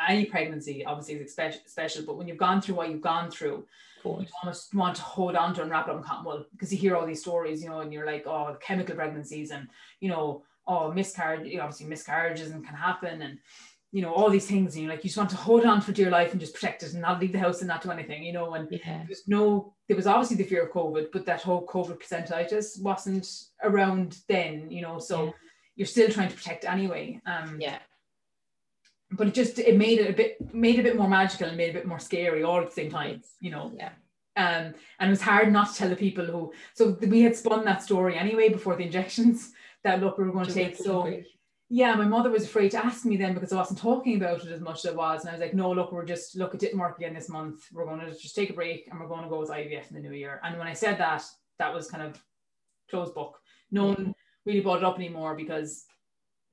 any 0.09 0.25
pregnancy 0.27 0.85
obviously 0.85 1.15
is 1.17 1.33
special, 1.33 1.61
special, 1.67 2.05
but 2.05 2.17
when 2.17 2.29
you've 2.29 2.37
gone 2.39 2.61
through 2.61 2.75
what 2.77 2.91
you've 2.91 3.01
gone 3.01 3.31
through, 3.31 3.67
you 4.05 4.27
almost 4.43 4.73
want 4.75 4.95
to 4.97 5.03
hold 5.03 5.35
on 5.35 5.53
to 5.55 5.63
and 5.63 5.71
wrap 5.71 5.89
it 5.89 5.91
up 5.91 5.97
in 5.97 6.03
cotton 6.05 6.25
wool 6.25 6.45
because 6.53 6.73
you 6.73 6.79
hear 6.79 6.95
all 6.97 7.07
these 7.07 7.21
stories, 7.23 7.63
you 7.63 7.69
know, 7.69 7.81
and 7.81 7.93
you're 7.93 8.07
like, 8.07 8.25
oh, 8.27 8.57
chemical 8.61 8.95
pregnancies 8.95 9.51
and 9.51 9.69
you 10.01 10.09
know, 10.09 10.43
oh, 10.69 10.93
miscarriage, 10.93 11.47
you 11.47 11.57
know, 11.57 11.65
obviously 11.65 11.87
miscarriages 11.87 12.51
and 12.53 12.65
can 12.65 12.75
happen 12.77 13.23
and 13.23 13.39
you 13.93 14.03
know 14.03 14.13
all 14.13 14.29
these 14.29 14.47
things, 14.47 14.75
and 14.75 14.83
you're 14.85 14.93
like, 14.93 15.03
you 15.05 15.09
just 15.09 15.17
want 15.17 15.31
to 15.31 15.37
hold 15.37 15.65
on 15.65 15.81
for 15.81 15.93
dear 15.93 16.11
life 16.11 16.33
and 16.33 16.41
just 16.41 16.55
protect 16.55 16.83
it 16.83 16.93
and 16.93 17.01
not 17.01 17.19
leave 17.21 17.33
the 17.33 17.39
house 17.39 17.61
and 17.61 17.69
not 17.69 17.83
do 17.83 17.91
anything, 17.91 18.23
you 18.23 18.33
know, 18.33 18.53
and 18.55 18.69
Yeah. 18.71 19.03
there's 19.07 19.27
no 19.27 19.73
there 19.89 19.97
was 19.97 20.07
obviously 20.09 20.37
the 20.37 20.45
fear 20.45 20.65
of 20.67 20.73
COVID, 20.73 21.07
but 21.13 21.25
that 21.27 21.41
whole 21.43 21.65
COVID 21.67 21.99
placentitis 22.03 22.83
wasn't 22.83 23.27
around 23.63 24.19
then, 24.29 24.71
you 24.71 24.83
know, 24.83 24.99
so 24.99 25.27
Yeah. 25.27 25.31
you're 25.77 25.87
still 25.87 26.11
trying 26.11 26.29
to 26.29 26.37
protect 26.37 26.65
anyway. 26.65 27.21
Um 27.27 27.59
Yeah. 27.61 27.79
But 29.13 29.29
it 29.29 29.35
just 29.35 29.59
it 29.59 29.77
made 29.77 30.01
it 30.01 30.11
a 30.11 30.13
bit 30.13 30.55
made 30.55 30.77
it 30.77 30.81
a 30.81 30.85
bit 30.85 30.97
more 30.97 31.09
magical 31.09 31.49
and 31.49 31.57
made 31.57 31.69
it 31.69 31.71
a 31.71 31.79
bit 31.81 31.87
more 31.87 31.99
scary 31.99 32.43
all 32.43 32.61
at 32.61 32.69
the 32.69 32.75
same 32.75 32.91
time, 32.91 33.23
you 33.41 33.51
know. 33.51 33.73
Yeah. 33.77 33.91
Um, 34.37 34.75
and 34.99 35.09
it 35.09 35.11
was 35.11 35.23
hard 35.23 35.51
not 35.51 35.71
to 35.71 35.75
tell 35.75 35.89
the 35.89 35.97
people 35.97 36.27
who 36.27 36.53
so 36.75 36.99
we 37.01 37.23
had 37.23 37.37
spun 37.37 37.65
that 37.65 37.83
story 37.83 38.19
anyway 38.19 38.49
before 38.49 38.77
the 38.77 38.85
injections 38.85 39.53
that 39.85 40.01
look 40.01 40.19
we 40.19 40.25
were 40.25 40.33
going 40.33 40.47
to 40.47 40.53
take. 40.53 40.77
So 40.77 41.23
yeah, 41.69 41.95
my 41.97 42.05
mother 42.05 42.31
was 42.31 42.45
afraid 42.45 42.71
to 42.73 42.85
ask 42.85 43.05
me 43.05 43.17
then 43.17 43.35
because 43.35 43.53
I 43.53 43.57
wasn't 43.57 43.81
talking 43.81 44.17
about 44.17 44.45
it 44.45 44.53
as 44.53 44.61
much 44.61 44.85
as 44.85 44.93
I 44.93 44.95
was. 44.95 45.21
And 45.21 45.31
I 45.31 45.33
was 45.33 45.41
like, 45.41 45.55
no, 45.55 45.71
look, 45.73 45.91
we're 45.91 46.05
just 46.05 46.37
look, 46.37 46.55
it 46.55 46.61
didn't 46.61 46.79
work 46.79 46.97
again 46.97 47.15
this 47.15 47.29
month. 47.29 47.65
We're 47.73 47.87
going 47.87 48.01
to 48.01 48.17
just 48.17 48.37
take 48.37 48.51
a 48.51 48.53
break 48.53 48.89
and 48.89 49.01
we're 49.01 49.09
going 49.09 49.25
to 49.25 49.29
go 49.29 49.41
with 49.41 49.51
IVF 49.51 49.91
in 49.91 49.97
the 49.97 50.01
new 50.01 50.13
year. 50.13 50.41
And 50.45 50.59
when 50.59 50.69
I 50.69 50.75
said 50.75 50.99
that, 50.99 51.25
that 51.59 51.75
was 51.75 51.91
kind 51.91 52.05
of 52.05 52.23
closed 52.89 53.15
book. 53.15 53.41
No 53.73 53.87
one 53.87 54.15
really 54.45 54.61
brought 54.61 54.79
it 54.79 54.85
up 54.85 54.97
anymore 54.97 55.35
because 55.35 55.85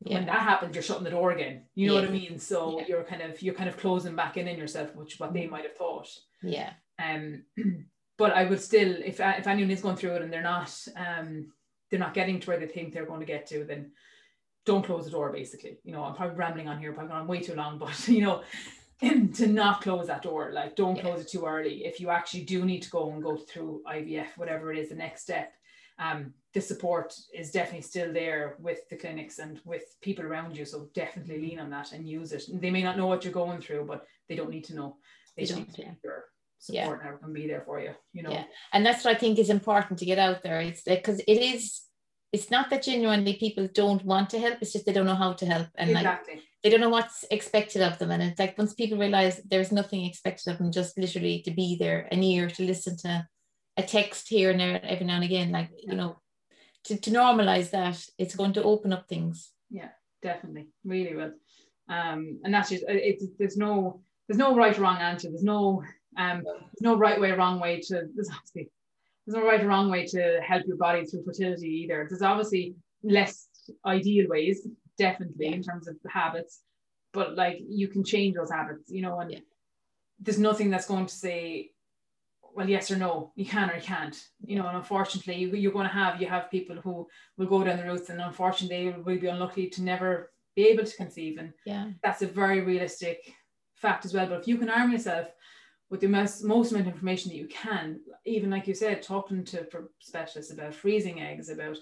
when 0.06 0.26
that 0.26 0.42
happens, 0.42 0.76
you're 0.76 0.84
shutting 0.84 1.04
the 1.04 1.10
door 1.10 1.32
again. 1.32 1.64
You 1.76 1.88
know 1.88 1.96
what 1.96 2.06
I 2.06 2.10
mean? 2.10 2.40
So 2.40 2.80
Yeah. 2.80 2.86
you're 2.88 3.04
kind 3.04 3.22
of 3.22 3.42
you're 3.42 3.54
kind 3.54 3.70
of 3.70 3.78
closing 3.78 4.16
back 4.16 4.38
in 4.38 4.48
in 4.48 4.58
yourself, 4.58 4.96
which 4.96 5.20
what 5.20 5.34
they 5.34 5.48
might 5.48 5.64
have 5.64 5.76
thought. 5.76 6.10
Yeah. 6.42 6.74
Um, 7.04 7.44
but 8.18 8.32
I 8.34 8.46
would 8.46 8.62
still, 8.62 8.96
if 9.04 9.20
if 9.20 9.48
anyone 9.48 9.72
is 9.72 9.82
going 9.82 9.96
through 9.96 10.16
it 10.16 10.22
and 10.22 10.32
they're 10.32 10.42
not 10.42 10.72
um 10.96 11.52
they're 11.90 12.00
not 12.00 12.14
getting 12.14 12.40
to 12.40 12.48
where 12.48 12.60
they 12.60 12.68
think 12.68 12.94
they're 12.94 13.06
going 13.06 13.20
to 13.20 13.26
get 13.26 13.46
to, 13.48 13.64
then 13.66 13.92
don't 14.66 14.86
close 14.86 15.06
the 15.06 15.12
door. 15.12 15.32
Basically, 15.32 15.78
you 15.84 15.92
know, 15.94 16.04
I'm 16.04 16.16
probably 16.16 16.36
rambling 16.38 16.68
on 16.68 16.80
here, 16.80 16.92
but 16.92 17.04
I've 17.04 17.10
gone 17.10 17.22
on 17.22 17.28
way 17.28 17.40
too 17.42 17.56
long. 17.56 17.78
But 17.84 18.08
you 18.08 18.22
know, 18.22 18.42
to 19.36 19.48
not 19.48 19.82
close 19.82 20.08
that 20.08 20.22
door, 20.24 20.52
like 20.54 20.76
don't 20.76 20.96
Yeah. 20.96 21.02
close 21.04 21.22
it 21.22 21.30
too 21.30 21.46
early. 21.46 21.86
If 21.86 22.00
you 22.00 22.10
actually 22.10 22.44
do 22.44 22.66
need 22.66 22.82
to 22.84 22.90
go 22.90 23.12
and 23.12 23.22
go 23.24 23.38
through 23.38 23.82
IVF, 23.88 24.38
whatever 24.38 24.72
it 24.72 24.80
is, 24.80 24.90
the 24.90 24.96
next 24.96 25.22
step, 25.24 25.54
um, 26.00 26.34
the 26.54 26.62
support 26.62 27.14
is 27.34 27.52
definitely 27.52 27.82
still 27.82 28.14
there 28.14 28.56
with 28.60 28.88
the 28.90 28.96
clinics 28.96 29.40
and 29.40 29.60
with 29.66 29.84
people 30.02 30.26
around 30.26 30.58
you. 30.58 30.66
So 30.66 30.90
definitely 30.94 31.40
lean 31.42 31.60
on 31.60 31.70
that 31.72 31.92
and 31.92 32.08
use 32.08 32.32
it. 32.32 32.44
They 32.52 32.72
may 32.72 32.84
not 32.84 32.98
know 32.98 33.08
what 33.08 33.24
you're 33.24 33.34
going 33.34 33.62
through, 33.62 33.86
but 33.86 34.06
they 34.28 34.36
don't 34.36 34.50
need 34.50 34.66
to 34.66 34.76
know. 34.76 34.98
They, 35.36 35.46
They 35.46 35.54
don't, 35.54 35.68
need 35.68 35.76
to 35.76 35.82
yeah. 35.82 35.92
your 36.04 36.24
Yeah. 36.70 36.84
support 36.84 37.06
and 37.06 37.20
can 37.22 37.34
be 37.34 37.48
there 37.48 37.64
for 37.66 37.80
you. 37.80 37.94
You 38.14 38.24
know. 38.24 38.32
Yeah. 38.32 38.46
And 38.72 38.86
that's 38.86 39.04
what 39.04 39.16
I 39.16 39.20
think 39.20 39.40
is 39.40 39.50
important 39.50 40.00
to 40.00 40.06
get 40.06 40.20
out 40.20 40.44
there. 40.44 40.62
It's 40.62 40.84
because 40.84 41.20
it 41.20 41.40
is, 41.54 41.82
it's 42.32 42.50
not 42.52 42.70
that 42.70 42.84
genuinely 42.84 43.36
people 43.36 43.68
don't 43.74 44.04
want 44.06 44.30
to 44.32 44.40
help, 44.40 44.58
it's 44.62 44.74
just 44.74 44.86
they 44.86 44.94
don't 44.94 45.06
know 45.06 45.16
how 45.16 45.34
to 45.34 45.46
help. 45.46 45.68
And 45.76 45.92
like 45.92 46.26
they 46.64 46.70
don't 46.70 46.82
know 46.82 46.90
what's 46.90 47.26
expected 47.30 47.82
of 47.82 48.00
them. 48.00 48.12
And 48.12 48.24
it's 48.24 48.40
like 48.40 48.58
once 48.58 48.74
people 48.74 48.98
realize 48.98 49.42
there's 49.46 49.72
nothing 49.72 50.06
expected 50.06 50.52
of 50.52 50.58
them, 50.58 50.72
just 50.72 50.98
literally 50.98 51.42
to 51.44 51.52
be 51.52 51.76
there, 51.80 52.08
an 52.12 52.24
ear 52.24 52.48
to 52.48 52.64
listen 52.64 52.96
to 52.98 53.28
a 53.78 53.84
text 53.84 54.30
here 54.30 54.52
and 54.52 54.60
there 54.60 54.80
every 54.84 55.06
now 55.06 55.16
and 55.16 55.24
again, 55.24 55.52
like, 55.52 55.70
Yeah. 55.78 55.92
you 55.92 55.98
know, 55.98 56.18
to, 56.86 56.98
to 56.98 57.12
normalize 57.12 57.72
that, 57.72 58.06
it's 58.18 58.36
going 58.36 58.54
to 58.54 58.64
open 58.64 58.94
up 58.94 59.08
things. 59.08 59.52
Yeah 59.70 59.90
definitely 60.22 60.70
really 60.86 61.14
will 61.14 61.34
um 61.90 62.40
and 62.46 62.54
that's 62.54 62.70
just 62.70 62.84
it, 62.88 62.96
it's 63.04 63.26
there's 63.38 63.58
no 63.58 64.02
there's 64.28 64.38
no 64.38 64.56
right 64.56 64.78
or 64.78 64.82
wrong 64.82 64.98
answer. 64.98 65.30
There's 65.30 65.44
no 65.44 65.84
um, 66.18 66.44
there's 66.44 66.82
no 66.82 66.96
right 66.96 67.20
way, 67.20 67.32
wrong 67.32 67.60
way 67.60 67.82
to 67.82 68.04
there's 68.16 68.30
obviously 68.30 68.70
there's 69.26 69.36
no 69.36 69.46
right 69.46 69.64
or 69.64 69.68
wrong 69.68 69.90
way 69.90 70.06
to 70.08 70.40
help 70.46 70.64
your 70.66 70.78
body 70.78 71.06
through 71.06 71.24
fertility 71.24 71.68
either. 71.68 72.06
There's 72.10 72.22
obviously 72.22 72.76
less 73.04 73.48
ideal 73.86 74.28
ways, 74.30 74.68
definitely 74.98 75.48
yeah. 75.48 75.56
in 75.56 75.64
terms 75.64 75.88
of 75.88 75.96
habits, 76.10 76.62
but 77.14 77.36
like 77.36 77.60
you 77.68 77.88
can 77.88 78.04
change 78.04 78.36
those 78.36 78.52
habits, 78.52 78.90
you 78.90 79.02
know, 79.02 79.20
and 79.20 79.32
yeah. 79.32 79.40
there's 80.20 80.40
nothing 80.40 80.70
that's 80.70 80.88
going 80.88 81.08
to 81.08 81.14
say, 81.14 81.72
well, 82.56 82.70
yes 82.70 82.92
or 82.92 82.98
no, 82.98 83.32
you 83.36 83.46
can 83.46 83.70
or 83.70 83.76
you 83.76 83.82
can't, 83.82 84.16
you 84.46 84.58
know, 84.58 84.68
and 84.68 84.78
unfortunately 84.78 85.36
you, 85.36 85.50
you're 85.56 85.72
going 85.72 85.88
to 85.88 85.94
have, 85.94 86.22
you 86.22 86.28
have 86.28 86.52
people 86.52 86.76
who 86.76 87.08
will 87.38 87.48
go 87.48 87.64
down 87.64 87.78
the 87.78 87.84
routes 87.84 88.10
and 88.10 88.22
unfortunately 88.22 88.92
they 88.92 88.98
will 88.98 89.20
be 89.20 89.28
unlucky 89.28 89.70
to 89.70 89.82
never 89.82 90.32
be 90.56 90.68
able 90.68 90.84
to 90.84 90.96
conceive. 90.96 91.38
And 91.40 91.54
yeah, 91.66 91.90
that's 92.04 92.22
a 92.22 92.28
very 92.28 92.62
realistic 92.62 93.34
fact 93.76 94.06
as 94.06 94.14
well. 94.14 94.28
But 94.28 94.42
if 94.42 94.48
you 94.48 94.58
can 94.58 94.70
arm 94.70 94.92
yourself 94.92 95.28
with 95.90 96.02
the 96.02 96.08
most, 96.08 96.44
most 96.44 96.72
amount 96.72 96.88
of 96.88 96.94
information 96.94 97.30
that 97.30 97.38
you 97.38 97.48
can, 97.48 98.00
even 98.26 98.50
like 98.50 98.68
you 98.68 98.74
said, 98.74 99.02
talking 99.02 99.44
to 99.46 99.68
specialists 100.00 100.52
about 100.52 100.76
freezing 100.76 101.22
eggs, 101.22 101.50
about 101.50 101.78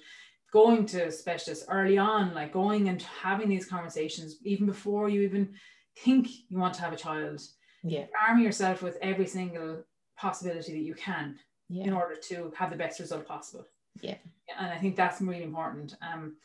going 0.51 0.85
to 0.85 1.11
specialists 1.11 1.65
early 1.69 1.97
on, 1.97 2.33
like 2.33 2.53
going 2.53 2.89
and 2.89 3.01
having 3.01 3.49
these 3.49 3.65
conversations 3.65 4.37
even 4.43 4.65
before 4.65 5.09
you 5.09 5.21
even 5.21 5.53
think 5.99 6.27
you 6.49 6.57
want 6.57 6.73
to 6.73 6.81
have 6.81 6.93
a 6.93 6.97
child. 6.97 7.41
Yeah. 7.83 8.05
Arm 8.27 8.39
yourself 8.39 8.81
with 8.81 8.97
every 9.01 9.27
single 9.27 9.83
possibility 10.21 10.71
that 10.73 10.87
you 10.89 10.93
can 10.93 11.37
yeah. 11.69 11.85
in 11.85 11.93
order 11.93 12.15
to 12.15 12.53
have 12.55 12.69
the 12.69 12.77
best 12.77 12.99
result 12.99 13.27
possible. 13.27 13.65
Yeah. 14.01 14.17
And 14.59 14.71
I 14.71 14.77
think 14.77 14.95
that's 14.95 15.21
really 15.21 15.43
important. 15.43 15.95
Um, 16.01 16.35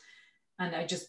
and 0.59 0.75
I 0.75 0.85
just 0.85 1.07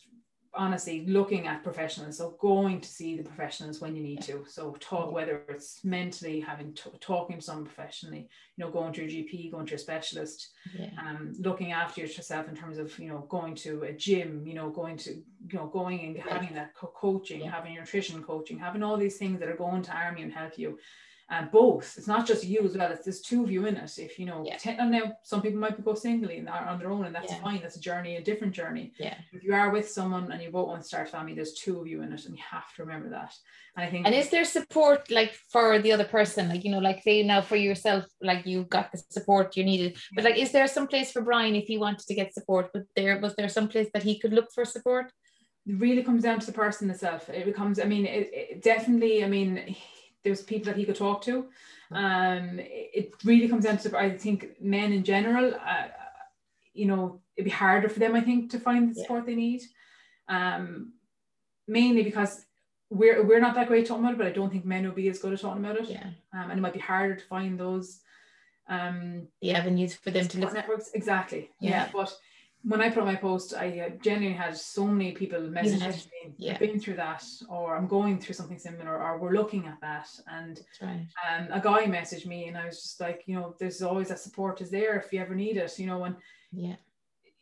honestly 0.54 1.04
looking 1.06 1.46
at 1.46 1.62
professionals 1.62 2.16
so 2.18 2.36
going 2.40 2.80
to 2.80 2.88
see 2.88 3.16
the 3.16 3.22
professionals 3.22 3.80
when 3.80 3.94
you 3.94 4.02
need 4.02 4.22
to 4.22 4.44
so 4.48 4.74
talk 4.80 5.12
whether 5.12 5.42
it's 5.48 5.84
mentally 5.84 6.40
having 6.40 6.72
t- 6.72 6.90
talking 7.00 7.36
to 7.36 7.42
someone 7.42 7.66
professionally 7.66 8.28
you 8.56 8.64
know 8.64 8.70
going 8.70 8.92
to 8.92 9.04
your 9.04 9.10
gp 9.10 9.50
going 9.52 9.66
to 9.66 9.72
your 9.72 9.78
specialist 9.78 10.50
yeah. 10.76 10.88
um 10.98 11.34
looking 11.38 11.72
after 11.72 12.00
yourself 12.00 12.48
in 12.48 12.56
terms 12.56 12.78
of 12.78 12.98
you 12.98 13.08
know 13.08 13.26
going 13.28 13.54
to 13.54 13.82
a 13.82 13.92
gym 13.92 14.42
you 14.46 14.54
know 14.54 14.70
going 14.70 14.96
to 14.96 15.12
you 15.12 15.58
know 15.58 15.66
going 15.66 16.00
and 16.00 16.18
having 16.18 16.54
that 16.54 16.74
co- 16.74 16.92
coaching 16.94 17.42
yeah. 17.42 17.50
having 17.50 17.74
nutrition 17.74 18.22
coaching 18.22 18.58
having 18.58 18.82
all 18.82 18.96
these 18.96 19.18
things 19.18 19.38
that 19.38 19.50
are 19.50 19.56
going 19.56 19.82
to 19.82 19.92
arm 19.92 20.16
you 20.16 20.24
and 20.24 20.32
help 20.32 20.58
you 20.58 20.78
uh, 21.30 21.44
both. 21.52 21.94
It's 21.98 22.06
not 22.06 22.26
just 22.26 22.44
you 22.44 22.64
as 22.64 22.76
well. 22.76 22.90
It's 22.90 23.04
there's 23.04 23.20
two 23.20 23.44
of 23.44 23.50
you 23.50 23.66
in 23.66 23.76
it. 23.76 23.98
If 23.98 24.18
you 24.18 24.24
know, 24.24 24.44
yeah. 24.46 24.56
ten, 24.56 24.80
and 24.80 24.90
now 24.90 25.12
some 25.22 25.42
people 25.42 25.60
might 25.60 25.76
be 25.76 25.82
go 25.82 25.94
singly 25.94 26.38
and 26.38 26.48
are 26.48 26.66
on 26.66 26.78
their 26.78 26.90
own, 26.90 27.04
and 27.04 27.14
that's 27.14 27.30
yeah. 27.30 27.40
fine. 27.40 27.60
That's 27.60 27.76
a 27.76 27.80
journey, 27.80 28.16
a 28.16 28.22
different 28.22 28.54
journey. 28.54 28.92
Yeah. 28.98 29.14
If 29.32 29.44
you 29.44 29.52
are 29.52 29.70
with 29.70 29.90
someone 29.90 30.32
and 30.32 30.42
you 30.42 30.50
both 30.50 30.68
want 30.68 30.80
to 30.80 30.88
start 30.88 31.10
family, 31.10 31.34
there's 31.34 31.52
two 31.52 31.80
of 31.80 31.86
you 31.86 32.00
in 32.00 32.12
it, 32.14 32.24
and 32.24 32.34
you 32.34 32.42
have 32.50 32.72
to 32.76 32.82
remember 32.82 33.10
that. 33.10 33.34
And 33.76 33.84
I 33.84 33.90
think. 33.90 34.06
And 34.06 34.14
is 34.14 34.30
there 34.30 34.44
support 34.46 35.10
like 35.10 35.34
for 35.52 35.78
the 35.78 35.92
other 35.92 36.04
person? 36.04 36.48
Like 36.48 36.64
you 36.64 36.70
know, 36.70 36.78
like 36.78 37.02
say 37.02 37.22
now 37.22 37.42
for 37.42 37.56
yourself, 37.56 38.06
like 38.22 38.46
you 38.46 38.64
got 38.64 38.90
the 38.90 39.02
support 39.10 39.54
you 39.54 39.64
needed, 39.64 39.92
yeah. 39.92 39.98
but 40.14 40.24
like, 40.24 40.38
is 40.38 40.50
there 40.50 40.66
some 40.66 40.86
place 40.86 41.12
for 41.12 41.20
Brian 41.20 41.54
if 41.54 41.66
he 41.66 41.76
wanted 41.76 42.06
to 42.06 42.14
get 42.14 42.32
support? 42.32 42.70
But 42.72 42.84
there 42.96 43.20
was 43.20 43.34
there 43.34 43.50
some 43.50 43.68
place 43.68 43.88
that 43.92 44.02
he 44.02 44.18
could 44.18 44.32
look 44.32 44.50
for 44.54 44.64
support? 44.64 45.12
It 45.66 45.78
really 45.78 46.02
comes 46.02 46.22
down 46.22 46.40
to 46.40 46.46
the 46.46 46.52
person 46.52 46.88
itself. 46.88 47.28
It 47.28 47.44
becomes. 47.44 47.78
I 47.78 47.84
mean, 47.84 48.06
it, 48.06 48.30
it 48.32 48.62
definitely. 48.62 49.22
I 49.22 49.28
mean 49.28 49.76
there's 50.28 50.42
people 50.42 50.66
that 50.66 50.76
he 50.76 50.84
could 50.84 50.96
talk 50.96 51.22
to. 51.22 51.46
Um, 51.90 52.60
it 52.60 53.12
really 53.24 53.48
comes 53.48 53.64
down 53.64 53.78
to 53.78 53.98
I 53.98 54.16
think 54.16 54.60
men 54.60 54.92
in 54.92 55.04
general. 55.04 55.54
Uh, 55.54 55.88
you 56.74 56.86
know, 56.86 57.20
it'd 57.36 57.44
be 57.44 57.50
harder 57.50 57.88
for 57.88 57.98
them, 57.98 58.14
I 58.14 58.20
think, 58.20 58.50
to 58.50 58.60
find 58.60 58.90
the 58.90 59.00
support 59.00 59.24
yeah. 59.24 59.26
they 59.26 59.34
need. 59.34 59.62
Um, 60.28 60.92
mainly 61.66 62.02
because 62.02 62.44
we're 62.90 63.26
we're 63.26 63.40
not 63.40 63.54
that 63.54 63.68
great 63.68 63.86
talking 63.86 64.04
about 64.04 64.14
it, 64.14 64.18
but 64.18 64.26
I 64.26 64.32
don't 64.32 64.50
think 64.50 64.64
men 64.64 64.84
will 64.84 64.92
be 64.92 65.08
as 65.08 65.18
good 65.18 65.32
at 65.32 65.40
talking 65.40 65.64
about 65.64 65.78
it. 65.78 65.88
Yeah. 65.88 66.10
Um, 66.32 66.50
and 66.50 66.58
it 66.58 66.62
might 66.62 66.74
be 66.74 66.78
harder 66.80 67.16
to 67.16 67.24
find 67.24 67.58
those 67.58 68.00
um 68.68 69.28
the 69.40 69.52
avenues 69.54 69.94
for 69.94 70.10
them 70.10 70.28
to 70.28 70.38
look 70.40 70.52
networks. 70.52 70.90
Exactly. 70.94 71.50
Yeah. 71.60 71.70
yeah. 71.70 71.88
But 71.92 72.14
when 72.68 72.82
I 72.82 72.90
put 72.90 73.06
my 73.06 73.14
post, 73.14 73.54
I 73.54 73.80
uh, 73.80 73.88
genuinely 74.02 74.36
had 74.36 74.54
so 74.54 74.86
many 74.86 75.12
people 75.12 75.40
message 75.40 75.80
me, 75.80 76.34
yeah. 76.36 76.52
I've 76.52 76.58
been 76.58 76.78
through 76.78 76.96
that, 76.96 77.24
or 77.48 77.74
I'm 77.74 77.86
going 77.86 78.20
through 78.20 78.34
something 78.34 78.58
similar, 78.58 79.02
or 79.02 79.16
we're 79.16 79.32
looking 79.32 79.66
at 79.66 79.80
that. 79.80 80.06
And 80.30 80.60
right. 80.82 81.06
um, 81.30 81.48
a 81.50 81.60
guy 81.60 81.86
messaged 81.86 82.26
me, 82.26 82.48
and 82.48 82.58
I 82.58 82.66
was 82.66 82.82
just 82.82 83.00
like, 83.00 83.22
you 83.24 83.36
know, 83.36 83.54
there's 83.58 83.80
always 83.80 84.08
that 84.08 84.18
support 84.18 84.60
is 84.60 84.70
there 84.70 84.98
if 84.98 85.10
you 85.14 85.20
ever 85.20 85.34
need 85.34 85.56
it, 85.56 85.78
you 85.78 85.86
know, 85.86 86.04
and 86.04 86.16
yeah, 86.52 86.76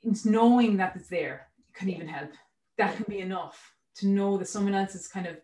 it's 0.04 0.24
knowing 0.24 0.76
that 0.76 0.94
it's 0.94 1.08
there 1.08 1.48
can 1.74 1.90
even 1.90 2.06
help. 2.06 2.30
That 2.78 2.94
can 2.94 3.06
be 3.08 3.18
enough 3.18 3.74
to 3.96 4.06
know 4.06 4.36
that 4.36 4.46
someone 4.46 4.74
else 4.74 4.94
is 4.94 5.08
kind 5.08 5.26
of 5.26 5.36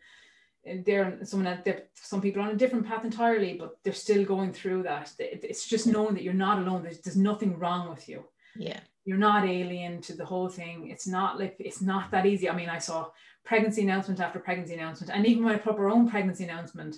uh, 0.70 0.76
there. 0.86 1.18
Someone 1.24 1.48
else, 1.48 1.66
some 1.94 2.20
people 2.20 2.40
on 2.40 2.50
a 2.50 2.56
different 2.56 2.86
path 2.86 3.04
entirely, 3.04 3.54
but 3.54 3.78
they're 3.82 3.92
still 3.94 4.24
going 4.24 4.52
through 4.52 4.84
that. 4.84 5.12
It's 5.18 5.66
just 5.66 5.88
knowing 5.88 6.14
that 6.14 6.22
you're 6.22 6.34
not 6.34 6.58
alone. 6.58 6.84
There's, 6.84 7.00
there's 7.00 7.16
nothing 7.16 7.58
wrong 7.58 7.90
with 7.90 8.08
you. 8.08 8.26
Yeah 8.54 8.78
you're 9.05 9.18
not 9.18 9.48
alien 9.48 10.00
to 10.03 10.14
the 10.14 10.24
whole 10.24 10.48
thing. 10.48 10.88
It's 10.90 11.07
not 11.07 11.38
like 11.38 11.57
it's 11.59 11.80
not 11.80 12.11
that 12.11 12.26
easy. 12.26 12.48
I 12.48 12.55
mean, 12.55 12.68
I 12.68 12.78
saw 12.78 13.09
pregnancy 13.44 13.82
announcement 13.82 14.20
after 14.20 14.38
pregnancy 14.38 14.74
announcement, 14.74 15.12
and 15.12 15.26
even 15.26 15.44
when 15.44 15.55
I 15.55 15.59
put 15.59 15.76
our 15.76 15.90
own 15.90 16.09
pregnancy 16.09 16.44
announcement, 16.44 16.96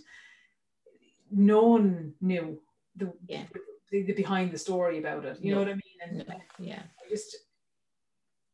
no 1.31 1.63
one 1.63 2.15
knew 2.21 2.61
the, 2.97 3.13
yeah. 3.27 3.45
the, 3.91 4.03
the 4.03 4.13
behind 4.13 4.53
the 4.53 4.59
story 4.59 4.99
about 4.99 5.25
it. 5.25 5.39
You 5.41 5.55
no. 5.55 5.57
know 5.57 5.67
what 5.67 5.73
I 5.73 5.75
mean? 5.75 5.99
And 6.03 6.29
no. 6.29 6.35
yeah, 6.59 6.83
just 7.09 7.37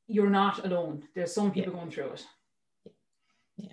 you're 0.07 0.30
not 0.30 0.64
alone. 0.64 1.03
There's 1.14 1.34
some 1.34 1.51
people 1.51 1.72
yeah. 1.72 1.78
going 1.78 1.90
through 1.90 2.11
it. 2.11 2.26
Yeah, 3.57 3.72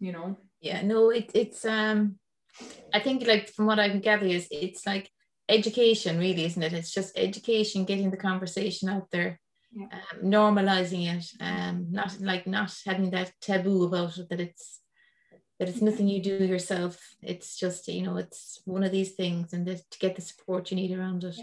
you 0.00 0.12
know. 0.12 0.38
Yeah, 0.60 0.82
no, 0.82 1.10
it, 1.10 1.30
it's 1.34 1.64
um, 1.64 2.18
I 2.94 3.00
think 3.00 3.26
like 3.26 3.50
from 3.50 3.66
what 3.66 3.78
I 3.78 3.88
can 3.88 4.00
gather 4.00 4.26
is 4.26 4.48
it's 4.50 4.86
like 4.86 5.10
education 5.48 6.18
really 6.18 6.44
isn't 6.44 6.62
it? 6.62 6.72
It's 6.72 6.92
just 6.92 7.16
education 7.18 7.84
getting 7.84 8.10
the 8.10 8.16
conversation 8.16 8.88
out 8.88 9.10
there 9.10 9.40
yeah. 9.74 9.86
um, 9.86 10.30
normalizing 10.30 11.06
it 11.16 11.26
um 11.40 11.86
not 11.90 12.20
like 12.20 12.46
not 12.46 12.74
having 12.84 13.10
that 13.10 13.32
taboo 13.40 13.84
about 13.84 14.18
it 14.18 14.28
that 14.28 14.40
it's 14.40 14.82
that 15.62 15.68
it's 15.68 15.80
nothing 15.80 16.08
you 16.08 16.20
do 16.20 16.44
yourself. 16.44 16.98
It's 17.22 17.56
just 17.56 17.86
you 17.86 18.02
know 18.02 18.16
it's 18.16 18.60
one 18.64 18.82
of 18.82 18.90
these 18.90 19.12
things 19.12 19.52
and 19.52 19.64
to 19.64 19.98
get 20.00 20.16
the 20.16 20.22
support 20.22 20.72
you 20.72 20.76
need 20.76 20.90
around 20.90 21.22
it. 21.22 21.36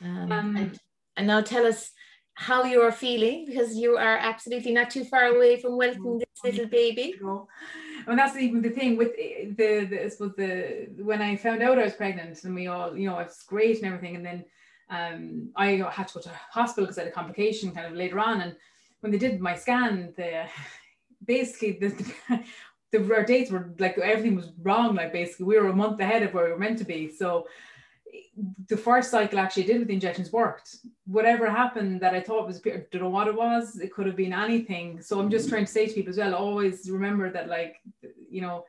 Um, 0.00 0.30
um, 0.30 0.56
and, 0.56 0.78
and 1.16 1.26
now 1.26 1.40
tell 1.40 1.66
us 1.66 1.90
how 2.34 2.62
you 2.62 2.82
are 2.82 2.92
feeling 2.92 3.44
because 3.44 3.76
you 3.76 3.96
are 3.96 4.16
absolutely 4.16 4.72
not 4.72 4.90
too 4.90 5.04
far 5.04 5.24
away 5.24 5.60
from 5.60 5.76
welcoming 5.76 6.18
this 6.18 6.44
little 6.44 6.68
baby. 6.68 7.14
And 8.06 8.18
that's 8.18 8.36
even 8.36 8.62
the 8.62 8.70
thing 8.70 8.96
with 8.96 9.16
the, 9.16 9.84
the 9.88 10.04
I 10.04 10.08
suppose 10.08 10.34
the 10.36 10.88
when 10.98 11.20
I 11.20 11.36
found 11.36 11.62
out 11.62 11.78
I 11.78 11.84
was 11.84 11.94
pregnant 11.94 12.44
and 12.44 12.54
we 12.54 12.68
all, 12.68 12.96
you 12.96 13.08
know, 13.08 13.18
it's 13.18 13.42
great 13.42 13.78
and 13.78 13.86
everything. 13.86 14.16
And 14.16 14.24
then 14.24 14.44
um, 14.90 15.50
I 15.56 15.84
had 15.90 16.08
to 16.08 16.14
go 16.14 16.20
to 16.20 16.30
hospital 16.50 16.84
because 16.84 16.98
I 16.98 17.02
had 17.02 17.10
a 17.10 17.14
complication 17.14 17.72
kind 17.72 17.86
of 17.86 17.94
later 17.94 18.20
on. 18.20 18.40
And 18.42 18.56
when 19.00 19.10
they 19.10 19.18
did 19.18 19.40
my 19.40 19.56
scan, 19.56 20.12
the 20.16 20.46
basically 21.24 21.72
the, 21.72 22.12
the 22.92 23.14
our 23.14 23.24
dates 23.24 23.50
were 23.50 23.74
like 23.78 23.98
everything 23.98 24.36
was 24.36 24.52
wrong. 24.62 24.94
Like 24.94 25.12
basically 25.12 25.46
we 25.46 25.58
were 25.58 25.68
a 25.68 25.76
month 25.76 26.00
ahead 26.00 26.22
of 26.22 26.32
where 26.32 26.44
we 26.44 26.52
were 26.52 26.58
meant 26.58 26.78
to 26.78 26.84
be. 26.84 27.10
So 27.10 27.46
the 28.68 28.76
first 28.76 29.10
cycle 29.10 29.38
actually 29.38 29.64
did 29.64 29.78
with 29.78 29.88
the 29.88 29.94
injections 29.94 30.32
worked. 30.32 30.76
Whatever 31.06 31.50
happened 31.50 32.00
that 32.00 32.14
I 32.14 32.20
thought 32.20 32.46
was, 32.46 32.60
I 32.66 32.84
don't 32.90 33.02
know 33.02 33.08
what 33.08 33.28
it 33.28 33.34
was. 33.34 33.78
It 33.78 33.92
could 33.92 34.06
have 34.06 34.16
been 34.16 34.32
anything. 34.32 35.00
So 35.00 35.18
I'm 35.20 35.30
just 35.30 35.48
trying 35.48 35.64
to 35.64 35.72
say 35.72 35.86
to 35.86 35.94
people 35.94 36.10
as 36.10 36.18
well, 36.18 36.34
always 36.34 36.90
remember 36.90 37.30
that 37.30 37.48
like, 37.48 37.76
you 38.28 38.40
know, 38.40 38.64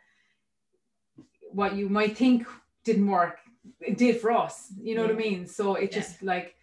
what 1.51 1.75
you 1.75 1.89
might 1.89 2.17
think 2.17 2.47
didn't 2.83 3.07
work, 3.07 3.39
it 3.79 3.97
did 3.97 4.21
for 4.21 4.31
us. 4.31 4.71
You 4.79 4.95
know 4.95 5.01
yeah. 5.01 5.07
what 5.07 5.15
I 5.15 5.19
mean? 5.19 5.47
So 5.47 5.75
it 5.75 5.91
yeah. 5.91 5.99
just 5.99 6.23
like, 6.23 6.55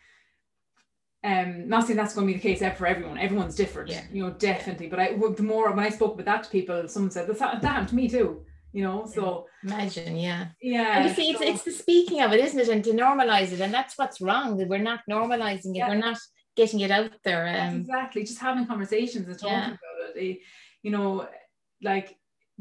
um, 1.23 1.69
not 1.69 1.87
saying 1.87 1.97
that's 1.97 2.15
going 2.15 2.27
to 2.27 2.33
be 2.33 2.39
the 2.39 2.43
case 2.43 2.61
for 2.77 2.87
everyone. 2.87 3.19
Everyone's 3.19 3.55
different, 3.55 3.91
yeah. 3.91 4.05
you 4.13 4.23
know, 4.23 4.31
definitely. 4.31 4.89
But 4.89 5.01
I, 5.01 5.15
the 5.15 5.43
more 5.43 5.71
when 5.71 5.85
I 5.85 5.89
spoke 5.89 6.15
about 6.15 6.27
that 6.27 6.45
to 6.45 6.51
people, 6.51 6.87
someone 6.89 7.11
said 7.11 7.27
that, 7.27 7.39
that 7.39 7.65
happened 7.65 7.89
to 7.89 7.95
me 7.95 8.09
too 8.09 8.45
you 8.75 8.83
know 8.83 9.07
so 9.07 9.47
imagine 9.63 10.17
yeah. 10.17 10.49
Yeah 10.61 10.99
and 10.99 11.09
you 11.09 11.15
see 11.15 11.33
so, 11.33 11.39
it's, 11.41 11.51
it's 11.51 11.63
the 11.63 11.71
speaking 11.71 12.21
of 12.23 12.33
it 12.33 12.41
isn't 12.41 12.59
it? 12.59 12.69
And 12.69 12.83
to 12.85 12.91
normalize 12.91 13.53
it 13.53 13.61
and 13.61 13.73
that's 13.73 13.97
what's 13.97 14.21
wrong 14.21 14.57
that 14.59 14.69
we're 14.69 14.79
not 14.79 15.01
normalizing 15.09 15.75
it. 15.75 15.77
Yeah. 15.77 15.89
we're 15.89 16.07
not 16.11 16.19
getting 16.57 16.81
it 16.81 16.91
out 16.91 17.13
there 17.23 17.47
um, 17.47 17.77
exactly 17.77 18.25
just 18.25 18.41
having 18.41 18.67
conversations 18.67 19.29
and 19.29 19.39
talking 19.39 19.57
yeah. 19.57 19.67
about 19.67 20.17
it 20.17 20.39
you 20.83 20.91
know 20.91 21.29
like 21.83 22.17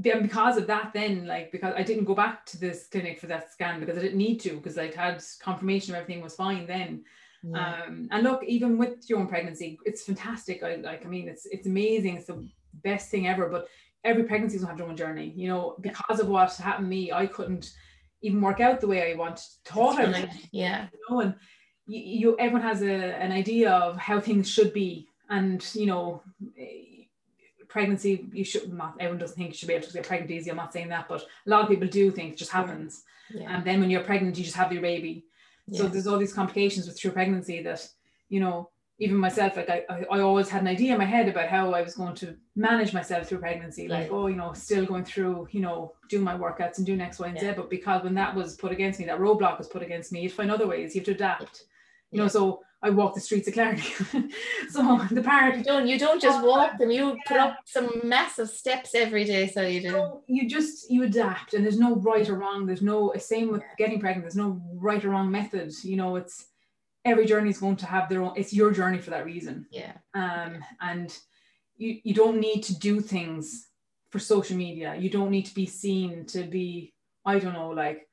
and 0.05 0.23
because 0.23 0.57
of 0.57 0.67
that 0.67 0.91
then 0.93 1.25
like 1.25 1.51
because 1.51 1.73
I 1.75 1.83
didn't 1.83 2.05
go 2.05 2.15
back 2.15 2.45
to 2.47 2.59
this 2.59 2.87
clinic 2.91 3.19
for 3.19 3.27
that 3.27 3.51
scan 3.51 3.79
because 3.79 3.97
I 3.97 4.01
didn't 4.01 4.17
need 4.17 4.39
to 4.41 4.53
because 4.55 4.77
I'd 4.77 4.95
had 4.95 5.23
confirmation 5.41 5.93
of 5.93 6.01
everything 6.01 6.23
was 6.23 6.35
fine 6.35 6.65
then. 6.65 7.03
Yeah. 7.43 7.83
um 7.87 8.07
and 8.09 8.23
look 8.23 8.43
even 8.45 8.77
with 8.77 9.09
your 9.09 9.19
own 9.19 9.27
pregnancy 9.27 9.77
it's 9.85 10.03
fantastic. 10.03 10.63
I 10.63 10.75
like 10.75 11.05
I 11.05 11.09
mean 11.09 11.27
it's 11.27 11.45
it's 11.45 11.67
amazing. 11.67 12.17
It's 12.17 12.27
the 12.27 12.47
best 12.83 13.09
thing 13.09 13.27
ever 13.27 13.49
but 13.49 13.67
every 14.03 14.23
pregnancy 14.23 14.55
is 14.55 14.63
going 14.63 14.67
to 14.67 14.71
have 14.71 14.77
their 14.77 14.89
own 14.89 14.97
journey. 14.97 15.33
You 15.35 15.47
know, 15.47 15.75
because 15.81 16.19
of 16.19 16.27
what 16.27 16.55
happened 16.55 16.85
to 16.85 16.89
me, 16.89 17.11
I 17.11 17.25
couldn't 17.25 17.71
even 18.21 18.41
work 18.41 18.59
out 18.59 18.81
the 18.81 18.87
way 18.87 19.11
I 19.11 19.15
wanted, 19.15 19.43
thought 19.65 19.99
I 19.99 20.05
would. 20.05 20.29
Yeah. 20.51 20.87
You 20.91 20.99
know, 21.09 21.21
and 21.21 21.35
you, 21.85 21.99
you 22.01 22.37
everyone 22.39 22.61
has 22.61 22.81
a, 22.81 22.93
an 22.93 23.31
idea 23.31 23.71
of 23.71 23.97
how 23.97 24.19
things 24.19 24.49
should 24.49 24.73
be, 24.73 25.07
and 25.29 25.65
you 25.73 25.85
know, 25.85 26.23
eh, 26.57 27.05
pregnancy, 27.67 28.27
you 28.31 28.45
should 28.45 28.71
not, 28.71 28.93
everyone 28.99 29.17
doesn't 29.17 29.35
think 29.35 29.49
you 29.49 29.57
should 29.57 29.67
be 29.67 29.73
able 29.73 29.87
to 29.87 29.93
get 29.93 30.07
pregnant 30.07 30.31
easy. 30.31 30.51
I'm 30.51 30.57
not 30.57 30.71
saying 30.71 30.89
that, 30.89 31.07
but 31.09 31.21
a 31.21 31.49
lot 31.49 31.63
of 31.63 31.69
people 31.69 31.87
do 31.87 32.11
think 32.11 32.33
it 32.33 32.37
just 32.37 32.51
happens. 32.51 33.03
Yeah. 33.33 33.55
And 33.55 33.65
then 33.65 33.79
when 33.79 33.89
you're 33.89 34.03
pregnant, 34.03 34.37
you 34.37 34.43
just 34.43 34.55
have 34.55 34.71
your 34.71 34.81
baby. 34.81 35.25
Yeah. 35.67 35.79
So 35.79 35.87
there's 35.87 36.05
all 36.05 36.19
these 36.19 36.33
complications 36.33 36.87
with 36.87 36.99
true 36.99 37.11
pregnancy 37.11 37.63
that, 37.63 37.87
you 38.29 38.39
know, 38.39 38.69
even 38.99 39.17
myself, 39.17 39.57
like 39.57 39.69
I, 39.69 39.83
I 39.89 40.19
always 40.19 40.49
had 40.49 40.61
an 40.61 40.67
idea 40.67 40.93
in 40.93 40.99
my 40.99 41.05
head 41.05 41.27
about 41.27 41.49
how 41.49 41.73
I 41.73 41.81
was 41.81 41.95
going 41.95 42.15
to 42.15 42.35
manage 42.55 42.93
myself 42.93 43.27
through 43.27 43.39
pregnancy. 43.39 43.87
Like, 43.87 44.11
oh, 44.11 44.27
you 44.27 44.35
know, 44.35 44.53
still 44.53 44.85
going 44.85 45.03
through, 45.03 45.47
you 45.51 45.61
know, 45.61 45.93
doing 46.09 46.23
my 46.23 46.37
workouts 46.37 46.77
and 46.77 46.85
doing 46.85 47.01
X, 47.01 47.19
Y, 47.19 47.27
and 47.27 47.39
Z. 47.39 47.53
But 47.55 47.69
because 47.69 48.03
when 48.03 48.13
that 48.15 48.35
was 48.35 48.55
put 48.55 48.71
against 48.71 48.99
me, 48.99 49.05
that 49.07 49.19
roadblock 49.19 49.57
was 49.57 49.67
put 49.67 49.81
against 49.81 50.11
me, 50.11 50.21
you 50.21 50.29
find 50.29 50.51
other 50.51 50.67
ways. 50.67 50.93
You 50.93 51.01
have 51.01 51.05
to 51.07 51.11
adapt. 51.13 51.63
You 52.11 52.19
know, 52.19 52.27
so 52.27 52.61
I 52.83 52.91
walk 52.91 53.15
the 53.15 53.21
streets 53.21 53.47
of 53.47 53.55
Clarity. 53.55 53.81
so 54.69 55.01
the 55.09 55.23
part 55.23 55.57
you 55.57 55.63
don't 55.63 55.87
you 55.87 55.97
don't 55.97 56.21
just 56.21 56.45
walk 56.45 56.77
them, 56.77 56.91
you 56.91 57.17
put 57.25 57.37
up 57.37 57.57
some 57.65 58.01
massive 58.03 58.49
steps 58.49 58.93
every 58.93 59.23
day. 59.23 59.47
So 59.47 59.61
you 59.61 59.81
do. 59.81 59.89
So 59.89 60.23
you 60.27 60.47
just 60.47 60.91
you 60.91 61.03
adapt, 61.03 61.55
and 61.55 61.63
there's 61.63 61.79
no 61.79 61.95
right 61.95 62.29
or 62.29 62.35
wrong. 62.35 62.67
There's 62.67 62.81
no 62.81 63.11
same 63.17 63.51
with 63.51 63.63
getting 63.77 63.99
pregnant. 63.99 64.25
There's 64.25 64.35
no 64.35 64.61
right 64.75 65.03
or 65.03 65.09
wrong 65.09 65.31
method. 65.31 65.73
You 65.83 65.95
know, 65.95 66.17
it's 66.17 66.47
every 67.05 67.25
journey 67.25 67.49
is 67.49 67.59
going 67.59 67.75
to 67.77 67.85
have 67.85 68.09
their 68.09 68.21
own. 68.21 68.33
It's 68.35 68.53
your 68.53 68.71
journey 68.71 68.99
for 68.99 69.11
that 69.11 69.25
reason. 69.25 69.65
Yeah. 69.71 69.93
Um, 70.13 70.63
and 70.81 71.15
you 71.77 71.99
you 72.03 72.13
don't 72.13 72.39
need 72.39 72.61
to 72.63 72.77
do 72.77 73.01
things 73.01 73.67
for 74.09 74.19
social 74.19 74.57
media. 74.57 74.95
You 74.95 75.09
don't 75.09 75.31
need 75.31 75.45
to 75.47 75.55
be 75.55 75.65
seen 75.65 76.25
to 76.27 76.43
be 76.43 76.93
I 77.25 77.39
don't 77.39 77.53
know 77.53 77.69
like 77.69 78.07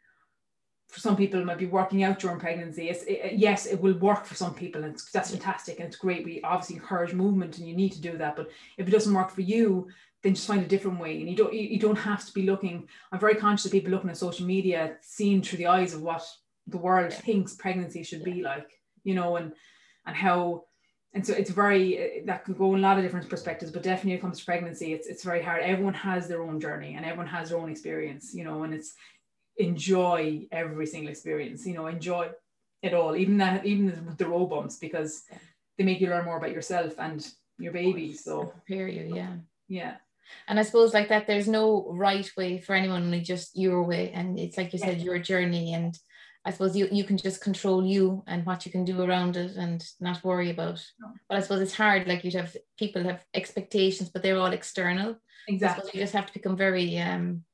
for 0.88 1.00
some 1.00 1.16
people 1.16 1.40
it 1.40 1.46
might 1.46 1.58
be 1.58 1.66
working 1.66 2.02
out 2.02 2.18
during 2.18 2.40
pregnancy. 2.40 2.88
It's, 2.88 3.04
it, 3.04 3.34
yes, 3.34 3.66
it 3.66 3.80
will 3.80 3.98
work 3.98 4.24
for 4.24 4.34
some 4.34 4.54
people, 4.54 4.82
and 4.82 5.00
that's 5.12 5.30
fantastic, 5.30 5.78
and 5.78 5.86
it's 5.86 5.96
great. 5.96 6.24
We 6.24 6.42
obviously 6.42 6.76
encourage 6.76 7.14
movement, 7.14 7.58
and 7.58 7.68
you 7.68 7.76
need 7.76 7.92
to 7.92 8.00
do 8.00 8.18
that. 8.18 8.34
But 8.34 8.48
if 8.76 8.88
it 8.88 8.90
doesn't 8.90 9.14
work 9.14 9.30
for 9.30 9.42
you, 9.42 9.88
then 10.22 10.34
just 10.34 10.48
find 10.48 10.62
a 10.62 10.66
different 10.68 10.98
way. 10.98 11.20
And 11.20 11.30
you 11.30 11.36
don't 11.36 11.54
you, 11.54 11.60
you 11.60 11.78
don't 11.78 11.96
have 11.96 12.26
to 12.26 12.32
be 12.32 12.42
looking. 12.42 12.88
I'm 13.12 13.20
very 13.20 13.36
conscious 13.36 13.66
of 13.66 13.72
people 13.72 13.90
looking 13.92 14.10
at 14.10 14.16
social 14.16 14.46
media, 14.46 14.96
seeing 15.00 15.42
through 15.42 15.58
the 15.58 15.68
eyes 15.68 15.94
of 15.94 16.02
what 16.02 16.26
the 16.66 16.78
world 16.78 17.12
thinks 17.12 17.54
pregnancy 17.54 18.02
should 18.02 18.24
be 18.24 18.42
like, 18.42 18.79
you 19.04 19.14
know, 19.14 19.36
and 19.36 19.52
and 20.06 20.16
how. 20.16 20.64
And 21.12 21.26
so 21.26 21.32
it's 21.32 21.50
very 21.50 21.98
eh, 21.98 22.20
that 22.26 22.44
could 22.44 22.56
go 22.56 22.72
in 22.74 22.78
a 22.78 22.82
lot 22.82 22.96
of 22.96 23.02
different 23.02 23.28
perspectives, 23.28 23.72
but 23.72 23.82
definitely 23.82 24.12
when 24.12 24.18
it 24.18 24.22
comes 24.22 24.38
to 24.38 24.44
pregnancy, 24.44 24.92
it's 24.92 25.08
it's 25.08 25.24
very 25.24 25.42
hard. 25.42 25.62
Everyone 25.62 25.94
has 25.94 26.28
their 26.28 26.42
own 26.42 26.60
journey 26.60 26.94
and 26.94 27.04
everyone 27.04 27.26
has 27.26 27.48
their 27.48 27.58
own 27.58 27.68
experience, 27.68 28.32
you 28.32 28.44
know, 28.44 28.62
and 28.62 28.72
it's 28.72 28.94
enjoy 29.56 30.46
every 30.52 30.86
single 30.86 31.10
experience 31.10 31.66
you 31.66 31.74
know 31.74 31.86
enjoy 31.86 32.30
it 32.82 32.94
all 32.94 33.14
even 33.14 33.36
that 33.36 33.66
even 33.66 34.14
the 34.16 34.26
road 34.26 34.46
bumps 34.46 34.76
because 34.76 35.24
they 35.76 35.84
make 35.84 36.00
you 36.00 36.08
learn 36.08 36.24
more 36.24 36.36
about 36.36 36.52
yourself 36.52 36.94
and 36.98 37.32
your 37.58 37.72
baby 37.72 38.12
so. 38.12 38.52
You 38.68 39.16
yeah. 39.16 39.36
yeah. 39.68 39.94
And 40.46 40.58
I 40.58 40.62
suppose 40.62 40.94
like 40.94 41.08
that 41.08 41.26
there's 41.26 41.48
no 41.48 41.86
right 41.90 42.30
way 42.36 42.58
for 42.58 42.74
anyone 42.74 43.02
only 43.04 43.20
just 43.20 43.56
your 43.56 43.82
way 43.82 44.10
and 44.12 44.38
it's 44.38 44.56
like 44.56 44.72
you 44.72 44.78
said 44.78 45.00
your 45.00 45.18
journey 45.18 45.74
and 45.74 45.98
I 46.44 46.50
suppose 46.50 46.74
you, 46.74 46.88
you 46.90 47.04
can 47.04 47.18
just 47.18 47.42
control 47.42 47.84
you 47.84 48.24
and 48.26 48.46
what 48.46 48.64
you 48.64 48.72
can 48.72 48.84
do 48.84 49.02
around 49.02 49.36
it 49.36 49.56
and 49.56 49.84
not 50.00 50.24
worry 50.24 50.50
about. 50.50 50.82
No. 50.98 51.08
But 51.28 51.38
I 51.38 51.40
suppose 51.40 51.60
it's 51.60 51.74
hard, 51.74 52.08
like 52.08 52.24
you'd 52.24 52.34
have 52.34 52.56
people 52.78 53.02
have 53.02 53.24
expectations, 53.34 54.08
but 54.08 54.22
they're 54.22 54.38
all 54.38 54.52
external. 54.52 55.16
Exactly. 55.48 55.90
you 55.94 56.00
just 56.00 56.14
have 56.14 56.26
to 56.26 56.32
become 56.32 56.56
very 56.56 56.98
um 56.98 57.44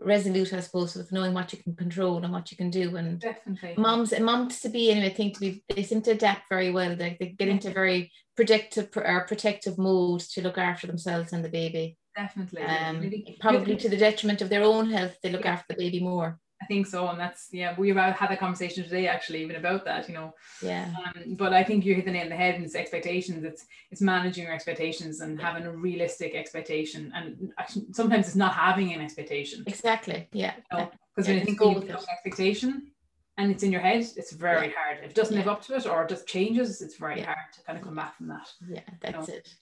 resolute, 0.00 0.52
I 0.52 0.60
suppose, 0.60 0.94
with 0.94 1.12
knowing 1.12 1.34
what 1.34 1.52
you 1.52 1.62
can 1.62 1.74
control 1.74 2.22
and 2.22 2.32
what 2.32 2.50
you 2.50 2.56
can 2.56 2.70
do. 2.70 2.96
And 2.96 3.20
definitely 3.20 3.74
moms 3.76 4.12
and 4.12 4.24
moms 4.24 4.60
to 4.60 4.68
be 4.68 4.90
anyway, 4.90 5.06
I 5.06 5.14
think 5.14 5.34
to 5.34 5.40
be 5.40 5.64
they 5.68 5.82
seem 5.82 6.02
to 6.02 6.12
adapt 6.12 6.48
very 6.48 6.70
well. 6.70 6.96
They, 6.96 7.16
they 7.18 7.30
get 7.30 7.48
into 7.48 7.70
very 7.70 8.12
predictive 8.36 8.88
or 8.96 9.26
protective 9.26 9.78
mode 9.78 10.20
to 10.20 10.42
look 10.42 10.58
after 10.58 10.86
themselves 10.86 11.32
and 11.32 11.44
the 11.44 11.48
baby. 11.48 11.98
Definitely. 12.16 12.62
Um, 12.62 13.12
probably 13.40 13.76
to 13.76 13.88
the 13.88 13.96
detriment 13.96 14.40
of 14.40 14.48
their 14.48 14.62
own 14.62 14.90
health, 14.90 15.16
they 15.22 15.30
look 15.30 15.44
yeah. 15.44 15.52
after 15.52 15.74
the 15.74 15.82
baby 15.82 16.00
more. 16.00 16.38
I 16.64 16.66
think 16.66 16.86
so, 16.86 17.08
and 17.08 17.20
that's 17.20 17.48
yeah. 17.52 17.74
We 17.76 17.90
have 17.90 18.16
had 18.16 18.30
a 18.30 18.36
conversation 18.38 18.84
today 18.84 19.06
actually 19.06 19.42
even 19.42 19.56
about 19.56 19.84
that, 19.84 20.08
you 20.08 20.14
know. 20.14 20.34
Yeah. 20.62 20.88
Um, 21.04 21.34
but 21.34 21.52
I 21.52 21.62
think 21.62 21.84
you 21.84 21.94
hit 21.94 22.06
the 22.06 22.10
nail 22.10 22.24
on 22.24 22.30
the 22.30 22.36
head. 22.36 22.54
And 22.54 22.64
it's 22.64 22.74
expectations. 22.74 23.44
It's 23.44 23.66
it's 23.90 24.00
managing 24.00 24.44
your 24.44 24.54
expectations 24.54 25.20
and 25.20 25.38
yeah. 25.38 25.46
having 25.46 25.66
a 25.66 25.72
realistic 25.72 26.34
expectation, 26.34 27.12
and 27.14 27.52
actually, 27.58 27.86
sometimes 27.92 28.26
it's 28.26 28.36
not 28.36 28.54
having 28.54 28.94
an 28.94 29.02
expectation. 29.02 29.62
Exactly. 29.66 30.26
Yeah. 30.32 30.54
Because 30.70 30.78
you 30.78 30.78
know? 30.78 30.90
yeah, 31.18 31.26
when 31.26 31.40
I 31.40 31.44
think 31.44 31.60
you 31.60 31.92
have 31.92 32.02
an 32.02 32.08
expectation, 32.10 32.90
and 33.36 33.50
it's 33.52 33.62
in 33.62 33.70
your 33.70 33.82
head, 33.82 34.06
it's 34.16 34.32
very 34.32 34.68
yeah. 34.68 34.72
hard. 34.78 34.98
If 35.04 35.10
it 35.10 35.14
doesn't 35.14 35.36
live 35.36 35.48
up 35.48 35.62
to 35.66 35.76
it 35.76 35.86
or 35.86 36.02
it 36.04 36.08
just 36.08 36.26
changes, 36.26 36.80
it's 36.80 36.96
very 36.96 37.20
hard 37.20 37.52
to 37.52 37.62
kind 37.64 37.78
of 37.78 37.84
come 37.84 37.96
back 37.96 38.16
from 38.16 38.28
that. 38.28 38.48
Yeah, 38.66 38.80
that's 39.02 39.28
you 39.28 39.34
know? 39.34 39.38
it 39.38 39.54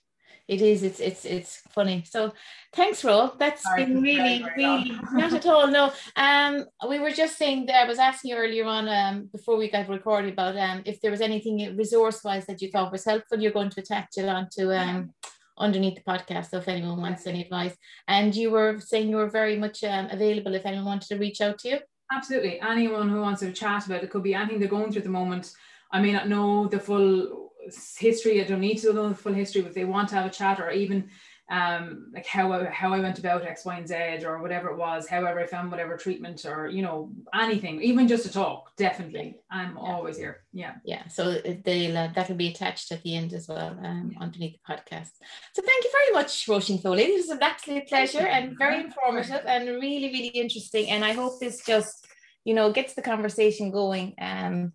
it 0.52 0.60
is 0.60 0.82
it's 0.82 1.00
it's 1.00 1.24
it's 1.24 1.62
funny. 1.70 2.04
So 2.06 2.32
thanks 2.74 3.04
Ro 3.04 3.32
that's 3.38 3.62
Sorry, 3.62 3.84
been 3.84 4.02
really 4.02 4.44
really 4.56 4.98
not 5.12 5.32
at 5.32 5.46
all 5.46 5.66
no. 5.66 5.92
Um 6.16 6.64
we 6.88 6.98
were 6.98 7.10
just 7.10 7.38
saying 7.38 7.66
that 7.66 7.84
I 7.84 7.88
was 7.88 7.98
asking 7.98 8.30
you 8.30 8.36
earlier 8.36 8.66
on 8.66 8.88
um 8.88 9.28
before 9.32 9.56
we 9.56 9.70
got 9.70 9.88
recorded 9.88 10.32
about 10.32 10.56
um 10.56 10.82
if 10.84 11.00
there 11.00 11.10
was 11.10 11.20
anything 11.20 11.76
resource 11.76 12.22
wise 12.22 12.46
that 12.46 12.60
you 12.60 12.70
thought 12.70 12.92
was 12.92 13.04
helpful 13.04 13.40
you're 13.40 13.58
going 13.58 13.70
to 13.70 13.80
attach 13.80 14.10
it 14.18 14.28
onto 14.28 14.72
um 14.72 15.14
underneath 15.58 15.96
the 15.96 16.10
podcast 16.12 16.50
so 16.50 16.58
if 16.58 16.68
anyone 16.68 17.00
wants 17.00 17.26
any 17.26 17.42
advice. 17.42 17.76
And 18.08 18.34
you 18.34 18.50
were 18.50 18.80
saying 18.80 19.08
you 19.08 19.16
were 19.16 19.30
very 19.30 19.56
much 19.56 19.84
um, 19.84 20.08
available 20.10 20.54
if 20.54 20.66
anyone 20.66 20.86
wanted 20.86 21.08
to 21.08 21.18
reach 21.18 21.40
out 21.40 21.58
to 21.60 21.68
you. 21.68 21.78
Absolutely. 22.12 22.60
Anyone 22.60 23.08
who 23.08 23.20
wants 23.20 23.40
to 23.40 23.52
chat 23.52 23.86
about 23.86 24.04
it 24.04 24.10
could 24.10 24.22
be 24.22 24.34
anything 24.34 24.58
they're 24.58 24.68
going 24.68 24.90
through 24.90 25.00
at 25.00 25.04
the 25.04 25.10
moment. 25.10 25.52
I 25.90 26.00
may 26.00 26.12
not 26.12 26.28
know 26.28 26.66
the 26.66 26.80
full 26.80 27.51
history. 27.98 28.40
I 28.40 28.44
don't 28.44 28.60
need 28.60 28.78
to 28.78 28.92
know 28.92 29.08
the 29.08 29.14
full 29.14 29.32
history, 29.32 29.62
but 29.62 29.68
if 29.68 29.74
they 29.74 29.84
want 29.84 30.08
to 30.10 30.16
have 30.16 30.26
a 30.26 30.30
chat 30.30 30.60
or 30.60 30.70
even 30.70 31.10
um, 31.52 32.10
like 32.14 32.26
how 32.26 32.50
I, 32.52 32.64
how 32.66 32.94
I 32.94 33.00
went 33.00 33.18
about 33.18 33.44
X, 33.44 33.66
Y, 33.66 33.76
and 33.76 33.86
Z 33.86 34.24
or 34.24 34.40
whatever 34.40 34.70
it 34.70 34.78
was, 34.78 35.06
however 35.06 35.38
I 35.40 35.46
found 35.46 35.70
whatever 35.70 35.98
treatment 35.98 36.46
or 36.46 36.68
you 36.68 36.80
know 36.80 37.12
anything, 37.34 37.82
even 37.82 38.08
just 38.08 38.24
to 38.24 38.32
talk, 38.32 38.74
definitely, 38.76 39.36
I'm 39.50 39.76
yeah. 39.76 39.82
always 39.82 40.16
here. 40.16 40.44
Yeah, 40.52 40.74
yeah. 40.84 41.06
So 41.08 41.40
they'll 41.64 41.98
uh, 41.98 42.08
that'll 42.14 42.36
be 42.36 42.48
attached 42.48 42.90
at 42.90 43.02
the 43.02 43.14
end 43.16 43.34
as 43.34 43.48
well 43.48 43.78
um, 43.82 44.14
underneath 44.18 44.56
the 44.56 44.72
podcast. 44.72 45.10
So 45.52 45.62
thank 45.62 45.84
you 45.84 45.90
very 45.92 46.12
much, 46.14 46.46
Roisin 46.46 46.80
Foley. 46.80 47.04
This 47.04 47.26
was 47.26 47.36
an 47.36 47.42
absolute 47.42 47.86
pleasure 47.86 48.26
and 48.26 48.56
very 48.56 48.80
informative 48.80 49.42
and 49.46 49.68
really 49.68 50.10
really 50.10 50.28
interesting. 50.28 50.88
And 50.88 51.04
I 51.04 51.12
hope 51.12 51.38
this 51.38 51.62
just 51.66 52.06
you 52.44 52.54
know 52.54 52.72
gets 52.72 52.94
the 52.94 53.02
conversation 53.02 53.70
going. 53.70 54.14
Um, 54.18 54.72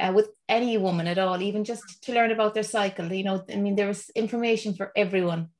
uh, 0.00 0.12
with 0.12 0.30
any 0.48 0.78
woman 0.78 1.06
at 1.06 1.18
all, 1.18 1.40
even 1.42 1.64
just 1.64 2.02
to 2.02 2.12
learn 2.12 2.30
about 2.30 2.54
their 2.54 2.62
cycle. 2.62 3.12
You 3.12 3.24
know, 3.24 3.44
I 3.52 3.56
mean, 3.56 3.76
there 3.76 3.88
was 3.88 4.10
information 4.10 4.74
for 4.74 4.92
everyone. 4.96 5.50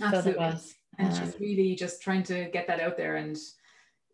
Absolutely. 0.00 0.32
So 0.32 0.38
was. 0.38 0.74
And 0.98 1.08
um, 1.08 1.14
just 1.14 1.38
really 1.38 1.74
just 1.74 2.02
trying 2.02 2.22
to 2.24 2.48
get 2.50 2.66
that 2.68 2.80
out 2.80 2.96
there 2.96 3.16
and 3.16 3.36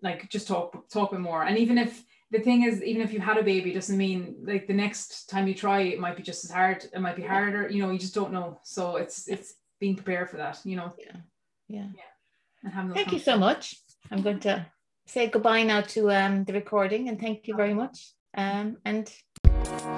like 0.03 0.29
just 0.29 0.49
talk 0.49 0.89
talk 0.89 1.13
more. 1.13 1.43
And 1.43 1.59
even 1.59 1.79
if 1.79 2.05
the 2.31 2.41
thing 2.41 2.63
is, 2.65 2.83
even 2.83 3.03
if 3.03 3.13
you 3.13 3.21
had 3.21 3.39
a 3.39 3.43
baby, 3.43 3.73
doesn't 3.73 3.97
mean 3.97 4.37
like 4.45 4.67
the 4.67 4.75
next 4.75 5.29
time 5.29 5.47
you 5.47 5.55
try, 5.55 5.81
it 5.81 6.01
might 6.01 6.17
be 6.17 6.23
just 6.23 6.45
as 6.45 6.51
hard. 6.51 6.85
It 6.93 7.01
might 7.01 7.17
be 7.17 7.23
harder. 7.23 7.69
You 7.69 7.83
know, 7.83 7.91
you 7.91 7.99
just 7.99 8.15
don't 8.15 8.33
know. 8.33 8.59
So 8.63 8.97
it's 8.97 9.29
it's 9.29 9.55
being 9.81 9.97
prepared 9.97 10.31
for 10.31 10.39
that. 10.39 10.61
You 10.65 10.77
know. 10.77 10.93
Yeah. 10.99 11.17
Yeah. 11.69 11.89
yeah. 11.95 12.13
And 12.65 12.73
having 12.73 12.95
thank 12.95 13.13
you 13.13 13.19
so 13.19 13.39
much. 13.39 13.77
I'm 14.11 14.23
going 14.23 14.41
to 14.41 14.67
say 15.07 15.29
goodbye 15.29 15.63
now 15.63 15.81
to 15.81 16.11
um, 16.11 16.45
the 16.45 16.53
recording 16.53 17.09
and 17.09 17.21
thank 17.21 17.47
you 17.47 17.57
very 17.57 17.75
much. 17.75 18.13
Um, 18.37 18.77
and 18.85 19.11
Thank 19.67 19.97